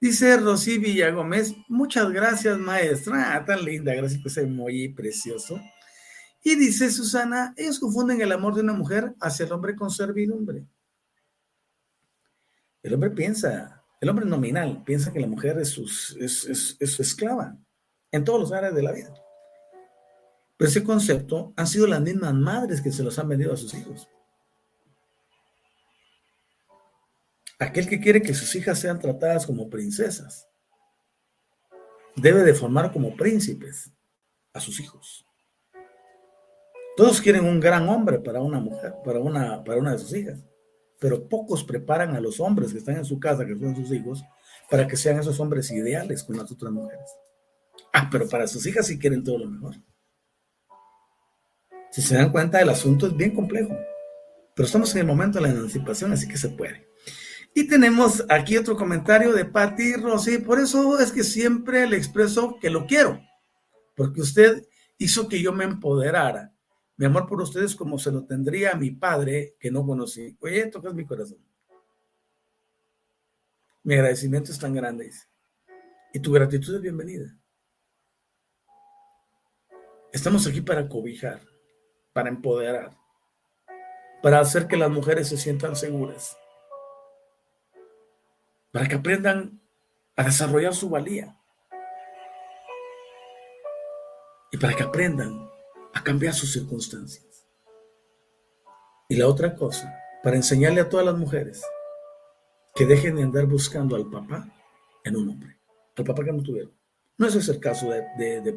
Dice 0.00 0.36
Rosy 0.36 0.78
Villagómez, 0.78 1.54
muchas 1.68 2.10
gracias 2.10 2.58
maestra, 2.58 3.34
ah, 3.34 3.44
tan 3.44 3.64
linda, 3.64 3.94
gracias 3.94 4.20
por 4.20 4.30
ese 4.30 4.46
muy 4.46 4.88
precioso. 4.88 5.60
Y 6.44 6.54
dice 6.54 6.90
Susana, 6.90 7.54
ellos 7.56 7.80
confunden 7.80 8.20
el 8.20 8.30
amor 8.30 8.54
de 8.54 8.60
una 8.60 8.74
mujer 8.74 9.14
hacia 9.20 9.46
el 9.46 9.52
hombre 9.52 9.74
con 9.74 9.90
servidumbre. 9.90 10.66
El 12.82 12.94
hombre 12.94 13.10
piensa, 13.10 13.82
el 14.00 14.08
hombre 14.08 14.26
nominal 14.26 14.84
piensa 14.84 15.12
que 15.12 15.18
la 15.18 15.26
mujer 15.26 15.58
es 15.58 15.70
su, 15.70 15.84
es, 16.20 16.76
su 16.78 17.02
esclava 17.02 17.58
en 18.12 18.22
todos 18.22 18.38
los 18.38 18.52
áreas 18.52 18.74
de 18.74 18.82
la 18.82 18.92
vida. 18.92 19.12
Pero 20.56 20.68
ese 20.70 20.84
concepto 20.84 21.52
han 21.56 21.66
sido 21.66 21.86
las 21.86 22.00
mismas 22.00 22.34
madres 22.34 22.80
que 22.80 22.92
se 22.92 23.02
los 23.02 23.18
han 23.18 23.28
vendido 23.28 23.52
a 23.52 23.56
sus 23.56 23.74
hijos. 23.74 24.08
Aquel 27.58 27.88
que 27.88 28.00
quiere 28.00 28.22
que 28.22 28.34
sus 28.34 28.54
hijas 28.54 28.78
sean 28.78 29.00
tratadas 29.00 29.46
como 29.46 29.70
princesas 29.70 30.46
debe 32.16 32.42
de 32.42 32.54
formar 32.54 32.92
como 32.92 33.16
príncipes 33.16 33.92
a 34.52 34.60
sus 34.60 34.80
hijos. 34.80 35.26
Todos 36.96 37.20
quieren 37.20 37.44
un 37.44 37.60
gran 37.60 37.88
hombre 37.88 38.18
para 38.18 38.40
una 38.40 38.58
mujer, 38.58 38.94
para 39.04 39.20
una, 39.20 39.62
para 39.62 39.78
una 39.78 39.92
de 39.92 39.98
sus 39.98 40.14
hijas, 40.14 40.42
pero 40.98 41.28
pocos 41.28 41.62
preparan 41.62 42.16
a 42.16 42.20
los 42.20 42.40
hombres 42.40 42.72
que 42.72 42.78
están 42.78 42.96
en 42.96 43.04
su 43.04 43.20
casa, 43.20 43.44
que 43.44 43.54
son 43.54 43.76
sus 43.76 43.92
hijos, 43.92 44.24
para 44.70 44.86
que 44.86 44.96
sean 44.96 45.18
esos 45.18 45.38
hombres 45.38 45.70
ideales 45.70 46.24
con 46.24 46.38
las 46.38 46.50
otras 46.50 46.72
mujeres. 46.72 47.10
Ah, 47.92 48.08
pero 48.10 48.26
para 48.28 48.46
sus 48.46 48.66
hijas 48.66 48.86
sí 48.86 48.98
quieren 48.98 49.22
todo 49.22 49.38
lo 49.38 49.46
mejor. 49.46 49.76
Si 51.96 52.02
se 52.02 52.14
dan 52.14 52.30
cuenta, 52.30 52.60
el 52.60 52.68
asunto 52.68 53.06
es 53.06 53.16
bien 53.16 53.34
complejo, 53.34 53.74
pero 54.54 54.66
estamos 54.66 54.94
en 54.94 55.00
el 55.00 55.06
momento 55.06 55.38
de 55.38 55.46
la 55.46 55.54
emancipación, 55.54 56.12
así 56.12 56.28
que 56.28 56.36
se 56.36 56.50
puede. 56.50 56.86
Y 57.54 57.68
tenemos 57.68 58.22
aquí 58.28 58.58
otro 58.58 58.76
comentario 58.76 59.32
de 59.32 59.46
Patti 59.46 59.94
Rossi. 59.94 60.36
Por 60.36 60.60
eso 60.60 60.98
es 60.98 61.10
que 61.10 61.24
siempre 61.24 61.88
le 61.88 61.96
expreso 61.96 62.58
que 62.60 62.68
lo 62.68 62.84
quiero, 62.84 63.18
porque 63.94 64.20
usted 64.20 64.68
hizo 64.98 65.26
que 65.26 65.40
yo 65.40 65.54
me 65.54 65.64
empoderara. 65.64 66.52
Mi 66.98 67.06
amor 67.06 67.26
por 67.26 67.40
ustedes 67.40 67.74
como 67.74 67.98
se 67.98 68.12
lo 68.12 68.26
tendría 68.26 68.72
a 68.72 68.76
mi 68.76 68.90
padre 68.90 69.56
que 69.58 69.70
no 69.70 69.86
conocí. 69.86 70.36
Oye, 70.40 70.66
tocas 70.66 70.92
mi 70.92 71.06
corazón. 71.06 71.38
Mi 73.84 73.94
agradecimiento 73.94 74.52
es 74.52 74.58
tan 74.58 74.74
grande. 74.74 75.10
Y 76.12 76.20
tu 76.20 76.30
gratitud 76.30 76.74
es 76.74 76.82
bienvenida. 76.82 77.34
Estamos 80.12 80.46
aquí 80.46 80.60
para 80.60 80.90
cobijar, 80.90 81.40
para 82.16 82.30
empoderar, 82.30 82.96
para 84.22 84.40
hacer 84.40 84.66
que 84.66 84.78
las 84.78 84.90
mujeres 84.90 85.28
se 85.28 85.36
sientan 85.36 85.76
seguras 85.76 86.38
para 88.76 88.88
que 88.88 88.94
aprendan 88.94 89.58
a 90.16 90.24
desarrollar 90.24 90.74
su 90.74 90.90
valía 90.90 91.34
y 94.52 94.58
para 94.58 94.74
que 94.74 94.82
aprendan 94.82 95.50
a 95.94 96.04
cambiar 96.04 96.34
sus 96.34 96.52
circunstancias. 96.52 97.46
Y 99.08 99.16
la 99.16 99.28
otra 99.28 99.54
cosa, 99.54 99.98
para 100.22 100.36
enseñarle 100.36 100.82
a 100.82 100.90
todas 100.90 101.06
las 101.06 101.16
mujeres 101.16 101.64
que 102.74 102.84
dejen 102.84 103.16
de 103.16 103.22
andar 103.22 103.46
buscando 103.46 103.96
al 103.96 104.10
papá 104.10 104.46
en 105.04 105.16
un 105.16 105.30
hombre, 105.30 105.58
al 105.96 106.04
papá 106.04 106.22
que 106.22 106.32
no 106.32 106.42
tuvieron. 106.42 106.72
No 107.16 107.28
ese 107.28 107.38
es 107.38 107.48
el 107.48 107.60
caso 107.60 107.88
de, 107.90 108.02
de, 108.18 108.42
de. 108.42 108.52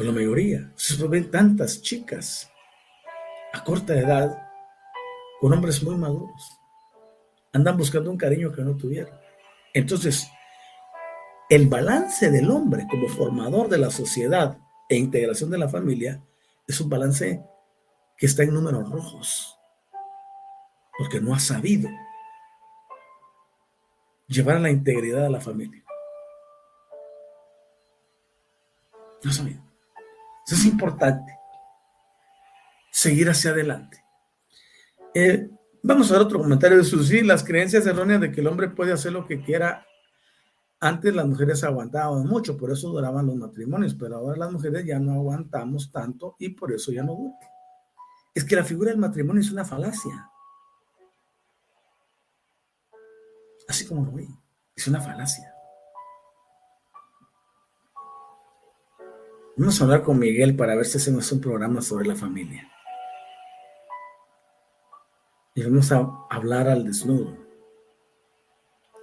Pero 0.00 0.12
la 0.12 0.18
mayoría, 0.18 0.72
se 0.76 1.06
ven 1.08 1.30
tantas 1.30 1.82
chicas 1.82 2.50
a 3.52 3.62
corta 3.62 3.92
edad 3.92 4.48
con 5.38 5.52
hombres 5.52 5.82
muy 5.82 5.94
maduros. 5.94 6.58
Andan 7.52 7.76
buscando 7.76 8.10
un 8.10 8.16
cariño 8.16 8.50
que 8.50 8.62
no 8.62 8.78
tuvieron. 8.78 9.14
Entonces, 9.74 10.26
el 11.50 11.66
balance 11.66 12.30
del 12.30 12.50
hombre 12.50 12.86
como 12.88 13.08
formador 13.08 13.68
de 13.68 13.76
la 13.76 13.90
sociedad 13.90 14.56
e 14.88 14.96
integración 14.96 15.50
de 15.50 15.58
la 15.58 15.68
familia 15.68 16.24
es 16.66 16.80
un 16.80 16.88
balance 16.88 17.44
que 18.16 18.24
está 18.24 18.42
en 18.42 18.54
números 18.54 18.90
rojos, 18.90 19.58
porque 20.96 21.20
no 21.20 21.34
ha 21.34 21.40
sabido 21.40 21.90
llevar 24.28 24.62
la 24.62 24.70
integridad 24.70 25.26
a 25.26 25.30
la 25.30 25.42
familia. 25.42 25.84
No 29.22 29.30
ha 29.30 29.34
sabido. 29.34 29.69
Es 30.50 30.64
importante. 30.64 31.38
Seguir 32.90 33.30
hacia 33.30 33.52
adelante. 33.52 34.04
Eh, 35.14 35.48
vamos 35.82 36.10
a 36.10 36.14
ver 36.14 36.22
otro 36.22 36.40
comentario 36.40 36.78
de 36.78 36.84
Susi. 36.84 37.22
Las 37.22 37.44
creencias 37.44 37.86
erróneas 37.86 38.20
de 38.20 38.32
que 38.32 38.40
el 38.40 38.48
hombre 38.48 38.68
puede 38.68 38.92
hacer 38.92 39.12
lo 39.12 39.26
que 39.26 39.42
quiera. 39.42 39.86
Antes 40.80 41.14
las 41.14 41.26
mujeres 41.26 41.62
aguantaban 41.62 42.26
mucho, 42.26 42.56
por 42.56 42.72
eso 42.72 42.88
duraban 42.88 43.26
los 43.26 43.36
matrimonios, 43.36 43.94
pero 43.94 44.16
ahora 44.16 44.38
las 44.38 44.50
mujeres 44.50 44.84
ya 44.86 44.98
no 44.98 45.12
aguantamos 45.12 45.92
tanto 45.92 46.36
y 46.38 46.48
por 46.50 46.72
eso 46.72 46.90
ya 46.90 47.02
no 47.02 47.14
duran. 47.14 47.34
Es 48.34 48.44
que 48.44 48.56
la 48.56 48.64
figura 48.64 48.90
del 48.90 48.98
matrimonio 48.98 49.42
es 49.42 49.50
una 49.50 49.64
falacia. 49.64 50.30
Así 53.68 53.86
como 53.86 54.06
lo 54.06 54.12
vi, 54.12 54.26
es 54.74 54.88
una 54.88 55.02
falacia. 55.02 55.49
Vamos 59.60 59.78
a 59.78 59.84
hablar 59.84 60.02
con 60.02 60.18
Miguel 60.18 60.56
para 60.56 60.74
ver 60.74 60.86
si 60.86 60.96
hacemos 60.96 61.30
un 61.32 61.38
programa 61.42 61.82
sobre 61.82 62.06
la 62.06 62.16
familia 62.16 62.66
y 65.54 65.62
vamos 65.62 65.92
a 65.92 66.10
hablar 66.30 66.66
al 66.66 66.82
desnudo. 66.82 67.36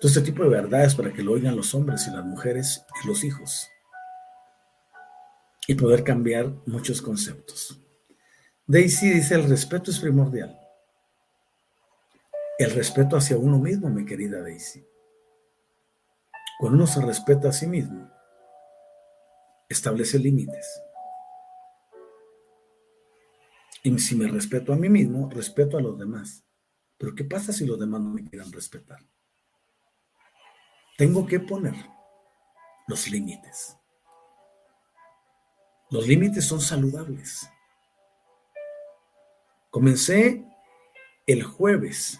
Todo 0.01 0.07
este 0.09 0.21
tipo 0.21 0.41
de 0.41 0.49
verdades 0.49 0.95
para 0.95 1.13
que 1.13 1.21
lo 1.21 1.33
oigan 1.33 1.55
los 1.55 1.75
hombres 1.75 2.07
y 2.07 2.09
las 2.09 2.25
mujeres 2.25 2.83
y 3.03 3.07
los 3.07 3.23
hijos. 3.23 3.69
Y 5.67 5.75
poder 5.75 6.03
cambiar 6.03 6.51
muchos 6.65 7.03
conceptos. 7.03 7.79
Daisy 8.65 9.11
dice, 9.11 9.35
el 9.35 9.47
respeto 9.47 9.91
es 9.91 9.99
primordial. 9.99 10.59
El 12.57 12.71
respeto 12.71 13.15
hacia 13.15 13.37
uno 13.37 13.59
mismo, 13.59 13.91
mi 13.91 14.05
querida 14.05 14.41
Daisy. 14.41 14.83
Cuando 16.57 16.77
uno 16.77 16.87
se 16.87 16.99
respeta 16.99 17.49
a 17.49 17.53
sí 17.53 17.67
mismo, 17.67 18.16
establece 19.69 20.19
límites. 20.19 20.81
Y 23.83 23.97
si 23.99 24.15
me 24.15 24.27
respeto 24.27 24.73
a 24.73 24.75
mí 24.75 24.89
mismo, 24.89 25.29
respeto 25.29 25.77
a 25.77 25.81
los 25.81 25.97
demás. 25.97 26.43
Pero 26.97 27.15
¿qué 27.15 27.23
pasa 27.23 27.53
si 27.53 27.65
los 27.65 27.79
demás 27.79 28.01
no 28.01 28.09
me 28.09 28.23
quieran 28.23 28.51
respetar? 28.51 28.99
Tengo 30.97 31.25
que 31.25 31.39
poner 31.39 31.75
los 32.87 33.07
límites. 33.09 33.77
Los 35.89 36.07
límites 36.07 36.45
son 36.45 36.59
saludables. 36.59 37.49
Comencé 39.69 40.43
el 41.27 41.43
jueves 41.43 42.19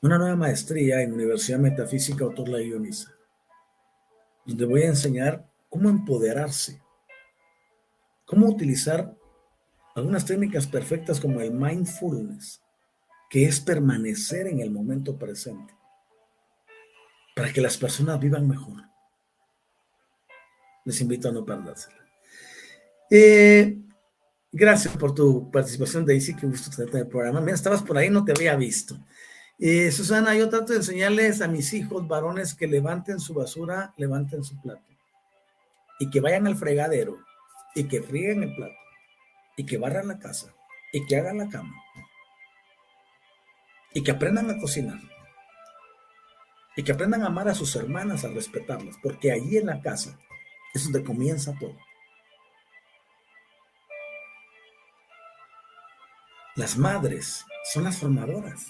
una 0.00 0.18
nueva 0.18 0.34
maestría 0.34 1.00
en 1.02 1.12
Universidad 1.12 1.60
Metafísica 1.60 2.24
Autor 2.24 2.48
La 2.48 2.60
Ioniza, 2.60 3.12
donde 4.44 4.64
voy 4.64 4.82
a 4.82 4.88
enseñar 4.88 5.48
cómo 5.72 5.88
empoderarse, 5.88 6.82
cómo 8.26 8.46
utilizar 8.46 9.16
algunas 9.94 10.26
técnicas 10.26 10.66
perfectas 10.66 11.18
como 11.18 11.40
el 11.40 11.50
mindfulness, 11.50 12.62
que 13.30 13.46
es 13.46 13.58
permanecer 13.58 14.48
en 14.48 14.60
el 14.60 14.70
momento 14.70 15.18
presente, 15.18 15.74
para 17.34 17.50
que 17.50 17.62
las 17.62 17.78
personas 17.78 18.20
vivan 18.20 18.46
mejor. 18.46 18.82
Les 20.84 21.00
invito 21.00 21.30
a 21.30 21.32
no 21.32 21.42
perdérsela. 21.42 21.96
Eh, 23.10 23.78
gracias 24.52 24.94
por 24.98 25.14
tu 25.14 25.50
participación, 25.50 26.04
Daisy. 26.04 26.36
Qué 26.36 26.46
gusto 26.46 26.70
tenerte 26.70 26.98
en 26.98 27.04
el 27.04 27.08
programa. 27.08 27.40
Mira, 27.40 27.54
estabas 27.54 27.82
por 27.82 27.96
ahí, 27.96 28.10
no 28.10 28.26
te 28.26 28.32
había 28.32 28.56
visto. 28.56 28.98
Eh, 29.58 29.90
Susana, 29.90 30.34
yo 30.34 30.50
trato 30.50 30.74
de 30.74 30.80
enseñarles 30.80 31.40
a 31.40 31.48
mis 31.48 31.72
hijos 31.72 32.06
varones 32.06 32.52
que 32.54 32.66
levanten 32.66 33.20
su 33.20 33.32
basura, 33.32 33.94
levanten 33.96 34.44
su 34.44 34.60
plato. 34.60 34.91
Y 35.98 36.10
que 36.10 36.20
vayan 36.20 36.46
al 36.46 36.56
fregadero 36.56 37.18
y 37.74 37.84
que 37.84 38.02
frieguen 38.02 38.42
el 38.42 38.54
plato 38.54 38.74
y 39.56 39.66
que 39.66 39.78
barran 39.78 40.08
la 40.08 40.18
casa 40.18 40.52
y 40.92 41.06
que 41.06 41.16
hagan 41.16 41.38
la 41.38 41.48
cama 41.48 41.74
y 43.94 44.02
que 44.02 44.10
aprendan 44.10 44.50
a 44.50 44.58
cocinar 44.58 44.98
y 46.76 46.82
que 46.82 46.92
aprendan 46.92 47.22
a 47.22 47.26
amar 47.26 47.48
a 47.48 47.54
sus 47.54 47.76
hermanas, 47.76 48.24
a 48.24 48.28
respetarlas, 48.28 48.96
porque 49.02 49.30
allí 49.30 49.58
en 49.58 49.66
la 49.66 49.80
casa 49.82 50.18
es 50.72 50.84
donde 50.84 51.04
comienza 51.04 51.52
todo. 51.58 51.76
Las 56.56 56.76
madres 56.76 57.44
son 57.72 57.84
las 57.84 57.98
formadoras. 57.98 58.66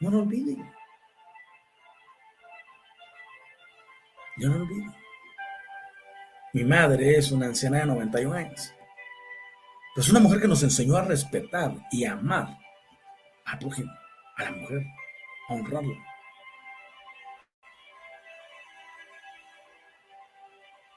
No 0.00 0.10
lo 0.10 0.20
olviden. 0.20 0.58
No 4.36 4.48
lo 4.48 4.62
olvido. 4.62 4.99
Mi 6.52 6.64
madre 6.64 7.16
es 7.16 7.30
una 7.30 7.46
anciana 7.46 7.78
de 7.78 7.86
91 7.86 8.34
años. 8.34 8.74
Es 9.96 10.08
una 10.08 10.20
mujer 10.20 10.40
que 10.40 10.48
nos 10.48 10.62
enseñó 10.62 10.96
a 10.96 11.04
respetar 11.04 11.74
y 11.92 12.04
a 12.04 12.12
amar 12.12 12.58
a, 13.44 13.52
a 13.52 14.44
la 14.44 14.50
mujer, 14.52 14.82
a 15.48 15.54
honrarla. 15.54 15.94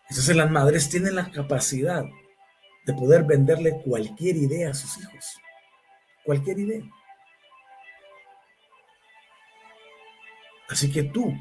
Entonces 0.10 0.36
las 0.36 0.50
madres 0.50 0.90
tienen 0.90 1.16
la 1.16 1.30
capacidad 1.32 2.04
de 2.86 2.94
poder 2.94 3.24
venderle 3.24 3.82
cualquier 3.84 4.38
idea 4.38 4.72
a 4.72 4.74
sus 4.74 4.98
hijos. 5.00 5.40
Cualquier 6.24 6.60
idea. 6.60 6.84
Así 10.70 10.92
que 10.92 11.04
tú, 11.04 11.34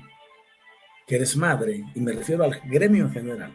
que 1.07 1.17
eres 1.17 1.37
madre, 1.37 1.85
y 1.95 2.01
me 2.01 2.13
refiero 2.13 2.45
al 2.45 2.61
gremio 2.65 3.05
en 3.05 3.13
general, 3.13 3.55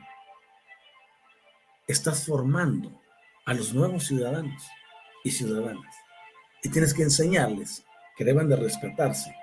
estás 1.88 2.26
formando 2.26 3.02
a 3.46 3.54
los 3.54 3.74
nuevos 3.74 4.06
ciudadanos 4.06 4.62
y 5.24 5.32
ciudadanas. 5.32 5.96
Y 6.62 6.70
tienes 6.70 6.94
que 6.94 7.04
enseñarles 7.04 7.86
que 8.18 8.26
deben 8.26 8.50
de 8.50 8.58
respetarse, 8.58 9.34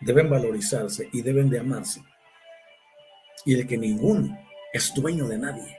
deben 0.00 0.28
valorizarse 0.28 1.08
y 1.12 1.22
deben 1.22 1.48
de 1.48 1.60
amarse. 1.60 2.02
Y 3.44 3.54
de 3.54 3.66
que 3.66 3.78
ninguno 3.78 4.36
es 4.72 4.92
dueño 4.94 5.28
de 5.28 5.38
nadie. 5.38 5.78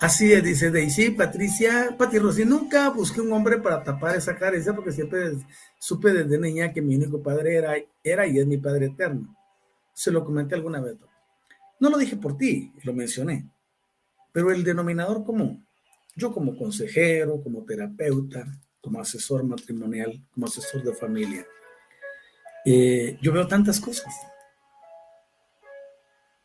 Así 0.00 0.32
es, 0.32 0.44
dice 0.44 0.70
Daisy, 0.70 1.10
Patricia, 1.10 1.96
Pati 1.98 2.20
Rossi, 2.20 2.44
nunca 2.44 2.88
busqué 2.90 3.20
un 3.20 3.32
hombre 3.32 3.58
para 3.58 3.82
tapar 3.82 4.14
esa 4.14 4.36
carencia 4.36 4.72
porque 4.72 4.92
siempre 4.92 5.32
supe 5.76 6.12
desde 6.12 6.38
niña 6.38 6.72
que 6.72 6.80
mi 6.80 6.94
único 6.94 7.20
padre 7.20 7.56
era, 7.56 7.74
era 8.04 8.26
y 8.26 8.38
es 8.38 8.46
mi 8.46 8.58
padre 8.58 8.86
eterno. 8.86 9.34
Se 9.92 10.12
lo 10.12 10.24
comenté 10.24 10.54
alguna 10.54 10.80
vez. 10.80 10.98
No 11.80 11.90
lo 11.90 11.98
dije 11.98 12.16
por 12.16 12.36
ti, 12.36 12.72
lo 12.82 12.92
mencioné, 12.92 13.48
pero 14.32 14.50
el 14.50 14.64
denominador 14.64 15.24
común, 15.24 15.66
yo 16.16 16.32
como 16.32 16.56
consejero, 16.56 17.42
como 17.42 17.64
terapeuta, 17.64 18.46
como 18.80 19.00
asesor 19.00 19.44
matrimonial, 19.44 20.20
como 20.32 20.46
asesor 20.46 20.82
de 20.82 20.94
familia, 20.94 21.46
eh, 22.64 23.18
yo 23.22 23.32
veo 23.32 23.46
tantas 23.46 23.80
cosas. 23.80 24.12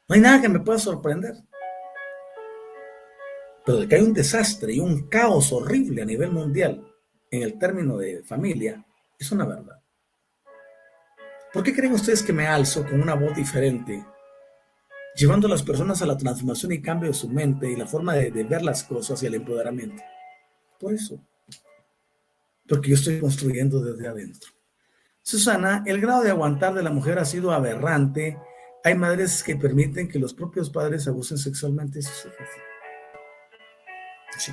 No 0.08 0.16
hay 0.16 0.22
nada 0.22 0.42
que 0.42 0.50
me 0.50 0.60
pueda 0.60 0.78
sorprender. 0.78 1.36
Pero 3.66 3.80
de 3.80 3.88
que 3.88 3.96
hay 3.96 4.02
un 4.02 4.14
desastre 4.14 4.74
y 4.74 4.80
un 4.80 5.08
caos 5.08 5.52
horrible 5.54 6.02
a 6.02 6.06
nivel 6.06 6.32
mundial 6.32 6.86
en 7.32 7.42
el 7.42 7.58
término 7.58 7.98
de 7.98 8.24
familia, 8.24 8.86
es 9.18 9.32
una 9.32 9.46
verdad. 9.46 9.82
¿Por 11.54 11.64
qué 11.64 11.74
creen 11.74 11.94
ustedes 11.94 12.22
que 12.22 12.34
me 12.34 12.48
alzo 12.48 12.86
con 12.86 13.02
una 13.02 13.16
voz 13.16 13.36
diferente, 13.36 14.06
llevando 15.16 15.48
a 15.48 15.50
las 15.50 15.64
personas 15.64 16.02
a 16.02 16.06
la 16.06 16.18
transformación 16.18 16.72
y 16.72 16.82
cambio 16.82 17.10
de 17.10 17.14
su 17.14 17.30
mente 17.30 17.70
y 17.70 17.76
la 17.76 17.86
forma 17.86 18.14
de, 18.16 18.32
ver 18.32 18.62
las 18.62 18.84
cosas 18.84 19.22
y 19.24 19.28
el 19.28 19.36
empoderamiento? 19.36 20.02
Por 20.80 20.94
eso. 20.94 21.20
Porque 22.68 22.90
yo 22.90 22.96
estoy 22.96 23.20
construyendo 23.20 23.82
desde 23.82 24.08
adentro. 24.08 24.52
Susana, 25.22 25.84
el 25.86 26.02
grado 26.02 26.24
de 26.24 26.32
aguantar 26.32 26.74
de 26.74 26.84
la 26.84 26.90
mujer 26.90 27.20
ha 27.20 27.26
sido 27.26 27.52
aberrante. 27.52 28.38
Hay 28.84 28.96
madres 28.96 29.44
que 29.44 29.56
permiten 29.56 30.08
que 30.08 30.20
los 30.20 30.34
propios 30.34 30.70
padres 30.70 31.08
abusen 31.08 31.38
sexualmente 31.38 32.00
de 32.00 32.04
sus 32.04 32.26
hijos. 32.26 32.50
Sí. 34.38 34.52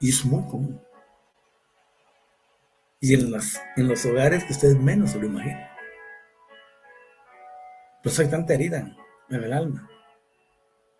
Y 0.00 0.10
es 0.10 0.24
muy 0.24 0.42
común. 0.48 0.80
Y 3.00 3.14
en 3.14 3.32
los 3.88 4.06
hogares 4.06 4.44
que 4.44 4.52
ustedes 4.52 4.78
menos 4.78 5.10
se 5.10 5.18
lo 5.18 5.26
imaginan. 5.26 5.71
Por 8.02 8.10
eso 8.10 8.22
hay 8.22 8.28
tanta 8.28 8.54
herida 8.54 8.96
en 9.30 9.44
el 9.44 9.52
alma. 9.52 9.88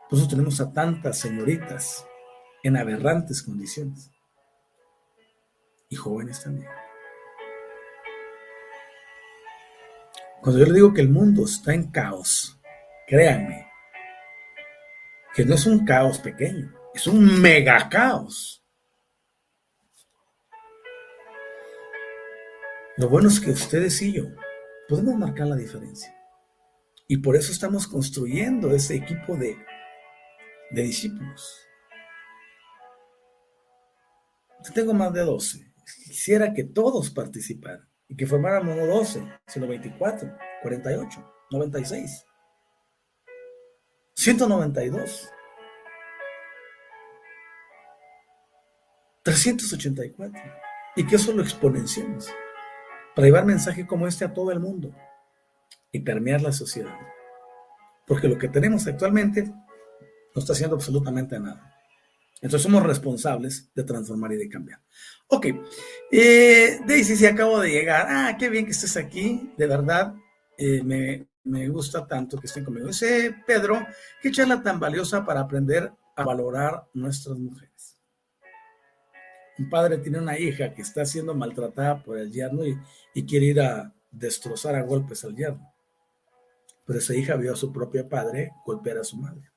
Por 0.09 0.19
eso 0.19 0.29
tenemos 0.29 0.61
a 0.61 0.73
tantas 0.73 1.19
señoritas 1.19 2.07
en 2.63 2.77
aberrantes 2.77 3.43
condiciones. 3.43 4.11
Y 5.89 5.97
jóvenes 5.97 6.43
también. 6.43 6.69
Cuando 10.41 10.61
yo 10.61 10.67
le 10.67 10.75
digo 10.75 10.93
que 10.93 11.01
el 11.01 11.09
mundo 11.09 11.45
está 11.45 11.75
en 11.75 11.91
caos, 11.91 12.61
créanme, 13.07 13.69
que 15.35 15.45
no 15.45 15.55
es 15.55 15.67
un 15.67 15.85
caos 15.85 16.19
pequeño, 16.19 16.73
es 16.95 17.07
un 17.07 17.41
mega 17.41 17.89
caos. 17.89 18.65
Lo 22.97 23.09
bueno 23.09 23.29
es 23.29 23.41
que 23.41 23.51
ustedes 23.51 24.01
y 24.03 24.13
yo 24.13 24.25
podemos 24.89 25.15
marcar 25.15 25.47
la 25.47 25.57
diferencia. 25.57 26.22
Y 27.09 27.19
por 27.19 27.37
eso 27.37 27.53
estamos 27.53 27.87
construyendo 27.87 28.75
ese 28.75 28.97
equipo 28.97 29.37
de, 29.37 29.57
de 30.71 30.83
discípulos. 30.83 31.67
Yo 34.65 34.73
tengo 34.73 34.95
más 34.95 35.13
de 35.13 35.23
12. 35.23 35.73
Quisiera 36.07 36.55
que 36.55 36.65
todos 36.65 37.11
participaran 37.11 37.89
y 38.09 38.17
que 38.17 38.27
formáramos 38.27 38.77
no 38.77 38.87
12, 38.87 39.27
sino 39.47 39.67
24, 39.67 40.37
48, 40.63 41.35
96. 41.51 42.27
192. 44.15 45.31
384. 49.25 50.43
Y 50.97 51.07
que 51.07 51.17
eso 51.17 51.33
lo 51.33 51.43
exponenciemos 51.43 52.29
para 53.15 53.27
llevar 53.27 53.45
mensaje 53.45 53.87
como 53.87 54.07
este 54.07 54.25
a 54.25 54.33
todo 54.33 54.53
el 54.53 54.61
mundo 54.61 54.95
y 55.93 56.01
permear 56.01 56.41
la 56.41 56.53
sociedad. 56.53 56.99
Porque 58.07 58.29
lo 58.29 58.39
que 58.39 58.49
tenemos 58.49 58.87
actualmente 58.87 59.45
no 59.45 60.41
está 60.41 60.55
haciendo 60.55 60.77
absolutamente 60.77 61.39
nada. 61.39 61.69
Entonces 62.37 62.63
somos 62.63 62.83
responsables 62.83 63.71
de 63.73 63.85
transformar 63.85 64.33
y 64.33 64.37
de 64.37 64.49
cambiar. 64.49 64.81
Ok, 65.29 65.47
eh, 66.11 66.81
Daisy, 66.87 67.15
si 67.15 67.27
acabo 67.27 67.61
de 67.61 67.71
llegar. 67.71 68.07
Ah, 68.09 68.37
qué 68.37 68.49
bien 68.49 68.65
que 68.65 68.73
estés 68.73 68.97
aquí. 68.97 69.53
De 69.57 69.67
verdad, 69.67 70.15
eh, 70.59 70.83
me, 70.83 71.29
me 71.45 71.69
gusta 71.69 72.07
tanto 72.07 72.39
que 72.39 72.47
estén 72.47 72.65
conmigo. 72.65 72.89
Dice 72.89 73.37
Pedro, 73.47 73.87
qué 74.21 74.33
charla 74.33 74.61
tan 74.61 74.81
valiosa 74.81 75.25
para 75.25 75.41
aprender 75.41 75.93
a 76.17 76.25
valorar 76.25 76.85
nuestras 76.95 77.39
mujeres. 77.39 77.99
Un 79.59 79.71
padre 79.71 79.99
tiene 79.99 80.19
una 80.19 80.37
hija 80.37 80.75
que 80.75 80.83
está 80.83 81.05
siendo 81.05 81.35
maltratada 81.35 82.03
por 82.03 82.19
el 82.19 82.33
yerno 82.33 82.67
y, 82.67 82.77
y 83.15 83.25
quiere 83.25 83.47
ir 83.47 83.61
a 83.61 83.95
destrozar 84.11 84.75
a 84.75 84.83
golpes 84.83 85.25
al 85.25 85.37
yerno. 85.37 85.72
Pero 86.93 87.01
esa 87.01 87.15
hija 87.15 87.37
vio 87.37 87.55
a 87.55 87.57
su 87.57 87.73
propio 87.73 88.07
padre 88.07 88.53
golpear 88.67 88.99
a 88.99 89.05
su 89.05 89.17
madre. 89.17 89.51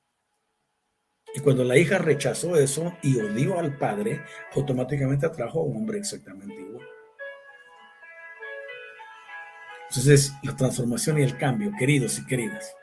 Y 1.34 1.40
cuando 1.40 1.64
la 1.64 1.76
hija 1.76 1.98
rechazó 1.98 2.56
eso 2.56 2.96
y 3.02 3.20
odió 3.20 3.58
al 3.58 3.76
padre, 3.76 4.22
automáticamente 4.54 5.26
atrajo 5.26 5.60
a 5.60 5.64
un 5.64 5.76
hombre 5.76 5.98
exactamente 5.98 6.58
igual. 6.58 6.88
Entonces, 9.90 10.32
la 10.44 10.56
transformación 10.56 11.18
y 11.18 11.24
el 11.24 11.36
cambio, 11.36 11.72
queridos 11.78 12.18
y 12.18 12.24
queridas, 12.24 12.74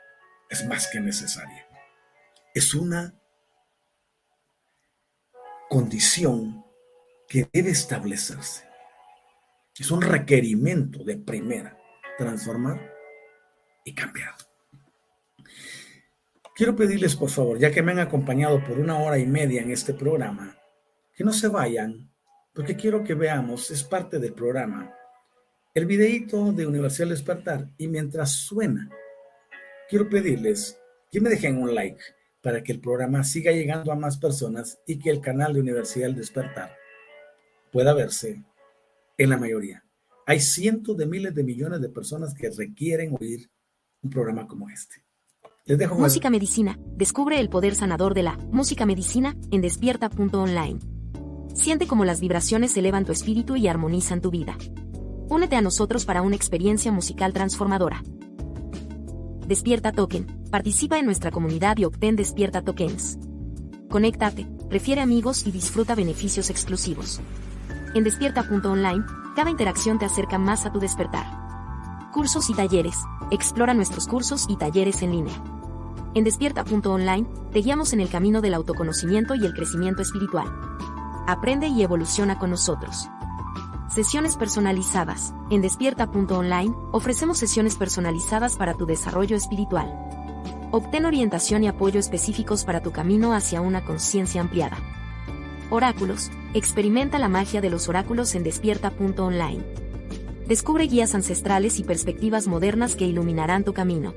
es 0.48 0.64
más 0.68 0.86
que 0.86 1.00
necesaria. 1.00 1.66
Es 2.54 2.74
una 2.74 3.12
condición 5.68 6.64
que 7.26 7.48
debe 7.52 7.70
establecerse. 7.70 8.68
Es 9.76 9.90
un 9.90 10.00
requerimiento 10.00 11.02
de 11.02 11.16
primera, 11.16 11.76
transformar 12.18 12.93
y 13.84 13.94
cambiar. 13.94 14.34
Quiero 16.56 16.76
pedirles, 16.76 17.16
por 17.16 17.30
favor, 17.30 17.58
ya 17.58 17.70
que 17.70 17.82
me 17.82 17.92
han 17.92 17.98
acompañado 17.98 18.62
por 18.64 18.78
una 18.78 18.98
hora 18.98 19.18
y 19.18 19.26
media 19.26 19.62
en 19.62 19.70
este 19.70 19.92
programa, 19.92 20.56
que 21.14 21.24
no 21.24 21.32
se 21.32 21.48
vayan, 21.48 22.10
porque 22.54 22.76
quiero 22.76 23.02
que 23.02 23.14
veamos, 23.14 23.70
es 23.70 23.82
parte 23.82 24.18
del 24.18 24.32
programa, 24.32 24.94
el 25.74 25.86
videíto 25.86 26.52
de 26.52 26.66
Universal 26.66 27.08
Despertar. 27.08 27.68
Y 27.76 27.88
mientras 27.88 28.30
suena, 28.30 28.88
quiero 29.88 30.08
pedirles 30.08 30.78
que 31.10 31.20
me 31.20 31.30
dejen 31.30 31.58
un 31.58 31.74
like 31.74 32.00
para 32.40 32.62
que 32.62 32.70
el 32.70 32.80
programa 32.80 33.24
siga 33.24 33.50
llegando 33.50 33.90
a 33.90 33.96
más 33.96 34.18
personas 34.18 34.78
y 34.86 35.00
que 35.00 35.10
el 35.10 35.20
canal 35.20 35.54
de 35.54 35.60
Universidad 35.60 36.12
Despertar 36.12 36.76
pueda 37.72 37.92
verse 37.92 38.44
en 39.18 39.30
la 39.30 39.36
mayoría. 39.36 39.84
Hay 40.26 40.38
cientos 40.38 40.96
de 40.96 41.06
miles 41.06 41.34
de 41.34 41.42
millones 41.42 41.80
de 41.80 41.88
personas 41.88 42.34
que 42.34 42.50
requieren 42.50 43.16
oír 43.20 43.50
un 44.04 44.10
programa 44.10 44.46
como 44.46 44.68
este. 44.68 45.02
Les 45.64 45.78
dejo 45.78 45.94
música 45.94 46.28
Medicina. 46.28 46.78
Descubre 46.96 47.40
el 47.40 47.48
poder 47.48 47.74
sanador 47.74 48.14
de 48.14 48.22
la 48.22 48.36
música 48.52 48.84
medicina 48.84 49.34
en 49.50 49.62
despierta.online. 49.62 50.78
Siente 51.54 51.86
cómo 51.86 52.04
las 52.04 52.20
vibraciones 52.20 52.76
elevan 52.76 53.06
tu 53.06 53.12
espíritu 53.12 53.56
y 53.56 53.66
armonizan 53.66 54.20
tu 54.20 54.30
vida. 54.30 54.56
Únete 55.30 55.56
a 55.56 55.62
nosotros 55.62 56.04
para 56.04 56.20
una 56.20 56.36
experiencia 56.36 56.92
musical 56.92 57.32
transformadora. 57.32 58.02
Despierta 59.48 59.92
Token. 59.92 60.26
Participa 60.50 60.98
en 60.98 61.06
nuestra 61.06 61.30
comunidad 61.30 61.78
y 61.78 61.84
obtén 61.84 62.14
Despierta 62.14 62.62
Tokens. 62.62 63.18
Conéctate, 63.88 64.46
refiere 64.70 65.00
amigos 65.00 65.46
y 65.46 65.50
disfruta 65.50 65.94
beneficios 65.94 66.50
exclusivos. 66.50 67.20
En 67.94 68.04
despierta.online, 68.04 69.04
cada 69.34 69.50
interacción 69.50 69.98
te 69.98 70.04
acerca 70.04 70.38
más 70.38 70.66
a 70.66 70.72
tu 70.72 70.78
despertar. 70.78 71.43
Cursos 72.14 72.48
y 72.48 72.54
talleres. 72.54 72.94
Explora 73.32 73.74
nuestros 73.74 74.06
cursos 74.06 74.46
y 74.48 74.54
talleres 74.54 75.02
en 75.02 75.10
línea. 75.10 75.34
En 76.14 76.22
despierta.online, 76.22 77.26
te 77.50 77.58
guiamos 77.58 77.92
en 77.92 77.98
el 77.98 78.08
camino 78.08 78.40
del 78.40 78.54
autoconocimiento 78.54 79.34
y 79.34 79.44
el 79.44 79.52
crecimiento 79.52 80.00
espiritual. 80.00 80.46
Aprende 81.26 81.66
y 81.66 81.82
evoluciona 81.82 82.38
con 82.38 82.50
nosotros. 82.50 83.08
Sesiones 83.92 84.36
personalizadas. 84.36 85.34
En 85.50 85.60
despierta.online, 85.60 86.72
ofrecemos 86.92 87.38
sesiones 87.38 87.74
personalizadas 87.74 88.54
para 88.56 88.74
tu 88.74 88.86
desarrollo 88.86 89.34
espiritual. 89.34 89.92
Obtén 90.70 91.06
orientación 91.06 91.64
y 91.64 91.66
apoyo 91.66 91.98
específicos 91.98 92.64
para 92.64 92.80
tu 92.80 92.92
camino 92.92 93.32
hacia 93.34 93.60
una 93.60 93.84
conciencia 93.84 94.40
ampliada. 94.40 94.76
Oráculos. 95.68 96.30
Experimenta 96.54 97.18
la 97.18 97.28
magia 97.28 97.60
de 97.60 97.70
los 97.70 97.88
oráculos 97.88 98.36
en 98.36 98.44
despierta.online. 98.44 99.83
Descubre 100.46 100.84
guías 100.84 101.14
ancestrales 101.14 101.78
y 101.78 101.84
perspectivas 101.84 102.46
modernas 102.46 102.96
que 102.96 103.06
iluminarán 103.06 103.64
tu 103.64 103.72
camino. 103.72 104.14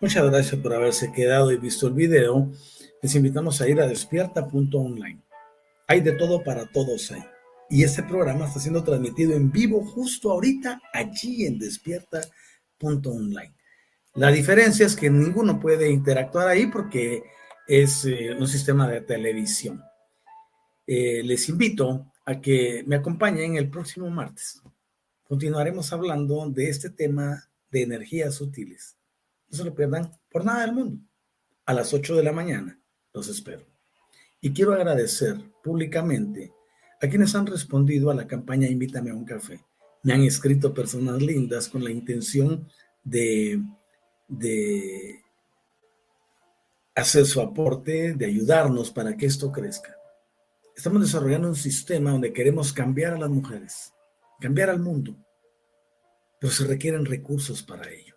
Muchas 0.00 0.24
gracias 0.30 0.60
por 0.60 0.72
haberse 0.72 1.10
quedado 1.10 1.50
y 1.50 1.58
visto 1.58 1.88
el 1.88 1.94
video. 1.94 2.48
Les 3.02 3.14
invitamos 3.16 3.60
a 3.60 3.68
ir 3.68 3.80
a 3.80 3.88
despierta.online. 3.88 5.20
Hay 5.88 6.00
de 6.00 6.12
todo 6.12 6.44
para 6.44 6.66
todos 6.66 7.10
ahí. 7.10 7.24
Y 7.68 7.82
este 7.82 8.04
programa 8.04 8.46
está 8.46 8.60
siendo 8.60 8.84
transmitido 8.84 9.34
en 9.34 9.50
vivo 9.50 9.84
justo 9.84 10.30
ahorita 10.30 10.80
allí 10.92 11.46
en 11.46 11.58
despierta.online. 11.58 13.54
La 14.14 14.30
diferencia 14.30 14.86
es 14.86 14.94
que 14.94 15.10
ninguno 15.10 15.58
puede 15.58 15.90
interactuar 15.90 16.46
ahí 16.46 16.66
porque 16.68 17.24
es 17.66 18.04
eh, 18.04 18.34
un 18.38 18.46
sistema 18.46 18.88
de 18.88 19.00
televisión. 19.00 19.82
Eh, 20.86 21.22
les 21.24 21.48
invito 21.48 22.12
que 22.38 22.84
me 22.86 22.96
acompañen 22.96 23.56
el 23.56 23.70
próximo 23.70 24.10
martes. 24.10 24.62
Continuaremos 25.24 25.90
hablando 25.92 26.50
de 26.50 26.68
este 26.68 26.90
tema 26.90 27.50
de 27.70 27.82
energías 27.82 28.34
sutiles. 28.34 28.98
No 29.48 29.56
se 29.56 29.64
lo 29.64 29.74
pierdan 29.74 30.12
por 30.30 30.44
nada 30.44 30.60
del 30.60 30.72
mundo. 30.72 31.02
A 31.64 31.72
las 31.72 31.94
8 31.94 32.16
de 32.16 32.22
la 32.22 32.32
mañana 32.32 32.78
los 33.14 33.28
espero. 33.28 33.64
Y 34.40 34.52
quiero 34.52 34.74
agradecer 34.74 35.36
públicamente 35.62 36.52
a 37.00 37.08
quienes 37.08 37.34
han 37.34 37.46
respondido 37.46 38.10
a 38.10 38.14
la 38.14 38.26
campaña 38.26 38.68
Invítame 38.68 39.10
a 39.10 39.14
un 39.14 39.24
café. 39.24 39.60
Me 40.02 40.12
han 40.12 40.22
escrito 40.22 40.74
personas 40.74 41.22
lindas 41.22 41.68
con 41.68 41.82
la 41.82 41.90
intención 41.90 42.68
de, 43.02 43.62
de 44.28 45.20
hacer 46.94 47.24
su 47.26 47.40
aporte, 47.40 48.14
de 48.14 48.26
ayudarnos 48.26 48.90
para 48.90 49.16
que 49.16 49.26
esto 49.26 49.50
crezca. 49.50 49.99
Estamos 50.76 51.02
desarrollando 51.02 51.48
un 51.48 51.56
sistema 51.56 52.12
donde 52.12 52.32
queremos 52.32 52.72
cambiar 52.72 53.14
a 53.14 53.18
las 53.18 53.28
mujeres, 53.28 53.92
cambiar 54.40 54.70
al 54.70 54.80
mundo, 54.80 55.16
pero 56.40 56.52
se 56.52 56.64
requieren 56.64 57.04
recursos 57.04 57.62
para 57.62 57.90
ello. 57.90 58.14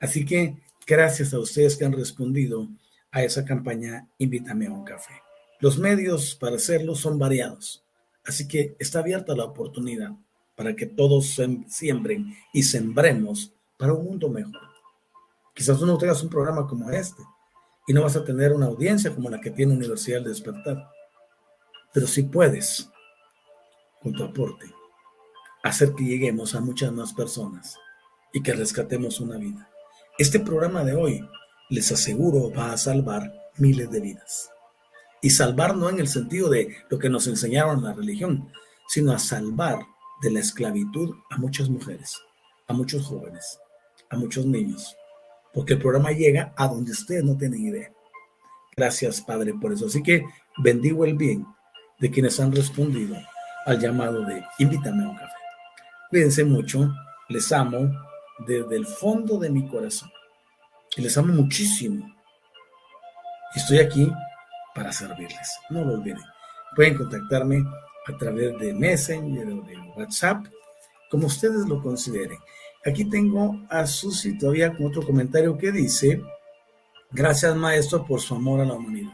Así 0.00 0.24
que 0.24 0.62
gracias 0.86 1.34
a 1.34 1.38
ustedes 1.38 1.76
que 1.76 1.84
han 1.84 1.92
respondido 1.92 2.68
a 3.10 3.22
esa 3.22 3.44
campaña, 3.44 4.08
invítame 4.18 4.66
a 4.66 4.72
un 4.72 4.84
café. 4.84 5.12
Los 5.60 5.78
medios 5.78 6.34
para 6.34 6.56
hacerlo 6.56 6.94
son 6.94 7.18
variados, 7.18 7.84
así 8.24 8.48
que 8.48 8.74
está 8.78 9.00
abierta 9.00 9.36
la 9.36 9.44
oportunidad 9.44 10.12
para 10.56 10.74
que 10.74 10.86
todos 10.86 11.38
siembren 11.68 12.34
y 12.52 12.62
sembremos 12.62 13.52
para 13.76 13.92
un 13.92 14.04
mundo 14.04 14.28
mejor. 14.28 14.60
Quizás 15.54 15.78
tú 15.78 15.84
no 15.84 15.98
tengas 15.98 16.22
un 16.22 16.30
programa 16.30 16.66
como 16.66 16.90
este 16.90 17.22
y 17.86 17.92
no 17.92 18.02
vas 18.02 18.16
a 18.16 18.24
tener 18.24 18.52
una 18.52 18.66
audiencia 18.66 19.14
como 19.14 19.28
la 19.28 19.40
que 19.40 19.50
tiene 19.50 19.74
Universidad 19.74 20.22
de 20.22 20.30
Despertar 20.30 20.88
pero 21.92 22.06
si 22.06 22.22
puedes, 22.22 22.90
con 24.02 24.12
tu 24.12 24.24
aporte, 24.24 24.66
hacer 25.62 25.94
que 25.94 26.04
lleguemos 26.04 26.54
a 26.54 26.60
muchas 26.60 26.92
más 26.92 27.12
personas 27.12 27.78
y 28.32 28.42
que 28.42 28.54
rescatemos 28.54 29.20
una 29.20 29.36
vida. 29.36 29.68
Este 30.18 30.40
programa 30.40 30.84
de 30.84 30.94
hoy, 30.94 31.28
les 31.68 31.92
aseguro, 31.92 32.52
va 32.52 32.72
a 32.72 32.76
salvar 32.76 33.32
miles 33.58 33.90
de 33.90 34.00
vidas. 34.00 34.50
Y 35.20 35.30
salvar 35.30 35.76
no 35.76 35.88
en 35.88 36.00
el 36.00 36.08
sentido 36.08 36.48
de 36.48 36.76
lo 36.88 36.98
que 36.98 37.08
nos 37.08 37.26
enseñaron 37.26 37.78
en 37.78 37.84
la 37.84 37.92
religión, 37.92 38.50
sino 38.88 39.12
a 39.12 39.18
salvar 39.18 39.78
de 40.20 40.30
la 40.30 40.40
esclavitud 40.40 41.14
a 41.30 41.38
muchas 41.38 41.68
mujeres, 41.68 42.20
a 42.66 42.72
muchos 42.72 43.06
jóvenes, 43.06 43.60
a 44.10 44.16
muchos 44.16 44.46
niños. 44.46 44.96
Porque 45.54 45.74
el 45.74 45.78
programa 45.78 46.10
llega 46.10 46.52
a 46.56 46.66
donde 46.66 46.92
ustedes 46.92 47.22
no 47.22 47.36
tienen 47.36 47.66
idea. 47.66 47.92
Gracias, 48.76 49.20
Padre, 49.20 49.54
por 49.54 49.72
eso. 49.72 49.86
Así 49.86 50.02
que 50.02 50.24
bendigo 50.62 51.04
el 51.04 51.14
bien 51.14 51.46
de 52.02 52.10
quienes 52.10 52.40
han 52.40 52.50
respondido 52.50 53.16
al 53.64 53.78
llamado 53.78 54.24
de 54.24 54.44
invítame 54.58 55.04
a 55.04 55.08
un 55.08 55.16
café. 55.16 55.32
Cuídense 56.10 56.44
mucho, 56.44 56.92
les 57.28 57.52
amo 57.52 57.90
desde 58.44 58.74
el 58.74 58.84
fondo 58.84 59.38
de 59.38 59.48
mi 59.48 59.68
corazón. 59.68 60.10
Y 60.96 61.02
les 61.02 61.16
amo 61.16 61.32
muchísimo. 61.32 62.12
Estoy 63.54 63.78
aquí 63.78 64.12
para 64.74 64.92
servirles. 64.92 65.58
No 65.70 65.84
lo 65.84 65.94
olviden. 65.94 66.18
Pueden 66.74 66.96
contactarme 66.96 67.64
a 68.08 68.16
través 68.18 68.58
de 68.58 68.74
Messenger 68.74 69.46
o 69.52 69.62
de 69.62 69.78
WhatsApp, 69.96 70.44
como 71.08 71.28
ustedes 71.28 71.66
lo 71.68 71.80
consideren. 71.80 72.38
Aquí 72.84 73.04
tengo 73.04 73.60
a 73.70 73.86
Susi 73.86 74.36
todavía 74.36 74.76
con 74.76 74.86
otro 74.86 75.06
comentario 75.06 75.56
que 75.56 75.70
dice, 75.70 76.20
gracias 77.12 77.54
maestro 77.54 78.04
por 78.04 78.20
su 78.20 78.34
amor 78.34 78.60
a 78.60 78.64
la 78.64 78.74
humanidad. 78.74 79.12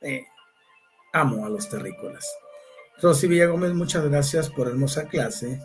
Eh, 0.00 0.24
amo 1.14 1.46
a 1.46 1.48
los 1.48 1.70
terrícolas. 1.70 2.28
Rosy 3.00 3.28
Villagómez, 3.28 3.72
muchas 3.72 4.04
gracias 4.04 4.50
por 4.50 4.68
hermosa 4.68 5.08
clase. 5.08 5.60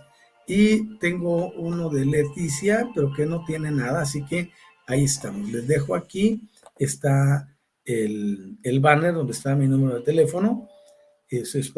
Y 0.48 0.98
tengo 0.98 1.52
uno 1.54 1.90
de 1.90 2.06
Leticia, 2.06 2.90
pero 2.96 3.12
que 3.14 3.26
no 3.26 3.44
tiene 3.46 3.72
nada, 3.72 4.02
así 4.02 4.26
que 4.26 4.52
ahí 4.88 5.04
estamos. 5.04 5.52
Les 5.52 5.68
dejo 5.68 5.96
aquí, 5.96 6.50
está 6.78 7.56
el, 7.86 8.80
banner 8.80 9.14
donde 9.14 9.34
está 9.34 9.56
mi 9.56 9.68
número 9.68 9.98
de 10.00 10.06
teléfono. 10.06 10.70
Eso 11.28 11.60
es, 11.60 11.74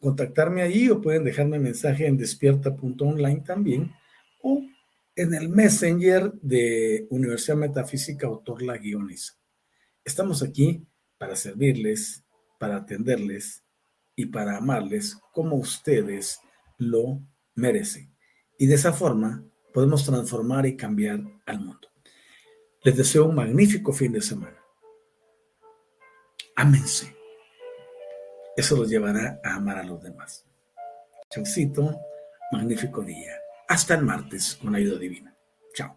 contactarme 0.00 0.62
ahí 0.62 0.88
o 0.88 1.00
pueden 1.00 1.24
dejarme 1.24 1.58
mensaje 1.58 2.06
en 2.06 2.16
despierta.online 2.16 3.42
también 3.44 3.92
o 4.42 4.62
en 5.16 5.34
el 5.34 5.48
Messenger 5.48 6.32
de 6.40 7.06
Universidad 7.10 7.56
Metafísica 7.56 8.26
Autor 8.26 8.62
La 8.62 8.78
Guioniza. 8.78 9.34
Estamos 10.04 10.42
aquí 10.42 10.86
para 11.18 11.34
servirles 11.34 12.24
para 12.58 12.76
atenderles 12.76 13.64
y 14.14 14.26
para 14.26 14.56
amarles 14.56 15.16
como 15.32 15.56
ustedes 15.56 16.40
lo 16.76 17.22
merecen. 17.54 18.14
Y 18.58 18.66
de 18.66 18.74
esa 18.74 18.92
forma 18.92 19.44
podemos 19.72 20.04
transformar 20.04 20.66
y 20.66 20.76
cambiar 20.76 21.20
al 21.46 21.60
mundo. 21.60 21.88
Les 22.82 22.96
deseo 22.96 23.26
un 23.26 23.34
magnífico 23.34 23.92
fin 23.92 24.12
de 24.12 24.20
semana. 24.20 24.58
Ámense. 26.56 27.16
Eso 28.56 28.76
los 28.76 28.88
llevará 28.88 29.40
a 29.44 29.54
amar 29.54 29.78
a 29.78 29.84
los 29.84 30.02
demás. 30.02 30.44
Chaucito, 31.30 31.96
magnífico 32.50 33.02
día. 33.02 33.34
Hasta 33.68 33.94
el 33.94 34.04
martes 34.04 34.56
con 34.56 34.74
ayuda 34.74 34.98
divina. 34.98 35.36
Chao. 35.74 35.96